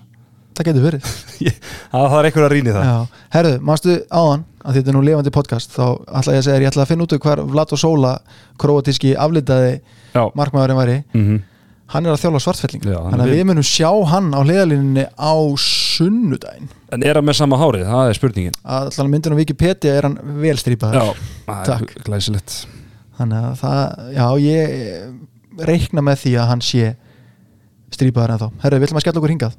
Það 0.58 0.68
getur 0.72 0.86
verið. 0.88 1.10
Það 1.92 2.16
er 2.18 2.28
eitthvað 2.28 2.46
að 2.48 2.54
rýni 2.56 2.74
það. 2.74 2.88
Já. 2.88 3.20
Herðu, 3.36 3.58
mástu 3.68 3.98
áðan 4.10 4.46
að 4.64 4.80
þetta 4.80 4.90
er 4.90 4.96
nú 4.96 5.04
lifandi 5.06 5.34
podcast 5.36 5.76
þá 5.76 5.84
ætla 6.18 6.34
ég 6.34 6.42
að 6.42 6.48
segja, 6.48 6.62
ég 6.64 6.72
ætla 6.72 6.84
að 6.84 6.90
finna 6.92 7.06
út 7.06 7.14
hvar 7.28 7.42
Vlad 7.52 7.76
og 7.76 7.82
Sóla, 7.82 8.14
kroatíski 8.62 9.14
aflitaði 9.14 9.76
markmaðurinn 10.18 10.80
væri. 10.82 10.98
Mm 11.14 11.28
-hmm. 11.28 11.44
hann 11.94 12.06
er 12.06 12.16
að 12.16 12.24
þjála 12.24 12.42
svartfelling. 12.42 12.84
Þannig 12.84 13.26
að 13.28 13.34
við. 13.36 13.44
munum 13.46 13.64
sjá 13.64 13.92
hann 14.12 14.34
á 14.34 14.40
hliðalínunni 14.42 15.06
á 15.14 15.34
sunnudaginn. 15.62 16.70
En 16.92 17.04
er 17.04 17.16
hann 17.16 17.26
með 17.26 17.38
sama 17.38 17.58
hárið? 17.58 17.86
Það 17.86 18.10
er 18.10 18.14
spurningin. 18.14 18.58
Alltaf 18.64 19.08
myndin 19.08 19.34
á 19.38 19.40
Wikipedia 19.40 19.94
er 19.94 20.04
hann 20.04 20.20
vel 20.42 20.58
strípaður. 20.58 20.96
Já, 20.96 21.14
það 21.46 21.82
er 21.82 22.04
glæsilegt. 22.04 22.68
Þannig 23.18 23.38
að 23.38 23.56
það, 23.62 24.14
já 24.14 24.28
ég 24.40 24.66
reikna 25.58 26.02
með 26.02 26.18
því 26.26 26.34
að 26.42 26.48
hann 26.48 26.62
sé 26.62 26.96
strípaður 27.94 28.36
en 28.36 28.42
þá 28.42 28.48
Herru, 28.64 28.80
við 28.80 28.88
ætlum 28.88 29.00
að 29.00 29.06
skella 29.06 29.22
okkur 29.22 29.34
hingað 29.34 29.58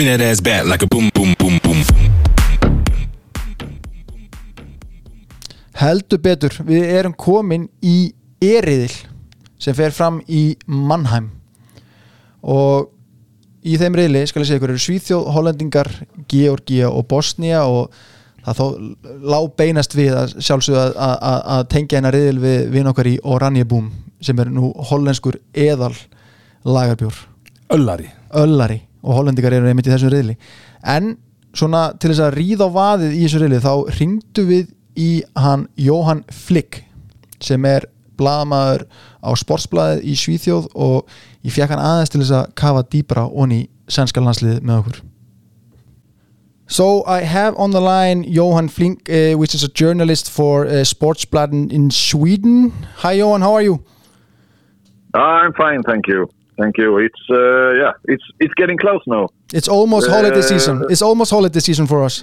Bring 0.00 0.16
that 0.16 0.30
ass 0.30 0.40
back 0.40 0.64
like 0.64 0.82
a 0.82 0.86
boom, 0.86 1.10
boom, 1.12 1.34
boom, 1.38 1.58
boom. 1.60 1.80
Heldur 5.76 6.22
betur, 6.24 6.56
við 6.64 6.86
erum 6.88 7.12
komin 7.12 7.66
í 7.84 8.14
eriðil 8.40 8.94
sem 9.60 9.76
fer 9.76 9.92
fram 9.92 10.22
í 10.24 10.56
Mannheim. 10.64 11.28
Og 12.40 12.88
í 13.60 13.76
þeim 13.76 14.00
reyli, 14.00 14.24
skal 14.24 14.40
ég 14.40 14.48
segja 14.48 14.62
ykkur, 14.62 14.72
eru 14.72 14.86
Svíþjóð, 14.88 15.30
Hollendingar, 15.36 15.92
Georgia 16.32 16.88
og 16.88 17.04
Bosnia 17.12 17.66
og 17.68 17.92
það 18.40 18.64
þó 18.64 18.66
lág 19.36 19.54
beinast 19.60 20.00
við 20.00 20.16
að 20.16 20.36
sjálfsögða 20.40 20.90
að, 20.96 21.16
að, 21.20 21.40
að 21.58 21.72
tengja 21.76 22.00
hennar 22.00 22.16
reyðil 22.16 22.38
við 22.48 22.68
vinn 22.72 22.94
okkar 22.96 23.12
í 23.12 23.18
Oranjebúm 23.20 23.92
sem 24.24 24.40
er 24.40 24.48
nú 24.48 24.72
hollenskur 24.94 25.42
eðal 25.52 25.92
lagarbjór 26.64 27.26
Öllari. 27.76 28.14
Öllari 28.32 28.86
og 29.00 29.16
hollendingar 29.16 29.56
eru 29.56 29.70
einmitt 29.70 29.88
í 29.88 29.94
þessu 29.94 30.10
reyðli 30.12 30.36
en 30.94 31.14
svona 31.56 31.90
til 31.98 32.12
þess 32.12 32.24
að 32.26 32.36
ríða 32.38 32.68
á 32.70 32.76
vaðið 32.76 33.16
í 33.16 33.22
þessu 33.24 33.42
reyðli 33.42 33.62
þá 33.64 33.72
ringdu 33.98 34.46
við 34.48 34.72
í 35.00 35.10
hann 35.38 35.66
Jóhann 35.80 36.24
Flick 36.32 36.84
sem 37.42 37.64
er 37.68 37.88
blaðamaður 38.20 38.86
á 39.24 39.30
sportsblæðið 39.38 40.02
í 40.04 40.16
Svíþjóð 40.20 40.72
og 40.74 41.14
ég 41.46 41.54
fekk 41.54 41.72
hann 41.74 41.84
aðeins 41.84 42.12
til 42.12 42.20
þess 42.22 42.36
að 42.40 42.50
kafa 42.60 42.84
dýbra 42.92 43.28
onni 43.28 43.62
sænska 43.90 44.22
landslið 44.22 44.60
með 44.60 44.82
okkur 44.82 45.06
So 46.70 47.02
I 47.04 47.22
have 47.22 47.56
on 47.56 47.72
the 47.72 47.80
line 47.80 48.22
Johan 48.22 48.68
Flink, 48.68 49.10
uh, 49.10 49.36
which 49.36 49.56
is 49.56 49.64
a 49.64 49.68
journalist 49.68 50.30
for 50.30 50.66
uh, 50.66 50.84
Sportsbladen 50.84 51.72
in 51.72 51.90
Sweden. 51.90 52.70
Hi 52.98 53.14
Johan, 53.18 53.40
how 53.40 53.54
are 53.54 53.62
you? 53.62 53.82
I'm 55.12 55.52
fine, 55.52 55.82
thank 55.82 56.06
you. 56.06 56.30
Thank 56.60 56.76
you. 56.78 56.98
It's 57.06 57.22
uh, 57.30 57.70
yeah, 57.82 57.92
it's 58.12 58.26
it's 58.38 58.54
getting 58.54 58.78
close 58.84 59.02
now. 59.06 59.24
It's 59.58 59.68
almost 59.68 60.08
Uh, 60.08 60.12
holiday 60.16 60.42
season. 60.42 60.84
It's 60.92 61.02
almost 61.02 61.30
holiday 61.30 61.60
season 61.60 61.86
for 61.86 62.04
us. 62.04 62.22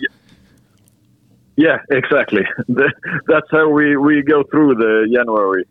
Yeah, 1.65 1.77
exactly. 1.89 2.45
That's 3.31 3.49
how 3.51 3.67
we, 3.77 3.97
we 3.97 4.21
go 4.21 4.43
through 4.51 4.75
the 4.75 4.93
January 5.15 5.63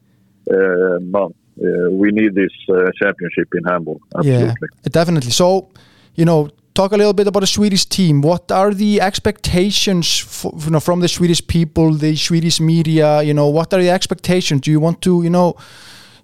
uh, 0.51 0.99
month. 1.17 1.37
Uh, 1.63 1.91
we 2.03 2.11
need 2.11 2.35
this 2.35 2.55
uh, 2.69 2.91
championship 3.01 3.49
in 3.55 3.63
Hamburg. 3.65 4.01
Absolutely. 4.19 4.69
Yeah, 4.83 4.91
definitely. 4.91 5.31
So, 5.31 5.69
you 6.17 6.25
know, 6.25 6.51
talk 6.75 6.91
a 6.93 6.97
little 6.97 7.13
bit 7.13 7.29
about 7.29 7.41
the 7.41 7.47
Swedish 7.47 7.85
team. 7.87 8.21
What 8.21 8.51
are 8.51 8.75
the 8.75 9.01
expectations 9.01 10.19
for, 10.19 10.53
you 10.65 10.71
know, 10.71 10.81
from 10.81 11.01
the 11.01 11.09
Swedish 11.09 11.47
people, 11.47 11.93
the 11.93 12.17
Swedish 12.17 12.59
media? 12.61 13.23
You 13.23 13.35
know, 13.35 13.47
what 13.47 13.73
are 13.73 13.81
the 13.81 13.91
expectations? 13.91 14.63
Do 14.63 14.73
you 14.73 14.81
want 14.81 15.01
to, 15.03 15.23
you 15.23 15.31
know, 15.31 15.55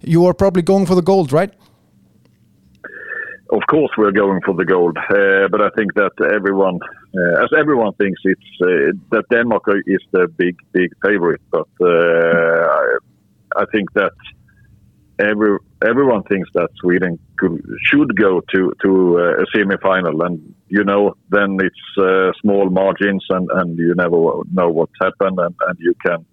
you 0.02 0.27
are 0.27 0.35
probably 0.35 0.62
going 0.62 0.86
for 0.86 0.97
the 0.97 1.02
gold, 1.02 1.32
right? 1.32 1.52
Of 3.53 3.61
course, 3.69 3.91
we're 3.99 4.12
going 4.12 4.41
for 4.47 4.55
the 4.55 4.65
gold, 4.65 4.97
uh, 4.97 5.47
but 5.51 5.61
I 5.61 5.69
think 5.77 5.93
that 5.93 6.12
everyone, 6.35 6.79
uh, 7.15 7.45
as 7.45 7.51
everyone 7.55 7.93
thinks, 8.01 8.19
it's 8.24 8.51
uh, 8.62 8.97
that 9.11 9.24
Denmark 9.31 9.65
is 9.87 10.01
the 10.11 10.27
big, 10.39 10.57
big 10.73 10.91
favorite. 11.05 11.43
But 11.51 11.69
uh, 11.79 12.97
I, 13.55 13.66
think 13.70 13.93
that 13.93 14.16
every 15.19 15.59
everyone 15.87 16.23
thinks 16.23 16.49
that 16.55 16.70
Sweden 16.81 17.19
could, 17.37 17.62
should 17.85 18.16
go 18.16 18.41
to 18.55 18.73
to 18.85 19.19
uh, 19.19 19.43
a 19.43 19.47
semi-final, 19.55 20.23
and 20.23 20.55
you 20.69 20.85
know, 20.85 21.15
then 21.29 21.59
it's 21.61 21.87
uh, 21.99 22.33
small 22.41 22.70
margins, 22.70 23.23
and, 23.29 23.51
and 23.53 23.79
you 23.79 23.95
never 23.95 24.16
know 24.51 24.70
what's 24.70 24.99
happened, 25.03 25.39
and, 25.39 25.55
and 25.69 25.77
you 25.79 25.93
can. 26.07 26.24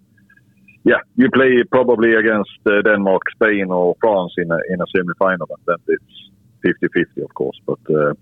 Yeah, 0.85 1.01
you 1.17 1.29
play 1.31 1.63
probably 1.69 2.13
against 2.13 2.51
Denmark, 2.63 3.23
Spain, 3.35 3.71
or 3.71 3.97
France 3.99 4.35
in 4.37 4.49
a 4.49 4.59
in 4.69 4.79
a 4.79 4.85
semi-final, 4.95 5.47
and 5.49 5.63
then 5.67 5.79
it's 5.89 6.28
50-50, 6.65 7.23
of 7.23 7.33
course. 7.33 7.59
But 7.65 7.79
uh, 7.89 7.95
uh, 7.95 8.13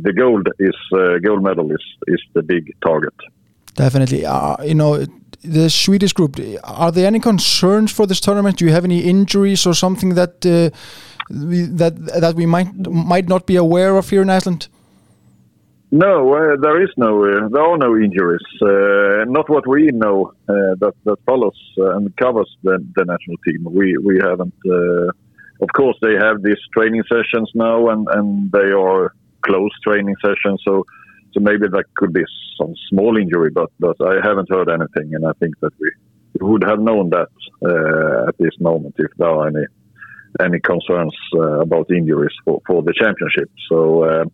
the 0.00 0.12
gold 0.16 0.48
is 0.58 0.76
uh, 0.92 1.18
gold 1.18 1.42
medal 1.42 1.70
is 1.70 1.84
is 2.06 2.20
the 2.34 2.42
big 2.42 2.74
target. 2.80 3.14
Definitely. 3.74 4.24
Uh, 4.24 4.62
you 4.62 4.74
know, 4.74 5.04
the 5.42 5.68
Swedish 5.68 6.12
group, 6.12 6.38
are 6.64 6.92
there 6.92 7.06
any 7.06 7.20
concerns 7.20 7.92
for 7.92 8.06
this 8.06 8.20
tournament? 8.20 8.58
Do 8.58 8.64
you 8.64 8.72
have 8.72 8.84
any 8.84 9.00
injuries 9.00 9.66
or 9.66 9.74
something 9.74 10.14
that 10.14 10.46
uh, 10.46 10.70
we, 11.30 11.62
that 11.62 11.94
that 12.20 12.34
we 12.34 12.46
might 12.46 12.72
might 12.88 13.28
not 13.28 13.46
be 13.46 13.56
aware 13.56 13.96
of 13.96 14.10
here 14.10 14.22
in 14.22 14.30
Iceland? 14.30 14.68
No, 15.90 16.34
uh, 16.34 16.56
there 16.60 16.82
is 16.82 16.90
no, 16.96 17.24
uh, 17.24 17.48
there 17.48 17.62
are 17.62 17.78
no 17.78 17.96
injuries. 17.96 18.42
Uh, 18.60 19.24
not 19.26 19.48
what 19.48 19.64
we 19.66 19.90
know 19.92 20.32
uh, 20.48 20.74
that 20.80 20.94
that 21.04 21.18
follows 21.24 21.56
and 21.76 22.14
covers 22.16 22.50
the, 22.64 22.84
the 22.96 23.04
national 23.04 23.36
team. 23.46 23.64
We 23.64 23.96
we 23.98 24.18
haven't. 24.20 24.54
Uh, 25.60 25.64
of 25.64 25.68
course, 25.74 25.96
they 26.02 26.14
have 26.14 26.42
these 26.42 26.58
training 26.72 27.02
sessions 27.08 27.50
now, 27.54 27.88
and 27.88 28.08
and 28.12 28.52
they 28.52 28.70
are 28.72 29.14
closed 29.42 29.74
training 29.82 30.16
sessions. 30.24 30.62
So 30.64 30.84
so 31.32 31.40
maybe 31.40 31.68
that 31.68 31.84
could 31.96 32.12
be 32.12 32.24
some 32.58 32.74
small 32.88 33.16
injury, 33.16 33.50
but 33.50 33.70
but 33.78 33.96
I 34.00 34.20
haven't 34.22 34.50
heard 34.50 34.68
anything, 34.68 35.14
and 35.14 35.26
I 35.26 35.32
think 35.40 35.58
that 35.60 35.72
we 35.80 35.90
would 36.40 36.64
have 36.64 36.80
known 36.80 37.10
that 37.10 37.28
at 38.28 38.36
this 38.38 38.58
moment 38.60 38.94
if 38.98 39.10
there 39.18 39.28
are 39.28 39.48
any 39.48 39.66
any 40.40 40.60
concerns 40.60 41.16
about 41.32 41.90
injuries 41.90 42.36
for 42.44 42.60
for 42.66 42.82
the 42.82 42.92
championship. 42.92 43.50
So. 43.68 44.24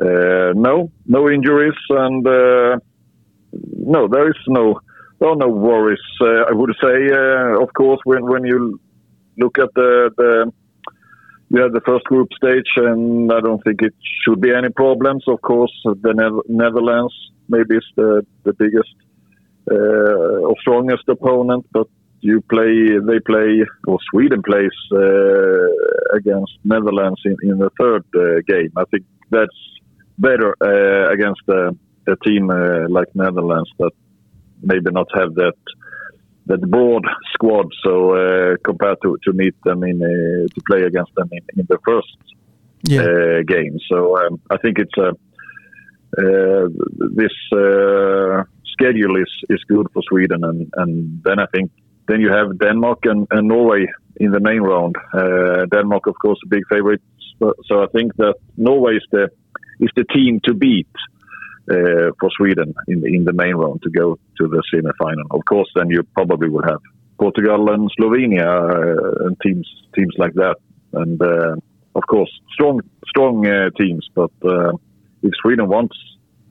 Uh, 0.00 0.52
no, 0.54 0.90
no 1.06 1.28
injuries, 1.28 1.74
and 1.90 2.26
uh, 2.26 2.78
no, 3.52 4.08
there 4.08 4.28
is 4.30 4.36
no, 4.46 4.80
there 5.18 5.28
are 5.30 5.36
no 5.36 5.48
worries. 5.48 5.98
Uh, 6.20 6.44
I 6.48 6.52
would 6.52 6.74
say, 6.80 7.10
of 7.60 7.72
course, 7.74 8.00
when 8.04 8.24
when 8.24 8.44
you 8.44 8.80
look 9.36 9.58
at 9.58 9.72
the 9.74 10.10
the 10.16 10.52
we 11.50 11.60
have 11.60 11.72
the 11.72 11.80
first 11.84 12.04
group 12.04 12.28
stage, 12.32 12.70
and 12.76 13.32
I 13.32 13.40
don't 13.40 13.62
think 13.64 13.82
it 13.82 13.94
should 14.22 14.40
be 14.40 14.54
any 14.54 14.68
problems. 14.68 15.24
Of 15.26 15.40
course, 15.42 15.72
the 15.84 16.12
ne- 16.14 16.54
Netherlands 16.56 17.14
maybe 17.48 17.76
is 17.76 17.86
the 17.96 18.24
the 18.44 18.52
biggest 18.52 18.94
uh, 19.70 20.46
or 20.48 20.54
strongest 20.60 21.08
opponent, 21.08 21.66
but 21.72 21.88
you 22.20 22.40
play 22.42 22.98
they 23.08 23.20
play 23.20 23.64
or 23.86 23.98
Sweden 24.10 24.42
plays 24.42 24.76
uh, 24.92 26.16
against 26.16 26.52
Netherlands 26.64 27.20
in, 27.24 27.36
in 27.42 27.58
the 27.58 27.70
third 27.80 28.04
uh, 28.14 28.40
game. 28.46 28.72
I 28.76 28.84
think 28.90 29.04
that's 29.30 29.60
better 30.18 30.54
uh, 30.60 31.12
against 31.12 31.40
a, 31.48 31.74
a 32.06 32.16
team 32.24 32.50
uh, 32.50 32.88
like 32.88 33.08
Netherlands 33.14 33.70
that 33.78 33.92
maybe 34.62 34.90
not 34.90 35.08
have 35.14 35.34
that 35.34 35.54
that 36.46 36.60
broad 36.70 37.04
squad. 37.32 37.66
So 37.84 38.14
uh, 38.14 38.56
compared 38.64 38.98
to, 39.02 39.18
to 39.24 39.32
meet 39.32 39.54
them 39.64 39.84
in 39.84 39.98
to 40.00 40.60
play 40.66 40.82
against 40.82 41.14
them 41.14 41.28
in, 41.32 41.42
in 41.56 41.66
the 41.68 41.78
first 41.86 42.16
yeah. 42.82 43.42
game, 43.46 43.78
so 43.88 44.16
um, 44.16 44.40
I 44.50 44.56
think 44.56 44.78
it's 44.78 44.96
a 44.96 45.12
this 47.14 47.32
schedule 48.72 49.16
is, 49.16 49.30
is 49.48 49.62
good 49.68 49.86
for 49.92 50.02
Sweden, 50.08 50.44
and, 50.44 50.72
and 50.76 51.22
then 51.24 51.38
I 51.38 51.46
think 51.54 51.70
then 52.08 52.20
you 52.20 52.32
have 52.32 52.58
Denmark 52.58 53.00
and, 53.04 53.26
and 53.30 53.46
Norway 53.48 53.86
in 54.16 54.32
the 54.32 54.40
main 54.40 54.60
round. 54.60 54.96
Uh, 55.14 55.66
Denmark, 55.66 56.06
of 56.06 56.14
course, 56.20 56.38
a 56.44 56.48
big 56.48 56.64
favorite. 56.68 57.02
So, 57.38 57.54
so, 57.66 57.82
I 57.82 57.86
think 57.86 58.16
that 58.16 58.34
Norway 58.56 58.96
is 58.96 59.06
the 59.12 59.30
is 59.78 59.90
the 59.96 60.04
team 60.04 60.40
to 60.44 60.52
beat 60.54 60.88
uh, 61.70 62.10
for 62.18 62.30
Sweden 62.36 62.74
in 62.88 63.06
in 63.06 63.24
the 63.24 63.32
main 63.32 63.54
round 63.54 63.82
to 63.82 63.90
go 63.90 64.18
to 64.38 64.48
the 64.48 64.62
semi-final. 64.70 65.26
Of 65.30 65.44
course, 65.44 65.70
then 65.74 65.88
you 65.90 66.02
probably 66.14 66.48
will 66.48 66.64
have 66.64 66.80
Portugal 67.18 67.70
and 67.70 67.90
Slovenia 67.98 68.48
uh, 68.48 69.26
and 69.26 69.36
teams 69.40 69.68
teams 69.94 70.14
like 70.18 70.34
that, 70.34 70.56
and 70.94 71.20
uh, 71.22 71.54
of 71.94 72.04
course 72.08 72.30
strong 72.52 72.80
strong 73.06 73.46
uh, 73.46 73.70
teams. 73.78 74.08
But 74.14 74.32
uh, 74.44 74.72
if 75.22 75.32
Sweden 75.42 75.68
wants, 75.68 75.96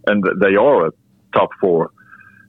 and 0.07 0.23
they 0.39 0.55
are 0.55 0.87
a 0.87 0.91
top 1.33 1.49
four 1.59 1.89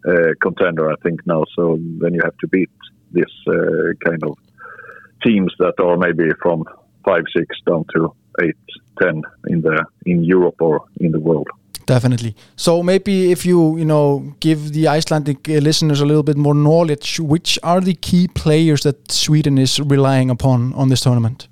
uh, 0.06 0.32
contender, 0.40 0.90
I 0.90 0.96
think 1.02 1.26
now, 1.26 1.44
so 1.56 1.78
then 2.00 2.14
you 2.14 2.20
have 2.22 2.36
to 2.38 2.48
beat 2.48 2.70
this 3.12 3.32
kind 4.06 4.22
of 4.22 4.38
teams 5.24 5.52
that 5.58 5.74
are 5.80 5.96
maybe 5.96 6.30
from 6.40 6.64
five 7.04 7.24
six 7.36 7.48
down 7.66 7.84
to 7.94 8.14
eight, 8.42 8.64
ten 9.00 9.22
in 9.48 9.60
the 9.62 9.84
in 10.06 10.22
Europe 10.22 10.60
or 10.60 10.84
in 11.00 11.10
the 11.12 11.20
world. 11.20 11.48
Definitely. 11.86 12.34
So 12.56 12.82
maybe 12.82 13.32
if 13.32 13.44
you 13.44 13.76
you 13.78 13.84
know 13.84 14.34
give 14.40 14.72
the 14.72 14.88
Icelandic 14.88 15.48
uh, 15.48 15.52
listeners 15.54 16.00
a 16.00 16.06
little 16.06 16.22
bit 16.22 16.36
more 16.36 16.54
knowledge, 16.54 17.20
which 17.20 17.58
are 17.62 17.80
the 17.80 17.94
key 17.94 18.28
players 18.28 18.82
that 18.82 19.10
Sweden 19.10 19.58
is 19.58 19.80
relying 19.80 20.30
upon 20.30 20.74
on 20.74 20.88
this 20.88 21.00
tournament? 21.00 21.48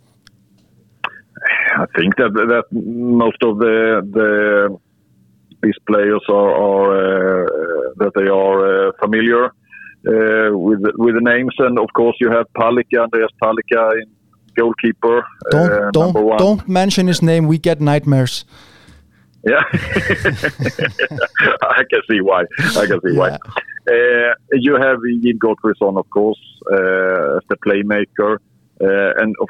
I 1.79 1.87
think 1.97 2.17
that 2.17 2.33
that 2.35 2.65
most 2.73 3.43
of 3.43 3.59
the 3.59 4.03
the 4.13 4.79
these 5.63 5.79
players 5.87 6.23
are, 6.29 6.53
are 6.69 6.87
uh, 6.93 7.47
that 7.97 8.13
they 8.15 8.29
are 8.29 8.89
uh, 8.89 8.93
familiar 9.01 9.47
uh, 9.47 10.57
with 10.57 10.81
with 10.97 11.15
the 11.15 11.21
names, 11.21 11.55
and 11.59 11.79
of 11.79 11.89
course 11.95 12.17
you 12.21 12.31
have 12.31 12.47
Palika, 12.57 13.03
Andreas 13.03 13.33
Palika 13.43 13.93
in 14.01 14.09
goalkeeper. 14.57 15.25
Don't 15.51 15.73
uh, 15.73 15.91
don't 15.91 16.39
don't 16.39 16.69
mention 16.69 17.07
his 17.07 17.23
name. 17.23 17.47
We 17.47 17.59
get 17.59 17.81
nightmares. 17.81 18.45
Yeah, 19.49 19.63
I 21.63 21.83
can 21.91 22.03
see 22.11 22.21
why. 22.21 22.45
I 22.61 22.87
can 22.87 23.01
see 23.01 23.15
yeah. 23.15 23.19
why. 23.19 23.31
Uh, 23.89 24.35
you 24.53 24.75
have 24.77 24.99
Jim 25.23 25.39
Gottfriedson, 25.39 25.99
of 25.99 26.09
course, 26.11 26.41
uh, 26.71 27.39
as 27.39 27.45
the 27.49 27.57
playmaker, 27.65 28.37
uh, 28.81 29.13
and 29.23 29.35
of 29.41 29.49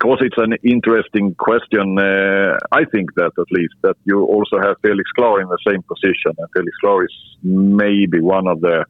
course 0.00 0.20
it's 0.22 0.38
an 0.38 0.54
interesting 0.62 1.34
question. 1.34 1.98
Uh, 1.98 2.58
I 2.70 2.84
think 2.84 3.14
that 3.16 3.32
at 3.38 3.50
least 3.50 3.74
that 3.82 3.96
you 4.04 4.22
also 4.24 4.60
have 4.60 4.76
Felix 4.82 5.10
Klar 5.16 5.40
in 5.40 5.48
the 5.48 5.58
same 5.66 5.82
position, 5.82 6.32
and 6.38 6.48
Felix 6.54 6.76
Klar 6.80 7.04
is 7.04 7.14
maybe 7.42 8.20
one 8.20 8.46
of 8.46 8.60
the 8.60 8.84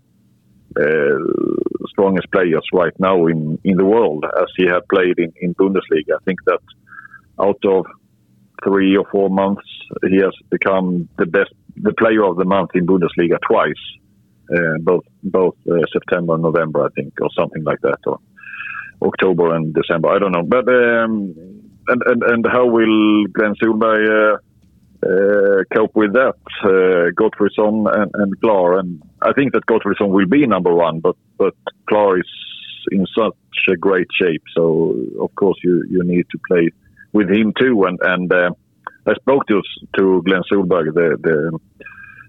uh, 0.77 1.89
strongest 1.89 2.31
players 2.31 2.66
right 2.73 2.95
now 2.99 3.27
in, 3.27 3.59
in 3.65 3.77
the 3.77 3.85
world, 3.85 4.24
as 4.41 4.49
he 4.57 4.66
had 4.66 4.87
played 4.89 5.19
in, 5.19 5.32
in 5.41 5.55
Bundesliga. 5.55 6.15
I 6.20 6.24
think 6.24 6.39
that 6.47 6.61
out 7.41 7.65
of 7.65 7.87
three 8.62 8.97
or 8.97 9.07
four 9.11 9.31
months, 9.31 9.66
he 10.09 10.17
has 10.17 10.35
become 10.51 11.09
the 11.19 11.27
best, 11.27 11.53
the 11.77 11.93
player 11.95 12.25
of 12.25 12.37
the 12.37 12.45
month 12.45 12.71
in 12.75 12.87
Bundesliga 12.87 13.39
twice, 13.47 13.73
uh, 14.55 14.79
both 14.81 15.05
both 15.23 15.57
uh, 15.71 15.85
September 15.93 16.35
and 16.35 16.43
November, 16.43 16.85
I 16.85 16.89
think, 16.91 17.15
or 17.21 17.29
something 17.37 17.65
like 17.65 17.81
that, 17.83 17.99
or 18.07 18.19
October 19.03 19.55
and 19.55 19.75
December. 19.75 20.09
I 20.09 20.19
don't 20.19 20.33
know, 20.33 20.43
but 20.43 20.69
um, 20.69 21.35
and, 21.89 22.03
and 22.07 22.23
and 22.23 22.47
how 22.47 22.67
will 22.67 23.27
Glenn 23.29 23.55
uh, 23.62 24.37
uh, 25.03 25.65
cope 25.75 25.95
with 25.95 26.12
that. 26.12 26.35
Uh, 26.62 27.11
Gottfriedson 27.19 27.87
and, 27.93 28.11
and 28.15 28.35
and 28.43 29.03
I 29.23 29.33
think 29.33 29.53
that 29.53 29.67
Gottfriedson 29.67 30.09
will 30.09 30.27
be 30.27 30.47
number 30.47 30.75
one, 30.75 31.01
but 31.01 31.17
but 31.39 31.55
Klar 31.89 32.19
is 32.19 32.29
in 32.91 33.07
such 33.17 33.35
a 33.71 33.77
great 33.77 34.09
shape, 34.12 34.43
so 34.55 34.95
of 35.21 35.35
course 35.35 35.59
you 35.62 35.85
you 35.89 36.03
need 36.05 36.27
to 36.31 36.39
play 36.49 36.71
with 37.12 37.31
him 37.31 37.53
too. 37.59 37.85
And 37.85 37.99
and 38.03 38.33
uh, 38.33 38.51
I 39.06 39.14
spoke 39.14 39.47
to 39.48 39.62
to 39.98 40.22
Glenn 40.22 40.43
Solberg, 40.51 40.94
the 40.94 41.16
the 41.22 41.59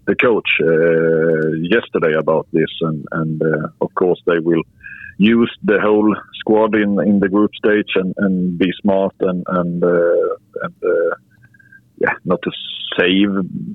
the 0.07 0.15
coach, 0.15 0.49
uh, 0.61 1.52
yesterday 1.76 2.18
about 2.18 2.48
this, 2.52 2.72
and 2.81 3.06
and 3.11 3.41
uh, 3.41 3.68
of 3.81 3.93
course 3.95 4.22
they 4.26 4.39
will 4.39 4.64
use 5.18 5.56
the 5.64 5.80
whole 5.80 6.15
squad 6.39 6.76
in 6.76 6.99
in 7.02 7.19
the 7.19 7.30
group 7.30 7.52
stage 7.56 7.91
and 7.95 8.14
and 8.18 8.57
be 8.57 8.72
smart 8.81 9.15
and 9.19 9.43
and 9.48 9.84
uh, 9.84 10.35
and 10.64 10.73
yeah, 12.02 12.14
not 12.26 12.41
to 12.41 12.52
save 12.99 13.30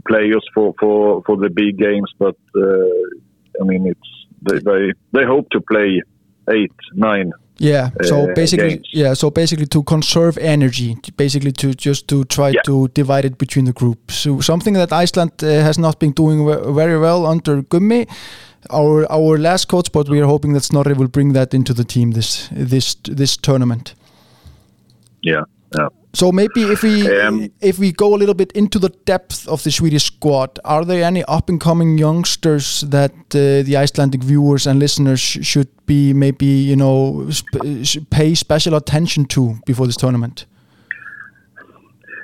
players 0.06 0.44
for, 0.52 0.74
for, 0.80 1.22
for 1.24 1.36
the 1.36 1.48
big 1.48 1.78
games, 1.78 2.10
but 2.18 2.36
uh, 2.56 3.60
I 3.60 3.64
mean 3.64 3.86
it's 3.86 4.10
they, 4.42 4.58
they 4.58 4.92
they 5.12 5.24
hope 5.24 5.48
to 5.50 5.60
play 5.60 6.02
eight 6.50 6.72
nine 6.92 7.32
yeah 7.58 7.90
so 8.02 8.28
uh, 8.30 8.34
basically 8.34 8.80
yeah 8.92 9.14
so 9.14 9.30
basically 9.30 9.66
to 9.66 9.82
conserve 9.82 10.36
energy 10.38 10.96
basically 11.16 11.52
to 11.52 11.72
just 11.74 12.06
to 12.08 12.24
try 12.24 12.50
Yeah. 12.50 12.60
to 12.64 12.88
divide 12.88 13.24
it 13.24 13.38
between 13.38 13.64
the 13.66 13.72
groups. 13.72 14.14
So 14.14 14.40
something 14.40 14.74
that 14.74 14.92
iceland 14.92 15.32
uh, 15.42 15.46
has 15.46 15.78
not 15.78 15.98
been 15.98 16.12
doing 16.12 16.44
very 16.74 16.98
well 16.98 17.24
under 17.26 17.62
gummi 17.62 18.06
our 18.70 19.06
our 19.10 19.38
last 19.38 19.68
coach 19.68 19.90
but 19.92 20.08
we 20.08 20.20
are 20.20 20.26
hoping 20.26 20.52
that 20.54 20.64
snorri 20.64 20.92
will 20.94 21.08
bring 21.08 21.32
that 21.34 21.54
into 21.54 21.72
the 21.74 21.84
team 21.84 22.12
this 22.12 22.48
this 22.70 22.94
this 23.16 23.36
tournament. 23.38 23.94
Yeah 25.22 25.44
yeah 25.78 25.88
so 26.16 26.32
maybe 26.32 26.62
if 26.74 26.82
we 26.82 26.94
Um, 27.26 27.50
if 27.60 27.78
we 27.78 27.92
go 27.92 28.14
a 28.14 28.18
little 28.22 28.34
bit 28.34 28.52
into 28.52 28.78
the 28.78 28.90
depth 29.04 29.46
of 29.48 29.62
the 29.62 29.70
Swedish 29.70 30.04
squad, 30.04 30.58
are 30.64 30.84
there 30.84 31.04
any 31.04 31.22
up 31.36 31.48
and 31.48 31.60
coming 31.60 31.98
youngsters 31.98 32.84
that 32.90 33.12
uh, 33.34 33.62
the 33.68 33.76
Icelandic 33.76 34.22
viewers 34.22 34.66
and 34.66 34.78
listeners 34.78 35.20
sh- 35.20 35.38
should 35.42 35.68
be 35.86 36.12
maybe 36.12 36.46
you 36.70 36.76
know 36.76 37.28
sp- 37.30 37.62
pay 38.10 38.34
special 38.34 38.74
attention 38.74 39.24
to 39.26 39.40
before 39.66 39.86
this 39.86 39.96
tournament? 39.96 40.46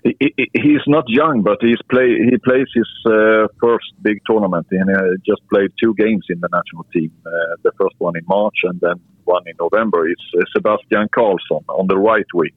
he, 0.04 0.16
he, 0.36 0.50
he's 0.54 0.86
not 0.86 1.04
young, 1.08 1.42
but 1.42 1.58
he's 1.60 1.80
play 1.90 2.08
he 2.30 2.36
plays 2.38 2.66
his 2.74 2.90
uh, 3.06 3.46
first 3.60 3.92
big 4.02 4.18
tournament 4.26 4.66
and 4.70 4.90
uh, 4.90 5.00
just 5.24 5.42
played 5.48 5.70
two 5.82 5.94
games 5.94 6.24
in 6.28 6.40
the 6.40 6.48
national 6.52 6.84
team. 6.92 7.12
Uh, 7.24 7.30
the 7.62 7.72
first 7.80 7.94
one 7.98 8.16
in 8.16 8.24
March 8.26 8.58
and 8.64 8.80
then 8.80 8.94
one 9.24 9.42
in 9.46 9.54
November. 9.60 10.08
It's 10.08 10.28
uh, 10.36 10.42
Sebastian 10.54 11.08
Karlsson 11.16 11.64
on 11.68 11.86
the 11.86 11.98
right 11.98 12.26
wing. 12.34 12.50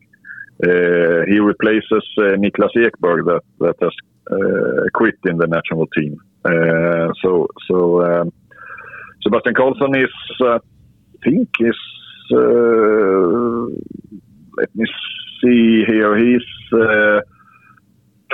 Uh, 0.63 1.25
he 1.27 1.39
replaces 1.39 2.05
uh, 2.17 2.37
Niklas 2.43 2.73
Ekberg 2.77 3.25
that 3.25 3.43
that 3.59 3.75
has 3.81 3.93
uh, 4.31 4.85
quit 4.93 5.15
in 5.25 5.37
the 5.37 5.47
national 5.47 5.85
team 5.87 6.17
Uh, 6.45 7.09
so 7.21 7.47
so 7.67 8.01
um, 8.01 8.31
Sebastian 9.21 9.55
Karlsson 9.55 9.93
is, 9.97 10.15
uh, 10.41 10.59
I 10.59 10.59
think, 11.23 11.49
is 11.59 11.75
uh, 12.31 13.65
let 14.57 14.73
me 14.75 14.85
see 15.41 15.83
here. 15.85 16.15
He's 16.17 16.47
uh, 16.73 17.21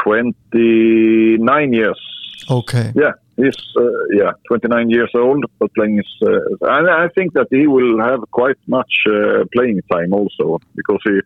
29 0.04 1.74
years. 1.74 2.00
Okay. 2.50 2.92
Yeah, 2.96 3.12
he's 3.38 3.56
uh, 3.78 3.84
yeah 4.14 4.32
29 4.48 4.90
years 4.90 5.12
old, 5.16 5.46
but 5.60 5.74
playing 5.74 6.00
is. 6.00 6.28
Uh, 6.28 6.40
and 6.62 6.90
I 6.90 7.08
think 7.10 7.34
that 7.34 7.48
he 7.50 7.68
will 7.68 8.00
have 8.00 8.20
quite 8.32 8.58
much 8.68 8.94
uh, 9.08 9.46
playing 9.54 9.80
time 9.92 10.14
also 10.14 10.60
because 10.76 11.00
he 11.06 11.20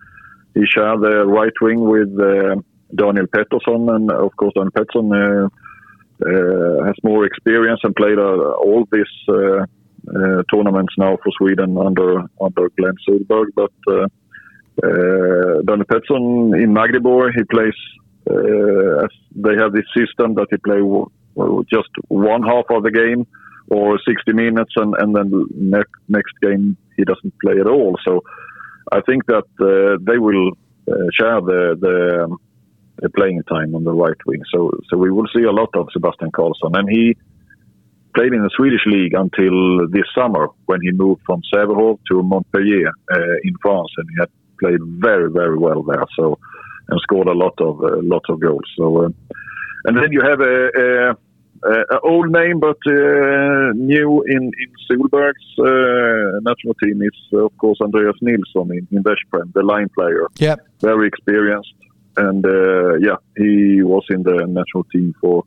he 0.56 0.66
shared 0.66 1.02
the 1.02 1.26
right 1.28 1.54
wing 1.62 1.82
with 1.82 2.10
uh, 2.20 2.56
Daniel 2.96 3.28
Pettersson, 3.28 3.94
and 3.94 4.10
of 4.10 4.36
course 4.38 4.54
Daniel 4.56 4.72
Pettersson 4.72 5.08
uh, 5.12 5.50
uh, 6.26 6.86
has 6.86 6.96
more 7.04 7.26
experience 7.26 7.82
and 7.84 7.96
played 7.96 8.18
all 8.18 8.88
these 8.92 9.14
tournaments 10.52 10.94
now 10.98 11.18
for 11.22 11.32
Sweden 11.38 11.78
under 11.78 12.24
under 12.42 12.70
Glenn 12.78 12.96
Solberg. 13.08 13.48
But 13.54 13.74
uh, 13.92 14.08
Daniel 15.68 15.86
Pettersson 15.92 16.62
in 16.64 16.74
Magdeburg, 16.74 17.34
he 17.36 17.44
plays. 17.44 17.80
Uh, 18.28 19.08
they 19.36 19.56
have 19.56 19.74
this 19.74 19.86
system 19.96 20.34
that 20.34 20.48
he 20.50 20.58
play 20.58 20.80
w- 20.80 21.12
w- 21.36 21.64
just 21.72 21.90
one 22.08 22.42
half 22.42 22.66
of 22.72 22.82
the 22.82 22.90
game 22.90 23.28
or 23.70 24.00
60 24.08 24.34
minutes, 24.34 24.72
and 24.78 24.96
and 25.00 25.16
then 25.16 25.32
ne- 25.54 26.00
next 26.08 26.34
game 26.42 26.78
he 26.96 27.04
doesn't 27.04 27.34
play 27.42 27.60
at 27.60 27.68
all. 27.68 27.98
So 28.06 28.24
I 28.92 29.02
think 29.02 29.26
that 29.28 29.48
uh, 29.60 29.98
they 30.02 30.18
will 30.18 30.52
uh, 30.90 31.10
share 31.12 31.42
the 31.42 31.78
the, 31.80 32.24
um, 32.24 32.38
the 33.02 33.10
playing 33.10 33.44
time 33.44 33.76
on 33.76 33.84
the 33.84 33.92
right 33.92 34.18
wing. 34.26 34.42
So 34.54 34.72
so 34.90 34.98
we 34.98 35.12
will 35.12 35.28
see 35.36 35.44
a 35.44 35.52
lot 35.52 35.70
of 35.76 35.90
Sebastian 35.92 36.32
Karlsson, 36.32 36.78
and 36.78 36.90
he 36.90 37.18
played 38.16 38.34
in 38.34 38.42
the 38.44 38.52
Swedish 38.56 38.86
league 38.86 39.14
until 39.14 39.88
this 39.90 40.06
summer 40.18 40.48
when 40.66 40.80
he 40.82 40.92
moved 40.92 41.22
from 41.26 41.42
Sävehof 41.54 42.00
to 42.12 42.24
Montpellier 42.24 42.92
uh, 43.12 43.36
in 43.44 43.56
France, 43.62 43.92
and 43.98 44.08
he 44.10 44.16
had 44.20 44.30
played 44.60 44.80
very 45.02 45.32
very 45.32 45.58
well 45.58 45.84
there. 45.84 46.06
So 46.18 46.38
and 46.88 47.00
scored 47.02 47.28
a 47.28 47.34
lot 47.34 47.54
of 47.60 47.84
uh, 47.84 47.98
lots 48.04 48.30
of 48.30 48.40
goals. 48.40 48.70
So 48.78 49.06
uh, 49.06 49.10
and 49.86 49.98
then 49.98 50.12
you 50.12 50.22
have 50.22 50.42
a. 50.42 51.12
a 51.12 51.25
uh, 51.70 52.00
old 52.04 52.32
name 52.32 52.60
but 52.60 52.78
uh, 52.88 53.72
new 53.74 54.24
in 54.28 54.44
in 54.64 54.70
Solberg's 54.88 55.50
uh, 55.60 56.40
national 56.50 56.74
team 56.84 57.02
is 57.02 57.18
of 57.34 57.58
course 57.58 57.80
Andreas 57.82 58.18
Nilsson 58.22 58.72
in, 58.72 58.88
in 58.92 59.04
Veszprem, 59.04 59.52
the 59.54 59.64
line 59.64 59.90
player. 59.90 60.28
Yeah. 60.38 60.56
Very 60.82 61.08
experienced, 61.08 61.74
and 62.18 62.46
uh, 62.46 62.96
yeah, 62.96 63.18
he 63.38 63.82
was 63.84 64.06
in 64.10 64.24
the 64.24 64.46
national 64.48 64.84
team 64.86 65.14
for 65.22 65.44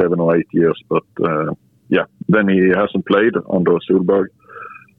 seven 0.00 0.20
or 0.20 0.36
eight 0.36 0.48
years, 0.52 0.78
but 0.88 1.04
uh, 1.24 1.52
yeah, 1.88 2.04
then 2.28 2.48
he 2.48 2.68
hasn't 2.68 3.06
played 3.06 3.34
under 3.50 3.72
Solberg 3.88 4.28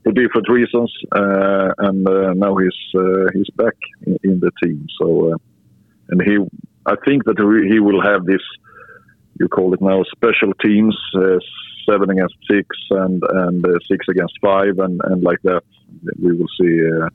for 0.04 0.12
different 0.12 0.48
reasons, 0.50 0.92
uh, 1.12 1.72
and 1.80 2.08
uh, 2.08 2.34
now 2.34 2.56
he's 2.56 2.82
uh, 2.96 3.28
he's 3.34 3.50
back 3.56 3.76
in, 4.06 4.18
in 4.24 4.40
the 4.40 4.52
team. 4.62 4.86
So, 5.00 5.34
uh, 5.34 5.38
and 6.10 6.22
he, 6.22 6.38
I 6.86 6.96
think 7.06 7.24
that 7.26 7.38
he 7.72 7.80
will 7.80 8.02
have 8.02 8.26
this 8.26 8.42
you 9.40 9.48
call 9.48 9.74
it 9.74 9.82
now 9.82 10.04
special 10.04 10.54
teams, 10.62 10.96
uh, 11.16 11.40
seven 11.90 12.10
against 12.10 12.36
six 12.50 12.68
and 12.92 13.22
and 13.30 13.66
uh, 13.66 13.80
six 13.88 14.08
against 14.10 14.34
five, 14.42 14.80
and, 14.80 15.00
and 15.06 15.24
like 15.24 15.42
that, 15.44 15.64
we 16.22 16.34
will 16.34 16.48
see 16.60 16.74
uh, 16.88 17.10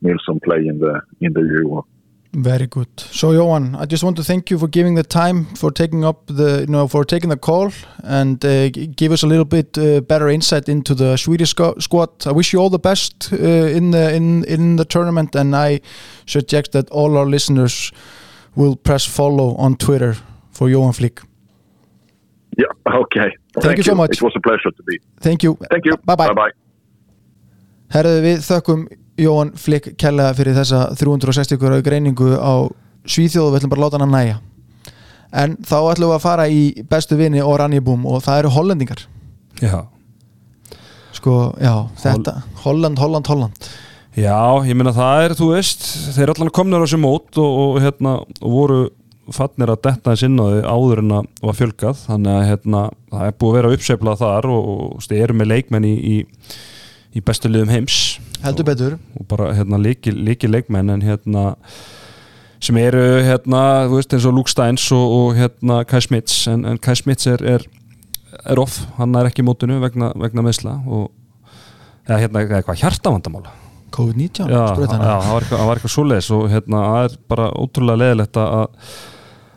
Nilsson 0.00 0.40
play 0.40 0.66
in 0.66 0.78
the 0.78 1.00
in 1.20 1.32
the 1.32 1.40
Euro. 1.40 1.86
Very 2.34 2.66
good. 2.66 2.88
So 2.96 3.32
Johan, 3.32 3.74
I 3.74 3.84
just 3.84 4.02
want 4.02 4.16
to 4.16 4.24
thank 4.24 4.50
you 4.50 4.58
for 4.58 4.66
giving 4.66 4.94
the 4.94 5.02
time 5.02 5.44
for 5.54 5.70
taking 5.70 6.02
up 6.02 6.26
the 6.26 6.60
you 6.60 6.66
know 6.66 6.88
for 6.88 7.04
taking 7.04 7.28
the 7.28 7.36
call 7.36 7.70
and 8.02 8.42
uh, 8.42 8.70
give 8.70 9.12
us 9.12 9.22
a 9.22 9.26
little 9.26 9.44
bit 9.44 9.76
uh, 9.76 10.00
better 10.00 10.28
insight 10.28 10.66
into 10.66 10.94
the 10.94 11.18
Swedish 11.18 11.50
squad. 11.50 12.26
I 12.26 12.32
wish 12.32 12.54
you 12.54 12.58
all 12.58 12.70
the 12.70 12.78
best 12.78 13.32
uh, 13.32 13.36
in 13.36 13.90
the 13.90 14.14
in 14.14 14.44
in 14.44 14.76
the 14.76 14.86
tournament, 14.86 15.34
and 15.34 15.54
I 15.54 15.80
suggest 16.26 16.72
that 16.72 16.88
all 16.90 17.18
our 17.18 17.26
listeners 17.26 17.92
will 18.54 18.76
press 18.76 19.04
follow 19.04 19.54
on 19.56 19.76
Twitter 19.76 20.16
for 20.52 20.70
Johan 20.70 20.94
Flick. 20.94 21.20
Yeah. 22.58 22.72
Okay. 23.02 23.30
Thank 23.60 23.78
you 23.78 23.84
so 23.84 23.94
much. 23.94 24.16
It 24.16 24.22
was 24.22 24.34
a 24.36 24.40
pleasure 24.40 24.70
to 24.70 24.82
be. 24.82 24.98
Thank 25.20 25.42
you. 25.42 25.56
Thank 25.70 25.86
you. 25.86 25.96
Bye 26.04 26.16
bye. 26.16 26.28
Bye 26.32 26.40
bye. 26.42 26.54
Herðu 27.92 28.20
við 28.24 28.44
þökkum 28.46 28.86
Jóhann 29.20 29.52
Flick 29.60 29.90
kella 30.00 30.30
fyrir 30.36 30.56
þessa 30.56 30.86
360 30.96 31.60
gráðu 31.60 31.84
greiningu 31.84 32.30
á 32.40 32.64
Svíþjóð 33.04 33.48
og 33.48 33.52
við 33.52 33.60
ætlum 33.60 33.72
bara 33.74 33.82
að 33.82 33.84
láta 33.84 33.98
hann 34.00 34.06
að 34.08 34.16
næja 34.16 34.38
en 35.42 35.56
þá 35.64 35.76
ætlum 35.92 36.10
við 36.12 36.16
að 36.16 36.24
fara 36.24 36.46
í 36.48 36.62
bestu 36.88 37.18
vini 37.20 37.42
og 37.44 37.56
rannibúm 37.60 38.04
og 38.08 38.22
það 38.24 38.42
eru 38.42 38.52
hollendingar 38.56 39.04
Já, 39.62 39.84
sko, 41.16 41.36
já, 41.60 41.74
þetta 42.00 42.38
Holland, 42.64 43.00
Holland, 43.00 43.28
Holland 43.28 43.68
Já, 44.16 44.36
ég 44.68 44.76
meina 44.76 44.92
það 44.92 45.26
er, 45.26 45.34
þú 45.38 45.52
veist 45.54 45.86
þeir 46.16 46.34
allan 46.34 46.52
komnir 46.52 46.80
á 46.80 46.84
þessu 46.84 47.00
mót 47.00 47.38
og, 47.40 47.60
og, 47.62 47.78
hérna, 47.80 48.18
og 48.44 48.56
voru 48.56 48.80
fannir 49.30 49.70
að 49.70 49.82
detta 49.86 50.12
þess 50.12 50.26
inn 50.26 50.40
á 50.40 50.46
þau 50.46 50.60
áður 50.74 51.02
en 51.02 51.16
að 51.18 51.30
var 51.46 51.58
fjölgað. 51.58 52.04
Þannig 52.08 52.34
að 52.34 52.46
hérna, 52.50 52.82
það 53.12 53.24
er 53.26 53.38
búið 53.38 53.52
að 53.52 53.58
vera 53.58 53.72
uppseflað 53.76 54.22
þar 54.22 54.50
og, 54.50 54.68
og 54.72 55.06
þeir 55.06 55.24
eru 55.26 55.38
með 55.38 55.50
leikmenn 55.52 55.88
í, 55.88 55.94
í, 55.94 56.16
í 57.14 57.24
bestu 57.24 57.50
liðum 57.52 57.72
heims. 57.72 57.98
Heldur 58.42 58.68
betur. 58.68 58.98
Og 59.18 59.28
bara 59.30 59.52
hérna 59.56 59.80
líki, 59.80 60.14
líki 60.14 60.50
leikmenn 60.50 60.90
en 60.96 61.06
hérna 61.06 61.52
sem 62.62 62.78
eru 62.78 63.06
hérna, 63.26 63.62
þú 63.90 63.98
veist, 63.98 64.12
eins 64.14 64.26
og 64.26 64.36
Luke 64.36 64.50
Steins 64.50 64.84
og, 64.94 65.16
og 65.16 65.38
hérna 65.38 65.80
Kai 65.86 66.00
Smits. 66.02 66.44
En, 66.50 66.66
en 66.66 66.78
Kai 66.82 66.94
Smits 66.98 67.26
er, 67.30 67.42
er, 67.56 67.66
er 68.42 68.62
off. 68.62 68.80
Hann 68.98 69.14
er 69.18 69.30
ekki 69.30 69.42
í 69.42 69.46
mótinu 69.46 69.80
vegna, 69.82 70.12
vegna 70.18 70.46
meðsla 70.46 70.78
og 70.86 71.10
eða 72.08 72.22
hérna, 72.24 72.42
eitthvað 72.46 72.80
hjartavandamála 72.82 73.52
COVID-19 73.92 74.48
já, 74.48 74.60
það 74.72 74.92
var 74.96 75.44
eitthvað, 75.44 75.72
eitthvað 75.74 75.92
svoleiðis 75.94 76.30
og 76.34 76.46
hérna, 76.50 76.82
það 76.88 77.06
er 77.06 77.16
bara 77.32 77.48
ótrúlega 77.60 78.00
leðilegt 78.00 78.38
að, 78.40 78.62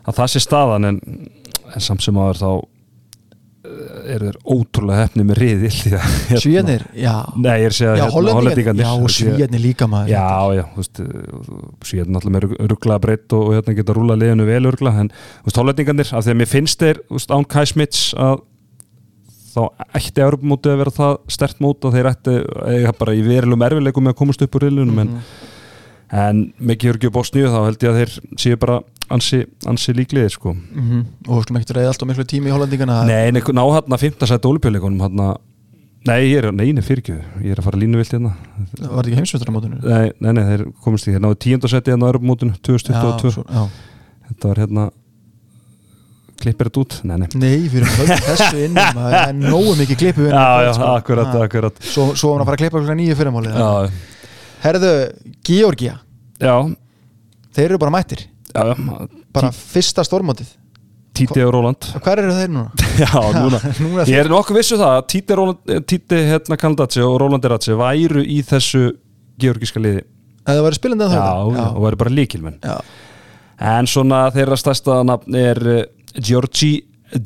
að 0.06 0.16
það 0.20 0.32
sé 0.36 0.42
staðan 0.46 0.88
en, 0.92 1.00
en 1.74 1.82
samt 1.84 2.04
sem 2.06 2.18
aður 2.22 2.40
þá 2.40 2.50
eh, 3.66 4.14
eru 4.14 4.28
þeir 4.30 4.38
ótrúlega 4.56 5.04
hefni 5.04 5.24
með 5.26 5.40
riðil 5.42 5.70
hérna, 5.76 6.40
Svíjarnir, 6.42 6.84
já. 6.94 7.14
Nei, 7.36 7.54
Já, 7.90 8.04
hérna, 8.04 8.10
Hollendingar- 8.14 8.40
Hollendingarnir. 8.40 8.90
og 9.02 9.14
Svíarnir 9.16 9.62
líka 9.64 9.88
maður 9.90 10.12
Já, 10.14 10.26
já, 10.60 10.64
Svíjarnir 11.82 12.14
náttúrulega 12.16 12.50
með 12.52 12.68
ruggla 12.74 12.98
breytt 13.02 13.34
og, 13.36 13.48
og 13.50 13.56
hérna 13.58 13.76
geta 13.80 13.96
rúla 13.96 14.18
liðinu 14.20 14.46
vel 14.48 14.62
ruggla 14.70 14.92
en 15.02 15.10
Hollendingarnir, 15.50 16.12
af 16.14 16.26
því 16.26 16.34
að 16.36 16.40
mér 16.42 16.52
finnst 16.52 16.84
þeir 16.86 17.02
án 17.34 17.48
Kai 17.56 17.64
Smits 17.72 18.06
að 18.14 18.44
þá 19.56 19.62
ætti 19.96 20.20
Europamótið 20.20 20.72
að 20.74 20.80
vera 20.82 20.92
það 20.92 21.14
stert 21.32 21.60
mót 21.64 21.84
og 21.88 21.94
þeir 21.96 22.10
ætti 22.10 22.32
bara 23.00 23.14
í 23.16 23.22
verilum 23.24 23.62
erfileikum 23.64 24.04
með 24.04 24.12
að 24.12 24.18
komast 24.18 24.42
upp 24.44 24.58
úr 24.58 24.66
riðlunum 24.66 24.98
en, 25.00 25.14
en 26.12 26.42
með 26.60 26.82
Georgi 26.82 27.08
og 27.08 27.14
Bosníu 27.16 27.48
þá 27.48 27.62
held 27.64 27.86
ég 27.86 27.94
að 27.94 28.00
þeir 28.02 28.12
séu 28.44 28.58
bara 28.60 28.76
ansi, 29.12 29.42
ansi 29.70 29.92
líkliðir 29.96 30.32
sko. 30.34 30.54
Mhm. 30.54 31.02
og 31.28 31.36
við 31.38 31.42
skulum 31.46 31.60
ekkert 31.60 31.76
reyða 31.76 31.92
alltaf 31.92 32.08
miklu 32.10 32.24
tími 32.26 32.50
í 32.50 32.54
hollendingana 32.54 33.02
Nei, 33.06 33.30
ná 33.30 33.62
hann 33.72 33.96
að 33.96 34.02
fymta 34.06 34.26
sætt 34.30 34.48
olimpíuleikunum 34.48 35.00
hann 35.06 35.36
Nei, 36.06 36.20
ég 36.30 36.38
er, 36.38 36.52
nei, 36.54 36.68
nei, 36.70 36.82
fyrirgjöð 36.86 37.42
Ég 37.42 37.50
er 37.50 37.58
að 37.60 37.66
fara 37.66 37.78
línuvilt 37.80 38.12
hérna. 38.14 38.30
Var 38.78 38.90
þetta 38.92 39.08
ekki 39.08 39.16
heimsveistaramótinu? 39.18 39.78
Nei, 39.82 40.12
nei, 40.22 40.32
nei, 40.36 40.44
þeir 40.52 40.62
komist 40.84 41.08
í 41.08 41.14
Þeir 41.16 41.24
náðu 41.24 41.38
tíundarsætti 41.42 41.90
hérna 41.92 42.06
á 42.06 42.10
Europamótinu 42.12 42.54
2022 42.62 43.26
Já, 43.26 43.34
svo- 43.34 43.46
já. 43.50 43.64
Þetta 44.28 44.50
var 44.52 44.60
hérna 44.62 44.84
Klippir 46.36 46.68
þetta 46.68 46.82
út? 46.84 46.94
Nei, 47.08 47.16
nei. 47.22 47.28
Nei, 47.40 47.56
við 47.72 47.80
erum 47.80 47.94
höfð 47.96 48.24
þessu 48.28 48.62
inn 48.66 48.76
það 49.00 49.16
er 49.18 49.34
nógu 49.40 49.74
mikið 49.80 50.00
klippu 50.04 50.28
Já, 50.28 50.44
já, 50.68 50.72
akkurat, 50.92 51.34
akkurat. 51.42 51.78
Svo, 51.82 52.10
svo 52.14 52.30
var 52.30 52.36
hann 52.38 52.44
að 52.44 52.50
fara 52.50 52.58
að 52.58 52.62
klippa 52.62 52.82
klukkan 52.82 53.00
nýju 53.00 53.18
fyrirmáli 53.18 53.54
Herðu, 54.66 54.92
Georgia 55.48 55.96
já, 56.38 56.54
Þeir 57.56 57.70
eru 57.72 57.80
bara 57.82 57.94
mættir 57.96 58.26
já, 58.56 59.08
Bara 59.36 59.50
fyrsta 59.54 60.04
stórmótið. 60.06 60.48
Títi 61.16 61.40
og 61.46 61.52
Róland 61.54 61.86
Hver 62.04 62.20
eru 62.20 62.32
þeir 62.36 62.50
núna? 62.52 62.88
Já, 63.00 63.12
núna, 63.32 63.60
núna 63.80 64.04
Ég 64.04 64.18
er 64.20 64.28
nokkuð 64.28 64.58
vissu 64.58 64.76
það 64.76 64.98
að 64.98 65.06
Títi, 65.14 65.36
Róland, 65.38 65.70
Títi 65.88 66.18
hérna 66.28 66.58
Kandaci 66.60 67.00
og 67.04 67.14
Róland 67.22 67.46
Eratsi 67.48 67.72
væru 67.78 68.20
í 68.20 68.42
þessu 68.44 68.82
georgíska 69.40 69.80
liði. 69.80 70.02
Það 70.46 70.60
var 70.66 70.76
spilandi 70.76 71.06
að 71.06 71.14
Já, 71.16 71.22
það. 71.22 71.56
já, 71.56 71.64
og 71.72 71.80
væru 71.86 72.00
bara 72.02 72.12
líkilmenn 72.18 72.58
Já. 72.64 72.76
En 73.72 73.88
svona 73.88 74.20
þeirra 74.34 74.58
stærsta 74.60 74.98
nafn 75.08 75.38
er 75.40 75.62
uh, 75.72 75.80
Georgi 76.20 76.74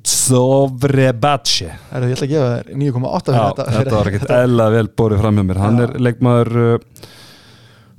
Zovrebace 0.06 1.70
Herðu, 1.90 2.10
ég 2.12 2.16
ætla 2.16 2.26
að 2.28 2.32
gefa 2.34 2.50
þér 2.52 2.68
9,8 2.84 3.34
Já, 3.34 3.42
fyrir 3.50 3.76
þetta, 3.80 3.96
var 3.96 4.10
ekkert 4.10 4.32
eðla 4.38 4.66
vel 4.74 4.86
bórið 5.00 5.22
fram 5.24 5.40
hjá 5.40 5.44
mér. 5.50 5.60
Hann 5.64 5.82
er 5.84 5.94
leikmaður 6.06 6.50
uh, 6.62 7.08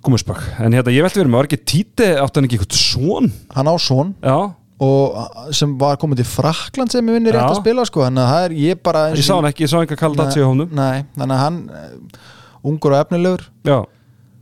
Gúmusbakk 0.02 0.42
En 0.62 0.74
hérna, 0.74 0.94
ég 0.94 1.06
velti 1.06 1.22
verið 1.22 1.32
með, 1.32 1.38
var 1.40 1.50
ekki 1.50 1.62
Títi 1.72 2.10
átt 2.18 2.40
hann 2.40 2.48
ekki 2.48 2.60
eitthvað 2.60 2.82
svon? 2.82 3.32
Hann 3.54 3.70
á 3.70 3.76
svon 3.82 4.16
Já. 4.22 4.38
Og 4.82 5.54
sem 5.54 5.74
var 5.78 6.00
komið 6.02 6.24
til 6.24 6.30
Frakland 6.32 6.90
sem 6.94 7.06
ég 7.06 7.20
vinni 7.20 7.34
rétt 7.34 7.46
að 7.46 7.60
spila 7.60 7.86
sko, 7.86 8.02
þannig 8.08 8.24
að 8.24 8.32
það 8.34 8.46
er 8.48 8.56
ég 8.58 8.80
bara 8.82 9.04
Ég 9.14 9.28
sá 9.28 9.36
hann 9.36 9.50
ekki, 9.52 9.68
ég 9.68 9.70
sá 9.70 9.78
að 9.78 9.92
kalla 9.94 10.24
Datsi 10.24 10.42
á 10.42 10.50
honum. 10.50 10.72
Nei, 10.74 11.04
þannig 11.14 11.36
að 11.36 11.42
hann 11.44 11.60
uh, 11.70 12.32
ungur 12.72 12.96
og 12.96 13.04
efnilegur. 13.04 13.44
Já. 13.70 13.78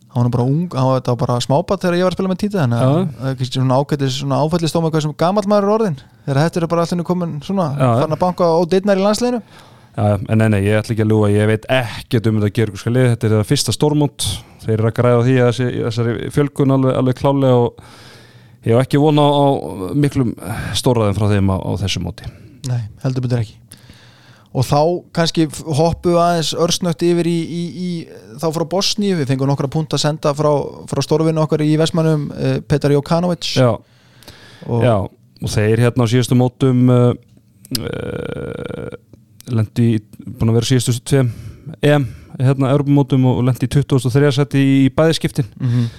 Hann 0.10 0.26
var 0.26 0.32
bara 0.34 0.46
ung, 0.48 0.64
hann 0.74 0.88
var, 0.90 1.18
bara 1.22 1.36
smábat 1.44 1.84
þegar 1.84 1.98
ég 2.00 2.08
var 2.08 2.16
að 2.16 2.18
spila 2.18 2.32
með 2.32 2.40
títa 2.42 2.64
þannig 2.64 2.80
að 2.82 2.96
það 3.20 3.44
er 3.44 3.50
svona 3.54 3.76
ágættis 3.78 4.16
svona 4.24 4.40
áfællistóma 4.42 4.90
hvað 4.90 5.04
sem 5.06 5.12
gamall 5.20 5.46
maður 5.52 5.68
er 5.68 5.74
orðin 5.76 6.00
þegar 6.26 6.40
þetta 6.46 6.62
er 6.64 6.72
bara 6.72 6.86
allir 6.88 7.06
komin 7.06 7.36
svona 7.46 7.68
Já, 7.76 7.90
fann 8.00 8.16
að 8.16 8.22
banka 8.24 8.48
á 8.50 8.58
deitnar 8.72 8.98
í 8.98 9.04
landsleginu 9.06 9.42
en 10.00 10.40
nei, 10.40 10.48
nei, 10.54 10.60
ég 10.68 10.80
ætla 10.80 10.94
ekki 10.96 11.06
að 11.06 11.14
ljúga, 11.14 11.32
ég 11.34 11.50
veit 11.50 11.66
ekkert 11.74 12.28
um 12.30 12.38
þetta 12.40 12.56
georgíska 12.56 12.92
lið, 12.94 13.08
þetta 13.14 13.28
er 13.28 13.34
það 13.38 13.48
fyrsta 13.50 13.76
stórmót. 13.76 14.28
Þeir 14.64 14.76
eru 14.76 14.90
að 14.90 14.98
græða 15.00 15.24
því 15.26 15.38
að 15.40 15.50
þessi, 15.50 15.70
þessari 15.86 16.30
fjölgun 16.36 16.76
alveg, 16.76 16.98
alveg 17.00 17.18
klálega 17.20 17.64
og 17.64 17.82
ég 18.68 18.76
hef 18.76 18.84
ekki 18.84 19.02
vona 19.02 19.26
á, 19.26 19.46
miklum 19.98 20.36
stóraðum 20.78 21.18
frá 21.18 21.28
þeim 21.32 21.52
á, 21.52 21.58
á 21.58 21.72
þessu 21.82 22.04
móti. 22.04 22.30
Nei, 22.70 22.84
heldur 23.04 23.26
betur 23.26 23.42
ekki. 23.42 23.58
Og 24.50 24.66
þá 24.66 24.80
kannski 25.14 25.46
hoppu 25.78 26.16
aðeins 26.18 26.56
örsnögt 26.58 27.04
yfir 27.06 27.28
í, 27.30 27.38
í, 27.38 27.64
í 27.70 28.38
þá 28.42 28.48
frá 28.56 28.66
Bosníu, 28.72 29.18
við 29.20 29.30
fengum 29.30 29.52
nokkra 29.52 29.70
punkt 29.70 29.94
að 29.94 30.04
senda 30.08 30.34
frá, 30.38 30.50
frá 30.90 31.04
stórvinu 31.06 31.44
okkar 31.44 31.62
í 31.62 31.76
Vestmannum 31.78 32.30
uh, 32.34 32.56
Petar 32.66 32.96
Jokanovic. 32.96 33.52
Já, 33.54 33.76
og 34.66 34.86
já, 34.86 34.96
og 35.06 35.54
þeir 35.54 35.86
hérna 35.86 36.10
á 36.10 36.12
síðustu 36.12 36.38
mótum 36.40 36.90
uh, 36.90 37.12
uh, 37.78 38.98
lendi 39.56 39.88
í, 39.96 40.02
búin 40.40 40.52
að 40.52 40.60
vera 40.60 40.70
síðustu 40.72 41.00
tveim 41.04 41.32
EM, 41.86 42.06
hérna, 42.40 42.72
Europamótum 42.74 43.26
og 43.30 43.44
lendi 43.46 43.68
í 43.68 43.74
2003 43.78 44.32
seti 44.32 44.62
í 44.86 44.90
bæðiskiptin 44.90 45.46
Mhm. 45.60 45.90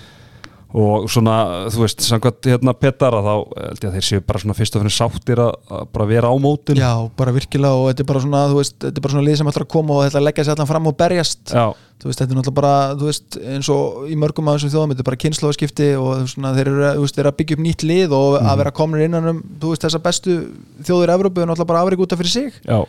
og 0.73 1.09
svona, 1.11 1.67
þú 1.67 1.81
veist, 1.83 1.99
samkvæmt 2.07 2.47
hérna 2.47 2.73
Petara 2.79 3.19
þá 3.27 3.33
held 3.59 3.81
ég 3.83 3.89
að 3.91 3.95
þeir 3.97 4.07
séu 4.07 4.21
bara 4.27 4.39
svona 4.39 4.55
fyrst 4.55 4.77
og 4.77 4.83
fyrir 4.85 4.95
sáttir 4.95 5.41
að, 5.43 5.55
að 5.67 5.87
bara 5.93 6.07
vera 6.07 6.31
á 6.31 6.35
mótin 6.39 6.79
Já, 6.79 7.11
bara 7.19 7.33
virkilega 7.35 7.75
og 7.75 7.89
þetta 7.91 8.01
er 8.05 8.07
bara 8.13 8.21
svona, 8.23 8.43
þú 8.53 8.59
veist, 8.61 8.77
þetta 8.79 8.97
er 8.97 9.03
bara 9.03 9.15
svona 9.17 9.27
lið 9.27 9.37
sem 9.41 9.51
ætlar 9.51 9.65
að 9.67 9.73
koma 9.75 9.95
og 9.99 10.05
þetta 10.07 10.23
leggja 10.23 10.45
sér 10.47 10.55
allan 10.55 10.71
fram 10.71 10.87
og 10.87 10.97
berjast. 10.97 11.43
Já, 11.51 11.65
þú 12.01 12.07
veist, 12.07 12.21
þetta 12.23 12.31
er 12.31 12.39
náttúrulega 12.39 12.55
bara, 12.61 12.95
þú 13.01 13.09
veist, 13.11 13.39
eins 13.51 13.69
og 13.75 14.07
í 14.07 14.15
mörgum 14.23 14.47
af 14.53 14.61
þessum 14.61 14.71
þjóðum, 14.77 14.95
þetta 14.95 15.03
er 15.03 15.09
bara 15.11 15.23
kynnslóðskipti 15.25 15.89
og 15.99 16.29
svona, 16.31 16.55
þeir 16.55 16.71
eru, 16.71 16.87
þú 16.95 17.03
veist, 17.09 17.19
að 17.19 17.37
byggja 17.43 17.59
upp 17.59 17.65
nýtt 17.67 17.83
lið 17.91 18.13
og 18.15 18.31
Mhm. 18.41 18.47
að 18.47 18.57
vera 18.63 18.71
komin 18.71 19.03
innan 19.09 19.27
um, 19.29 19.43
þú 19.59 19.75
veist, 19.75 19.83
þessa 19.83 20.03
bestu 20.03 20.39
þjóður 20.87 21.15
Evrópu 21.19 21.43
er 21.43 21.47
náttúrulega 21.51 21.67
bara 21.67 21.83
afrik 21.83 21.99
út 21.99 22.13
af 22.13 22.19
fyrir 22.23 22.31
sig. 22.31 22.53
Já 22.65 22.87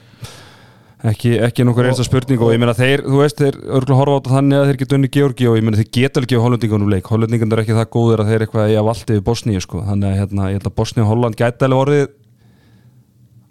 ekki, 1.10 1.34
ekki 1.48 1.66
nokkur 1.66 1.90
einsta 1.90 2.06
spurning 2.06 2.42
og 2.44 2.54
ég 2.54 2.62
meina 2.62 2.76
þeir, 2.78 3.04
þú 3.08 3.22
veist, 3.24 3.42
þeir 3.42 3.58
örgulega 3.64 4.00
horfa 4.00 4.14
á 4.14 4.18
þetta 4.20 4.36
þannig 4.36 4.60
að 4.60 4.70
þeir 4.70 4.80
geta 4.82 4.98
unni 4.98 5.12
Georgi 5.16 5.50
og 5.50 5.58
ég 5.58 5.66
meina 5.66 5.80
þeir 5.80 5.92
geta 5.98 6.22
á 6.22 6.44
hollendingunum 6.46 6.92
leik, 6.94 7.12
hollendingun 7.12 7.56
er 7.56 7.64
ekki 7.64 7.78
það 7.78 7.92
góður 7.96 8.24
að 8.24 8.32
þeir 8.32 8.46
eitthvað 8.46 8.74
að 8.76 8.90
valdi 8.90 9.18
við 9.18 9.24
Bosníu 9.30 9.64
sko, 9.64 9.84
þannig 9.88 10.12
að 10.12 10.20
hérna, 10.22 10.50
ég 10.52 10.60
held 10.60 10.70
að 10.70 10.76
Bosníu 10.78 11.06
og 11.06 11.12
Holland 11.12 11.40
gæti 11.40 11.68
alveg 11.68 11.86
orðið 11.86 12.10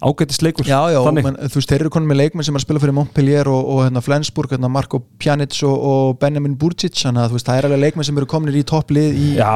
ágætist 0.01 0.41
leikur 0.41 0.65
Já, 0.65 0.79
já, 0.89 0.99
menn, 1.13 1.37
þú 1.37 1.59
veist, 1.59 1.69
þeir 1.69 1.83
eru 1.83 1.91
konum 1.93 2.09
með 2.09 2.21
leikmenn 2.23 2.47
sem 2.47 2.55
er 2.55 2.61
að 2.61 2.65
spila 2.65 2.81
fyrir 2.81 2.95
Montpellier 2.97 3.49
og, 3.51 3.67
og 3.69 3.83
hérna 3.85 4.01
Flensburg, 4.01 4.55
hérna 4.55 4.71
Marko 4.71 5.03
Pjanic 5.21 5.59
og, 5.67 5.75
og 5.91 6.15
Benjamin 6.21 6.55
Burcic, 6.57 6.95
þannig 7.03 7.25
að 7.25 7.29
þú 7.29 7.37
veist, 7.37 7.49
það 7.49 7.59
er 7.59 7.67
alveg 7.69 7.83
leikmenn 7.85 8.09
sem 8.09 8.17
eru 8.17 8.29
komin 8.31 8.57
í 8.57 8.63
topplið 8.65 9.19
í 9.21 9.27
Já, 9.37 9.51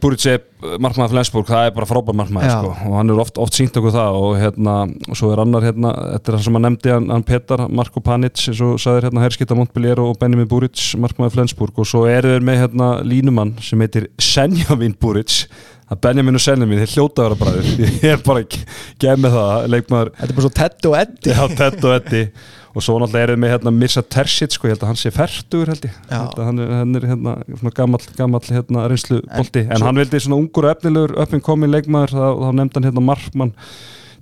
búið 0.00 0.22
sér 0.24 0.40
markmaður 0.82 1.14
Flensburg, 1.14 1.48
það 1.48 1.68
er 1.68 1.74
bara 1.76 1.88
frábær 1.88 2.16
markmaður 2.20 2.52
sko, 2.52 2.72
og 2.90 2.96
hann 2.98 3.12
er 3.12 3.22
oft, 3.22 3.40
oft 3.40 3.56
sínt 3.56 3.76
okkur 3.80 3.94
það 3.94 4.18
og 4.20 4.36
hérna, 4.40 4.74
og 5.08 5.18
svo 5.18 5.32
er 5.32 5.42
annar 5.44 5.66
hérna, 5.66 5.92
þetta 6.16 6.32
er 6.32 6.36
hann 6.36 6.46
sem 6.46 6.58
hann 6.58 6.66
nefndi, 6.68 6.92
hann, 6.94 7.08
hann 7.14 7.26
Petar, 7.26 7.64
Marko 7.80 8.02
Panic 8.04 8.40
eins 8.50 8.62
og 8.64 8.78
sagðir 8.82 9.08
hérna 9.08 9.24
Herskita 9.24 9.56
Montpellier 9.58 10.00
og 10.02 10.14
Benjamin 10.20 10.48
Buric, 10.50 10.78
markmaður 11.00 11.36
Flensburg. 11.38 11.74
Og 11.80 11.88
svo 11.88 12.04
eru 12.10 12.34
þeir 12.34 12.46
með 12.46 12.62
hérna 12.64 12.92
línumann 13.06 13.56
sem 13.64 13.80
heitir 13.84 14.08
Senjamin 14.20 14.96
Buric. 15.00 15.42
Að 15.90 15.98
Benjamin 16.04 16.38
og 16.38 16.42
Senjamin, 16.44 16.78
þeir 16.84 16.92
hljóta 16.94 17.24
að 17.24 17.28
vera 17.30 17.40
bræður. 17.40 17.70
Ég 18.04 18.08
er 18.12 18.24
bara 18.26 18.44
ekki 18.44 18.62
gef 19.02 19.18
með 19.18 19.36
það 19.36 19.68
leikmaður, 19.74 20.12
Þetta 20.20 20.30
er 20.30 20.36
bara 20.38 20.46
svo 20.46 20.54
Ted 20.60 20.90
og 20.90 20.98
Eddi. 21.00 21.34
Já, 21.34 21.42
Ted 21.58 21.86
og 21.88 21.94
Eddi 21.96 22.24
og 22.70 22.84
svo 22.84 22.96
náttúrulega 23.02 23.26
eru 23.26 23.34
þeir 23.34 23.42
með 23.42 23.52
hérna 23.54 23.72
Mirza 23.74 24.02
Terzic 24.06 24.54
sko, 24.54 24.68
ég 24.68 24.76
held 24.76 24.84
að 24.84 24.90
hann 24.92 25.00
sé 25.00 25.10
færtugur 25.14 25.72
held 25.72 25.86
ég. 25.88 25.94
Hann 26.10 26.62
er, 26.62 26.74
hann 26.78 26.98
er 26.98 27.06
hérna 27.10 27.72
gamall, 27.74 28.04
gamall 28.18 28.44
hérna 28.46 28.84
reynslu 28.90 29.20
bolti, 29.26 29.64
en, 29.66 29.86
hann 29.86 29.98
vildi 29.98 30.20
svona 30.22 30.38
ungur 30.38 30.68
og 30.68 30.76
efnilegur 30.76 31.16
upp 31.24 31.34
en 31.34 31.42
komin 31.44 31.72
leikmaður, 31.74 32.14
þá, 32.14 32.28
þá 32.44 32.60
nefndi 32.60 32.78
hann 32.78 32.88
hérna 32.90 33.04
Markmann 33.08 33.54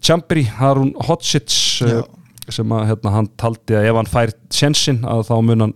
Chambri, 0.04 0.46
Harun 0.58 0.94
Hodzic 1.08 1.52
uh, 1.84 2.00
sem 2.48 2.72
að 2.72 2.86
hérna 2.92 3.14
hann 3.18 3.30
taldi 3.40 3.76
að 3.76 3.90
ef 3.90 3.98
hann 4.00 4.12
fær 4.12 4.34
sjensin 4.54 5.02
að 5.04 5.26
þá 5.28 5.34
mun 5.44 5.66
hann 5.66 5.74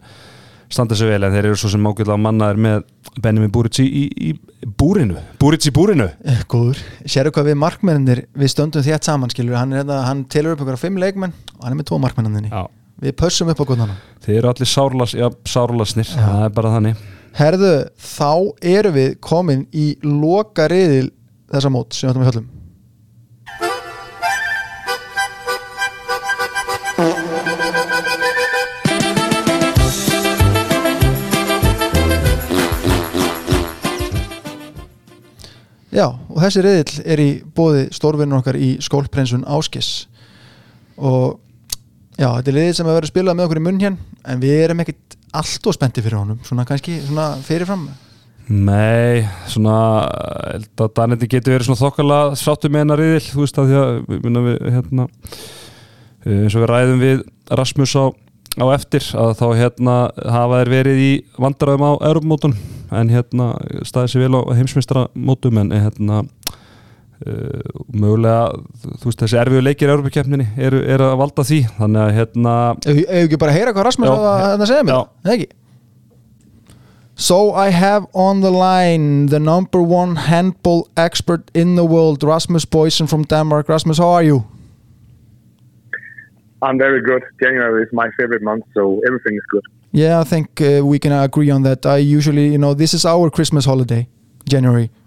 standa 0.72 0.96
sig 0.98 1.08
vel 1.10 1.22
en 1.26 1.34
þeir 1.34 1.50
eru 1.50 1.58
svo 1.60 1.70
sem 1.72 1.86
ágætlega 1.88 2.18
mannaðir 2.20 2.60
með 2.64 2.84
Benjamin 3.22 3.52
Buric 3.52 3.80
í, 3.82 3.88
í, 4.08 4.30
búrinu. 4.78 5.20
Buric 5.40 5.66
í 5.68 5.72
búrinu. 5.74 6.08
Eh, 6.24 6.44
Góður, 6.50 6.80
sérðu 7.04 7.34
hvað 7.36 7.50
við 7.50 7.58
markmennir 7.62 8.22
við 8.38 8.52
stöndum 8.54 8.84
þétt 8.86 9.08
saman, 9.08 9.32
skilur 9.32 9.58
hann, 9.60 9.74
er 9.74 9.82
hérna, 9.82 10.00
hann 10.08 10.24
telur 10.32 10.56
upp 10.56 10.64
einhverja 10.64 10.84
fimm 10.86 11.00
leikmenn 11.02 11.34
og 11.58 11.66
hann 11.66 11.74
er 11.74 11.80
með 11.80 11.90
tvo 11.90 12.00
markmenninni 12.02 12.52
Já. 12.52 12.64
við 13.04 13.16
pössum 13.20 13.52
upp 13.52 13.60
á 13.60 13.68
góðnana 13.68 13.98
þeir 14.24 14.38
eru 14.40 14.52
allir 14.52 14.70
sárlas, 14.70 15.16
já, 15.18 15.28
sárlasnir. 15.48 16.08
Það 16.14 16.46
er 16.46 16.56
bara 16.56 16.74
þannig. 16.76 17.04
Herðu, 17.36 17.74
þá 17.96 18.32
erum 18.72 18.96
við 18.96 19.14
komin 19.24 19.66
í 19.72 19.86
loka 20.04 20.68
riðil 20.72 21.10
þessa 21.52 21.72
mót 21.72 21.96
sem 21.96 22.12
við 22.12 22.32
ætlum 22.32 22.50
Já, 35.92 36.06
og 36.08 36.38
þessi 36.40 36.62
riðil 36.64 37.02
er 37.04 37.20
í 37.20 37.30
bóði 37.52 37.88
stórvinnur 37.92 38.40
okkar 38.40 38.56
í 38.56 38.78
skólprinsun 38.80 39.42
Áskis. 39.44 40.06
Og 40.96 41.36
já, 42.16 42.30
þetta 42.30 42.48
er 42.48 42.56
riðil 42.56 42.76
sem 42.78 42.88
hefur 42.88 43.00
verið 43.02 43.12
spilað 43.12 43.36
með 43.36 43.48
okkur 43.48 43.60
í 43.60 43.64
munn 43.66 43.82
hér 43.82 43.98
en 44.32 44.40
við 44.40 44.62
erum 44.62 44.80
ekkit 44.80 45.18
allt 45.36 45.68
og 45.68 45.76
spendi 45.76 46.04
fyrir 46.04 46.22
honum. 46.22 46.40
Svona 46.48 46.64
kannski 46.68 46.96
svona 47.04 47.28
fyrirfram. 47.44 47.84
Nei, 48.52 49.22
svona 49.52 49.76
Daneti 50.80 51.28
getur 51.30 51.58
verið 51.58 51.68
svona 51.68 51.82
þokkala 51.84 52.20
sáttu 52.40 52.72
með 52.72 52.86
hennar 52.86 53.02
riðil, 53.04 53.22
þú 53.28 53.44
veist 53.44 53.60
að 53.60 53.70
því 53.70 53.80
að 53.82 53.92
minna 54.16 54.42
við 54.48 54.58
hérna 54.74 55.06
eh, 56.24 56.38
eins 56.40 56.56
og 56.56 56.64
við 56.64 56.70
ræðum 56.72 57.04
við 57.04 57.24
Rasmus 57.52 57.94
á, 58.00 58.04
á 58.58 58.64
eftir 58.72 59.12
að 59.12 59.34
þá 59.38 59.46
hérna 59.60 59.96
hafa 60.24 60.62
þeir 60.62 60.72
verið 60.72 61.04
í 61.04 61.12
vandræðum 61.36 61.86
á 61.86 61.92
Europamótun 62.00 62.56
en 62.98 63.12
hérna 63.12 63.48
staðið 63.88 64.12
sér 64.12 64.24
vel 64.26 64.38
á 64.38 64.40
heimsmeistramótum 64.58 65.60
en 65.62 65.72
hérna 65.74 66.20
uh, 66.22 67.80
mögulega, 67.92 68.52
þú 69.00 69.08
veist 69.08 69.24
þessi 69.24 69.40
erfiðu 69.40 69.64
leikir 69.64 69.90
í 69.90 69.96
Europakefninni 69.96 70.46
eru, 70.56 70.82
eru 70.84 71.10
að 71.10 71.18
valda 71.22 71.46
því 71.48 71.64
þannig 71.80 72.04
að 72.04 72.14
hérna 72.20 72.54
Ef 72.82 73.02
ef 73.02 73.18
ekki 73.24 73.42
bara 73.42 73.56
heyra 73.56 73.74
hvað 73.74 73.88
Rasmus 73.90 74.10
Já. 74.10 74.14
á 74.14 74.20
að 74.20 74.46
hérna 74.46 74.70
segja 74.70 74.86
mér 74.88 74.96
Já. 74.96 75.02
Ekki 75.34 75.50
So 77.22 77.52
I 77.52 77.68
have 77.70 78.06
on 78.14 78.40
the 78.40 78.50
line 78.50 79.26
the 79.26 79.38
number 79.38 79.82
one 79.82 80.16
handball 80.16 80.88
expert 80.96 81.50
in 81.54 81.76
the 81.76 81.84
world, 81.84 82.24
Rasmus 82.24 82.64
Boysen 82.64 83.06
from 83.06 83.22
Denmark. 83.24 83.68
Rasmus, 83.68 83.98
how 83.98 84.08
are 84.08 84.22
you? 84.22 84.44
I'm 86.62 86.78
very 86.78 87.02
good. 87.02 87.22
January 87.40 87.82
is 87.82 87.92
my 87.92 88.08
favorite 88.16 88.42
month, 88.42 88.64
so 88.74 89.00
everything 89.06 89.34
is 89.34 89.46
good. 89.50 89.64
Yeah, 89.92 90.20
I 90.20 90.24
think 90.24 90.60
uh, 90.60 90.80
we 90.84 90.98
can 90.98 91.12
agree 91.12 91.50
on 91.50 91.62
that. 91.62 91.84
I 91.84 91.98
usually, 91.98 92.48
you 92.48 92.58
know, 92.58 92.74
this 92.74 92.94
is 92.94 93.04
our 93.04 93.30
Christmas 93.30 93.64
holiday, 93.66 94.08
January. 94.48 94.90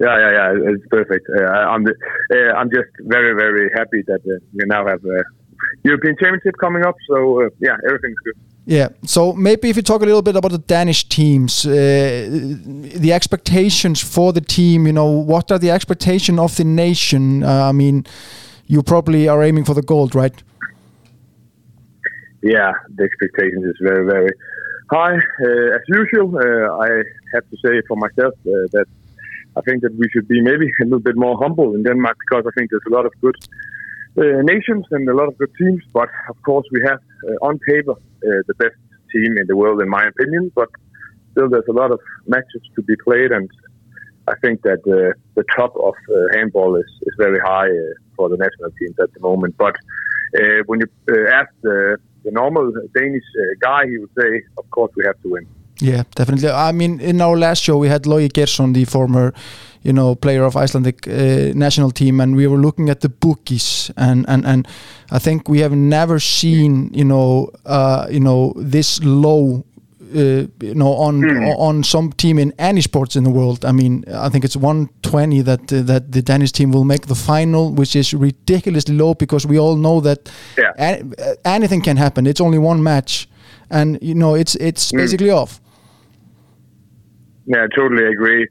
Yeah, 0.00 0.18
yeah, 0.18 0.32
yeah. 0.32 0.72
It's 0.72 0.86
perfect. 0.88 1.24
Uh, 1.30 1.44
I'm, 1.44 1.86
uh, 1.86 2.36
I'm 2.56 2.68
just 2.68 2.90
very, 3.02 3.32
very 3.32 3.70
happy 3.76 4.02
that 4.08 4.20
uh, 4.26 4.44
we 4.52 4.64
now 4.66 4.84
have 4.86 5.04
a 5.04 5.22
European 5.84 6.16
Championship 6.18 6.56
coming 6.60 6.84
up. 6.84 6.96
So 7.08 7.44
uh, 7.44 7.48
yeah, 7.60 7.76
everything's 7.86 8.18
good. 8.24 8.34
Yeah. 8.66 8.88
So 9.04 9.32
maybe 9.32 9.68
if 9.68 9.76
you 9.76 9.82
talk 9.82 10.02
a 10.02 10.04
little 10.04 10.22
bit 10.22 10.36
about 10.36 10.50
the 10.50 10.58
Danish 10.58 11.08
teams, 11.08 11.66
uh, 11.66 11.70
the 11.70 13.12
expectations 13.12 14.00
for 14.00 14.32
the 14.32 14.40
team. 14.40 14.86
You 14.86 14.92
know, 14.92 15.10
what 15.10 15.52
are 15.52 15.58
the 15.58 15.70
expectations 15.70 16.38
of 16.38 16.56
the 16.56 16.64
nation? 16.64 17.42
Uh, 17.42 17.68
I 17.68 17.72
mean, 17.72 18.04
you 18.66 18.82
probably 18.82 19.28
are 19.28 19.42
aiming 19.42 19.64
for 19.64 19.74
the 19.74 19.82
gold, 19.82 20.14
right? 20.14 20.42
Yeah, 22.44 22.72
the 22.94 23.04
expectations 23.04 23.64
is 23.64 23.76
very, 23.80 24.04
very 24.04 24.30
high. 24.90 25.16
Uh, 25.16 25.76
as 25.76 25.84
usual, 25.88 26.36
uh, 26.36 26.76
I 26.76 26.88
have 27.32 27.48
to 27.48 27.56
say 27.64 27.80
for 27.88 27.96
myself 27.96 28.34
uh, 28.46 28.68
that 28.76 28.84
I 29.56 29.62
think 29.62 29.80
that 29.80 29.94
we 29.96 30.10
should 30.12 30.28
be 30.28 30.42
maybe 30.42 30.66
a 30.66 30.84
little 30.84 31.00
bit 31.00 31.16
more 31.16 31.38
humble 31.40 31.74
in 31.74 31.82
Denmark 31.84 32.18
because 32.28 32.44
I 32.46 32.52
think 32.54 32.70
there's 32.70 32.82
a 32.86 32.94
lot 32.94 33.06
of 33.06 33.12
good 33.22 33.36
uh, 34.18 34.42
nations 34.42 34.84
and 34.90 35.08
a 35.08 35.14
lot 35.14 35.28
of 35.28 35.38
good 35.38 35.52
teams. 35.58 35.82
But 35.94 36.10
of 36.28 36.36
course, 36.42 36.66
we 36.70 36.82
have 36.86 37.00
uh, 37.26 37.48
on 37.48 37.58
paper 37.60 37.92
uh, 37.92 38.40
the 38.46 38.54
best 38.58 38.76
team 39.10 39.38
in 39.38 39.46
the 39.46 39.56
world, 39.56 39.80
in 39.80 39.88
my 39.88 40.04
opinion. 40.04 40.52
But 40.54 40.68
still, 41.32 41.48
there's 41.48 41.70
a 41.70 41.78
lot 41.82 41.92
of 41.92 42.00
matches 42.26 42.62
to 42.76 42.82
be 42.82 42.96
played, 43.06 43.32
and 43.32 43.48
I 44.28 44.34
think 44.42 44.60
that 44.68 44.84
the 44.84 45.44
top 45.56 45.72
of 45.76 45.94
handball 46.34 46.76
is, 46.76 46.90
is 47.08 47.14
very 47.16 47.40
high 47.40 47.72
for 48.16 48.28
the 48.28 48.36
national 48.36 48.70
teams 48.78 48.96
at 49.00 49.14
the 49.14 49.20
moment. 49.20 49.56
But 49.56 49.76
when 50.66 50.80
you 50.80 50.88
ask 51.32 51.50
the, 51.62 51.96
the 52.24 52.30
normal 52.30 52.72
Danish 52.96 53.24
uh, 53.38 53.54
guy, 53.60 53.86
he 53.86 53.98
would 53.98 54.10
say, 54.18 54.42
of 54.58 54.68
course, 54.70 54.92
we 54.96 55.04
have 55.04 55.20
to 55.22 55.30
win. 55.30 55.46
Yeah, 55.80 56.04
definitely. 56.14 56.48
I 56.50 56.72
mean, 56.72 57.00
in 57.00 57.20
our 57.20 57.36
last 57.36 57.62
show, 57.62 57.76
we 57.76 57.88
had 57.88 58.06
Logi 58.06 58.28
Gerson, 58.28 58.72
the 58.72 58.84
former, 58.84 59.34
you 59.82 59.92
know, 59.92 60.14
player 60.14 60.44
of 60.44 60.56
Icelandic 60.56 61.08
uh, 61.08 61.52
national 61.54 61.90
team, 61.90 62.20
and 62.20 62.36
we 62.36 62.46
were 62.46 62.58
looking 62.58 62.88
at 62.90 63.00
the 63.00 63.08
bookies, 63.08 63.90
and 63.96 64.24
and 64.28 64.46
and 64.46 64.68
I 65.10 65.18
think 65.18 65.48
we 65.48 65.60
have 65.60 65.72
never 65.72 66.20
seen, 66.20 66.90
you 66.94 67.04
know, 67.04 67.50
uh, 67.66 68.06
you 68.08 68.20
know, 68.20 68.52
this 68.56 69.02
low 69.02 69.64
uh, 70.14 70.46
you 70.66 70.74
know 70.74 70.92
on 70.94 71.24
on 71.58 71.82
some 71.84 72.10
team 72.12 72.38
in 72.38 72.52
any 72.58 72.80
sports 72.80 73.16
in 73.16 73.24
the 73.24 73.30
world. 73.30 73.64
I 73.64 73.72
mean, 73.72 74.04
I 74.26 74.28
think 74.30 74.44
it's 74.44 74.56
120 74.56 75.42
that 75.42 75.72
uh, 75.72 75.82
that 75.86 76.12
the 76.12 76.22
Danish 76.22 76.52
team 76.52 76.70
will 76.72 76.84
make 76.84 77.06
the 77.06 77.14
final, 77.14 77.72
which 77.74 77.96
is 77.96 78.12
ridiculously 78.14 78.94
low 78.96 79.14
because 79.14 79.48
we 79.48 79.58
all 79.58 79.76
know 79.76 80.00
that 80.00 80.18
Yeah. 80.58 80.72
a- 80.78 81.02
uh, 81.02 81.54
anything 81.56 81.82
can 81.84 81.96
happen. 81.96 82.26
It's 82.26 82.40
only 82.40 82.58
one 82.58 82.82
match, 82.82 83.28
and 83.70 83.98
you 84.02 84.14
know 84.14 84.34
it's 84.36 84.54
it's 84.56 84.92
Mm. 84.92 84.98
basically 84.98 85.30
off. 85.30 85.60
Yeah, 87.46 87.64
I 87.64 87.68
totally 87.76 88.06
agree. 88.06 88.46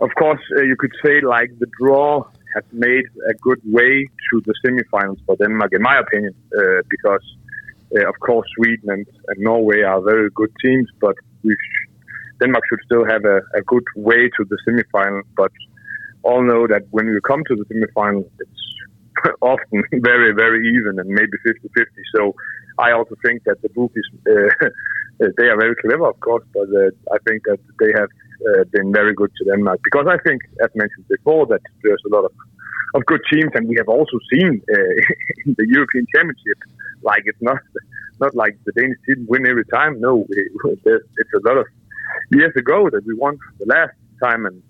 Of 0.00 0.10
course, 0.18 0.40
uh, 0.56 0.62
you 0.62 0.76
could 0.78 0.92
say 1.04 1.20
like 1.20 1.50
the 1.58 1.66
draw 1.80 2.24
has 2.54 2.64
made 2.72 3.04
a 3.30 3.34
good 3.42 3.60
way 3.64 4.06
to 4.30 4.40
the 4.46 4.54
semifinals 4.64 5.18
for 5.26 5.36
Denmark, 5.36 5.72
in 5.72 5.82
my 5.82 5.96
opinion, 5.98 6.34
uh, 6.58 6.82
because 6.88 7.24
uh, 7.96 8.08
of 8.08 8.14
course 8.20 8.46
Sweden 8.56 8.90
and, 8.90 9.06
and 9.28 9.38
Norway 9.38 9.82
are 9.82 10.00
very 10.00 10.30
good 10.30 10.52
teams, 10.64 10.88
but 11.00 11.16
sh- 11.44 11.88
Denmark 12.40 12.64
should 12.68 12.80
still 12.84 13.04
have 13.04 13.24
a, 13.24 13.38
a 13.54 13.62
good 13.66 13.84
way 13.96 14.28
to 14.36 14.44
the 14.48 14.58
semifinal. 14.66 15.22
But 15.36 15.52
all 16.22 16.42
know 16.42 16.66
that 16.66 16.82
when 16.90 17.06
you 17.06 17.20
come 17.20 17.42
to 17.48 17.56
the 17.56 17.64
semifinal, 17.70 18.24
it's 18.38 18.60
often 19.40 19.82
very, 19.92 20.32
very 20.32 20.60
even 20.76 20.98
and 20.98 21.08
maybe 21.08 21.36
50-50. 21.46 21.86
So 22.14 22.34
I 22.78 22.92
also 22.92 23.14
think 23.24 23.44
that 23.44 23.60
the 23.62 23.68
bookies, 23.70 24.08
uh, 24.30 25.28
they 25.36 25.46
are 25.46 25.58
very 25.58 25.74
clever, 25.76 26.08
of 26.08 26.18
course, 26.20 26.44
but 26.54 26.68
uh, 26.68 26.90
I 27.12 27.18
think 27.26 27.44
that 27.44 27.60
they 27.78 27.92
have 27.94 28.08
uh, 28.48 28.64
been 28.72 28.92
very 28.92 29.12
good 29.14 29.30
to 29.36 29.44
Denmark 29.44 29.80
because 29.84 30.06
I 30.08 30.16
think, 30.26 30.42
as 30.64 30.70
mentioned 30.74 31.06
before, 31.08 31.46
that 31.46 31.60
there's 31.82 32.02
a 32.06 32.14
lot 32.14 32.24
of, 32.24 32.32
of 32.94 33.04
good 33.06 33.20
teams, 33.30 33.50
and 33.54 33.68
we 33.68 33.76
have 33.76 33.88
also 33.88 34.18
seen 34.32 34.62
uh, 34.72 34.96
in 35.44 35.54
the 35.58 35.66
European 35.68 36.06
Championship, 36.14 36.58
like 37.02 37.22
it's 37.26 37.42
not 37.42 37.58
not 38.20 38.34
like 38.34 38.58
the 38.66 38.72
Danish 38.72 38.98
team 39.06 39.26
win 39.28 39.46
every 39.46 39.64
time. 39.66 40.00
No, 40.00 40.24
it- 40.28 40.52
it's 41.20 41.34
a 41.34 41.48
lot 41.48 41.58
of 41.58 41.66
years 42.32 42.52
ago 42.56 42.88
that 42.90 43.02
we 43.06 43.14
won 43.14 43.38
the 43.58 43.66
last 43.66 43.94
time, 44.22 44.46
and 44.46 44.62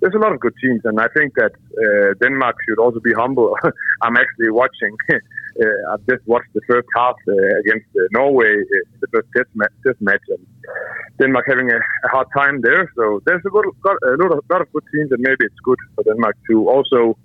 there's 0.00 0.14
a 0.14 0.18
lot 0.18 0.32
of 0.32 0.40
good 0.40 0.54
teams, 0.62 0.80
and 0.84 1.00
I 1.00 1.06
think 1.16 1.34
that 1.36 1.52
uh, 1.84 2.14
Denmark 2.22 2.56
should 2.68 2.78
also 2.78 3.00
be 3.00 3.12
humble. 3.12 3.56
I'm 4.02 4.16
actually 4.16 4.50
watching. 4.50 4.96
Uh, 5.12 5.92
I've 5.92 6.04
just 6.08 6.26
watched 6.26 6.52
the 6.54 6.62
first 6.66 6.88
half 6.96 7.14
uh, 7.28 7.32
against 7.62 7.86
uh, 7.94 8.02
Norway, 8.12 8.52
uh, 8.56 8.76
the 9.00 9.06
first 9.14 9.28
test, 9.36 9.48
ma- 9.54 9.74
test 9.86 10.00
match, 10.00 10.24
and 10.28 10.44
Denmark 11.20 11.44
having 11.46 11.70
a, 11.70 11.76
a 11.76 12.08
hard 12.08 12.26
time 12.36 12.62
there. 12.62 12.90
So 12.96 13.20
there's 13.26 13.44
a 13.44 13.54
lot, 13.54 13.66
of, 13.66 13.74
a 13.84 14.16
lot 14.22 14.32
of, 14.32 14.44
lot 14.50 14.60
of 14.62 14.72
good 14.72 14.84
teams, 14.94 15.12
and 15.12 15.20
maybe 15.20 15.44
it's 15.44 15.60
good 15.62 15.78
for 15.94 16.02
Denmark 16.04 16.36
to 16.50 16.68
also 16.68 17.16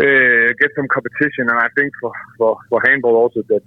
uh, 0.00 0.52
get 0.60 0.70
some 0.76 0.88
competition. 0.88 1.48
And 1.50 1.58
I 1.58 1.68
think 1.76 1.92
for, 2.00 2.12
for, 2.38 2.56
for 2.68 2.82
handball 2.84 3.16
also 3.16 3.42
that 3.48 3.62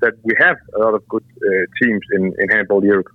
that 0.00 0.12
we 0.24 0.34
have 0.38 0.56
a 0.74 0.78
lot 0.78 0.94
of 0.94 1.08
good 1.08 1.24
uh, 1.42 1.48
teams 1.82 2.02
in, 2.12 2.34
in 2.38 2.48
handball 2.50 2.84
Europe. 2.84 3.08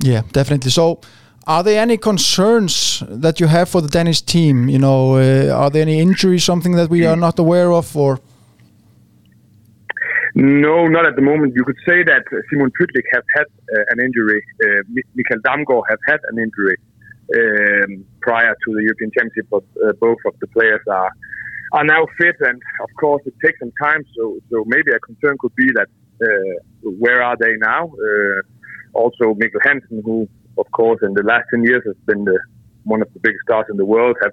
Yeah, 0.00 0.22
definitely. 0.32 0.70
So, 0.70 1.00
are 1.46 1.62
there 1.62 1.80
any 1.80 1.96
concerns 1.96 3.02
that 3.08 3.40
you 3.40 3.46
have 3.46 3.70
for 3.70 3.80
the 3.80 3.88
Danish 3.88 4.20
team? 4.20 4.68
You 4.68 4.78
know, 4.78 5.16
uh, 5.16 5.50
are 5.50 5.70
there 5.70 5.82
any 5.82 5.98
injuries, 5.98 6.44
something 6.44 6.72
that 6.72 6.90
we 6.90 7.06
are 7.06 7.16
not 7.16 7.38
aware 7.38 7.72
of, 7.72 7.96
or? 7.96 8.20
No, 10.34 10.86
not 10.86 11.06
at 11.06 11.16
the 11.16 11.22
moment. 11.22 11.54
You 11.56 11.64
could 11.64 11.78
say 11.86 12.04
that 12.04 12.22
Simon 12.50 12.70
Pytlik 12.78 13.06
has 13.14 13.24
had 13.34 13.46
uh, 13.46 13.84
an 13.88 13.98
injury. 14.00 14.42
Uh, 14.62 14.82
Mi- 14.90 15.02
Mikael 15.14 15.38
Damgaard 15.38 15.84
has 15.88 15.98
had 16.06 16.20
an 16.30 16.38
injury 16.38 16.76
um, 17.36 18.04
prior 18.20 18.54
to 18.64 18.74
the 18.74 18.82
European 18.82 19.10
Championship, 19.16 19.46
but 19.50 19.64
uh, 19.84 19.92
both 20.00 20.18
of 20.26 20.34
the 20.40 20.46
players 20.48 20.80
are 20.88 21.10
are 21.72 21.84
now 21.84 22.06
fit, 22.18 22.36
and 22.40 22.60
of 22.82 22.88
course 22.98 23.22
it 23.26 23.34
takes 23.44 23.58
some 23.58 23.72
time. 23.80 24.02
So, 24.16 24.38
so 24.50 24.64
maybe 24.66 24.90
a 24.92 25.00
concern 25.00 25.36
could 25.38 25.54
be 25.54 25.68
that 25.74 25.88
uh, 26.22 26.90
where 26.98 27.22
are 27.22 27.36
they 27.38 27.56
now? 27.58 27.92
Uh, 27.92 28.40
also, 28.94 29.34
Mikkel 29.34 29.60
Hansen, 29.64 30.02
who 30.04 30.28
of 30.56 30.70
course 30.72 31.00
in 31.02 31.12
the 31.14 31.22
last 31.22 31.44
ten 31.52 31.62
years 31.62 31.82
has 31.86 31.96
been 32.06 32.24
the, 32.24 32.38
one 32.84 33.02
of 33.02 33.12
the 33.12 33.20
biggest 33.20 33.42
stars 33.46 33.66
in 33.70 33.76
the 33.76 33.84
world, 33.84 34.16
have 34.22 34.32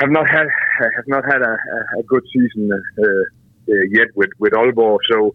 have 0.00 0.10
not 0.10 0.28
had 0.28 0.46
have 0.78 1.08
not 1.08 1.24
had 1.24 1.42
a, 1.42 1.56
a, 1.98 2.02
good 2.04 2.22
season 2.32 2.70
uh, 2.72 3.02
uh, 3.02 3.74
yet 3.90 4.08
with 4.14 4.30
with 4.38 4.52
Aalborg. 4.52 4.98
So, 5.10 5.34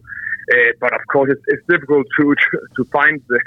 uh, 0.52 0.56
but 0.80 0.94
of 0.94 1.00
course, 1.12 1.30
it's, 1.30 1.42
it's 1.48 1.66
difficult 1.68 2.06
to 2.18 2.34
to, 2.34 2.58
to 2.76 2.84
find 2.90 3.20
the, 3.28 3.40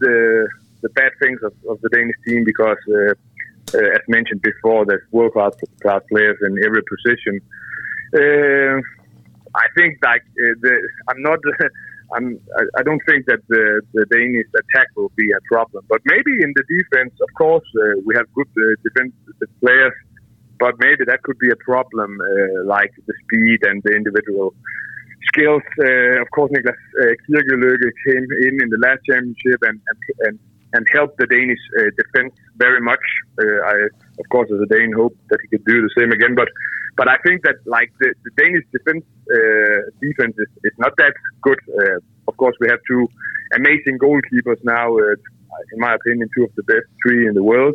the 0.00 0.48
the 0.84 0.90
bad 1.00 1.12
things 1.20 1.40
of, 1.42 1.52
of 1.68 1.80
the 1.82 1.90
Danish 1.96 2.18
team 2.26 2.44
because, 2.44 2.82
uh, 2.98 3.14
uh, 3.76 3.96
as 3.98 4.04
mentioned 4.06 4.42
before, 4.42 4.84
there's 4.86 5.06
world 5.10 5.32
class 5.32 6.02
players 6.12 6.38
in 6.46 6.52
every 6.66 6.84
position. 6.92 7.34
Uh, 8.20 8.76
I 9.64 9.66
think 9.76 9.98
like 10.10 10.24
uh, 10.44 10.54
the, 10.62 10.72
I'm 11.08 11.20
not. 11.22 11.40
I'm, 12.14 12.38
I, 12.60 12.62
I 12.78 12.82
don't 12.82 13.00
think 13.08 13.26
that 13.26 13.40
the, 13.48 13.80
the 13.94 14.04
Danish 14.12 14.46
attack 14.54 14.88
will 14.94 15.10
be 15.16 15.32
a 15.32 15.40
problem, 15.50 15.82
but 15.88 16.00
maybe 16.04 16.32
in 16.44 16.52
the 16.54 16.62
defense, 16.68 17.14
of 17.20 17.30
course, 17.36 17.64
uh, 17.80 17.98
we 18.04 18.14
have 18.14 18.26
good 18.34 18.46
uh, 18.56 18.76
defensive 18.84 19.50
players, 19.60 19.94
but 20.60 20.74
maybe 20.78 21.02
that 21.06 21.22
could 21.22 21.38
be 21.38 21.50
a 21.50 21.56
problem, 21.56 22.20
uh, 22.20 22.64
like 22.66 22.92
the 23.08 23.14
speed 23.24 23.60
and 23.64 23.82
the 23.84 23.92
individual 23.96 24.54
skills. 25.32 25.62
Uh, 25.80 26.20
of 26.22 26.28
course, 26.30 26.52
Niklas 26.52 26.78
uh, 27.02 27.14
Kirkeløkke 27.24 27.90
came 28.06 28.26
in 28.46 28.54
in 28.62 28.68
the 28.74 28.80
last 28.86 29.00
championship 29.08 29.60
and 29.68 29.80
and 29.90 29.98
and, 30.26 30.38
and 30.74 30.86
helped 30.92 31.16
the 31.18 31.26
Danish 31.26 31.62
uh, 31.78 31.90
defense 31.96 32.34
very 32.56 32.80
much. 32.80 33.04
Uh, 33.40 33.72
I, 33.72 33.74
of 34.18 34.26
course, 34.30 34.48
as 34.52 34.60
a 34.60 34.68
Dane, 34.74 34.92
hope 34.92 35.16
that 35.30 35.38
he 35.42 35.48
could 35.48 35.64
do 35.64 35.80
the 35.80 35.92
same 35.98 36.12
again, 36.12 36.34
but. 36.34 36.48
But 36.96 37.08
I 37.08 37.16
think 37.26 37.42
that 37.42 37.56
like 37.66 37.90
the, 37.98 38.14
the 38.22 38.30
Danish 38.40 38.64
defense 38.70 39.04
uh, 39.36 39.80
defense 40.00 40.36
is, 40.38 40.46
is 40.62 40.74
not 40.78 40.92
that 40.98 41.12
good. 41.42 41.58
Uh, 41.68 41.98
of 42.28 42.36
course, 42.36 42.54
we 42.60 42.68
have 42.68 42.78
two 42.86 43.08
amazing 43.52 43.98
goalkeepers 43.98 44.62
now. 44.62 44.96
Uh, 44.96 45.16
in 45.72 45.78
my 45.80 45.92
opinion, 45.94 46.28
two 46.36 46.44
of 46.44 46.54
the 46.54 46.62
best 46.62 46.86
three 47.02 47.26
in 47.26 47.34
the 47.34 47.42
world. 47.42 47.74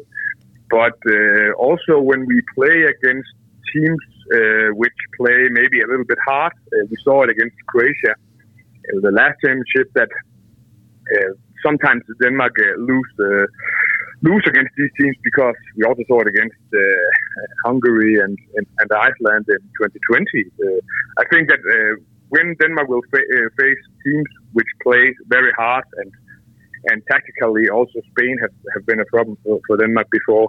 But 0.69 0.97
uh, 1.11 1.51
also 1.57 1.99
when 1.99 2.25
we 2.27 2.41
play 2.55 2.85
against 2.95 3.27
teams 3.73 3.99
which 4.81 4.99
play 5.17 5.49
maybe 5.51 5.81
a 5.81 5.87
little 5.87 6.05
bit 6.05 6.19
hard, 6.25 6.53
we 6.89 6.95
saw 7.03 7.23
it 7.23 7.29
against 7.29 7.57
Croatia 7.67 8.15
in 8.93 9.01
the 9.01 9.11
last 9.11 9.35
championship 9.43 9.91
that 9.95 10.09
sometimes 11.65 12.03
Denmark 12.21 12.53
uh, 12.59 12.79
lose 12.79 13.11
uh, 13.19 13.45
lose 14.21 14.43
against 14.47 14.73
these 14.77 14.91
teams 14.99 15.15
because 15.23 15.55
we 15.77 15.83
also 15.85 16.03
saw 16.07 16.19
it 16.19 16.27
against 16.27 16.59
uh, 16.73 16.79
Hungary 17.65 18.19
and, 18.19 18.37
and, 18.55 18.65
and 18.79 18.89
Iceland 18.91 19.45
in 19.47 19.61
2020. 19.79 20.51
Uh, 20.59 20.79
I 21.17 21.25
think 21.31 21.47
that 21.49 21.61
uh, 21.63 21.95
when 22.29 22.55
Denmark 22.59 22.87
will 22.89 23.03
fa- 23.11 23.29
uh, 23.37 23.47
face 23.59 23.81
teams 24.03 24.29
which 24.53 24.67
play 24.83 25.15
very 25.27 25.51
hard 25.57 25.85
and 25.97 26.11
and 26.91 27.03
tactically 27.11 27.69
also 27.69 27.99
Spain 28.11 28.37
have, 28.41 28.55
have 28.73 28.85
been 28.85 29.01
a 29.01 29.05
problem 29.05 29.37
for, 29.43 29.59
for 29.67 29.75
Denmark 29.75 30.07
before. 30.11 30.47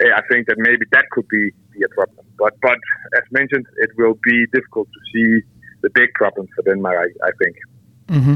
I 0.00 0.22
think 0.30 0.46
that 0.46 0.56
maybe 0.58 0.84
that 0.92 1.06
could 1.10 1.26
be, 1.28 1.52
be 1.72 1.82
a 1.84 1.88
problem. 1.88 2.24
But 2.38 2.54
but 2.62 2.78
as 3.18 3.24
mentioned, 3.30 3.66
it 3.76 3.90
will 3.98 4.16
be 4.22 4.46
difficult 4.52 4.88
to 4.96 5.00
see 5.12 5.42
the 5.82 5.90
big 5.94 6.12
problems 6.14 6.50
for 6.54 6.62
Denmark. 6.62 6.96
I, 7.04 7.08
I 7.28 7.32
think. 7.40 7.54
hmm 8.08 8.34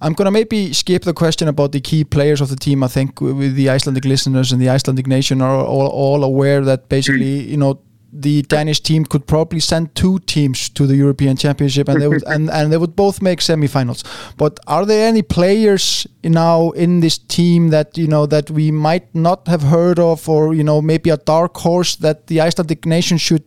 I'm 0.00 0.14
gonna 0.14 0.30
maybe 0.30 0.72
skip 0.72 1.02
the 1.02 1.12
question 1.12 1.48
about 1.48 1.72
the 1.72 1.80
key 1.80 2.04
players 2.04 2.40
of 2.40 2.48
the 2.48 2.56
team. 2.56 2.82
I 2.82 2.88
think 2.88 3.20
with 3.20 3.54
the 3.54 3.68
Icelandic 3.68 4.04
listeners 4.04 4.52
and 4.52 4.60
the 4.60 4.70
Icelandic 4.70 5.06
nation 5.06 5.42
are 5.42 5.64
all, 5.64 5.88
all 5.88 6.24
aware 6.24 6.64
that 6.64 6.88
basically, 6.88 7.42
you 7.42 7.56
know, 7.56 7.80
the 8.12 8.42
Danish 8.42 8.80
team 8.80 9.04
could 9.04 9.26
probably 9.26 9.60
send 9.60 9.94
two 9.94 10.18
teams 10.20 10.68
to 10.70 10.86
the 10.86 10.96
European 10.96 11.36
Championship, 11.36 11.88
and 11.88 12.02
they 12.02 12.08
would 12.08 12.24
and, 12.26 12.50
and 12.50 12.72
they 12.72 12.76
would 12.76 12.96
both 12.96 13.22
make 13.22 13.38
semifinals. 13.40 14.02
But 14.36 14.58
are 14.66 14.84
there 14.84 15.06
any 15.06 15.22
players 15.22 16.06
now 16.24 16.70
in 16.70 17.00
this 17.00 17.18
team 17.18 17.68
that 17.68 17.96
you 17.96 18.08
know 18.08 18.26
that 18.26 18.50
we 18.50 18.70
might 18.70 19.14
not 19.14 19.46
have 19.48 19.62
heard 19.62 19.98
of, 19.98 20.28
or 20.28 20.54
you 20.54 20.64
know 20.64 20.82
maybe 20.82 21.10
a 21.10 21.18
dark 21.18 21.56
horse 21.58 21.96
that 21.96 22.26
the 22.26 22.40
Icelandic 22.40 22.84
nation 22.84 23.18
should, 23.18 23.44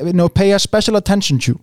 you 0.00 0.12
know, 0.12 0.28
pay 0.28 0.52
a 0.52 0.58
special 0.58 0.96
attention 0.96 1.38
to? 1.40 1.58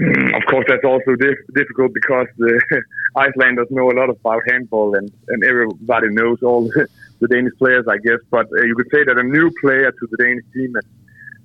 Of 0.00 0.42
course, 0.48 0.64
that's 0.68 0.84
also 0.84 1.14
dif- 1.16 1.46
difficult 1.54 1.92
because 1.92 2.26
the 2.38 2.60
Icelanders 3.16 3.68
know 3.70 3.90
a 3.90 3.92
lot 3.92 4.08
about 4.08 4.42
handball, 4.48 4.94
and, 4.94 5.12
and 5.28 5.44
everybody 5.44 6.08
knows 6.08 6.42
all 6.42 6.62
the, 7.20 7.28
Danish 7.28 7.52
players, 7.58 7.84
I 7.88 7.98
guess. 7.98 8.18
But 8.30 8.46
uh, 8.46 8.62
you 8.62 8.74
could 8.74 8.88
say 8.92 9.04
that 9.04 9.18
a 9.18 9.22
new 9.22 9.50
player 9.60 9.92
to 9.92 10.06
the 10.10 10.16
Danish 10.16 10.44
team 10.54 10.74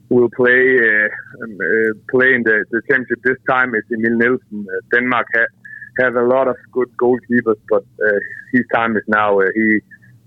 will 0.10 0.30
play 0.30 0.80
uh, 0.80 1.44
um, 1.44 1.58
uh, 1.60 1.94
play 2.10 2.34
in 2.34 2.44
the, 2.44 2.66
the 2.72 2.82
championship 2.90 3.20
this 3.24 3.38
time 3.50 3.76
is 3.76 3.84
Emil 3.92 4.18
Nielsen. 4.18 4.66
Uh, 4.66 4.80
Denmark 4.96 5.28
ha- 5.36 5.54
has 6.00 6.16
a 6.16 6.22
lot 6.22 6.48
of 6.48 6.56
good 6.72 6.90
goalkeepers, 6.98 7.60
but 7.70 7.84
uh, 8.02 8.20
his 8.54 8.64
time 8.74 8.96
is 8.96 9.04
now. 9.08 9.42
Uh, 9.42 9.46
he 9.56 9.80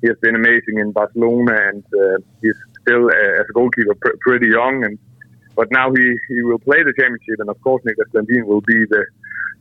he 0.02 0.08
has 0.08 0.16
been 0.20 0.34
amazing 0.34 0.78
in 0.78 0.92
Barcelona, 0.92 1.56
and 1.68 1.84
he's 2.42 2.54
still 2.82 3.10
as 3.10 3.46
a 3.48 3.52
goalkeeper 3.54 3.94
pr- 3.94 4.16
pretty 4.20 4.48
young 4.48 4.84
and 4.84 4.98
but 5.56 5.68
now 5.70 5.90
he, 5.92 6.16
he 6.28 6.42
will 6.42 6.58
play 6.58 6.82
the 6.82 6.92
championship, 6.98 7.38
and 7.40 7.48
of 7.48 7.60
course 7.60 7.82
Niklas 7.84 8.12
Landin 8.14 8.46
will 8.46 8.62
be 8.62 8.84
the 8.88 9.04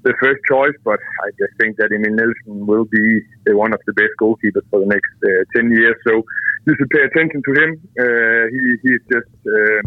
the 0.03 0.13
first 0.19 0.39
choice. 0.47 0.75
But 0.83 0.99
I 1.25 1.29
just 1.37 1.53
think 1.59 1.77
that 1.77 1.91
Emil 1.91 2.15
Nielsen 2.15 2.65
will 2.65 2.85
be 2.85 3.21
one 3.47 3.73
of 3.73 3.81
the 3.85 3.93
best 3.93 4.13
goalkeepers 4.21 4.65
for 4.69 4.79
the 4.79 4.85
next 4.85 5.13
uh, 5.23 5.43
ten 5.55 5.71
years. 5.71 5.95
So 6.07 6.23
you 6.65 6.75
should 6.77 6.89
pay 6.89 7.03
attention 7.03 7.41
to 7.43 7.51
him. 7.61 7.71
Uh, 7.99 8.43
he 8.51 8.61
he's 8.83 9.03
just 9.11 9.33
uh, 9.47 9.81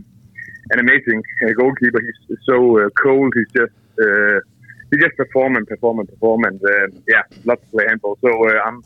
an 0.71 0.79
amazing 0.81 1.23
uh, 1.45 1.53
goalkeeper. 1.59 2.01
He's 2.01 2.39
so 2.45 2.79
uh, 2.79 2.89
cold. 3.03 3.33
He's 3.35 3.53
just 3.61 3.79
uh, 4.01 4.41
he 4.91 4.99
just 4.99 5.17
perform 5.17 5.57
and 5.57 5.67
perform 5.67 6.01
and 6.01 6.09
perform, 6.09 6.45
and 6.45 6.61
yeah, 7.09 7.23
love 7.45 7.61
to 7.61 7.67
play 7.69 7.85
handball. 7.89 8.19
So 8.21 8.31
I'm 8.67 8.83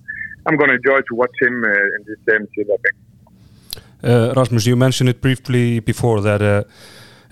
I'm 0.47 0.57
going 0.57 0.71
to 0.71 0.77
enjoy 0.77 1.01
to 1.01 1.15
watch 1.15 1.37
him 1.41 1.65
in 1.65 2.05
this 2.07 2.19
championship. 2.29 2.69
I 2.73 2.79
think. 2.85 2.97
Rasmus, 4.37 4.67
you 4.67 4.77
mentioned 4.77 5.09
it 5.09 5.21
briefly 5.21 5.81
before 5.81 6.21
that 6.21 6.67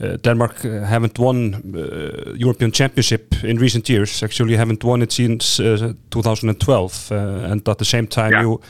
uh, 0.01 0.07
uh, 0.07 0.17
Denmark 0.25 0.65
uh, 0.65 0.71
haven't 0.85 1.19
won 1.19 1.55
uh, 1.55 2.35
European 2.37 2.73
Championship 2.73 3.35
in 3.45 3.59
recent 3.59 3.89
years. 3.89 4.23
Actually, 4.23 4.57
haven't 4.57 4.85
won 4.85 5.03
it 5.03 5.13
since 5.13 5.61
uh, 5.63 5.93
2012, 6.11 7.13
uh, 7.13 7.17
and 7.51 7.69
at 7.69 7.79
the 7.79 7.85
same 7.85 8.07
time, 8.07 8.33
Yeah. 8.33 8.43
you 8.43 8.61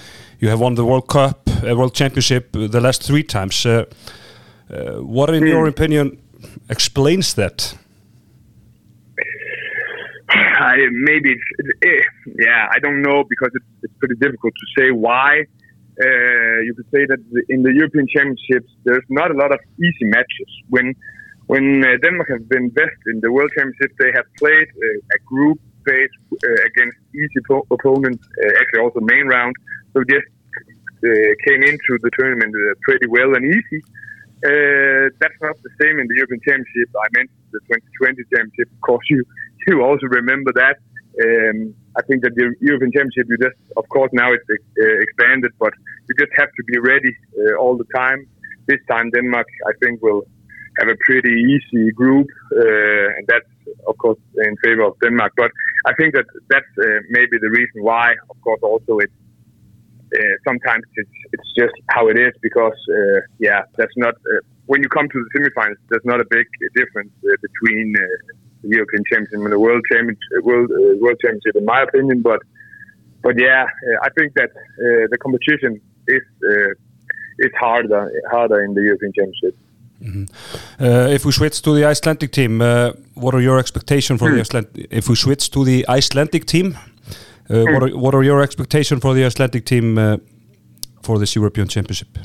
you 0.40 0.48
have 0.51 0.60
won 0.60 0.74
the 0.74 0.84
World 0.84 1.06
Cup, 1.06 1.48
uh, 1.62 1.74
World 1.76 1.94
Championship 1.94 2.52
the 2.52 2.80
last 2.80 3.02
three 3.06 3.22
times. 3.22 3.66
What, 4.98 5.30
in 5.34 5.46
your 5.46 5.68
opinion, 5.68 6.18
explains 6.68 7.34
that? 7.34 7.74
I, 10.28 10.76
maybe 10.90 11.30
it's, 11.32 11.42
it's 11.59 11.70
eh, 11.82 12.02
yeah, 12.38 12.68
I 12.76 12.78
don't 12.80 13.02
know 13.02 13.24
because 13.28 13.51
it's, 13.55 13.64
it's 13.82 13.94
pretty 13.98 14.16
difficult 14.16 14.55
to 14.55 14.66
say 14.80 14.90
why. 14.90 15.46
Uh, 16.00 16.58
you 16.66 16.74
could 16.74 16.90
say 16.90 17.06
that 17.06 17.20
in 17.48 17.62
the 17.62 17.72
European 17.72 18.06
Championships, 18.08 18.70
there's 18.84 19.06
not 19.08 19.30
a 19.30 19.34
lot 19.34 19.52
of 19.52 19.60
easy 19.78 20.06
matches. 20.10 20.50
When 20.68 20.94
when 21.46 21.84
uh, 21.84 21.96
Denmark 22.02 22.28
has 22.30 22.42
been 22.48 22.70
best 22.70 22.98
in 23.06 23.20
the 23.20 23.30
World 23.30 23.50
Championships, 23.56 23.94
they 24.00 24.10
have 24.16 24.24
played 24.38 24.68
uh, 24.74 25.16
a 25.16 25.18
group 25.24 25.60
phase 25.86 26.14
uh, 26.32 26.66
against 26.66 26.96
easy 27.14 27.40
po- 27.46 27.66
opponents, 27.70 28.24
uh, 28.42 28.60
actually 28.60 28.80
also 28.80 29.00
main 29.00 29.26
round. 29.28 29.54
So 29.92 30.02
just 30.08 30.26
uh, 31.04 31.30
came 31.46 31.62
into 31.62 31.92
the 32.02 32.10
tournament 32.18 32.54
pretty 32.82 33.06
well 33.06 33.34
and 33.36 33.44
easy. 33.44 33.80
That's 34.42 35.38
not 35.40 35.56
the 35.62 35.72
same 35.80 36.00
in 36.00 36.06
the 36.08 36.16
European 36.16 36.40
Championship. 36.48 36.88
I 36.96 37.08
mentioned 37.12 37.44
the 37.52 37.60
2020 37.70 38.24
Championship. 38.34 38.68
Of 38.72 38.80
course, 38.80 39.06
you 39.10 39.22
you 39.68 39.82
also 39.82 40.06
remember 40.06 40.52
that. 40.52 40.76
Um, 41.22 41.74
I 41.96 42.02
think 42.02 42.22
that 42.22 42.34
the 42.34 42.54
European 42.60 42.90
Championship, 42.92 43.26
you 43.28 43.38
just, 43.38 43.56
of 43.76 43.88
course, 43.88 44.10
now 44.12 44.32
it's 44.32 44.44
uh, 44.50 44.84
expanded, 45.00 45.52
but 45.58 45.72
you 46.08 46.14
just 46.18 46.32
have 46.36 46.48
to 46.58 46.62
be 46.64 46.78
ready 46.78 47.12
uh, 47.38 47.54
all 47.60 47.76
the 47.76 47.86
time. 47.94 48.26
This 48.66 48.80
time, 48.90 49.10
Denmark, 49.10 49.46
I 49.66 49.72
think, 49.80 50.02
will 50.02 50.22
have 50.78 50.88
a 50.88 50.96
pretty 51.06 51.34
easy 51.54 51.92
group, 51.92 52.26
uh, 52.52 53.16
and 53.16 53.24
that's, 53.28 53.52
of 53.86 53.96
course, 53.98 54.18
in 54.38 54.56
favor 54.64 54.82
of 54.82 54.94
Denmark. 55.00 55.32
But 55.36 55.50
I 55.86 55.92
think 55.94 56.14
that 56.14 56.26
that's 56.48 56.72
uh, 56.82 57.00
maybe 57.10 57.38
the 57.38 57.50
reason 57.50 57.82
why, 57.82 58.14
of 58.30 58.40
course, 58.42 58.60
also 58.62 58.98
it's 58.98 59.12
uh, 60.14 60.34
sometimes 60.46 60.84
it's 60.94 61.16
it's 61.32 61.50
just 61.56 61.74
how 61.88 62.08
it 62.08 62.18
is 62.18 62.32
because 62.40 62.78
uh, 62.90 63.20
yeah, 63.38 63.62
that's 63.76 63.96
not 63.96 64.14
when 64.66 64.82
you 64.82 64.88
come 64.88 65.08
to 65.08 65.18
the 65.24 65.30
semifinals. 65.34 65.78
There's 65.88 66.04
not 66.04 66.20
a 66.20 66.26
big 66.30 66.46
difference 66.74 67.12
between 67.22 67.94
European 68.69 69.03
Championship 69.11 69.41
and 69.45 69.53
the 69.53 69.59
World 69.59 69.82
Championship, 69.91 70.20
World 70.43 70.70
uh, 70.70 70.97
World 71.01 71.19
Championship, 71.20 71.57
in 71.57 71.65
my 71.65 71.82
opinion. 71.82 72.23
But 72.23 72.41
but 73.23 73.39
yeah, 73.39 73.65
uh, 73.65 74.07
I 74.07 74.11
think 74.16 74.35
that 74.35 74.51
uh, 74.51 75.07
the 75.11 75.19
competition 75.19 75.81
is 76.09 76.23
uh, 76.53 76.70
is 77.39 77.53
harder 77.59 78.11
harder 78.31 78.61
in 78.62 78.74
the 78.74 78.82
European 78.82 79.12
Championship. 79.12 79.57
Uh, 80.78 81.09
if 81.11 81.24
we 81.24 81.32
switch 81.32 81.62
to 81.62 81.74
the 81.74 81.85
Icelandic 81.86 82.31
team, 82.31 82.61
uh, 82.61 82.93
what 83.15 83.35
are 83.35 83.41
your 83.41 83.59
expectations 83.59 84.20
for 84.20 84.31
the 84.31 84.41
Iceland? 84.41 84.66
If 84.91 85.09
we 85.09 85.15
switch 85.15 85.51
to 85.51 85.65
the 85.65 85.86
Icelandic 85.89 86.45
team, 86.45 86.77
uh, 87.49 87.65
what, 87.65 87.82
are, 87.82 87.97
what 87.97 88.15
are 88.15 88.23
your 88.23 88.43
expectations 88.43 89.01
for 89.01 89.15
the 89.15 89.24
Icelandic 89.24 89.65
team 89.65 89.97
uh, 89.97 90.19
for 91.03 91.19
this 91.19 91.35
European 91.35 91.69
Championship? 91.69 92.19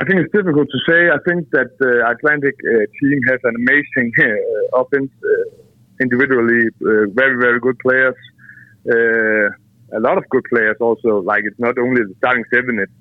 I 0.00 0.04
think 0.04 0.20
it's 0.24 0.32
difficult 0.32 0.68
to 0.72 0.80
say. 0.88 1.10
I 1.12 1.20
think 1.28 1.50
that 1.50 1.76
the 1.78 2.00
Atlantic 2.08 2.56
uh, 2.64 2.88
team 2.98 3.20
has 3.28 3.38
an 3.44 3.54
amazing 3.62 4.08
uh, 4.16 4.80
offense, 4.80 5.12
uh, 5.22 5.44
individually 6.00 6.72
very 6.80 7.36
very 7.36 7.60
good 7.60 7.78
players. 7.80 8.16
A 9.92 10.00
lot 10.00 10.16
of 10.16 10.24
good 10.30 10.44
players 10.48 10.78
also. 10.80 11.20
Like 11.20 11.42
it's 11.44 11.60
not 11.60 11.76
only 11.76 12.00
the 12.00 12.14
starting 12.16 12.44
seven; 12.54 12.78
it's 12.78 12.96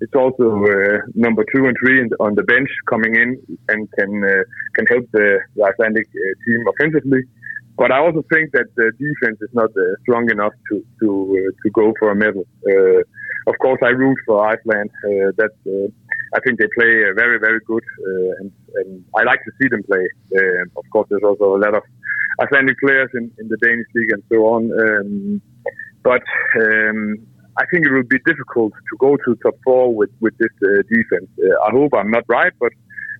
it's 0.00 0.14
also 0.14 0.46
uh, 0.64 0.98
number 1.14 1.44
two 1.54 1.66
and 1.66 1.76
three 1.80 2.00
on 2.18 2.34
the 2.34 2.44
bench 2.44 2.70
coming 2.88 3.14
in 3.14 3.30
and 3.68 3.86
can 3.98 4.24
uh, 4.24 4.42
can 4.74 4.86
help 4.86 5.04
the, 5.12 5.40
the 5.54 5.62
Icelandic 5.64 6.06
uh, 6.06 6.32
team 6.46 6.64
offensively. 6.72 7.24
But 7.76 7.92
I 7.92 7.98
also 7.98 8.24
think 8.32 8.52
that 8.52 8.68
the 8.74 8.90
defense 8.96 9.38
is 9.42 9.52
not 9.52 9.70
strong 10.00 10.30
enough 10.30 10.54
to 10.70 10.82
to 11.00 11.08
to 11.62 11.70
go 11.72 11.92
for 11.98 12.10
a 12.10 12.16
medal. 12.16 12.46
Of 13.46 13.54
course, 13.60 13.80
I 13.82 13.90
root 13.90 14.16
for 14.26 14.48
Iceland. 14.48 14.90
That's 15.36 15.60
I 16.34 16.40
think 16.40 16.58
they 16.58 16.68
play 16.78 17.04
uh, 17.08 17.14
very 17.14 17.38
very 17.38 17.60
good, 17.66 17.84
uh, 18.06 18.30
and, 18.40 18.52
and 18.74 19.04
I 19.16 19.22
like 19.22 19.40
to 19.44 19.52
see 19.60 19.68
them 19.68 19.82
play. 19.84 20.04
Uh, 20.36 20.62
of 20.76 20.84
course, 20.92 21.06
there's 21.10 21.22
also 21.22 21.56
a 21.56 21.60
lot 21.60 21.74
of 21.74 21.82
Icelandic 22.40 22.78
players 22.80 23.10
in, 23.14 23.30
in 23.38 23.48
the 23.48 23.56
Danish 23.58 23.86
league 23.94 24.12
and 24.12 24.22
so 24.30 24.46
on. 24.46 24.62
Um, 24.72 25.42
but 26.02 26.22
um, 26.62 27.18
I 27.58 27.64
think 27.70 27.86
it 27.86 27.92
will 27.92 28.04
be 28.08 28.18
difficult 28.24 28.72
to 28.72 28.96
go 28.98 29.16
to 29.16 29.34
top 29.42 29.54
four 29.64 29.94
with 29.94 30.10
with 30.20 30.36
this 30.38 30.54
uh, 30.62 30.82
defense. 30.92 31.30
Uh, 31.38 31.66
I 31.66 31.70
hope 31.72 31.92
I'm 31.94 32.10
not 32.10 32.24
right, 32.28 32.52
but 32.60 32.72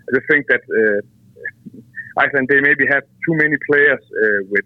I 0.06 0.08
just 0.16 0.26
think 0.30 0.46
that 0.48 0.62
uh, 0.82 1.00
Iceland 2.18 2.48
they 2.50 2.60
maybe 2.60 2.86
have 2.90 3.02
too 3.26 3.34
many 3.34 3.56
players 3.68 4.00
with 4.50 4.64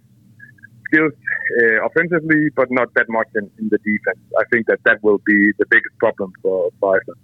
skills 0.92 1.12
uh, 1.60 1.86
offensively, 1.86 2.50
but 2.54 2.70
not 2.70 2.92
that 2.94 3.08
much 3.08 3.28
in, 3.34 3.50
in 3.58 3.68
the 3.70 3.78
defense. 3.78 4.20
I 4.38 4.44
think 4.52 4.66
that 4.66 4.80
that 4.84 5.02
will 5.02 5.18
be 5.24 5.52
the 5.58 5.66
biggest 5.70 5.96
problem 5.98 6.32
for, 6.42 6.70
for 6.80 6.96
Iceland. 6.98 7.20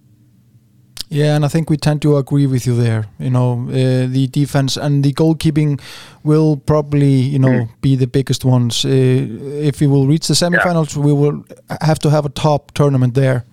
Yeah, 1.10 1.36
and 1.36 1.44
I 1.44 1.48
think 1.48 1.70
we 1.70 1.76
tend 1.78 2.02
to 2.02 2.16
agree 2.18 2.46
with 2.46 2.66
you 2.66 2.76
there. 2.76 3.06
You 3.18 3.30
know, 3.30 3.66
uh, 3.70 4.06
the 4.12 4.28
defense 4.30 4.76
and 4.76 5.02
the 5.02 5.12
goalkeeping 5.14 5.80
will 6.22 6.56
probably, 6.56 7.14
you 7.14 7.38
know, 7.38 7.48
Mm. 7.48 7.68
be 7.80 7.96
the 7.96 8.06
biggest 8.06 8.44
ones. 8.44 8.84
Uh, 8.84 8.88
if 8.90 9.80
we 9.80 9.86
will 9.86 10.06
reach 10.06 10.26
the 10.28 10.34
semifinals, 10.34 10.96
we 10.96 11.12
will 11.12 11.44
have 11.80 11.98
to 12.00 12.10
have 12.10 12.26
a 12.26 12.28
top 12.28 12.72
tournament 12.74 13.14
there. 13.14 13.44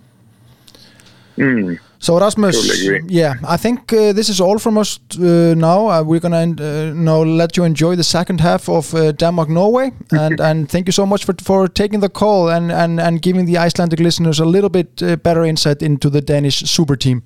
Mm. 1.38 1.80
So 2.00 2.20
Rasmus, 2.20 2.84
yeah, 3.08 3.36
I 3.48 3.58
think 3.58 3.92
uh, 3.94 4.14
this 4.14 4.30
is 4.30 4.42
all 4.42 4.60
from 4.60 4.78
us 4.78 5.00
uh, 5.18 5.54
now. 5.56 5.88
Uh, 5.90 6.04
we're 6.04 6.20
gonna 6.20 6.54
uh, 6.60 6.94
now 6.94 7.24
let 7.24 7.58
you 7.58 7.64
enjoy 7.64 7.96
the 7.96 8.04
second 8.04 8.42
half 8.42 8.70
of 8.70 8.94
uh, 8.94 9.12
Denmark 9.12 9.50
Norway, 9.50 9.92
and 10.12 10.40
and 10.40 10.70
thank 10.70 10.88
you 10.88 10.92
so 10.92 11.06
much 11.06 11.26
for 11.26 11.34
for 11.42 11.68
taking 11.68 12.02
the 12.02 12.10
call 12.10 12.50
and 12.50 12.72
and 12.72 13.00
and 13.00 13.22
giving 13.22 13.46
the 13.46 13.58
Icelandic 13.58 14.00
listeners 14.00 14.40
a 14.40 14.46
little 14.46 14.70
bit 14.70 15.02
uh, 15.02 15.16
better 15.16 15.46
insight 15.46 15.82
into 15.82 16.10
the 16.10 16.22
Danish 16.22 16.64
super 16.70 16.96
team. 16.98 17.24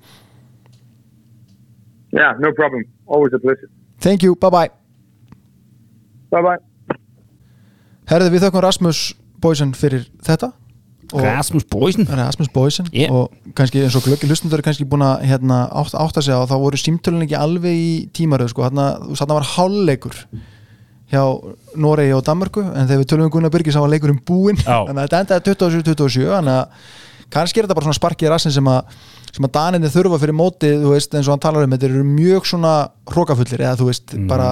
Yeah, 2.12 2.34
no 2.38 2.52
problem. 2.52 2.84
Always 3.06 3.32
a 3.34 3.38
pleasure. 3.38 3.70
Thank 3.98 4.22
you. 4.22 4.34
Bye 4.36 4.50
bye. 4.50 4.70
Bye 6.30 6.42
bye. 6.42 6.58
Herði 8.10 8.30
við 8.30 8.42
þökkum 8.46 8.62
Rasmus 8.64 9.14
Boysen 9.38 9.74
fyrir 9.74 10.06
þetta 10.26 10.52
Rasmus 11.12 11.64
Boysen 11.70 12.06
Rasmus 12.06 12.48
Boysen 12.54 12.86
Yeah. 12.92 13.10
og 13.12 13.32
kannski 13.58 13.82
eins 13.82 13.96
og 13.98 14.02
glöggi 14.06 14.28
hlustundur 14.30 14.58
er 14.58 14.62
kannski 14.66 14.84
búin 14.88 15.02
að 15.02 15.24
hérna, 15.26 15.68
átt, 15.72 15.94
átta 15.98 16.22
sig 16.22 16.34
á 16.34 16.42
þá 16.46 16.54
voru 16.62 16.76
símtölun 16.78 17.24
ekki 17.26 17.36
alveg 17.38 17.74
í 17.74 17.90
tímaröð 18.14 18.52
sko, 18.52 18.62
þarna, 18.68 18.86
þarna 19.18 19.34
var 19.40 19.48
hálfleikur 19.56 20.16
hjá 21.10 21.22
Noregi 21.76 22.12
og 22.14 22.22
Danmörku 22.26 22.62
en 22.62 22.86
þegar 22.86 23.00
við 23.02 23.08
tölum 23.10 23.26
um 23.26 23.30
Gunnar 23.34 23.50
Byrgis 23.50 23.74
þá 23.74 23.80
var 23.82 23.90
leikurinn 23.90 24.20
búinn. 24.26 24.60
Þannig 24.62 25.00
að 25.00 25.08
þetta 25.08 25.20
endaði 25.24 25.56
27-27 25.82 26.28
þannig 26.30 26.54
að 26.54 26.84
kannski 27.34 27.58
er 27.60 27.66
þetta 27.66 27.74
bara 27.78 27.86
svona 27.88 27.98
sparkið 27.98 28.30
rassin 28.30 28.54
sem 28.54 28.68
að 28.70 28.94
sem 29.30 29.46
að 29.46 29.52
Daninni 29.54 29.90
þurfa 29.90 30.18
fyrir 30.22 30.34
mótið 30.34 30.80
þú 30.84 30.92
veist, 30.94 31.12
eins 31.14 31.26
og 31.28 31.34
hann 31.36 31.42
talar 31.42 31.66
um, 31.66 31.70
þetta 31.74 31.86
eru 31.90 32.00
mjög 32.06 32.46
svona 32.50 32.72
hrókafullir 33.10 33.62
eða 33.62 33.76
þú 33.78 33.86
veist, 33.90 34.14
Mhm. 34.14 34.26
bara 34.30 34.48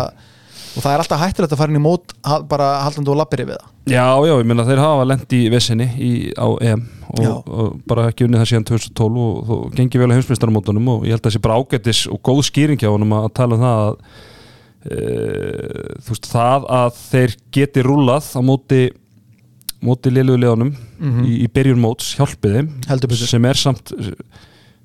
og 0.77 0.83
það 0.85 0.93
er 0.95 1.03
alltaf 1.03 1.21
hættilegt 1.23 1.53
að 1.55 1.61
fara 1.63 1.73
inn 1.73 1.81
í 1.81 1.85
mót 1.85 2.15
bara 2.51 2.69
haldandi 2.85 3.11
og 3.13 3.19
lappir 3.21 3.43
yfir 3.45 3.57
það 3.59 3.75
Já, 3.89 4.05
já, 4.29 4.35
ég 4.37 4.47
meina 4.51 4.67
þeir 4.69 4.83
hafa 4.85 5.05
lent 5.09 5.33
í 5.33 5.41
vissinni 5.53 5.87
á 6.37 6.49
EM 6.61 6.83
og, 7.09 7.49
og 7.49 7.77
bara 7.89 8.09
ekki 8.11 8.27
unnið 8.27 8.43
það 8.43 8.51
síðan 8.53 8.67
2012 8.69 9.21
og 9.25 9.39
þú 9.49 9.59
gengi 9.79 10.01
vel 10.03 10.11
á 10.13 10.17
heimsmeistaramótunum 10.19 10.91
og 10.93 11.07
ég 11.09 11.15
held 11.17 11.23
að 11.23 11.31
það 11.31 11.37
sé 11.39 11.45
bara 11.47 11.57
ágættis 11.63 12.03
og 12.13 12.21
góð 12.29 12.43
skýring 12.51 12.81
hjá 12.83 12.91
honum 12.93 13.15
að 13.17 13.31
tala 13.39 13.57
um 13.57 13.65
það 13.65 13.85
að 13.87 13.95
e, 14.89 14.99
þú 16.05 16.15
veist, 16.15 16.29
það 16.33 16.67
að 16.79 17.01
þeir 17.09 17.37
geti 17.59 17.85
rúlað 17.87 18.29
á 18.37 18.41
móti 18.45 18.83
móti 19.85 20.11
liðlugu 20.13 20.43
liðanum 20.43 20.75
Mhm. 20.99 21.23
í, 21.31 21.35
í 21.45 21.49
byrjun 21.55 21.79
móts 21.79 22.09
hjálpið 22.19 22.55
þeim 22.57 22.69
Heldur 22.91 23.11
betur. 23.13 23.29
sem 23.31 23.45
er 23.47 23.55
samt 23.61 23.93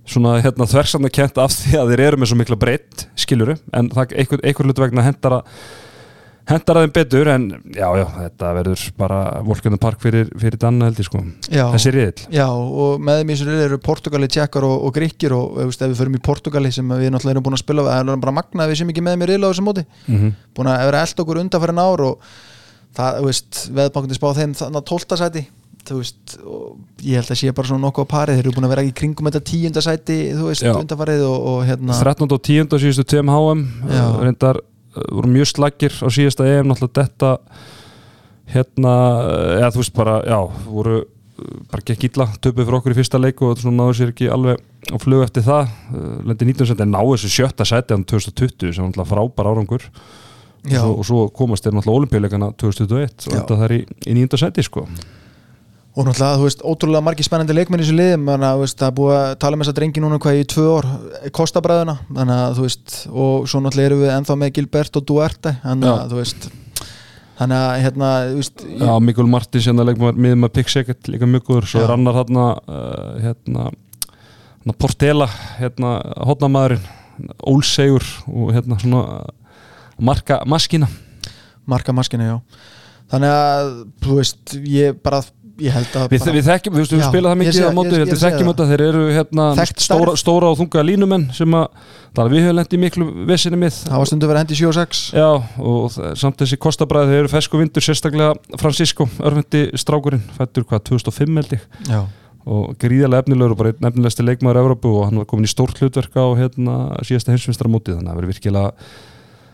svona 0.05 0.35
hérna 0.43 0.67
þversamna 0.67 1.09
kent 1.13 1.37
af 1.39 1.53
því 1.55 1.77
að 1.79 1.93
þeir 1.93 2.05
eru 2.09 2.17
með 2.23 2.31
svo 2.33 2.37
mikla 2.41 2.59
breytt 2.59 3.07
skiluru, 3.15 3.55
en 3.73 3.89
það 3.93 4.17
einhver, 4.19 4.41
einhver 4.43 4.67
hlut 4.69 4.81
vegna 4.83 5.05
hendara 5.05 5.41
hendar 6.43 6.75
að 6.75 6.83
þeim 6.83 6.93
betur 6.97 7.29
en 7.31 7.43
já, 7.71 7.85
já, 7.95 8.03
þetta 8.17 8.49
verður 8.57 8.81
bara 8.99 9.19
Volkjörnum 9.47 9.79
Park 9.79 10.01
fyrir, 10.03 10.27
fyrir 10.41 10.59
Danna 10.59 10.89
held 10.89 10.99
ég 10.99 11.07
sko 11.07 11.21
Já. 11.47 11.69
þessi 11.71 11.93
riðil 11.95 12.25
Já, 12.35 12.47
og 12.51 12.99
með 12.99 13.21
þeim 13.21 13.29
í 13.31 13.37
þessu 13.37 13.47
riðli 13.47 13.67
eru 13.69 13.77
Portugali, 13.85 14.27
Tjekkar 14.27 14.67
og, 14.67 14.75
og 14.89 14.91
Gríkir 14.97 15.35
og 15.37 15.61
ef, 15.63 15.77
við 15.79 15.95
förum 16.01 16.17
í 16.19 16.23
Portugali 16.27 16.71
sem 16.75 16.91
við 16.99 17.13
náttúrulega 17.15 17.37
erum 17.37 17.45
búin 17.47 17.55
að 17.55 17.63
spila 17.63 17.85
það 17.87 18.11
er 18.17 18.19
bara 18.25 18.35
magnað 18.41 18.65
að 18.65 18.73
við 18.73 18.81
sem 18.81 18.91
ekki 18.91 19.05
með 19.07 19.15
þeim 19.15 19.23
í 19.23 19.29
riðla 19.31 19.47
á 19.47 19.51
þessum 19.53 19.69
móti 19.71 19.85
Mhm. 20.11 20.33
búin 20.59 20.71
að 20.73 20.83
vera 20.89 21.05
eld 21.07 21.23
okkur 21.23 21.41
undanfærin 21.45 21.79
ár 21.85 22.05
og 22.09 22.27
það, 22.99 23.21
veist, 23.29 23.61
veðbankandi 23.79 24.19
spá 24.19 24.29
þeim 24.35 24.57
þannig 24.59 24.81
að 24.83 24.89
tólta 24.91 25.21
sæti 25.23 25.45
þú 25.87 25.99
veist, 25.99 26.35
ég 27.03 27.19
held 27.19 27.31
að 27.33 27.39
sé 27.39 27.53
bara 27.55 27.69
svona 27.69 27.83
nokkuð 27.83 28.07
á 28.07 28.13
parið 28.13 28.37
þeir 28.37 28.45
eru 28.45 28.53
búin 28.55 28.67
að 28.67 28.73
vera 28.73 28.85
í 28.87 28.91
kringum 28.95 29.29
þetta 29.29 29.41
tíunda 29.49 29.83
sæti 29.83 30.17
þú 30.31 30.49
veist, 30.49 30.65
Já. 30.65 30.73
undanfærið 30.79 31.23
og, 31.27 31.47
og 31.51 31.63
hérna 31.67 31.97
13. 31.99 32.27
og 32.29 32.43
10. 32.47 32.77
síðustu 32.83 33.05
TM 33.11 33.31
HM 33.33 33.63
Já. 33.91 34.03
reyndar 34.23 34.59
uh, 34.61 35.07
voru 35.09 35.31
mjög 35.33 35.49
slagir 35.51 35.97
á 35.99 36.07
síðasta 36.07 36.47
EM 36.47 36.69
náttúrulega 36.71 37.03
þetta 37.03 37.33
hérna, 38.53 38.93
eða 39.59 39.71
þú 39.73 39.81
veist 39.83 39.95
bara 39.97 40.17
já, 40.27 40.37
voru 40.67 40.97
uh, 41.01 41.55
bara 41.71 41.85
gekk 41.89 42.07
illa 42.11 42.27
töpuð 42.37 42.67
fyrir 42.67 42.79
okkur 42.79 42.95
í 42.95 42.99
fyrsta 43.01 43.21
leiku 43.21 43.49
og 43.49 43.59
svona 43.59 43.81
náðu 43.81 43.97
sér 43.99 44.13
ekki 44.13 44.29
alveg 44.31 44.61
á 44.87 44.97
flug 45.03 45.25
eftir 45.25 45.47
það 45.47 45.65
uh, 45.67 46.19
lendi 46.29 46.51
19 46.53 46.69
seti 46.71 46.85
en 46.85 46.93
náðu 46.95 47.17
þessu 47.17 47.33
sjötta 47.39 47.67
seti 47.67 47.97
án 47.97 48.05
2020 48.07 48.71
sem 48.71 48.87
náttúrulega 48.87 49.11
frábær 49.11 49.51
árangur 49.51 49.89
og 50.63 50.71
svo, 50.71 50.93
og 50.95 51.03
svo 51.03 51.25
komast 51.35 51.65
þeir 51.65 51.75
náttúrulega 51.75 52.05
olimpíuleikana 52.05 52.53
2021 52.55 53.27
og 53.27 53.35
þetta 53.35 53.59
er 53.67 53.75
í, 53.75 53.81
í 54.07 54.15
nýjunda 54.15 54.39
seti 54.39 54.63
sko 54.63 54.85
og 55.93 56.07
náttúrulega, 56.07 56.39
þú 56.39 56.47
veist, 56.47 56.63
ótrúlega 56.65 57.05
margir 57.05 57.27
spennandi 57.27 57.53
leikmenn 57.53 57.81
í 57.81 57.85
þessu 57.85 57.97
liðum, 57.97 58.25
þannig 58.31 58.47
að 58.47 58.55
þú 58.57 58.63
veist, 58.63 58.77
það 58.79 58.87
er 58.87 58.95
búið 58.97 59.15
að 59.19 59.35
tala 59.43 59.57
með 59.57 59.67
þessa 59.67 59.77
drengi 59.77 60.01
núna 60.01 60.17
hvað 60.23 60.39
í 60.39 60.47
tvö 60.53 60.65
ár 60.73 60.87
kostabræðuna, 61.37 61.95
þannig 62.09 62.41
að 62.41 62.57
þú 62.57 62.65
veist 62.65 62.95
og 63.11 63.45
svo 63.51 63.61
náttúrulega 63.61 63.91
erum 63.91 64.01
við 64.01 64.13
ennþá 64.15 64.37
með 64.41 64.51
Gilbert 64.57 64.99
og 64.99 65.05
Duarte, 65.11 65.53
þannig 65.61 65.91
að 65.91 66.15
þú 66.15 66.19
veist 66.23 66.49
þannig 67.37 67.59
að, 67.59 67.75
hérna, 67.85 68.09
þú 68.31 68.41
veist 68.41 68.65
Já, 68.81 68.91
Mikul 69.05 69.27
Martins 69.29 69.69
hérna 69.69 69.87
leikmaður 69.89 70.19
miðum 70.25 70.49
að 70.49 70.57
Pick 70.57 71.07
líka 71.13 71.29
mjög 71.29 71.47
góður, 71.51 71.69
svo 71.69 71.85
er 71.85 71.93
annar 71.93 72.19
hérna 72.23 72.49
hérna, 73.21 73.69
hérna 74.63 74.77
Portela 74.81 75.29
hérna 75.61 75.95
hotnamaðurinn 76.25 76.91
Ólsegur 77.45 78.05
og 78.25 78.53
hérna 78.55 78.79
svona 78.81 79.03
marka 80.01 80.41
maskina 80.49 80.89
marka 81.69 81.93
maskinu, 81.95 82.27
já. 82.27 82.37
Þannig 83.13 83.33
að, 83.37 83.71
þú 84.03 84.17
veist, 84.17 84.55
ég 84.67 84.99
bara 85.03 85.21
ég 85.61 85.73
held 85.75 85.97
að 85.99 86.13
Við, 86.13 86.23
við 86.33 86.47
þekkjum, 86.47 86.73
við, 86.77 86.87
við 86.95 87.03
spila 87.05 87.31
það 87.33 87.39
mikið 87.41 87.65
á 87.67 87.71
móti, 87.77 87.99
við 88.01 88.21
þekkjum 88.23 88.49
þetta, 88.49 88.65
þeir 88.71 88.83
eru 88.87 89.03
hérna 89.13 89.45
stóra, 89.69 90.15
stóra 90.17 90.49
og 90.49 90.57
þunga 90.61 90.85
línumenn 90.87 91.27
sem 91.35 91.57
að, 91.57 91.77
það 92.15 92.23
er 92.23 92.33
við 92.33 92.43
höfum 92.47 92.57
lent 92.57 92.73
í 92.73 92.79
miklu 92.81 93.07
vesinni 93.29 93.59
mið. 93.61 93.77
Það 93.85 94.01
var 94.01 94.09
stundu 94.09 94.31
verið 94.31 94.43
hendi 94.43 94.57
7 94.57 94.71
og 94.71 94.75
6 94.79 95.03
Já, 95.19 95.27
og 95.69 95.99
samt 96.23 96.41
þessi 96.41 96.59
kostabræði 96.65 97.13
þeir 97.13 97.21
eru 97.21 97.31
fesku 97.35 97.61
vindur, 97.61 97.85
sérstaklega 97.85 98.57
Francisco, 98.61 99.07
örfendi 99.21 99.63
strákurinn, 99.77 100.25
fættur 100.39 100.65
hvað, 100.65 100.85
2005 100.89 101.39
held 101.43 101.55
ég. 101.59 101.69
Já, 101.91 102.01
og 102.43 102.73
gríðarlega 102.81 103.23
efnilegur 103.23 103.53
og 103.55 103.61
bara 103.61 103.71
einn 103.71 103.87
efnilegsti 103.87 104.25
leikmaður 104.25 104.63
Evrópu 104.65 104.89
og 104.97 105.05
hann 105.07 105.21
var 105.21 105.29
komin 105.31 105.47
í 105.47 105.51
stórt 105.51 105.79
hlutverk 105.79 106.17
á 106.19 106.27
hérna, 106.41 106.75
síðasta 107.07 107.31
heimsvinstra 107.31 107.71
mótið 107.71 108.01
þannig 108.01 108.09
að 108.09 108.11
það 108.11 108.19
verður 108.19 108.33
virkilega 108.33 108.73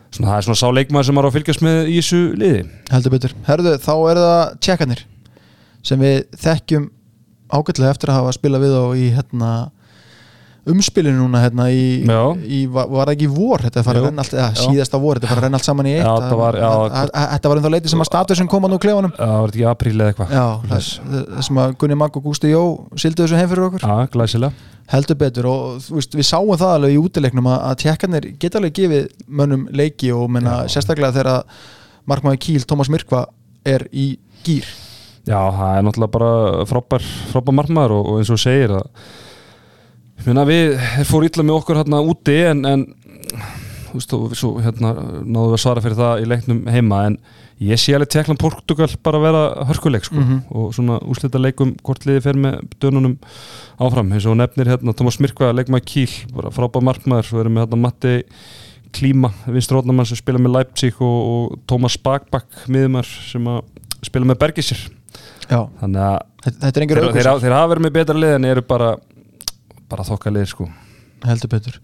svona, 0.10 0.32
það 0.32 0.36
er 0.40 0.48
svona 0.48 0.60
sá 0.64 0.68
leikmaður 0.74 1.10
sem 1.12 1.22
var 1.22 1.30
að 1.30 1.38
fylgjast 1.38 1.66
með 1.68 1.80
í 1.86 2.00
þessu 2.00 2.24
liði. 2.42 2.66
Heldur 2.90 3.14
betur. 3.14 3.38
Herðu, 3.46 3.76
þá 3.86 3.94
er 3.94 4.22
það 4.24 4.42
tjekkanir 4.66 5.06
sem 5.84 6.00
við 6.00 6.24
þekkjum 6.44 6.90
ágætlega 7.50 7.90
eftir 7.96 8.12
að 8.14 8.20
hafa 8.22 8.32
spilað 8.38 8.66
við 8.68 8.74
á 8.78 8.86
í 8.94 9.06
hérna 9.16 9.52
umspilinu 10.70 11.18
núna 11.24 11.40
hérna 11.42 11.66
í, 11.74 12.04
Já. 12.06 12.20
í 12.46 12.60
var, 12.70 12.90
það 12.92 13.12
ekki 13.16 13.28
vor? 13.32 13.62
Þetta 13.64 13.82
Jú. 13.82 13.90
að 13.90 14.04
renna 14.06 14.22
allt, 14.22 14.34
eða 14.36 14.50
Já. 14.54 14.60
síðasta 14.68 15.00
vor 15.02 15.18
þetta 15.18 15.30
farið 15.32 15.40
að 15.40 15.46
renna 15.48 15.58
allt 15.58 15.66
saman 15.70 15.88
í 15.90 15.94
eitt. 15.96 16.04
Já, 16.04 16.12
þetta 16.20 16.38
var- 16.38 16.58
já, 16.60 16.66
Að- 16.70 16.92
að- 17.00 17.12
að- 17.14 17.30
þetta 17.34 17.50
var 17.50 17.58
ennþá 17.58 17.72
leiti 17.74 17.90
sem 17.90 18.00
að 18.04 18.10
statusin 18.10 18.50
kom 18.52 18.64
að 18.68 18.70
nú 18.76 18.80
klefanum. 18.84 19.14
Það 19.18 19.34
var 19.40 19.50
ekki 19.50 19.66
apríl 19.72 19.96
eða 19.96 20.10
eitthvað? 20.14 20.30
Já, 20.30 20.62
þess, 20.70 21.00
þessum 21.40 21.58
að 21.64 21.78
Gunni 21.80 21.96
Magg 21.98 22.18
og 22.18 22.24
Gústi 22.24 22.52
Jó 22.52 22.64
sildu 22.96 23.24
þessu 23.26 23.40
heim 23.40 23.50
fyrir 23.50 23.66
okkur. 23.70 23.80
Já, 23.82 24.08
glæsilega. 24.12 24.52
Heldur 24.90 25.16
betur 25.16 25.46
og 25.46 25.82
veist, 25.90 26.12
við 26.14 26.26
sáum 26.28 26.54
það 26.58 26.76
alveg 26.76 26.94
í 26.94 27.02
útileiknum 27.02 27.48
að, 27.50 27.60
að 27.64 27.76
tjekkarnir 27.78 28.38
geta 28.40 28.60
alveg 28.60 28.74
gefið 28.74 29.10
mönnum 29.30 29.68
leiki 29.72 30.12
og 30.14 30.30
menna, 30.30 30.66
sérstaklega 30.68 31.14
þegar 31.14 31.44
markmaður 32.06 32.40
Kíl, 32.40 32.60
Tómas 32.66 32.90
Myrkva 32.90 33.26
er 33.66 33.88
í 33.94 34.18
gýr 34.44 34.66
Já, 35.28 35.40
það 35.52 35.74
er 35.78 35.84
náttúrulega 35.88 36.14
bara 36.16 36.32
frábær, 36.70 37.04
frábær 37.34 37.56
margmaður 37.60 37.92
og, 38.00 38.06
og 38.14 38.20
eins 38.22 38.30
og 38.34 38.40
segir 38.42 38.72
að 38.78 38.88
meina 40.26 40.46
við 40.48 40.78
fóru 41.08 41.28
illa 41.30 41.44
með 41.48 41.60
okkur 41.62 41.80
hérna 41.80 42.00
úti 42.04 42.36
en, 42.50 42.64
en 42.68 42.86
þú 43.90 44.00
veist, 44.00 44.16
svo 44.40 44.50
hérna 44.64 44.92
náðum 45.26 45.52
við 45.52 45.58
að 45.58 45.62
svara 45.64 45.84
fyrir 45.86 45.98
það 46.00 46.24
í 46.24 46.28
leiknum 46.30 46.60
heima 46.70 47.04
en 47.10 47.16
ég 47.60 47.80
sé 47.82 47.96
alveg 47.96 48.12
teklan 48.14 48.40
Portugal 48.40 48.88
bara 49.04 49.20
vera 49.24 49.42
hörkuleik 49.70 50.06
sko 50.08 50.16
Mhm. 50.22 50.38
og 50.56 50.74
svona 50.76 51.00
úslita 51.04 51.40
leikum 51.42 51.74
hvort 51.84 52.06
liði 52.08 52.22
fer 52.24 52.38
með 52.40 52.62
dönunum 52.80 53.18
áfram. 53.80 54.12
Eins 54.14 54.26
og 54.26 54.38
nefnir 54.40 54.68
hérna 54.72 54.94
Tómas 54.96 55.20
Mirkva 55.20 55.52
leikmaður 55.56 55.86
Kíl, 55.86 56.10
bara 56.36 56.52
frábær 56.52 56.82
margmaður 56.84 57.26
svo 57.28 57.40
erum 57.42 57.56
við 57.60 57.66
hérna 57.66 57.82
Matti 57.84 58.14
Klíma 58.92 59.30
vinstróðnamann 59.46 60.08
sem 60.10 60.18
spila 60.18 60.40
með 60.42 60.56
Leipzig 60.56 60.96
og, 61.02 61.20
og 61.54 61.60
Tómas 61.70 61.98
Bakbak 62.02 62.48
miðumar 62.68 63.06
sem 63.06 63.46
að 63.46 63.62
spila 64.08 64.26
með 64.26 64.40
Bergisir 64.42 64.80
já, 65.50 65.60
þannig 65.82 66.04
að 66.06 66.18
þetta, 66.46 66.70
er 66.72 66.86
einhver 66.86 67.02
þeir, 67.02 67.10
aukur 67.10 67.20
þeir, 67.20 67.42
þeir 67.44 67.58
hafa 67.58 67.72
verið 67.74 67.86
með 67.86 67.96
betra 68.00 68.18
lið 68.24 68.36
en 68.38 68.50
eru 68.50 68.66
bara 68.70 68.90
bara 69.90 70.06
þokka 70.06 70.34
lið 70.34 70.50
sko. 70.54 70.70
Heldur 71.26 71.52
betur. 71.52 71.80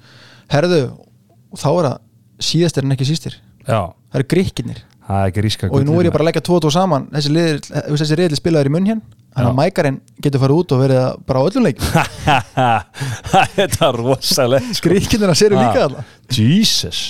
Herðu, 0.53 0.81
þá 1.57 1.69
er 1.73 1.87
það 1.89 1.95
síðast 2.49 2.77
er 2.79 2.85
en 2.87 2.95
ekki 2.95 3.09
sístir. 3.09 3.39
Já, 3.65 3.81
það 4.13 4.21
eru 4.21 4.29
er 5.39 5.45
ríska 5.45 5.69
og 5.69 5.83
nú 5.85 5.99
er 5.99 6.07
ég 6.07 6.13
bara 6.13 6.25
að 6.25 6.31
leggja 6.31 6.45
tvo 6.45 6.57
og 6.57 6.63
tvo 6.65 6.71
saman. 6.73 7.03
Þessi, 7.13 7.29
reyðli 8.17 8.39
spilaður 8.39 8.69
í 8.71 8.73
munn 8.73 8.87
hér 8.89 9.01
þannig 9.35 9.51
að 9.51 9.57
mækarinn 9.59 9.97
getur 10.23 10.41
farið 10.41 10.61
út 10.61 10.73
og 10.73 10.81
verið 10.81 11.01
bara 11.27 11.41
á 11.43 11.47
öllum 11.49 11.65
leik 11.65 11.81
þetta 13.57 13.89
er 13.89 13.97
rosalega 13.99 14.77
sko. 14.77 14.87
gríkinir 14.87 15.33
að 15.33 15.39
séru 15.41 15.59
líka 15.59 15.83
alla 15.89 16.05
Jesus. 16.31 17.01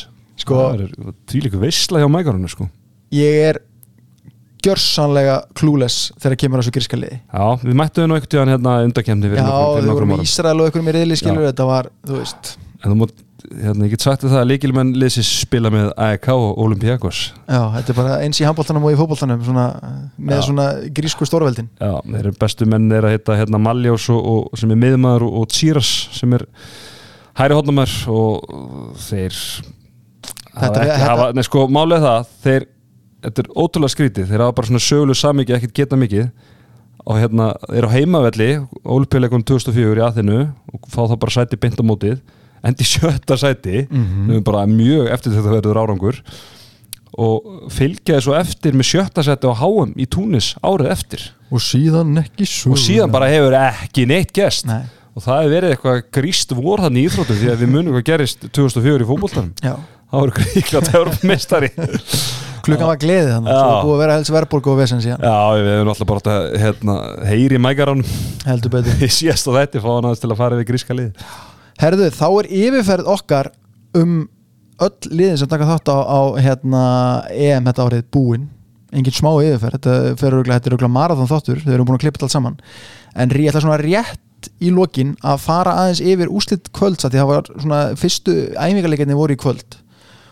Sko- 0.41 0.57
það 0.57 0.84
er 0.88 1.45
líka 1.45 1.61
veistla 1.61 2.02
hjá 2.02 2.10
mækarunni 2.11 2.49
sko. 2.52 2.68
Ég 3.14 3.41
er 3.52 3.61
gjörsanlega 4.65 5.35
klúles 5.57 5.99
þegar 6.21 6.39
kemur 6.43 6.61
þessu 6.63 6.73
gríska 6.75 6.99
liði. 6.99 7.19
Já, 7.31 7.45
við 7.63 7.77
mættum 7.81 8.09
nú 8.11 8.19
tíðan 8.25 8.51
hérna 8.55 8.77
undakemni 8.87 9.31
já, 9.35 9.45
við 9.79 9.91
vorum 9.93 10.15
í 10.17 10.23
Ísrael 10.25 10.57
og 10.61 10.71
ykkur 10.71 10.85
mér 10.85 10.99
reyðli 11.01 11.19
skilur 11.21 11.47
þetta 11.49 11.69
var, 11.69 11.91
þú 12.07 12.19
veist. 12.19 12.55
En 12.85 12.91
þú 12.93 12.97
mútt, 12.99 13.13
hérna, 13.49 13.85
ég 13.87 13.93
get 13.95 14.03
sagt 14.05 14.25
það 14.25 14.39
að 14.41 14.47
líkilmenn 14.51 14.91
liðsins 15.01 15.29
spila 15.45 15.71
með 15.73 15.87
AEK 16.05 16.27
og 16.35 16.59
Olympiakos. 16.65 17.21
Já, 17.49 17.61
þetta 17.77 17.93
er 17.93 17.97
bara 17.97 18.17
eins 18.25 18.41
í 18.41 18.45
handbóltanum 18.45 18.85
og 18.85 18.93
í 18.93 18.97
fótbóltanum 18.99 19.41
svona, 19.45 19.65
með 20.17 20.37
Já. 20.41 20.43
svona 20.49 20.65
grísku 20.97 21.25
stórveldin. 21.29 21.69
Já, 21.81 21.93
þeir 22.05 22.19
eru 22.23 22.33
bestu 22.41 22.67
menn 22.69 22.89
þeir 22.91 23.07
að 23.09 23.15
heita 23.15 23.37
hérna 23.39 23.61
Maljós 23.61 24.09
og, 24.13 24.21
og, 24.33 24.59
sem 24.61 24.73
er 24.75 24.81
miðmaður 24.83 25.25
og, 25.29 25.39
og 25.41 25.49
Tsíras 25.53 25.93
sem 26.19 26.35
er 26.37 26.45
hæri 27.41 27.57
hodnumar 27.57 27.91
og 28.11 28.93
þeir 29.07 29.39
Þetta- 30.55 30.85
hafa 31.01 31.15
þetta- 31.25 31.35
nei 31.35 31.43
sko 31.43 31.65
málið 31.67 32.05
það 32.05 32.27
þeir, 32.45 32.65
þetta 33.26 33.43
er 33.43 33.52
ótrúlega 33.56 33.93
skrítið. 33.93 34.30
Þeir 34.31 34.43
hafa 34.45 34.56
bara 34.57 34.69
svona 34.69 34.84
söguleg 34.85 35.19
samvikið, 35.19 35.57
ekkert 35.60 35.76
geta 35.81 35.99
mikið. 35.99 36.26
Og 37.06 37.19
hérna, 37.22 37.52
þeir 37.68 37.77
eru 37.84 37.89
á 37.91 37.95
heimavelli 37.95 38.49
Olympiuleikum 38.95 39.43
2004 39.45 39.99
í 39.99 40.03
aðinu 40.07 40.39
og 40.73 40.89
fá 40.89 41.03
það 41.03 41.19
bara 41.22 41.35
sæti 41.35 41.60
beint 41.61 41.77
á 41.77 41.85
mótið. 41.85 42.19
Endi 42.65 42.88
sjötta 42.88 43.38
sæti. 43.38 43.85
Mm 43.91 44.41
bara 44.45 44.65
mjög 44.69 45.11
eftir 45.14 45.35
þetta 45.35 45.53
verður 45.53 45.81
árangur. 45.84 46.22
Og 47.15 47.69
fylgja 47.72 48.18
þessu 48.18 48.34
eftir 48.35 48.73
með 48.76 48.89
sjötta 48.89 49.23
sæti 49.23 49.47
á 49.47 49.53
HM 49.56 49.93
í 50.02 50.07
Túnis 50.10 50.56
árið 50.65 50.89
eftir. 50.91 51.27
Og 51.53 51.61
síðan 51.61 52.18
ekki 52.19 52.47
svo 52.49 52.73
og 52.73 52.81
síðan 52.81 53.14
bara 53.14 53.30
hefur 53.31 53.53
ekki 53.60 54.07
neitt 54.10 54.34
gest 54.35 54.65
Nei. 54.68 54.81
og 55.14 55.23
það 55.23 55.43
hefur 55.43 55.53
verið 55.53 55.76
eitthvað 55.76 56.02
gríst 56.18 56.56
vor 56.57 56.81
þannig 56.84 57.06
í 57.06 57.07
íþróttum 57.11 57.39
því 57.39 57.52
að 57.53 57.61
við 57.61 57.72
munum 57.72 57.95
hvað 57.95 58.07
gerist 58.10 58.47
2004 58.49 59.06
í 59.06 59.10
fótboltanum. 59.11 59.53
Já. 59.61 59.76
það 60.10 60.26
voru 60.26 60.35
gríklat 60.41 60.89
að 60.89 60.97
vera 60.97 61.15
mestari 61.30 61.72
klukkan 62.65 62.89
var 62.89 62.99
gleðið 63.01 63.31
þannig 63.31 63.51
Já. 63.53 63.59
svo 63.59 63.81
búið 63.85 63.95
að 63.95 64.01
vera 64.03 64.15
helst 64.19 64.33
verðborg 64.35 64.69
og 64.71 64.79
vesen 64.79 65.03
síðan. 65.03 65.25
Já 65.25 65.37
við 65.55 65.69
hefum 65.71 65.91
alltaf 65.93 66.09
bara 66.11 66.35
að 66.35 66.47
hérna, 66.61 66.95
heyri 67.29 67.59
mækaranum. 67.61 68.15
Heldur 68.45 68.73
betur. 68.75 69.01
Í 69.05 69.11
síðast 69.11 69.51
og 69.51 69.59
þetta 69.59 69.83
fá 69.83 69.89
hann 69.91 70.09
aðeins 70.09 70.23
til 70.23 70.31
að 70.31 70.41
fara 70.41 70.59
við 70.59 70.69
gríska 70.71 70.97
lið 70.97 71.27
Herðu, 71.75 72.09
þá 72.15 72.27
er 72.29 72.51
yfirferð 72.55 73.09
okkar 73.11 73.51
um 73.99 74.19
öll 74.85 75.09
liðin 75.11 75.39
sem 75.39 75.49
taka 75.51 75.67
þátt 75.67 75.91
á, 75.91 75.97
á 76.07 76.19
hérna, 76.39 76.83
EM 77.31 77.67
þetta 77.67 77.87
árið 77.87 78.05
búin. 78.15 78.45
Engin 78.95 79.15
smá 79.15 79.31
yfirferð, 79.43 79.75
þetta, 79.79 79.95
þetta 80.13 80.29
er 80.29 80.37
örugglega 80.71 80.91
marathon 80.95 81.31
þáttur, 81.31 81.59
þau 81.63 81.73
eru 81.75 81.87
búin 81.87 81.97
að 81.97 82.05
klippa 82.05 82.19
þetta 82.19 82.29
allt 82.29 82.35
saman. 82.37 82.57
En 83.15 83.35
ég 83.35 83.51
ætla 83.51 83.63
svona 83.65 83.79
rétt 83.81 84.21
í 84.63 84.71
lokin 84.73 85.15
að 85.25 85.41
fara 85.45 85.75
aðeins 85.81 86.01
yfir 86.03 86.31
úslit 86.31 86.69
kvölds 86.75 87.05
að 87.07 87.15
því 87.15 87.21
það 87.21 87.31
var 87.31 87.49
svona 87.55 87.79
fyrstu 87.99 88.35
æfingarleikarnir 88.53 89.19
voru 89.19 89.35
í 89.35 89.39
kvöld 89.41 89.77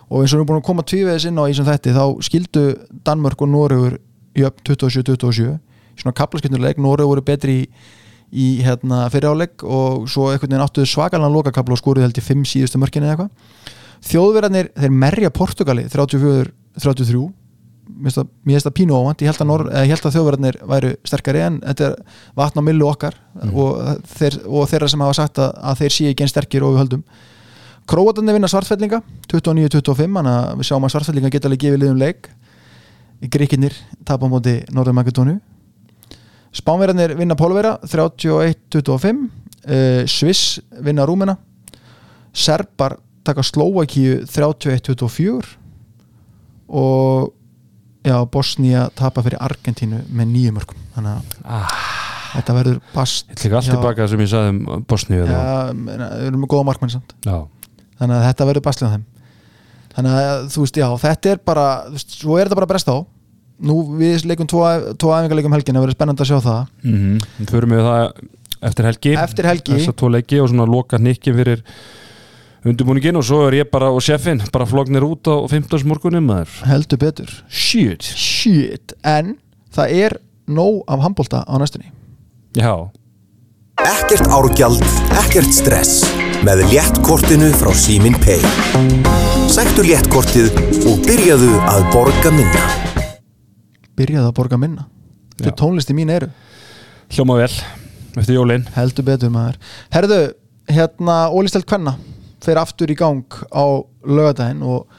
og 0.09 0.21
eins 0.21 0.33
og 0.33 0.37
við 0.37 0.39
erum 0.41 0.49
búin 0.51 0.61
að 0.61 0.67
koma 0.69 0.85
tvíveðis 0.89 1.27
inn 1.29 1.39
á 1.39 1.43
í 1.47 1.55
sem 1.57 1.67
þetta 1.67 1.89
þá 1.97 2.05
skildu 2.27 2.63
Danmörk 3.07 3.41
og 3.45 3.51
Noregur 3.53 3.99
í 4.37 4.45
upp 4.47 4.63
27-27 4.67 5.51
í 5.53 6.01
svona 6.01 6.15
kaplaskynnuleik, 6.17 6.79
Noregur 6.81 7.13
voru 7.15 7.25
betri 7.25 7.59
í 7.63 7.67
í 8.33 8.63
hérna 8.65 9.03
fyriráleik 9.13 9.61
og 9.61 10.07
svo 10.09 10.31
einhvern 10.31 10.49
veginn 10.55 10.63
áttuðu 10.65 10.89
svakalega 10.89 11.29
lokakabla 11.29 11.75
og 11.75 11.81
skoruðu 11.83 12.01
held 12.07 12.17
í 12.17 12.23
5 12.25 12.47
síðustu 12.49 12.79
mörkinni 12.81 13.05
eða 13.05 13.27
eitthvað. 13.27 13.73
Þjóðverðarnir, 14.09 14.69
þeir 14.73 14.95
merja 15.03 15.29
Portugali 15.29 15.83
34-33 15.85 17.21
mér 17.93 18.09
finnst 18.09 18.65
það- 18.65 18.73
pínu 18.79 18.95
óvand 18.95 19.21
ég 19.21 19.29
held 19.29 19.43
að, 19.43 19.69
að 19.75 20.15
þjóðverðarnir 20.15 20.57
væru 20.71 20.91
sterkari 21.05 21.41
en 21.45 21.59
þetta 21.61 21.85
er 21.91 21.95
vatn 22.39 22.57
á 22.57 22.63
millu 22.65 22.87
okkar 22.89 23.13
og, 23.53 24.01
þeir, 24.17 24.39
og 24.47 24.67
þeirra 24.71 24.89
sem 24.89 25.03
hafa 25.05 25.13
sagt 25.19 25.37
að, 25.43 25.51
að 25.61 25.77
þeir 25.83 25.93
sé 25.93 26.09
ekki 26.09 26.23
einn 26.25 26.31
sterkir 26.33 26.63
og 26.65 26.73
við 26.73 26.81
höldum 26.83 27.03
Króatarnir 27.89 28.37
vinna 28.37 28.49
svartfellinga 28.51 29.01
29-25, 29.31 30.13
þannig 30.17 30.33
að 30.33 30.59
við 30.59 30.69
sjáum 30.69 30.85
að 30.87 30.93
svartfellinga 30.95 31.31
geta 31.33 31.49
alveg 31.49 31.65
gefið 31.65 31.81
liðum 31.83 31.99
leik. 31.99 32.29
Gríkinir 33.33 33.75
tapa 34.07 34.27
á 34.27 34.31
móti 34.31 34.57
Norður 34.75 34.95
Makedónu 34.97 35.37
Spánverðarnir 36.53 37.15
vinna 37.17 37.35
Pólvera 37.39 37.77
31-25 37.87 39.23
uh, 39.65 40.03
Sviss 40.05 40.59
vinna 40.85 41.05
Rúmena. 41.09 41.37
Serbar 42.33 42.99
taka 43.25 43.41
Slóvakíu 43.45 44.21
31-24 44.27 45.57
og 46.73 47.33
já, 48.05 48.17
Bosnia 48.29 48.87
tapa 48.95 49.23
fyrir 49.25 49.41
Argentínu 49.41 50.03
með 50.11 50.31
nýju 50.33 50.53
mörgum 50.57 50.85
þannig 50.95 51.11
að 51.15 51.43
ah, 51.55 51.75
þetta 52.35 52.55
verður 52.57 52.79
bast 52.93 53.29
Ég 53.31 53.41
tek 53.41 53.55
allt 53.57 53.69
Já. 53.69 53.73
tilbaka 53.75 54.07
sem 54.11 54.23
ég 54.23 54.31
sagði 54.31 54.53
um 54.53 54.63
meina, 55.85 56.09
við 56.19 56.29
erum 56.29 56.43
með 56.43 56.51
góða 56.53 56.67
markmenn 56.69 56.93
samt. 56.93 57.15
Já. 57.25 57.37
Þannig 58.03 58.19
að 58.19 58.27
þetta 58.27 58.47
verður 58.49 58.65
bastlið 58.67 58.91
á 58.91 58.93
þeim. 58.93 59.07
Þannig 59.93 60.19
að 60.19 60.45
þú 60.53 60.63
veist, 60.65 60.77
já, 60.81 60.87
þetta 61.03 61.33
er 61.33 61.41
bara 61.49 61.65
þú 61.87 61.97
veist, 61.97 62.15
svo 62.19 62.37
er 62.37 62.47
þetta 62.47 62.59
bara 62.59 62.71
brest 62.73 62.89
á. 62.89 62.97
Nú 63.63 63.75
við 63.99 64.23
leikum 64.27 64.49
tvo, 64.49 64.63
tvo 64.99 65.11
æfingarleikum 65.13 65.53
helgin 65.55 65.77
það 65.77 65.85
verður 65.85 65.97
spennandi 65.99 66.25
að 66.25 66.31
sjá 66.31 66.39
það. 66.43 66.63
Mm 66.83 66.95
-hmm. 67.01 67.49
Förum 67.51 67.75
við 67.75 67.83
það 67.87 68.05
eftir 68.69 68.87
helgi. 68.89 69.13
Eftir 69.23 69.49
helgi. 69.49 69.75
Þessa 69.77 69.93
tvo 69.93 70.09
leiki 70.09 70.41
og 70.41 70.49
svona 70.49 70.65
loka 70.65 70.97
nikkin 70.97 71.37
fyrir 71.37 71.63
undirbúningin 72.63 73.19
og 73.19 73.25
svo 73.27 73.47
er 73.47 73.59
ég 73.63 73.71
bara 73.71 73.91
og 73.91 74.01
sjeffin 74.01 74.41
bara 74.51 74.65
flognir 74.65 75.03
út 75.03 75.27
á 75.27 75.35
15. 75.47 75.85
morgunum 75.85 76.25
maður. 76.25 76.49
Heldur 76.65 76.97
betur. 76.97 77.29
Shit. 77.49 78.03
Shit, 78.03 78.95
en 79.03 79.37
það 79.73 79.95
er 80.07 80.17
nóg 80.47 80.83
af 80.87 80.99
handbólta 81.03 81.43
á 81.43 81.53
næstunni. 81.59 81.91
Já. 82.55 82.89
Ekkert 83.83 84.27
árgjald, 84.29 84.83
ekkert 85.11 85.53
stress 85.53 86.22
með 86.43 86.65
léttkortinu 86.73 87.49
frá 87.55 87.71
Símin 87.71 88.15
Pay. 88.19 88.41
Sæktu 89.51 89.85
léttkortið 89.87 90.49
og 90.89 90.97
byrjaðu 91.05 91.51
að 91.71 91.83
borga 91.93 92.31
minna. 92.35 92.63
byrjaði 93.95 94.27
að 94.27 94.33
borga 94.35 94.57
minna? 94.59 94.87
Þetta 95.37 95.53
tónlisti 95.61 95.95
mín 95.95 96.09
eru. 96.11 96.27
Hljóma 97.15 97.37
vel 97.39 97.53
eftir 98.19 98.35
jólin. 98.35 98.65
Heldur 98.75 99.05
betur 99.07 99.31
maður. 99.31 99.55
Herðu, 99.93 100.17
hérna 100.67 101.15
Ólistelt 101.31 101.67
Kvenna 101.69 101.95
fer 102.43 102.59
aftur 102.59 102.91
í 102.91 102.97
gang 102.99 103.23
á 103.55 103.63
lögadaginn 104.03 104.65
og 104.67 104.89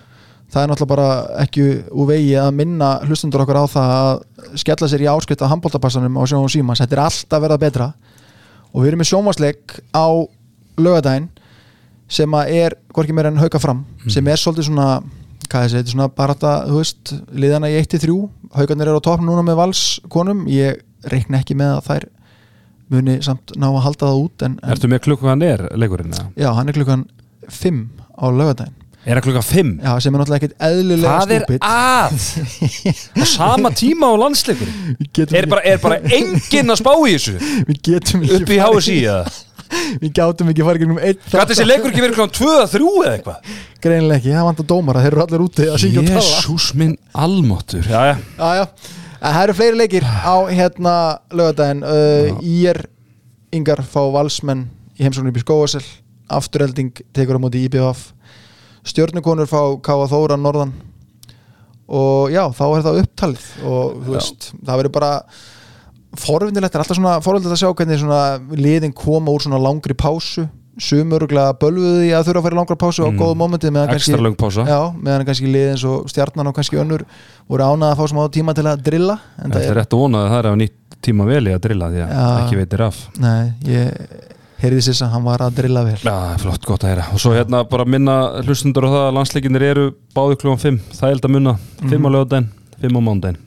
það 0.48 0.62
er 0.62 0.70
náttúrulega 0.70 0.94
bara 0.94 1.10
ekki 1.42 1.66
úr 1.92 2.08
vegi 2.08 2.38
að 2.40 2.54
minna 2.56 2.94
hlustundur 3.04 3.44
okkar 3.44 3.60
á 3.60 3.64
það 3.68 3.92
að 3.98 4.56
skella 4.62 4.88
sér 4.88 5.04
í 5.04 5.10
áskrift 5.12 5.44
á 5.44 5.52
handbóltapassanum 5.52 6.16
á 6.16 6.24
sjónum 6.24 6.48
símas, 6.48 6.80
þetta 6.80 6.96
er 6.96 7.04
alltaf 7.04 7.44
verða 7.44 7.60
betra. 7.60 7.90
Og 8.72 8.80
við 8.80 8.94
erum 8.94 9.04
með 9.04 9.10
sjónvarsleik 9.12 9.76
á 9.92 10.08
lögadaginn 10.80 11.28
sem 12.14 12.34
að 12.36 12.50
er 12.54 12.74
hvorki 12.94 13.14
meira 13.16 13.30
en 13.32 13.40
hauka 13.40 13.60
fram 13.62 13.84
sem 14.12 14.26
er 14.28 14.40
svolítið 14.40 14.68
svona 14.70 14.88
hvað 15.48 15.64
þessi, 15.66 15.76
þetta 15.78 15.88
er 15.88 15.94
svona 15.94 16.08
bara 16.18 16.34
þetta, 16.34 16.52
þú 16.70 16.78
veist 16.80 17.12
liðana 17.44 17.70
í 17.70 17.78
1-3, 17.80 18.14
haukarnir 18.56 18.90
eru 18.90 19.00
á 19.00 19.06
topp 19.06 19.24
núna 19.24 19.42
með 19.46 19.58
valskonum, 19.60 20.44
ég 20.50 20.80
reikna 21.12 21.40
ekki 21.42 21.56
með 21.58 21.74
að 21.78 21.88
þær 21.90 22.06
muni 22.94 23.18
samt 23.24 23.52
ná 23.60 23.66
að 23.70 23.82
halda 23.86 24.08
það 24.08 24.22
út 24.24 24.44
en, 24.46 24.56
en 24.62 24.72
Ertu 24.74 24.88
með 24.92 25.02
klukku 25.06 25.28
hann 25.28 25.44
er 25.44 25.66
leikurinn? 25.80 26.12
já, 26.36 26.48
hann 26.56 26.68
er 26.68 26.76
klukkan 26.76 27.04
5 27.48 27.84
á 28.20 28.26
lögadaginn 28.32 28.80
Er 29.04 29.18
það 29.18 29.24
klukka 29.26 29.40
5? 29.44 29.70
já, 29.84 29.90
sem 30.00 30.14
er 30.14 30.20
náttúrulega 30.22 30.38
ekkert 30.40 30.62
eðlilega 30.64 31.14
Hvað 31.18 31.32
er 31.34 31.42
stúpid 31.44 31.64
að? 31.68 32.14
Á 33.20 33.24
sama 33.28 33.72
tíma 33.76 34.08
á 34.08 34.14
landsleikurinn? 34.22 34.94
getum 35.12 35.36
Er 35.36 35.48
er 35.74 35.80
bara 35.82 35.98
enginn 36.08 36.72
að 36.72 36.80
spá 36.80 36.92
í 36.96 37.10
þessu? 37.12 37.34
við 37.68 37.82
getum 37.90 38.24
ekki 38.24 38.38
Upp 38.40 38.54
í 38.54 38.60
HSI 38.64 38.96
eða? 39.02 39.34
Við 40.02 40.10
gátum 40.16 40.50
ekki 40.52 40.66
farið 40.66 40.84
gegnum 40.84 41.00
einn 41.00 41.18
Gat 41.32 41.50
þessi 41.52 41.66
leikur 41.66 41.90
ekki 41.92 42.04
verið 42.04 42.18
klukkan 42.18 42.36
2-3 42.38 42.90
eða 43.04 43.14
eitthvað? 43.14 43.54
greinilega 43.84 44.20
ekki, 44.20 44.32
það 44.32 44.46
vantar 44.48 44.68
dómara, 44.70 45.02
þeir 45.04 45.12
eru 45.12 45.24
allir 45.24 45.44
úti 45.44 45.66
að 45.68 45.80
syngja 45.82 46.00
og 46.00 46.06
tala. 46.08 46.22
Jésús 46.24 46.68
minn 46.80 46.94
almáttur. 47.24 47.84
Já, 47.90 48.00
já. 48.08 48.14
Já, 48.38 48.62
já. 48.62 48.64
En 49.24 49.34
það 49.34 49.42
eru 49.42 49.56
fleiri 49.58 49.80
leikir 49.80 50.06
á 50.08 50.36
hérna 50.52 50.94
lögadaginn 51.32 51.84
uh, 51.84 52.40
Ír 52.44 52.80
yngar 53.54 53.84
fá 53.88 54.00
valsmenn 54.12 54.66
í 54.98 55.04
heimsóknum 55.04 55.32
upp 55.32 55.40
í 55.40 55.44
skóasel 55.44 55.84
afturhelding 56.32 56.92
tekur 57.16 57.36
á 57.36 57.44
móti 57.44 57.64
IBF 57.68 58.10
stjörnukonur 58.84 59.48
fá 59.48 59.60
Káa 59.84 60.08
Þóra 60.10 60.36
norðan. 60.40 60.74
Og 61.84 62.32
já, 62.32 62.42
þá 62.56 62.64
er 62.68 62.84
það 62.84 63.00
upptalið. 63.02 63.46
Og 63.68 63.98
þú 64.04 64.14
veist, 64.16 64.48
það 64.64 64.80
verður 64.80 64.94
bara 64.96 65.10
forvindilegt, 66.20 66.74
er 66.74 66.82
alltaf 66.84 66.96
svona 66.98 67.16
forvindilegt 67.24 67.56
að 67.58 67.62
sjá 67.64 67.72
hvernig 67.74 67.98
svona 68.02 68.20
liðin 68.58 68.92
koma 68.94 69.32
úr 69.34 69.42
svona 69.44 69.60
langri 69.62 69.94
pásu. 69.94 70.46
Sumuruglega 70.74 71.52
bölvuði 71.54 72.08
að 72.18 72.24
þurfa 72.26 72.40
að 72.40 72.44
fara 72.48 72.56
í 72.56 72.58
langra 72.58 72.76
pásu 72.80 73.04
á 73.06 73.08
Mm. 73.10 73.18
góðu 73.20 73.36
mómenti 73.38 73.70
meðan 73.70 74.34
pása. 74.34 74.64
já, 74.66 74.80
meðan 74.98 75.24
kannski 75.24 75.46
liðin 75.46 75.78
svo 75.78 75.92
stjarnan 76.10 76.48
og 76.50 76.54
kannski 76.56 76.80
önnur 76.82 77.04
voru 77.48 77.62
ánað 77.62 77.92
að 77.92 77.98
fá 78.00 78.04
smá 78.10 78.22
tíma 78.28 78.54
til 78.54 78.64
að 78.66 78.82
drilla 78.82 79.18
en 79.38 79.52
Þetta 79.52 79.70
er 79.70 79.76
rétt 79.78 79.92
að 79.94 79.98
vona 80.02 80.18
að 80.24 80.30
það 80.32 80.38
er 80.38 80.50
að 80.50 80.58
nýtt 80.58 80.98
tíma 81.00 81.26
vel 81.26 81.44
í 81.46 81.54
að 81.54 81.60
drilla 81.60 81.90
því 81.92 82.00
að 82.02 82.10
Já. 82.10 82.44
ekki 82.44 82.56
veitir 82.58 82.80
af. 82.82 82.96
Nei, 83.20 83.52
ég 83.70 83.92
heyrði 84.64 84.82
sér 84.82 85.06
að 85.06 85.10
hann 85.14 85.24
var 85.24 85.38
að 85.46 85.54
drilla 85.54 85.84
vel. 85.84 85.98
Já, 86.02 86.36
flott, 86.42 86.64
gott 86.66 86.82
að 86.82 86.90
heyra. 86.90 87.06
Og 87.14 87.20
svo 87.22 87.30
hérna 87.38 87.62
bara 87.68 87.84
minna 87.84 88.42
hlustundur 88.42 88.82
á 88.82 88.90
það 88.90 89.08
að 89.08 89.14
landsleikinir 89.14 89.62
eru 89.62 89.86
báði 90.16 90.38
klukkan 90.42 90.58
5 90.58 90.80
Það 90.98 91.08
held 91.14 91.20
að 91.22 91.30
munna. 91.38 91.54
5 91.86 92.02
á 92.02 92.10
lögadaginn, 92.10 92.48
5 92.82 92.98
á 92.98 93.00
mándaginn 93.00 93.38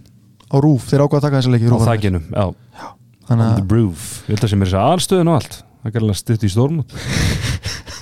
á 0.48 0.56
rúf, 0.64 0.88
þeir 0.90 1.04
ákvað 1.06 1.20
að 1.20 1.26
taka 1.28 1.40
þessi 1.42 1.54
leiki 1.54 1.72
Á 1.72 1.78
þakkinu, 1.88 2.22
já. 2.32 2.46
On 3.28 3.42
the 3.42 3.48
að 3.62 3.74
roof 3.76 4.04
Ég 4.28 4.36
held 4.36 4.46
að 4.48 4.54
sem 4.54 4.62
er 4.64 4.70
þess 4.70 4.80
að 4.80 4.92
aðstöðun 4.94 5.32
og 5.32 5.40
allt. 5.40 5.58
Það 5.78 5.98
er 5.98 6.04
alveg 6.06 6.20
stutt 6.22 6.44
í 6.48 6.52
stórmút 6.52 6.96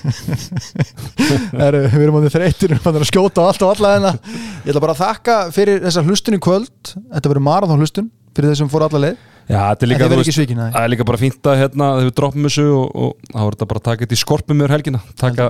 er, 1.66 1.76
við 1.90 2.02
erum 2.04 2.18
á 2.18 2.20
því 2.22 2.30
þreytir 2.36 2.74
við 2.76 2.84
erum 2.86 3.00
að 3.00 3.08
skjóta 3.08 3.46
allt 3.46 3.64
og 3.66 3.72
alla 3.72 3.94
hérna. 3.96 4.12
Ég 4.62 4.70
ætla 4.70 4.82
bara 4.84 4.94
að 4.94 5.00
þakka 5.02 5.38
fyrir 5.56 5.80
þessa 5.82 6.04
hlustun 6.06 6.36
í 6.36 6.42
kvöld. 6.42 6.92
Þetta 6.92 7.32
verður 7.32 7.46
marathon 7.48 7.82
hlustun 7.82 8.10
fyrir 8.36 8.52
þessum 8.52 8.70
fór 8.70 8.86
alla 8.86 9.02
leið. 9.02 9.24
Já, 9.46 9.60
þetta 9.70 9.86
er 9.86 9.90
líka, 9.92 10.06
ekki 10.18 10.34
svikin, 10.34 10.60
það 10.60 10.80
er 10.80 10.90
líka 10.90 11.04
bara 11.06 11.20
fínt 11.20 11.46
að 11.46 11.60
hérna, 11.60 11.90
við 12.02 12.08
droppum 12.18 12.46
þessu 12.48 12.64
og, 12.74 12.86
og 12.98 13.28
þá 13.30 13.42
er 13.44 13.54
þetta 13.54 13.68
bara 13.70 13.82
að 13.82 13.84
taka 13.86 14.02
þetta 14.02 14.16
í 14.16 14.22
skorpum 14.22 14.58
með 14.58 14.72
helgina. 14.74 15.02
Taka, 15.22 15.46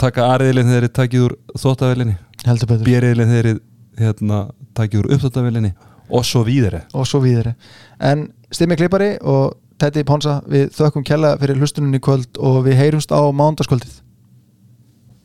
taka 0.00 0.28
A-riðlinn 0.32 0.70
þegar 0.70 0.86
þið 0.86 0.94
takið 1.00 1.26
úr 1.26 1.34
þóttavelinni 1.60 2.14
B-riðlinn 2.44 3.34
þegar 3.34 3.50
þið 3.50 3.60
hérna, 4.00 4.38
takið 4.76 5.02
úr 5.02 5.10
uppþóttavelinni 5.14 5.74
og 6.08 6.24
svo 6.28 6.44
víðari. 6.46 6.84
Og 6.94 7.08
svo 7.08 7.22
víðri 7.24 7.54
en 8.04 8.28
Stimmi 8.54 8.76
Klippari 8.78 9.14
og 9.20 9.56
Teddy 9.80 10.04
Ponsa 10.06 10.38
við 10.50 10.70
þökkum 10.76 11.04
kella 11.06 11.34
fyrir 11.40 11.58
hlustunum 11.58 11.94
í 11.96 12.02
kvöld 12.02 12.38
og 12.38 12.62
við 12.68 12.78
heyrumst 12.78 13.14
á 13.14 13.20
mándaskvöldið 13.34 14.03